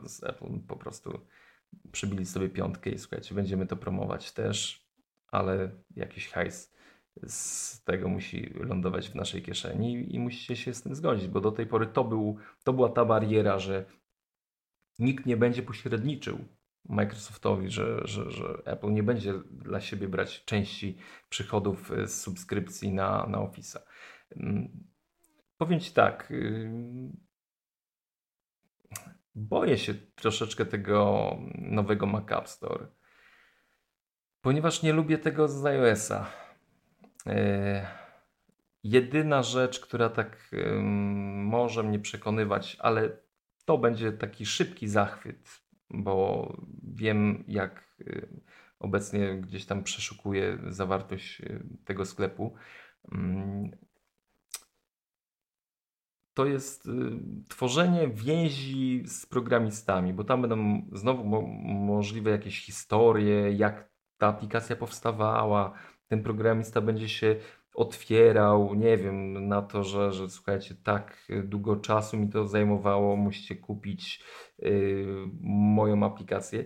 z 0.05 0.25
Apple 0.25 0.61
po 0.69 0.77
prostu 0.77 1.21
przybili 1.93 2.27
sobie 2.27 2.49
piątkę 2.49 2.91
i 2.91 2.99
słuchajcie, 2.99 3.35
będziemy 3.35 3.67
to 3.67 3.77
promować 3.77 4.33
też 4.33 4.84
ale 5.35 5.71
jakiś 5.97 6.29
hajs 6.29 6.75
z 7.27 7.85
tego 7.85 8.09
musi 8.09 8.51
lądować 8.55 9.09
w 9.09 9.15
naszej 9.15 9.43
kieszeni 9.43 10.15
i 10.15 10.19
musicie 10.19 10.57
się 10.57 10.75
z 10.75 10.83
tym 10.83 10.95
zgodzić, 10.95 11.29
bo 11.29 11.41
do 11.41 11.53
tej 11.53 11.67
pory 11.67 11.87
to, 11.87 12.05
był, 12.05 12.39
to 12.65 12.73
była 12.73 12.89
ta 12.89 13.05
bariera, 13.05 13.59
że 13.59 13.85
nikt 14.99 15.27
nie 15.27 15.37
będzie 15.37 15.63
pośredniczył 15.63 16.39
Microsoftowi, 16.89 17.71
że, 17.71 18.01
że, 18.05 18.31
że 18.31 18.63
Apple 18.65 18.93
nie 18.93 19.03
będzie 19.03 19.35
dla 19.51 19.81
siebie 19.81 20.09
brać 20.09 20.45
części 20.45 20.99
przychodów 21.29 21.93
z 22.07 22.23
subskrypcji 22.23 22.93
na, 22.93 23.27
na 23.27 23.39
Office'a. 23.39 23.79
Mm, 24.37 24.85
powiem 25.57 25.81
Ci 25.81 25.93
tak, 25.93 26.31
y, 26.31 26.71
boję 29.35 29.79
się 29.79 29.95
troszeczkę 29.95 30.67
tego 30.67 31.31
nowego 31.55 32.07
Mac 32.07 32.33
App 32.33 32.49
Store 32.49 32.87
Ponieważ 34.45 34.83
nie 34.83 34.93
lubię 34.93 35.19
tego 35.19 35.49
z 35.49 35.67
iOS-a. 35.67 36.31
Yy, 37.27 37.33
jedyna 38.83 39.43
rzecz, 39.43 39.81
która 39.81 40.09
tak 40.09 40.51
może 41.35 41.83
mnie 41.83 41.99
przekonywać, 41.99 42.77
ale 42.81 43.17
to 43.65 43.79
będzie 43.79 44.13
taki 44.13 44.47
szybki 44.47 44.89
zachwyt, 44.89 45.61
bo 45.91 46.49
wiem, 46.83 47.45
jak 47.49 47.97
yy, 47.99 48.29
obecnie 48.79 49.35
gdzieś 49.41 49.67
tam 49.67 49.83
przeszukuję 49.83 50.59
zawartość 50.69 51.43
tego 51.85 52.05
sklepu. 52.05 52.55
Mm, 53.13 53.71
to 56.35 56.47
jest 56.47 56.89
tworzenie 57.49 58.09
więzi 58.09 59.03
z 59.07 59.27
programistami, 59.27 60.15
bo 60.15 60.25
tam 60.25 60.41
będą 60.43 60.83
znowu 60.93 61.25
mo 61.25 61.41
możliwe 61.97 62.31
jakieś 62.31 62.67
historie, 62.67 63.53
jak 63.53 63.94
ta 64.19 64.27
aplikacja 64.27 64.77
powstawała, 64.77 65.73
ten 66.09 66.23
programista 66.23 66.81
będzie 66.81 67.09
się 67.09 67.37
otwierał, 67.75 68.75
nie 68.75 68.97
wiem, 68.97 69.49
na 69.49 69.63
to, 69.63 69.85
że, 69.85 70.13
że 70.13 70.31
słuchajcie, 70.31 70.75
tak 70.85 71.29
długo 71.45 71.77
czasu 71.77 72.17
mi 72.17 72.29
to 72.29 72.49
zajmowało, 72.49 73.17
musicie 73.17 73.57
kupić 73.57 74.25
yy, 74.59 75.07
moją 75.51 76.03
aplikację. 76.03 76.65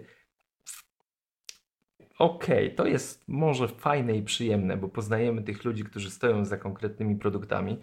okej, 2.19 2.65
okay, 2.65 2.77
to 2.77 2.87
jest 2.87 3.29
może 3.29 3.69
fajne 3.69 4.16
i 4.16 4.23
przyjemne, 4.23 4.77
bo 4.77 4.89
poznajemy 4.89 5.43
tych 5.43 5.65
ludzi, 5.65 5.85
którzy 5.85 6.11
stoją 6.11 6.45
za 6.45 6.57
konkretnymi 6.57 7.16
produktami, 7.16 7.79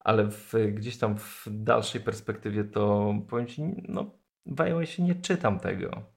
ale 0.00 0.30
w, 0.30 0.52
gdzieś 0.74 0.98
tam 0.98 1.18
w 1.18 1.44
dalszej 1.48 2.00
perspektywie 2.00 2.64
to 2.64 3.14
powiem 3.28 3.46
Ci, 3.46 3.62
no 3.88 4.18
w 4.46 4.60
iOSie 4.60 5.02
nie 5.02 5.14
czytam 5.14 5.60
tego. 5.60 6.13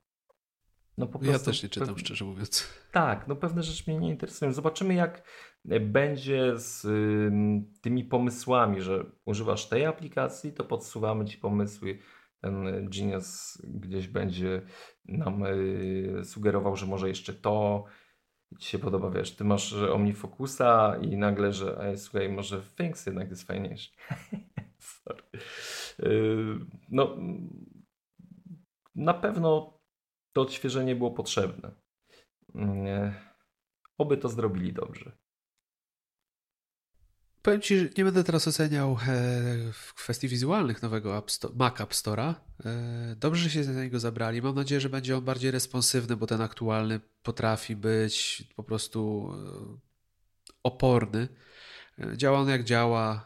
No 0.97 1.07
po 1.07 1.19
ja 1.25 1.39
też 1.39 1.63
nie 1.63 1.69
czytam, 1.69 1.95
pe... 1.95 1.99
szczerze 1.99 2.25
mówiąc. 2.25 2.67
Tak, 2.91 3.27
no 3.27 3.35
pewne 3.35 3.63
rzeczy 3.63 3.83
mnie 3.87 3.99
nie 3.99 4.09
interesują. 4.09 4.53
Zobaczymy, 4.53 4.93
jak 4.93 5.23
będzie 5.81 6.59
z 6.59 6.85
y, 6.85 7.31
tymi 7.81 8.03
pomysłami, 8.03 8.81
że 8.81 9.05
używasz 9.25 9.69
tej 9.69 9.85
aplikacji, 9.85 10.53
to 10.53 10.63
podsuwamy 10.63 11.25
ci 11.25 11.37
pomysły. 11.37 11.99
Ten 12.41 12.89
Genius 12.89 13.61
gdzieś 13.63 14.07
będzie 14.07 14.61
nam 15.05 15.43
y, 15.45 16.21
sugerował, 16.23 16.75
że 16.75 16.85
może 16.85 17.07
jeszcze 17.07 17.33
to 17.33 17.85
ci 18.59 18.69
się 18.69 18.79
podoba, 18.79 19.09
wiesz, 19.09 19.35
ty 19.35 19.43
masz 19.43 19.73
OmniFocusa 19.73 20.97
i 21.01 21.17
nagle, 21.17 21.53
że 21.53 21.77
ej, 21.81 21.97
słuchaj, 21.97 22.29
może 22.29 22.61
Things 22.77 23.05
jednak 23.05 23.29
jest 23.29 23.43
fajniejszy. 23.43 23.91
Sorry. 24.79 25.23
No, 26.89 27.17
na 28.95 29.13
pewno 29.13 29.76
to 30.37 30.41
odświeżenie 30.41 30.95
było 30.95 31.11
potrzebne. 31.11 31.71
Oby 33.97 34.17
to 34.17 34.29
zrobili 34.29 34.73
dobrze. 34.73 35.11
Powiem 37.41 37.61
Ci, 37.61 37.79
że 37.79 37.89
nie 37.97 38.03
będę 38.03 38.23
teraz 38.23 38.47
oceniał 38.47 38.91
e, 38.91 38.97
w 39.73 39.93
kwestii 39.93 40.27
wizualnych 40.27 40.81
nowego 40.81 41.17
App 41.17 41.31
Sto 41.31 41.51
Mac 41.55 41.81
App 41.81 41.91
Store'a. 41.91 42.33
E, 42.65 43.15
dobrze, 43.15 43.43
że 43.43 43.49
się 43.49 43.63
za 43.63 43.83
niego 43.83 43.99
zabrali. 43.99 44.41
Mam 44.41 44.55
nadzieję, 44.55 44.81
że 44.81 44.89
będzie 44.89 45.17
on 45.17 45.25
bardziej 45.25 45.51
responsywny, 45.51 46.15
bo 46.15 46.27
ten 46.27 46.41
aktualny 46.41 46.99
potrafi 47.23 47.75
być 47.75 48.43
po 48.55 48.63
prostu 48.63 49.29
e, 49.33 49.77
oporny. 50.63 51.27
Działa 52.15 52.39
on 52.39 52.49
jak 52.49 52.63
działa 52.63 53.25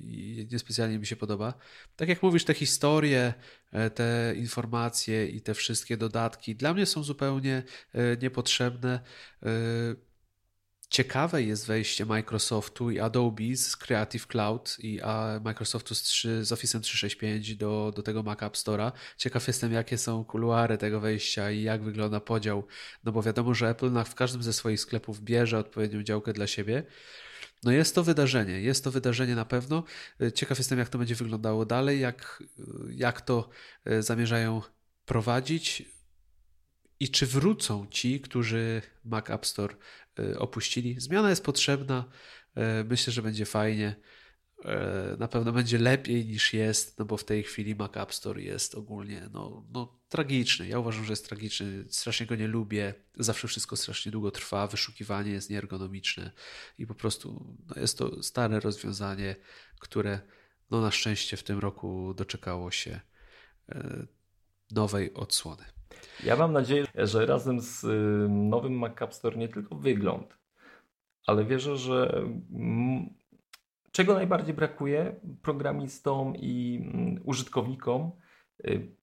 i 0.00 0.48
niespecjalnie 0.52 0.98
mi 0.98 1.06
się 1.06 1.16
podoba. 1.16 1.54
Tak 1.96 2.08
jak 2.08 2.22
mówisz, 2.22 2.44
te 2.44 2.54
historie, 2.54 3.34
te 3.94 4.34
informacje 4.36 5.26
i 5.26 5.40
te 5.40 5.54
wszystkie 5.54 5.96
dodatki 5.96 6.56
dla 6.56 6.74
mnie 6.74 6.86
są 6.86 7.02
zupełnie 7.02 7.62
niepotrzebne. 8.22 9.00
Ciekawe 10.88 11.42
jest 11.42 11.66
wejście 11.66 12.06
Microsoftu 12.06 12.90
i 12.90 13.00
Adobe 13.00 13.56
z 13.56 13.76
Creative 13.76 14.26
Cloud 14.26 14.76
i 14.78 15.00
Microsoftu 15.44 15.94
z, 15.94 16.02
3, 16.02 16.44
z 16.44 16.52
Office 16.52 16.80
365 16.80 17.56
do, 17.56 17.92
do 17.96 18.02
tego 18.02 18.22
Mac 18.22 18.42
App 18.42 18.54
Store'a. 18.54 18.92
Ciekaw 19.16 19.46
jestem, 19.46 19.72
jakie 19.72 19.98
są 19.98 20.24
kuluary 20.24 20.78
tego 20.78 21.00
wejścia 21.00 21.50
i 21.50 21.62
jak 21.62 21.82
wygląda 21.82 22.20
podział, 22.20 22.66
no 23.04 23.12
bo 23.12 23.22
wiadomo, 23.22 23.54
że 23.54 23.68
Apple 23.68 24.04
w 24.04 24.14
każdym 24.14 24.42
ze 24.42 24.52
swoich 24.52 24.80
sklepów 24.80 25.20
bierze 25.20 25.58
odpowiednią 25.58 26.02
działkę 26.02 26.32
dla 26.32 26.46
siebie. 26.46 26.82
No 27.62 27.72
jest 27.72 27.94
to 27.94 28.04
wydarzenie, 28.04 28.60
jest 28.60 28.84
to 28.84 28.90
wydarzenie 28.90 29.34
na 29.34 29.44
pewno. 29.44 29.84
Ciekaw 30.34 30.58
jestem, 30.58 30.78
jak 30.78 30.88
to 30.88 30.98
będzie 30.98 31.14
wyglądało 31.14 31.66
dalej, 31.66 32.00
jak, 32.00 32.42
jak 32.90 33.20
to 33.20 33.48
e, 33.84 34.02
zamierzają 34.02 34.62
prowadzić 35.04 35.82
i 37.00 37.08
czy 37.08 37.26
wrócą 37.26 37.86
ci, 37.90 38.20
którzy 38.20 38.82
Mac 39.04 39.30
App 39.30 39.46
Store 39.46 39.74
opuścili. 40.38 41.00
Zmiana 41.00 41.30
jest 41.30 41.44
potrzebna. 41.44 42.04
Myślę, 42.84 43.12
że 43.12 43.22
będzie 43.22 43.46
fajnie. 43.46 43.96
Na 45.18 45.28
pewno 45.28 45.52
będzie 45.52 45.78
lepiej 45.78 46.26
niż 46.26 46.52
jest, 46.52 46.98
no 46.98 47.04
bo 47.04 47.16
w 47.16 47.24
tej 47.24 47.42
chwili 47.42 47.74
Mac 47.74 47.96
App 47.96 48.14
Store 48.14 48.42
jest 48.42 48.74
ogólnie 48.74 49.28
no, 49.32 49.66
no, 49.72 49.99
tragiczny. 50.10 50.68
Ja 50.68 50.78
uważam, 50.78 51.04
że 51.04 51.12
jest 51.12 51.28
tragiczny. 51.28 51.84
Strasznie 51.88 52.26
go 52.26 52.36
nie 52.36 52.48
lubię. 52.48 52.94
Zawsze 53.18 53.48
wszystko 53.48 53.76
strasznie 53.76 54.12
długo 54.12 54.30
trwa. 54.30 54.66
Wyszukiwanie 54.66 55.30
jest 55.32 55.50
nieergonomiczne 55.50 56.30
i 56.78 56.86
po 56.86 56.94
prostu 56.94 57.56
no, 57.68 57.80
jest 57.80 57.98
to 57.98 58.22
stare 58.22 58.60
rozwiązanie, 58.60 59.36
które 59.80 60.20
no, 60.70 60.80
na 60.80 60.90
szczęście 60.90 61.36
w 61.36 61.42
tym 61.42 61.58
roku 61.58 62.14
doczekało 62.14 62.70
się 62.70 63.00
nowej 64.70 65.14
odsłony. 65.14 65.64
Ja 66.24 66.36
mam 66.36 66.52
nadzieję, 66.52 66.86
że 66.94 67.26
razem 67.26 67.60
z 67.60 67.86
nowym 68.28 68.78
Mac 68.78 69.02
App 69.02 69.14
Store 69.14 69.36
nie 69.36 69.48
tylko 69.48 69.74
wygląd, 69.74 70.38
ale 71.26 71.44
wierzę, 71.44 71.76
że 71.76 72.24
mm, 72.52 73.14
czego 73.92 74.14
najbardziej 74.14 74.54
brakuje 74.54 75.20
programistom 75.42 76.36
i 76.36 76.80
mm, 76.82 77.20
użytkownikom 77.24 78.10
y, 78.64 78.99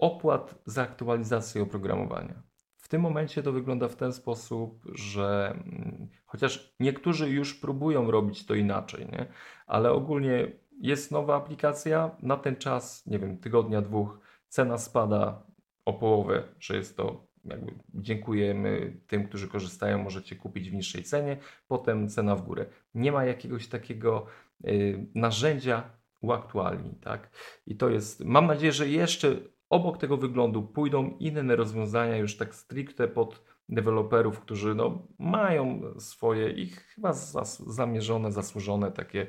opłat 0.00 0.54
za 0.66 0.82
aktualizację 0.82 1.62
oprogramowania. 1.62 2.42
W 2.76 2.88
tym 2.88 3.02
momencie 3.02 3.42
to 3.42 3.52
wygląda 3.52 3.88
w 3.88 3.96
ten 3.96 4.12
sposób, 4.12 4.84
że 4.94 5.50
mm, 5.50 6.08
chociaż 6.26 6.74
niektórzy 6.80 7.30
już 7.30 7.54
próbują 7.54 8.10
robić 8.10 8.46
to 8.46 8.54
inaczej, 8.54 9.06
nie? 9.06 9.26
ale 9.66 9.92
ogólnie 9.92 10.52
jest 10.80 11.10
nowa 11.10 11.36
aplikacja, 11.36 12.10
na 12.22 12.36
ten 12.36 12.56
czas, 12.56 13.06
nie 13.06 13.18
wiem, 13.18 13.38
tygodnia, 13.38 13.82
dwóch, 13.82 14.20
cena 14.48 14.78
spada 14.78 15.42
o 15.84 15.92
połowę, 15.92 16.42
że 16.60 16.76
jest 16.76 16.96
to 16.96 17.26
jakby 17.44 17.72
dziękujemy 17.94 19.00
tym, 19.06 19.28
którzy 19.28 19.48
korzystają, 19.48 19.98
możecie 19.98 20.36
kupić 20.36 20.70
w 20.70 20.74
niższej 20.74 21.04
cenie, 21.04 21.36
potem 21.68 22.08
cena 22.08 22.36
w 22.36 22.42
górę. 22.42 22.66
Nie 22.94 23.12
ma 23.12 23.24
jakiegoś 23.24 23.68
takiego 23.68 24.26
y, 24.64 25.06
narzędzia 25.14 25.90
uaktualni, 26.20 26.94
tak? 26.94 27.30
I 27.66 27.76
to 27.76 27.90
jest, 27.90 28.24
mam 28.24 28.46
nadzieję, 28.46 28.72
że 28.72 28.88
jeszcze 28.88 29.36
obok 29.70 29.98
tego 29.98 30.16
wyglądu 30.16 30.62
pójdą 30.62 31.16
inne 31.18 31.56
rozwiązania 31.56 32.16
już 32.16 32.36
tak 32.36 32.54
stricte 32.54 33.08
pod 33.08 33.44
deweloperów, 33.68 34.40
którzy 34.40 34.74
no, 34.74 35.06
mają 35.18 35.82
swoje 35.98 36.50
i 36.50 36.66
chyba 36.66 37.12
zas 37.12 37.74
zamierzone, 37.74 38.32
zasłużone 38.32 38.92
takie, 38.92 39.26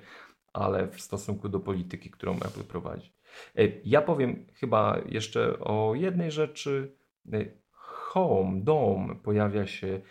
ale 0.53 0.87
w 0.87 1.01
stosunku 1.01 1.49
do 1.49 1.59
polityki, 1.59 2.11
którą 2.11 2.35
Apple 2.35 2.63
prowadzi. 2.63 3.13
E, 3.55 3.61
ja 3.83 4.01
powiem 4.01 4.47
chyba 4.53 5.01
jeszcze 5.05 5.59
o 5.59 5.95
jednej 5.95 6.31
rzeczy. 6.31 6.95
E, 7.33 7.61
Home, 7.71 8.61
dom 8.61 9.19
pojawia 9.23 9.67
się 9.67 9.87
e, 9.87 10.01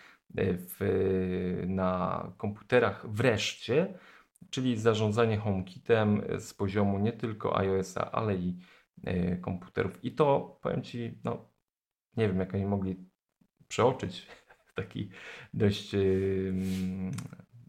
w, 0.55 0.78
na 1.66 2.32
komputerach 2.36 3.11
wreszcie, 3.12 3.98
czyli 4.51 4.77
zarządzanie 4.77 5.36
HomeKitem 5.36 6.23
z 6.39 6.55
poziomu 6.55 6.98
nie 6.98 7.12
tylko 7.12 7.59
iOS-a, 7.59 8.11
ale 8.11 8.36
i 8.36 8.59
komputerów. 9.40 10.05
I 10.05 10.12
to 10.12 10.59
powiem 10.62 10.82
Ci, 10.82 11.18
no 11.24 11.51
nie 12.16 12.28
wiem 12.28 12.39
jak 12.39 12.55
oni 12.55 12.66
mogli 12.66 12.97
przeoczyć 13.68 14.27
taki 14.74 15.10
dość 15.55 15.93
yy, 15.93 16.55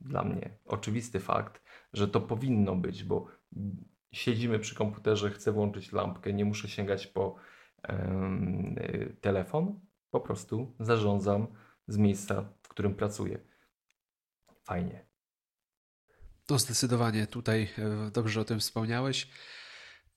dla 0.02 0.24
mnie 0.24 0.58
oczywisty 0.66 1.20
fakt, 1.20 1.62
że 1.94 2.08
to 2.08 2.22
powinno 2.22 2.76
być, 2.76 3.04
bo 3.04 3.28
siedzimy 4.12 4.60
przy 4.60 4.76
komputerze, 4.76 5.32
chcę 5.32 5.52
włączyć 5.52 5.92
lampkę, 5.92 6.34
nie 6.34 6.46
muszę 6.46 6.68
sięgać 6.68 7.08
po 7.08 7.36
y, 7.90 9.18
telefon, 9.22 9.80
po 10.12 10.20
prostu 10.20 10.76
zarządzam 10.80 11.48
z 11.88 11.98
miejsca, 11.98 12.54
w 12.64 12.68
którym 12.68 12.96
pracuję. 12.96 13.40
Fajnie. 14.64 15.06
No 16.50 16.60
zdecydowanie 16.60 17.28
tutaj 17.28 17.70
e, 17.78 18.12
dobrze 18.12 18.42
o 18.42 18.44
tym 18.44 18.60
wspomniałeś. 18.60 19.32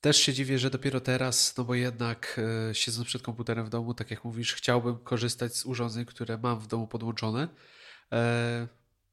Też 0.05 0.16
się 0.16 0.32
dziwię, 0.32 0.59
że 0.59 0.70
dopiero 0.70 1.01
teraz, 1.01 1.56
no 1.56 1.64
bo 1.64 1.74
jednak 1.74 2.40
e, 2.70 2.74
siedząc 2.74 3.06
przed 3.06 3.22
komputerem 3.22 3.66
w 3.66 3.68
domu, 3.68 3.94
tak 3.94 4.10
jak 4.10 4.24
mówisz, 4.24 4.55
chciałbym 4.55 4.98
korzystać 4.98 5.56
z 5.56 5.66
urządzeń, 5.66 6.05
które 6.05 6.39
mam 6.39 6.60
w 6.60 6.66
domu 6.66 6.86
podłączone. 6.86 7.48
E, 8.12 8.68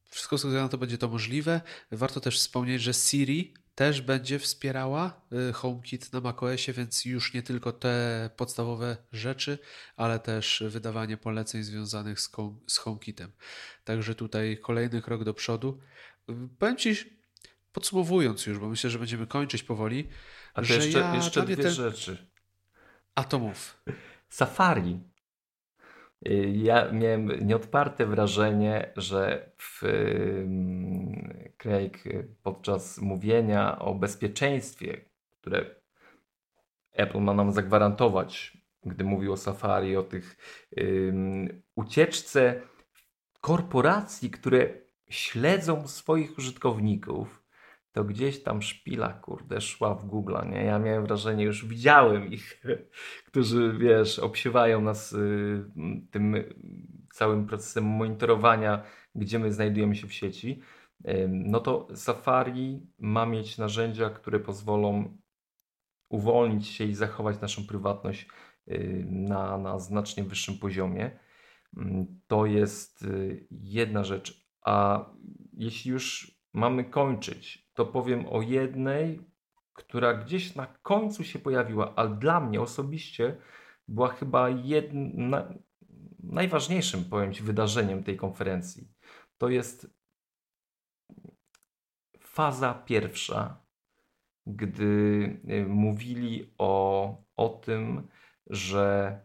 wszystko 0.10 0.38
wskazuje 0.38 0.62
na 0.62 0.70
to, 0.70 0.78
będzie 0.78 0.98
to 0.98 1.08
możliwe. 1.08 1.62
Warto 1.92 2.20
też 2.20 2.40
wspomnieć, 2.40 2.82
że 2.82 2.94
Siri 2.94 3.54
też 3.76 4.02
będzie 4.02 4.40
wspierała 4.40 5.22
y, 5.50 5.54
HomeKit 5.54 6.14
na 6.14 6.22
macOSie, 6.22 6.74
więc 6.74 7.06
już 7.06 7.34
nie 7.34 7.44
tylko 7.44 7.72
te 7.72 8.30
podstawowe 8.38 8.98
rzeczy, 9.12 9.60
ale 9.96 10.20
też 10.20 10.64
wydawanie 10.68 11.18
poleceń 11.18 11.64
związanych 11.64 12.20
z, 12.68 12.78
HomeKitem. 12.78 13.32
Także 13.84 14.16
tutaj 14.16 14.58
kolejny 14.62 15.02
krok 15.02 15.24
do 15.24 15.34
przodu. 15.34 15.80
Powiem 16.60 16.78
Ci, 16.78 16.96
podsumowując 17.74 18.46
już, 18.46 18.60
bo 18.60 18.70
myślę, 18.70 18.90
że 18.90 19.00
będziemy 19.00 19.28
kończyć 19.28 19.64
powoli. 19.64 20.08
A 20.54 20.62
to 20.62 20.74
jeszcze, 20.74 21.00
ja, 21.00 21.16
jeszcze 21.16 21.42
dwie 21.42 21.72
rzeczy. 21.72 22.18
A 23.16 23.24
to 23.24 23.40
mów. 23.40 23.84
Safari 24.30 25.00
Y, 26.28 26.52
ja 26.56 26.92
miałem 26.92 27.48
nieodparte 27.48 28.06
wrażenie, 28.06 28.94
że 28.96 29.52
w, 29.58 29.82
Craig 31.58 32.04
podczas 32.44 32.98
mówienia 32.98 33.80
o 33.80 33.96
bezpieczeństwie, 33.96 35.02
które 35.40 35.76
Apple 36.92 37.20
ma 37.20 37.34
nam 37.34 37.52
zagwarantować, 37.52 38.58
gdy 38.84 39.04
mówił 39.04 39.34
o 39.34 39.38
Safari, 39.38 39.98
o 39.98 40.04
tych 40.04 40.38
um, 40.78 41.62
ucieczce 41.76 42.62
korporacji, 43.42 44.32
które 44.32 44.70
śledzą 45.10 45.88
swoich 45.88 46.38
użytkowników, 46.38 47.41
to 47.92 48.04
gdzieś 48.04 48.44
tam 48.44 48.62
szpila, 48.62 49.14
kurde, 49.14 49.62
szła 49.62 49.96
w 49.96 50.06
Google, 50.06 50.36
nie? 50.50 50.64
Ja 50.64 50.80
miałem 50.80 51.06
wrażenie, 51.06 51.44
już 51.44 51.66
widziałem 51.66 52.32
ich, 52.32 52.64
którzy, 53.28 53.78
wiesz, 53.80 54.20
obsiewają 54.20 54.82
nas 54.82 55.14
y, 55.14 55.66
tym 56.12 56.36
całym 57.14 57.48
procesem 57.48 57.84
monitorowania, 57.84 58.84
gdzie 59.16 59.40
my 59.40 59.54
znajdujemy 59.54 59.96
się 59.96 60.08
w 60.08 60.14
sieci, 60.14 60.62
no 61.30 61.60
to 61.60 61.88
Safari 61.96 62.88
ma 63.00 63.26
mieć 63.26 63.58
narzędzia, 63.58 64.10
które 64.10 64.40
pozwolą 64.40 65.18
uwolnić 66.10 66.68
się 66.68 66.84
i 66.84 66.96
zachować 66.96 67.42
naszą 67.42 67.68
prywatność 67.68 68.28
na, 69.06 69.58
na 69.58 69.80
znacznie 69.80 70.24
wyższym 70.24 70.58
poziomie. 70.58 71.20
Mm, 71.78 72.22
to 72.28 72.46
jest 72.46 73.04
y, 73.04 73.48
jedna 73.52 74.04
rzecz. 74.04 74.48
A 74.62 75.06
jeśli 75.54 75.92
już 75.92 76.36
mamy 76.54 76.84
kończyć, 76.84 77.61
to 77.74 77.86
powiem 77.86 78.26
o 78.28 78.42
jednej, 78.42 79.22
która 79.74 80.14
gdzieś 80.14 80.56
na 80.56 80.66
końcu 80.66 81.24
się 81.24 81.40
pojawiła, 81.40 81.94
ale 81.96 82.10
dla 82.10 82.40
mnie 82.40 82.62
osobiście 82.62 83.38
była 83.88 84.08
chyba 84.08 84.50
jedna, 84.50 85.54
najważniejszym, 86.24 87.06
powiem 87.06 87.34
Ci, 87.34 87.44
wydarzeniem 87.44 88.04
tej 88.04 88.18
konferencji. 88.18 88.88
To 89.38 89.50
jest 89.50 89.88
faza 92.20 92.74
pierwsza, 92.74 93.62
gdy 94.46 94.84
y, 95.50 95.66
mówili 95.66 96.54
o, 96.58 97.16
o 97.36 97.50
tym, 97.50 98.08
że 98.48 99.20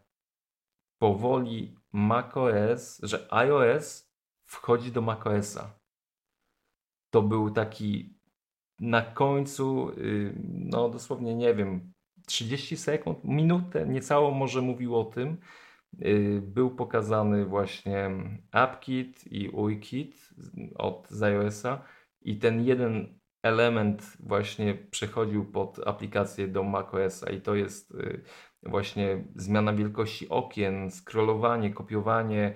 powoli 0.98 1.77
macOS, 1.93 3.01
że 3.02 3.28
iOS 3.31 4.12
wchodzi 4.44 4.93
do 4.93 5.01
macOSa. 5.01 5.78
To 7.10 7.23
był 7.23 7.51
taki 7.51 8.15
na 8.80 9.02
końcu, 9.02 9.90
y, 9.98 10.34
no 10.48 10.88
dosłownie 10.88 11.34
nie 11.34 11.54
wiem, 11.54 11.92
30 12.26 12.76
sekund, 12.76 13.24
minutę, 13.24 13.86
niecało 13.86 14.30
może 14.30 14.62
mówił 14.62 14.96
o 14.96 15.04
tym. 15.04 15.36
Y, 16.02 16.42
był 16.44 16.70
pokazany 16.70 17.46
właśnie 17.46 18.10
AppKit 18.52 19.32
i 19.32 19.48
UIKit 19.48 20.30
od 20.74 21.08
iOSa 21.22 21.82
i 22.22 22.38
ten 22.38 22.64
jeden 22.64 23.18
element 23.42 24.16
właśnie 24.20 24.74
przechodził 24.74 25.44
pod 25.52 25.88
aplikację 25.88 26.48
do 26.48 26.62
macOSa 26.62 27.30
i 27.30 27.40
to 27.40 27.54
jest 27.54 27.94
y, 27.94 28.22
właśnie 28.62 29.24
zmiana 29.36 29.72
wielkości 29.72 30.28
okien, 30.28 30.90
scrollowanie, 30.90 31.70
kopiowanie, 31.70 32.54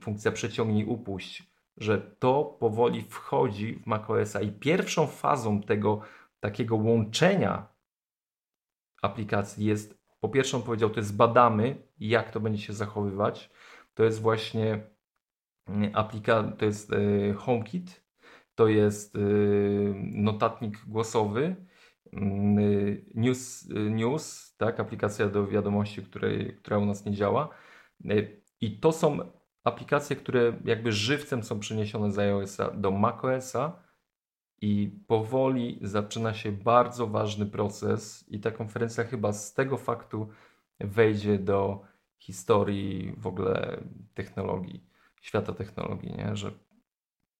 funkcja 0.00 0.32
przeciągnij, 0.32 0.84
upuść, 0.84 1.57
że 1.78 1.98
to 1.98 2.44
powoli 2.44 3.02
wchodzi 3.02 3.74
w 3.74 3.86
macOSa 3.86 4.40
i 4.40 4.52
pierwszą 4.52 5.06
fazą 5.06 5.62
tego 5.62 6.00
takiego 6.40 6.76
łączenia 6.76 7.66
aplikacji 9.02 9.66
jest, 9.66 9.98
po 10.20 10.28
pierwsze 10.28 10.56
on 10.56 10.62
powiedział, 10.62 10.90
to 10.90 11.00
jest 11.00 11.16
badamy, 11.16 11.82
jak 11.98 12.30
to 12.30 12.40
będzie 12.40 12.62
się 12.62 12.72
zachowywać. 12.72 13.50
To 13.94 14.04
jest 14.04 14.20
właśnie 14.20 14.80
mm, 15.66 15.90
aplikacja, 15.94 16.52
to 16.52 16.64
jest 16.64 16.92
y, 16.92 17.34
HomeKit, 17.38 18.04
to 18.54 18.68
jest 18.68 19.16
y, 19.16 19.94
notatnik 20.12 20.84
głosowy, 20.86 21.56
mm, 22.12 22.56
News, 23.14 23.68
News 23.90 24.54
tak, 24.56 24.80
aplikacja 24.80 25.28
do 25.28 25.46
wiadomości, 25.46 26.02
której, 26.02 26.56
która 26.56 26.78
u 26.78 26.86
nas 26.86 27.04
nie 27.04 27.12
działa. 27.12 27.48
I 28.60 28.80
to 28.80 28.92
są 28.92 29.18
aplikacje, 29.68 30.16
które 30.16 30.52
jakby 30.64 30.92
żywcem 30.92 31.42
są 31.42 31.60
przeniesione 31.60 32.12
z 32.12 32.18
iOS-a 32.18 32.70
do 32.70 32.90
macOS-a 32.90 33.82
i 34.60 34.90
powoli 35.06 35.78
zaczyna 35.82 36.34
się 36.34 36.52
bardzo 36.52 37.06
ważny 37.06 37.46
proces 37.46 38.24
i 38.28 38.40
ta 38.40 38.50
konferencja 38.50 39.04
chyba 39.04 39.32
z 39.32 39.54
tego 39.54 39.76
faktu 39.76 40.28
wejdzie 40.80 41.38
do 41.38 41.82
historii 42.18 43.14
w 43.16 43.26
ogóle 43.26 43.80
technologii, 44.14 44.86
świata 45.20 45.52
technologii, 45.52 46.12
nie? 46.12 46.36
że 46.36 46.50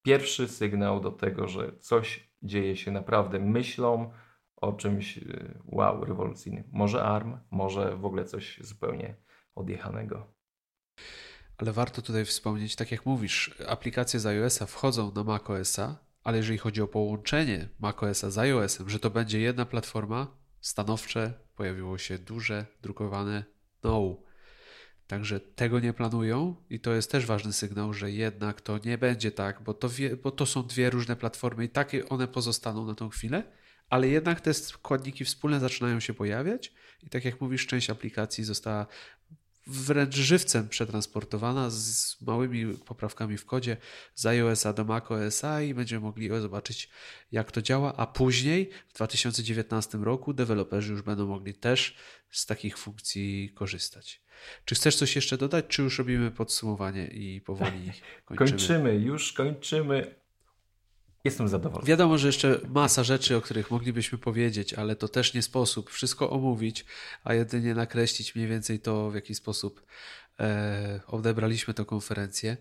pierwszy 0.03 0.49
sygnał 0.49 1.01
do 1.01 1.11
tego, 1.11 1.49
że 1.49 1.73
coś 1.79 2.31
dzieje 2.43 2.77
się 2.77 2.91
naprawdę 2.91 3.39
myślą 3.39 4.11
o 4.57 4.73
czymś 4.73 5.19
y, 5.19 5.59
wow, 5.65 6.05
rewolucyjnym. 6.05 6.65
Może 6.73 7.03
ARM, 7.03 7.39
może 7.51 7.97
w 7.97 8.05
ogóle 8.05 8.25
coś 8.25 8.61
zupełnie 8.61 9.17
odjechanego. 9.55 10.27
Ale 11.59 11.73
warto 11.73 12.03
tutaj 12.03 12.25
wspomnieć, 12.25 12.77
tak 12.77 12.93
jak 12.93 13.07
mówisz, 13.07 13.55
aplikacje 13.67 14.21
z 14.21 14.27
iOS-a 14.27 14.67
wchodzą 14.67 15.13
na 15.15 15.25
macOS-a, 15.25 15.97
ale 16.25 16.37
jeżeli 16.37 16.59
chodzi 16.59 16.83
o 16.83 16.89
połączenie 16.89 17.69
macOSa 17.79 18.31
z 18.31 18.39
iOS-em, 18.39 18.91
że 18.91 19.01
to 19.01 19.11
będzie 19.11 19.41
jedna 19.41 19.65
platforma, 19.65 20.27
stanowcze 20.61 21.33
pojawiło 21.57 21.99
się 21.99 22.19
duże, 22.19 22.67
drukowane 22.83 23.45
no. 23.83 24.17
Także 25.07 25.41
tego 25.41 25.81
nie 25.81 25.93
planują 25.93 26.57
i 26.71 26.81
to 26.81 26.93
jest 26.93 27.11
też 27.11 27.27
ważny 27.27 27.53
sygnał, 27.53 27.95
że 27.95 28.11
jednak 28.11 28.61
to 28.61 28.79
nie 28.85 28.99
będzie 28.99 29.31
tak, 29.33 29.63
bo 29.63 29.75
to, 29.75 29.89
wie, 29.89 30.17
bo 30.17 30.31
to 30.31 30.47
są 30.47 30.63
dwie 30.63 30.91
różne 30.91 31.17
platformy 31.17 31.65
i 31.65 31.69
takie 31.69 32.09
one 32.09 32.29
pozostaną 32.29 32.87
na 32.87 32.95
tą 32.95 33.09
chwilę, 33.09 33.43
ale 33.91 34.09
jednak 34.09 34.41
te 34.41 34.55
składniki 34.55 35.25
wspólne 35.25 35.61
zaczynają 35.61 36.01
się 36.01 36.15
pojawiać 36.15 36.73
i 37.03 37.09
tak 37.09 37.25
jak 37.25 37.41
mówisz, 37.41 37.67
część 37.67 37.91
aplikacji 37.91 38.45
została 38.45 38.87
wręcz 39.69 40.17
żywcem 40.17 40.69
przetransportowana 40.69 41.71
z 41.71 42.17
małymi 42.21 42.77
poprawkami 42.77 43.39
w 43.39 43.47
kodzie 43.47 43.77
z 44.15 44.27
iOS-a 44.27 44.73
do 44.73 44.85
macOS-a 44.85 45.63
i 45.63 45.75
będziemy 45.75 46.01
mogli 46.01 46.29
zobaczyć, 46.41 46.91
jak 47.33 47.53
to 47.53 47.63
działa, 47.63 47.97
a 47.97 48.07
później 48.07 48.71
w 48.89 48.93
2019 48.93 49.99
roku 49.99 50.33
deweloperzy 50.33 50.93
już 50.93 51.03
będą 51.03 51.27
mogli 51.27 51.55
też 51.55 51.97
z 52.31 52.47
takich 52.47 52.79
funkcji 52.79 53.53
korzystać. 53.55 54.23
Czy 54.65 54.75
chcesz 54.75 54.97
coś 54.97 55.17
jeszcze 55.17 55.39
dodać, 55.39 55.65
czy 55.69 55.83
już 55.83 55.99
robimy 55.99 56.31
podsumowanie 56.31 57.07
i 57.07 57.41
powoli 57.41 57.93
kończymy? 58.25 58.51
Kończymy, 58.51 58.95
już 58.95 59.33
kończymy. 59.33 60.15
Jestem 61.29 61.49
zadowolony. 61.49 61.87
Wiadomo, 61.87 62.19
że 62.19 62.27
jeszcze 62.29 62.61
masa 62.69 63.05
rzeczy, 63.05 63.37
o 63.37 63.41
których 63.41 63.71
moglibyśmy 63.71 64.19
powiedzieć, 64.19 64.75
ale 64.75 64.97
to 64.97 65.09
też 65.09 65.35
nie 65.35 65.43
sposób 65.43 65.91
wszystko 65.91 66.31
omówić, 66.31 66.85
a 67.25 67.35
jedynie 67.35 67.75
nakreślić 67.75 68.35
mniej 68.35 68.49
więcej 68.49 68.81
to, 68.81 69.11
w 69.11 69.15
jaki 69.15 69.35
sposób 69.35 69.83
e, 70.41 71.01
odebraliśmy 71.07 71.75
tę 71.75 71.85
konferencję. 71.85 72.57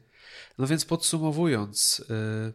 No 0.58 0.68
więc 0.68 0.86
podsumowując, 0.86 2.04
e, 2.10 2.54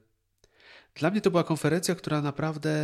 dla 0.95 1.11
mnie 1.11 1.21
to 1.21 1.31
była 1.31 1.45
konferencja, 1.45 1.95
która 1.95 2.23
naprawdę 2.23 2.75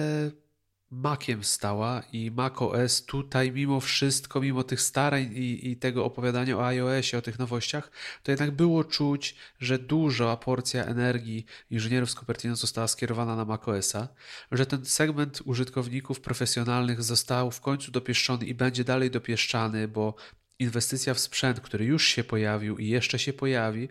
Maciem 0.91 1.45
stała 1.45 2.03
i 2.13 2.31
macOS 2.31 3.05
tutaj 3.05 3.53
mimo 3.53 3.81
wszystko, 3.81 4.41
mimo 4.41 4.63
tych 4.65 4.81
starań 4.81 5.23
i, 5.35 5.71
i, 5.71 5.77
tego 5.77 6.05
opowiadania 6.05 6.59
o 6.59 6.67
iOSie, 6.67 7.19
o 7.19 7.23
tych 7.23 7.39
nowościach, 7.39 7.91
to 8.23 8.31
jednak 8.31 8.51
było 8.51 8.85
czuć, 8.85 9.35
że 9.61 9.79
duża 9.79 10.37
porcja 10.37 10.85
energii 10.85 11.47
inżynierów 11.71 12.11
z 12.11 12.15
Cupertino 12.15 12.57
została 12.57 12.89
skierowana 12.89 13.37
na 13.37 13.45
macOSa, 13.45 14.09
że 14.53 14.67
ten 14.67 14.85
segment 14.85 15.43
użytkowników 15.45 16.21
profesjonalnych 16.21 17.03
został 17.03 17.51
w 17.51 17.61
końcu 17.61 17.91
dopieszczony 17.91 18.47
i 18.47 18.55
będzie 18.55 18.85
dalej 18.85 19.11
dopieszczany, 19.11 19.89
bo 19.89 20.15
inwestycja 20.59 21.15
w 21.15 21.19
sprzęt, 21.19 21.61
który 21.61 21.85
już 21.85 22.07
się 22.07 22.25
pojawił 22.25 22.79
i 22.79 22.89
jeszcze 22.89 23.19
się 23.19 23.33
pojawi, 23.33 23.89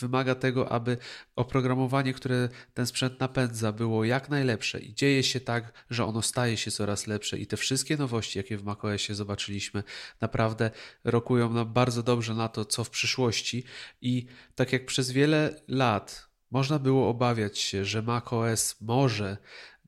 wymaga 0.00 0.34
tego, 0.34 0.72
aby 0.72 0.96
oprogramowanie, 1.36 2.14
które 2.14 2.48
ten 2.74 2.86
sprzęt 2.86 3.20
napędza, 3.20 3.72
było 3.72 4.04
jak 4.04 4.28
najlepsze. 4.28 4.80
I 4.80 4.94
dzieje 4.94 5.22
się 5.22 5.40
tak, 5.40 5.84
że 5.90 6.04
ono 6.04 6.22
staje 6.22 6.56
się 6.56 6.70
coraz 6.70 7.06
lepsze. 7.06 7.38
I 7.38 7.46
te 7.46 7.56
wszystkie 7.56 7.96
nowości, 7.96 8.38
jakie 8.38 8.58
w 8.58 8.64
macOSie 8.64 9.14
zobaczyliśmy, 9.14 9.82
naprawdę 10.20 10.70
rokują 11.04 11.52
nam 11.52 11.72
bardzo 11.72 12.02
dobrze 12.02 12.34
na 12.34 12.48
to, 12.48 12.64
co 12.64 12.84
w 12.84 12.90
przyszłości. 12.90 13.64
I 14.00 14.26
tak 14.54 14.72
jak 14.72 14.86
przez 14.86 15.10
wiele 15.10 15.62
lat 15.68 16.28
można 16.50 16.78
było 16.78 17.08
obawiać 17.08 17.58
się, 17.58 17.84
że 17.84 18.02
macOS 18.02 18.76
może 18.80 19.36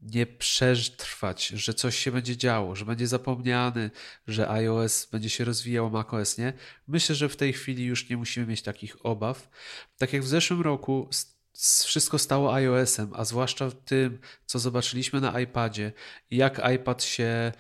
nie 0.02 0.27
przetrwać, 0.27 1.47
że 1.47 1.74
coś 1.74 1.98
się 1.98 2.12
będzie 2.12 2.36
działo, 2.36 2.77
że 2.77 2.85
będzie 2.85 3.06
zapomniany, 3.06 3.90
że 4.27 4.51
iOS 4.51 5.09
będzie 5.12 5.31
się 5.31 5.44
rozwijał, 5.44 5.90
macOS 5.90 6.39
nie. 6.39 6.52
Myślę, 6.89 7.14
że 7.14 7.28
w 7.28 7.36
tej 7.36 7.52
chwili 7.52 7.85
już 7.85 8.09
nie 8.09 8.16
musimy 8.16 8.47
mieć 8.47 8.62
takich 8.62 9.06
obaw. 9.06 9.48
Tak 9.98 10.12
jak 10.12 10.23
w 10.23 10.28
zeszłym 10.28 10.60
roku 10.60 11.09
wszystko 11.86 12.18
stało 12.18 12.55
iOS-em, 12.55 13.10
a 13.14 13.24
zwłaszcza 13.24 13.70
w 13.70 13.74
tym, 13.74 14.18
co 14.47 14.59
zobaczyliśmy 14.59 15.20
na 15.20 15.40
iPadzie 15.40 15.93
jak 16.31 16.60
iPad 16.74 17.05
się 17.05 17.24
e, 17.24 17.52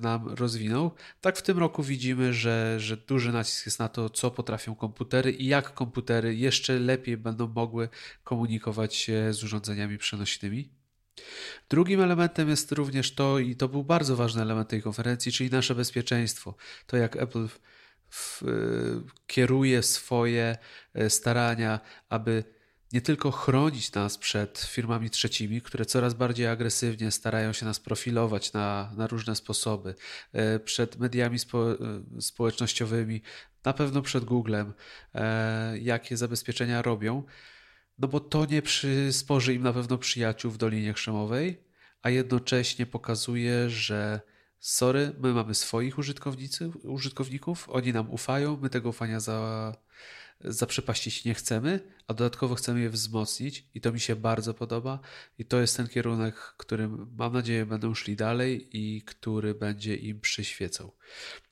nam 0.00 0.28
rozwinął, 0.28 0.90
tak 1.20 1.36
w 1.36 1.42
tym 1.42 1.58
roku 1.58 1.82
widzimy, 1.82 2.34
że, 2.34 2.80
że 2.80 2.96
duży 2.96 3.32
nacisk 3.32 3.66
jest 3.66 3.78
na 3.78 3.88
to, 3.88 4.10
co 4.10 4.30
potrafią 4.30 4.74
komputery 4.74 5.32
i 5.32 5.46
jak 5.46 5.74
komputery 5.74 6.34
jeszcze 6.36 6.78
lepiej 6.78 7.16
będą 7.16 7.48
mogły 7.48 7.88
komunikować 8.24 8.94
się 8.94 9.32
z 9.32 9.44
urządzeniami 9.44 9.98
przenośnymi. 9.98 10.79
Drugim 11.68 12.00
elementem 12.00 12.48
jest 12.48 12.72
również 12.72 13.14
to, 13.14 13.38
i 13.38 13.56
to 13.56 13.68
był 13.68 13.84
bardzo 13.84 14.16
ważny 14.16 14.42
element 14.42 14.68
tej 14.68 14.82
konferencji, 14.82 15.32
czyli 15.32 15.50
nasze 15.50 15.74
bezpieczeństwo. 15.74 16.54
To 16.86 16.96
jak 16.96 17.16
Apple 17.16 17.48
w, 17.48 17.60
w, 18.10 18.42
kieruje 19.26 19.82
swoje 19.82 20.58
e, 20.94 21.10
starania, 21.10 21.80
aby 22.08 22.44
nie 22.92 23.00
tylko 23.00 23.30
chronić 23.30 23.92
nas 23.92 24.18
przed 24.18 24.58
firmami 24.58 25.10
trzecimi, 25.10 25.62
które 25.62 25.84
coraz 25.84 26.14
bardziej 26.14 26.46
agresywnie 26.46 27.10
starają 27.10 27.52
się 27.52 27.66
nas 27.66 27.80
profilować 27.80 28.52
na, 28.52 28.92
na 28.96 29.06
różne 29.06 29.36
sposoby, 29.36 29.94
e, 30.32 30.58
przed 30.58 30.96
mediami 30.96 31.38
spo, 31.38 31.72
e, 31.72 31.76
społecznościowymi, 32.20 33.22
na 33.64 33.72
pewno 33.72 34.02
przed 34.02 34.24
Googlem, 34.24 34.72
jakie 35.80 36.16
zabezpieczenia 36.16 36.82
robią, 36.82 37.24
no 38.00 38.08
bo 38.08 38.20
to 38.20 38.46
nie 38.46 38.62
przysporzy 38.62 39.54
im 39.54 39.62
na 39.62 39.72
pewno 39.72 39.98
przyjaciół 39.98 40.50
w 40.50 40.58
Dolinie 40.58 40.94
Krzemowej, 40.94 41.64
a 42.02 42.10
jednocześnie 42.10 42.86
pokazuje, 42.86 43.70
że 43.70 44.20
sorry, 44.58 45.12
my 45.18 45.32
mamy 45.32 45.54
swoich 45.54 45.96
użytkowników, 46.84 47.68
oni 47.68 47.92
nam 47.92 48.10
ufają, 48.10 48.58
my 48.62 48.70
tego 48.70 48.88
ufania 48.88 49.20
za, 49.20 49.76
zaprzepaścić 50.40 51.24
nie 51.24 51.34
chcemy, 51.34 51.80
a 52.06 52.14
dodatkowo 52.14 52.54
chcemy 52.54 52.80
je 52.80 52.90
wzmocnić 52.90 53.64
i 53.74 53.80
to 53.80 53.92
mi 53.92 54.00
się 54.00 54.16
bardzo 54.16 54.54
podoba 54.54 55.00
i 55.38 55.44
to 55.44 55.60
jest 55.60 55.76
ten 55.76 55.88
kierunek, 55.88 56.34
którym 56.34 57.14
mam 57.18 57.32
nadzieję 57.32 57.66
będą 57.66 57.94
szli 57.94 58.16
dalej 58.16 58.68
i 58.72 59.02
który 59.02 59.54
będzie 59.54 59.96
im 59.96 60.20
przyświecał. 60.20 60.92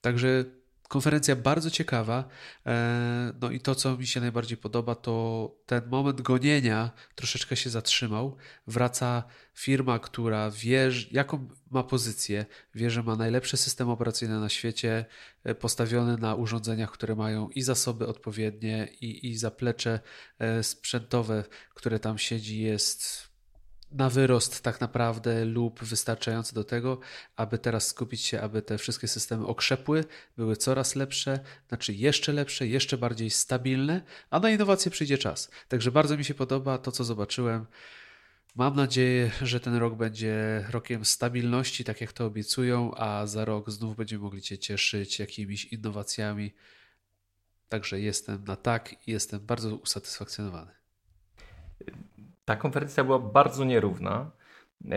Także 0.00 0.44
Konferencja 0.89 1.36
bardzo 1.36 1.70
ciekawa. 1.70 2.28
E, 2.66 3.32
no 3.40 3.51
i 3.51 3.60
to, 3.60 3.74
co 3.74 3.97
mi 3.97 4.06
się 4.06 4.20
najbardziej 4.20 4.59
podoba, 4.59 4.94
to 4.94 5.56
ten 5.66 5.86
moment 5.89 6.23
gonienia 6.23 6.90
troszeczkę 7.15 7.56
się 7.56 7.70
zatrzymał. 7.70 8.36
Wraca 8.66 9.23
firma, 9.55 9.98
która 9.98 10.51
wie, 10.51 10.90
jaką 11.10 11.48
ma 11.70 11.82
pozycję, 11.82 12.47
wie, 12.74 12.90
że 12.90 13.02
ma 13.02 13.16
najlepszy 13.16 13.56
system 13.56 13.89
operacyjny 13.89 14.40
na 14.40 14.48
świecie, 14.48 15.05
e, 15.44 15.55
postawiony 15.55 16.16
na 16.16 16.35
urządzeniach, 16.35 16.90
które 16.90 17.15
mają 17.15 17.48
i 17.48 17.62
zasoby 17.62 18.06
odpowiednie, 18.06 18.89
i, 19.01 19.28
i 19.28 19.36
zaplecze 19.36 20.01
e, 20.39 20.62
sprzętowe, 20.62 21.44
które 21.74 21.98
tam 21.98 22.19
siedzi, 22.19 22.60
jest 22.60 23.27
na 23.93 24.10
wyrost 24.10 24.60
tak 24.62 24.81
naprawdę 24.81 25.44
lub 25.44 25.85
wystarczający 25.85 26.55
do 26.55 26.65
tego, 26.65 26.98
aby 27.36 27.59
teraz 27.59 27.86
skupić 27.86 28.20
się, 28.20 28.40
aby 28.40 28.62
te 28.62 28.78
wszystkie 28.78 29.09
systemy 29.09 29.47
okrzepły, 29.47 30.05
były 30.36 30.56
coraz 30.56 30.97
lepsze, 30.97 31.40
znaczy 31.69 31.94
jeszcze 31.94 32.32
lepsze, 32.32 32.66
jeszcze 32.66 32.98
bardziej 32.98 33.31
stabilne, 33.31 34.02
a 34.31 34.40
na 34.40 34.51
innowacje 34.51 34.90
przyjdzie 34.90 35.19
czas. 35.19 35.51
Także 35.69 35.93
bardzo 35.93 36.16
mi 36.16 36.24
się 36.24 36.35
podoba 36.35 36.78
to, 36.78 36.93
co 36.93 37.05
zobaczyłem. 37.05 37.66
Mam 38.55 38.77
nadzieję, 38.77 39.31
że 39.43 39.60
ten 39.60 39.74
rok 39.77 39.94
będzie 39.94 40.65
rokiem 40.70 41.05
stabilności, 41.05 41.85
tak 41.85 42.01
jak 42.01 42.12
to 42.12 42.27
obiecują, 42.27 42.94
a 42.94 43.27
za 43.27 43.44
rok 43.44 43.70
znów 43.70 43.97
będziemy 43.97 44.23
mogli 44.23 44.43
się 44.43 44.59
cieszyć 44.59 45.19
jakimiś 45.19 45.65
innowacjami. 45.65 46.55
Także 47.69 48.01
jestem 48.01 48.44
na 48.44 48.56
tak 48.56 49.09
i 49.09 49.12
jestem 49.12 49.40
bardzo 49.40 49.77
usatysfakcjonowany. 49.77 50.77
Ta 52.48 52.56
konferencja 52.56 53.04
była 53.04 53.18
bardzo 53.18 53.64
nierówna. 53.64 54.30
E, 54.90 54.96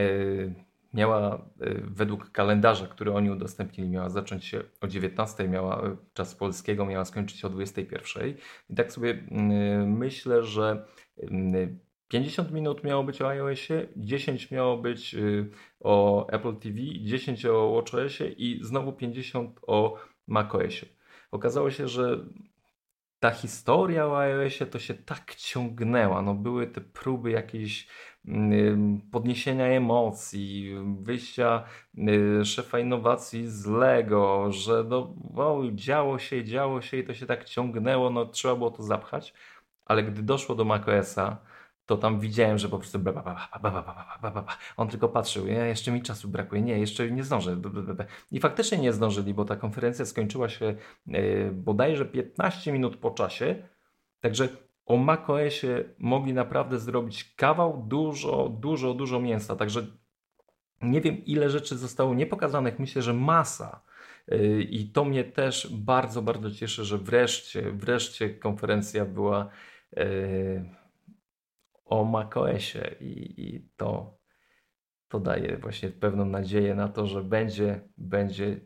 miała 0.94 1.36
e, 1.36 1.73
według 1.84 2.32
kalendarza, 2.32 2.88
który 2.88 3.14
oni 3.14 3.32
udostępnili, 3.32 3.90
miała 3.90 4.10
zacząć 4.10 4.45
się 4.45 4.64
o 4.82 4.88
19, 4.88 5.48
miała 5.48 5.88
e, 5.88 5.95
czas 6.14 6.36
polskiego, 6.36 6.86
miała 6.86 7.06
skończyć 7.06 7.40
się 7.40 7.48
o 7.48 7.49
21. 7.49 8.36
I 8.69 8.76
tak 8.76 8.91
sobie 8.91 9.23
myślę, 9.86 10.44
że 10.44 10.86
50 12.07 12.52
minut 12.52 12.84
miało 12.84 13.03
być 13.03 13.22
o 13.22 13.30
iOSie, 13.30 13.88
10 13.95 14.52
miało 14.52 14.78
być 14.78 15.15
o 15.80 16.28
Apple 16.30 16.56
TV, 16.56 16.78
10 17.02 17.45
o 17.45 17.76
WatchOSie 17.76 18.28
i 18.28 18.60
znowu 18.64 18.94
50 18.94 19.60
o 19.68 19.98
macOSie. 20.28 20.86
Okazało 21.32 21.72
się, 21.72 21.88
że 21.88 22.26
ta 23.22 23.31
historia 23.31 24.07
o 24.07 24.19
iOSie 24.19 24.65
to 24.65 24.80
się 24.80 24.93
tak 24.93 25.35
ciągnęła. 25.35 26.22
No 26.22 26.34
były 26.34 26.68
te 26.68 26.81
próby 26.81 27.31
jakiejś 27.31 27.88
mm, 28.27 29.02
podniesienia 29.11 29.65
emocji, 29.65 30.76
wyjścia 31.02 31.64
y, 32.41 32.45
szefa 32.45 32.80
innowacji 32.80 33.48
z 33.48 33.65
Lego, 33.65 34.52
że 34.52 34.84
no, 34.89 35.14
wow, 35.34 35.72
działo 35.72 36.19
się, 36.19 36.43
działo 36.43 36.81
się 36.81 36.98
i 36.98 37.03
to 37.03 37.14
się 37.14 37.26
tak 37.26 37.45
ciągnęło, 37.45 38.10
no 38.10 38.26
trzeba 38.26 38.56
było 38.56 38.72
to 38.72 38.84
zapchać, 38.84 39.34
ale 39.85 40.03
gdy 40.03 40.23
doszło 40.23 40.56
do 40.56 40.65
macOSa, 40.65 41.38
to 41.92 41.98
tam 41.98 42.20
widziałem, 42.20 42.58
że 42.58 42.70
po 42.70 42.78
prostu 42.78 43.00
on 44.78 44.88
tylko 44.88 45.10
patrzył, 45.10 45.46
nie, 45.46 45.54
jeszcze 45.54 45.92
mi 45.92 46.02
czasu 46.02 46.30
brakuje, 46.30 46.62
nie, 46.62 46.80
jeszcze 46.80 47.12
nie 47.12 47.24
zdążę. 47.24 47.62
I 48.32 48.40
faktycznie 48.40 48.78
nie 48.78 48.94
zdążyli, 48.94 49.34
bo 49.34 49.46
ta 49.46 49.56
konferencja 49.56 50.06
skończyła 50.06 50.50
się 50.50 50.76
bodajże 51.54 52.06
15 52.06 52.72
minut 52.72 52.98
po 52.98 53.12
czasie, 53.12 53.68
także 54.20 54.50
o 54.86 54.98
macOSie 54.98 55.84
mogli 56.00 56.34
naprawdę 56.34 56.80
zrobić 56.80 57.34
kawał, 57.36 57.86
dużo, 57.88 58.50
dużo, 58.50 58.94
dużo 58.94 59.20
mięsa, 59.20 59.56
także 59.56 59.88
nie 60.82 61.02
wiem 61.02 61.26
ile 61.26 61.50
rzeczy 61.50 61.78
zostało 61.78 62.14
niepokazanych, 62.14 62.80
myślę, 62.80 63.02
że 63.02 63.14
masa. 63.14 63.82
I 64.70 64.92
to 64.94 65.06
mnie 65.06 65.24
też 65.24 65.68
bardzo, 65.72 66.22
bardzo 66.22 66.52
cieszy, 66.52 66.86
że 66.86 66.98
wreszcie, 66.98 67.72
wreszcie 67.72 68.30
konferencja 68.30 69.06
była 69.06 69.50
o 71.92 72.06
macOSie 72.06 72.96
i, 73.00 73.42
i 73.46 73.70
to, 73.76 74.20
to 75.08 75.20
daje 75.20 75.58
właśnie 75.58 75.90
pewną 75.90 76.26
nadzieję 76.26 76.76
na 76.76 76.90
to, 76.90 77.08
że 77.08 77.24
będzie, 77.24 77.90
będzie 77.98 78.62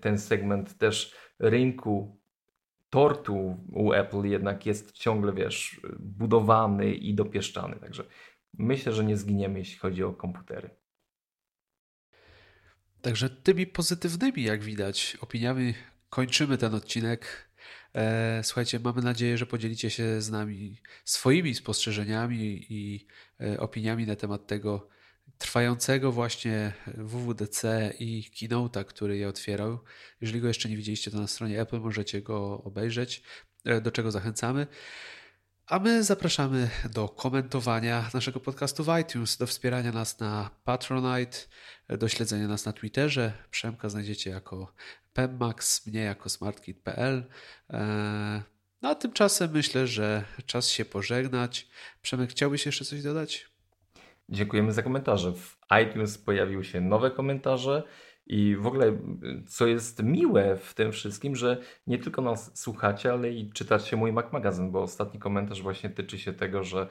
ten 0.00 0.18
segment 0.18 0.78
też 0.78 1.16
rynku 1.38 2.20
tortu 2.90 3.56
u 3.72 3.92
Apple 3.92 4.24
jednak 4.24 4.66
jest 4.66 4.92
ciągle, 4.92 5.32
wiesz, 5.32 5.80
budowany 5.98 6.94
i 6.94 7.14
dopieszczany. 7.14 7.76
Także 7.76 8.04
myślę, 8.58 8.92
że 8.92 9.04
nie 9.04 9.16
zginiemy, 9.16 9.58
jeśli 9.58 9.78
chodzi 9.78 10.04
o 10.04 10.12
komputery. 10.12 10.70
Także 13.00 13.30
tymi 13.30 13.66
pozytywnymi, 13.66 14.42
jak 14.42 14.62
widać, 14.62 15.16
opiniami 15.20 15.74
kończymy 16.08 16.58
ten 16.58 16.74
odcinek. 16.74 17.50
E, 17.94 18.40
słuchajcie, 18.44 18.80
mamy 18.80 19.02
nadzieję, 19.02 19.38
że 19.38 19.46
podzielicie 19.46 19.90
się 19.90 20.22
z 20.22 20.30
nami 20.30 20.80
swoimi 21.04 21.54
spostrzeżeniami 21.54 22.66
i 22.68 23.06
e, 23.40 23.60
opiniami 23.60 24.06
na 24.06 24.16
temat 24.16 24.46
tego 24.46 24.88
trwającego 25.38 26.12
właśnie 26.12 26.72
WWDC 26.86 27.92
i 27.98 28.30
Keynote'a, 28.34 28.84
który 28.84 29.16
je 29.16 29.28
otwierał. 29.28 29.78
Jeżeli 30.20 30.40
go 30.40 30.48
jeszcze 30.48 30.68
nie 30.68 30.76
widzieliście, 30.76 31.10
to 31.10 31.18
na 31.18 31.26
stronie 31.26 31.60
Apple 31.60 31.80
możecie 31.80 32.22
go 32.22 32.62
obejrzeć, 32.62 33.22
e, 33.64 33.80
do 33.80 33.90
czego 33.90 34.10
zachęcamy. 34.10 34.66
A 35.66 35.78
my 35.78 36.04
zapraszamy 36.04 36.70
do 36.90 37.08
komentowania 37.08 38.10
naszego 38.14 38.40
podcastu 38.40 38.84
w 38.84 38.98
iTunes, 39.00 39.36
do 39.36 39.46
wspierania 39.46 39.92
nas 39.92 40.20
na 40.20 40.50
Patronite, 40.64 41.38
do 41.88 42.08
śledzenia 42.08 42.48
nas 42.48 42.64
na 42.64 42.72
Twitterze. 42.72 43.32
Przemka 43.50 43.88
znajdziecie 43.88 44.30
jako 44.30 44.74
Pemmax, 45.14 45.86
mnie 45.86 46.00
jako 46.00 46.28
smartkit.pl. 46.28 47.24
E, 47.70 48.42
no 48.82 48.88
a 48.88 48.94
tymczasem 48.94 49.50
myślę, 49.52 49.86
że 49.86 50.24
czas 50.46 50.68
się 50.68 50.84
pożegnać. 50.84 51.68
Przemek, 52.02 52.30
chciałbyś 52.30 52.66
jeszcze 52.66 52.84
coś 52.84 53.02
dodać? 53.02 53.46
Dziękujemy 54.28 54.72
za 54.72 54.82
komentarze. 54.82 55.32
W 55.32 55.56
iTunes 55.82 56.18
pojawiły 56.18 56.64
się 56.64 56.80
nowe 56.80 57.10
komentarze. 57.10 57.82
I 58.26 58.56
w 58.56 58.66
ogóle, 58.66 58.98
co 59.46 59.66
jest 59.66 60.02
miłe 60.02 60.56
w 60.56 60.74
tym 60.74 60.92
wszystkim, 60.92 61.36
że 61.36 61.60
nie 61.86 61.98
tylko 61.98 62.22
nas 62.22 62.58
słuchacie, 62.58 63.12
ale 63.12 63.30
i 63.30 63.50
czytacie 63.50 63.96
mój 63.96 64.12
Mac 64.12 64.32
Magazyn, 64.32 64.70
bo 64.70 64.82
ostatni 64.82 65.20
komentarz 65.20 65.62
właśnie 65.62 65.90
tyczy 65.90 66.18
się 66.18 66.32
tego, 66.32 66.64
że 66.64 66.88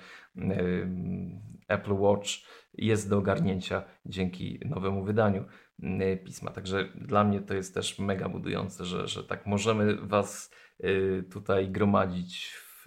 Apple 1.68 1.94
Watch 1.94 2.30
jest 2.74 3.10
do 3.10 3.18
ogarnięcia 3.18 3.84
dzięki 4.06 4.60
nowemu 4.66 5.04
wydaniu 5.04 5.45
pisma. 6.26 6.52
Także 6.52 6.90
dla 6.95 7.24
mnie 7.24 7.41
to 7.41 7.54
jest 7.54 7.74
też 7.74 8.00
mega 8.00 8.30
budujące, 8.30 8.86
że, 8.86 9.08
że 9.08 9.24
tak 9.24 9.45
możemy 9.45 9.95
Was 9.95 10.52
y, 10.84 11.24
tutaj 11.32 11.70
gromadzić 11.70 12.54
w 12.54 12.86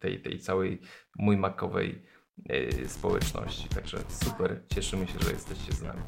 tej, 0.00 0.22
tej 0.22 0.38
całej 0.38 0.80
mój 1.16 1.36
makowej 1.36 2.02
y, 2.50 2.88
społeczności. 2.88 3.68
Także 3.68 3.98
super, 4.08 4.62
cieszymy 4.74 5.06
się, 5.06 5.18
że 5.20 5.30
jesteście 5.30 5.72
z 5.72 5.82
nami. 5.82 6.02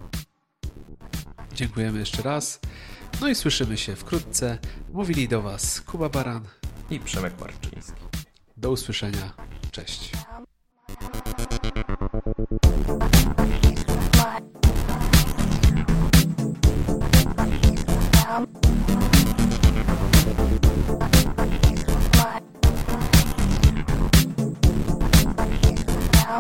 Dziękujemy 1.55 1.99
jeszcze 1.99 2.23
raz. 2.23 2.61
No 3.21 3.29
i 3.29 3.35
słyszymy 3.35 3.77
się 3.77 3.97
wkrótce. 3.97 4.59
Mówili 4.93 5.29
do 5.29 5.43
Was 5.43 5.81
Kuba 5.81 6.09
Baran 6.09 6.45
i 6.91 7.01
Przemek 7.01 7.41
Marczyński. 7.41 8.03
Do 8.57 8.71
usłyszenia. 8.71 9.33
Cześć. 9.71 10.13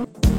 Bye. 0.01 0.30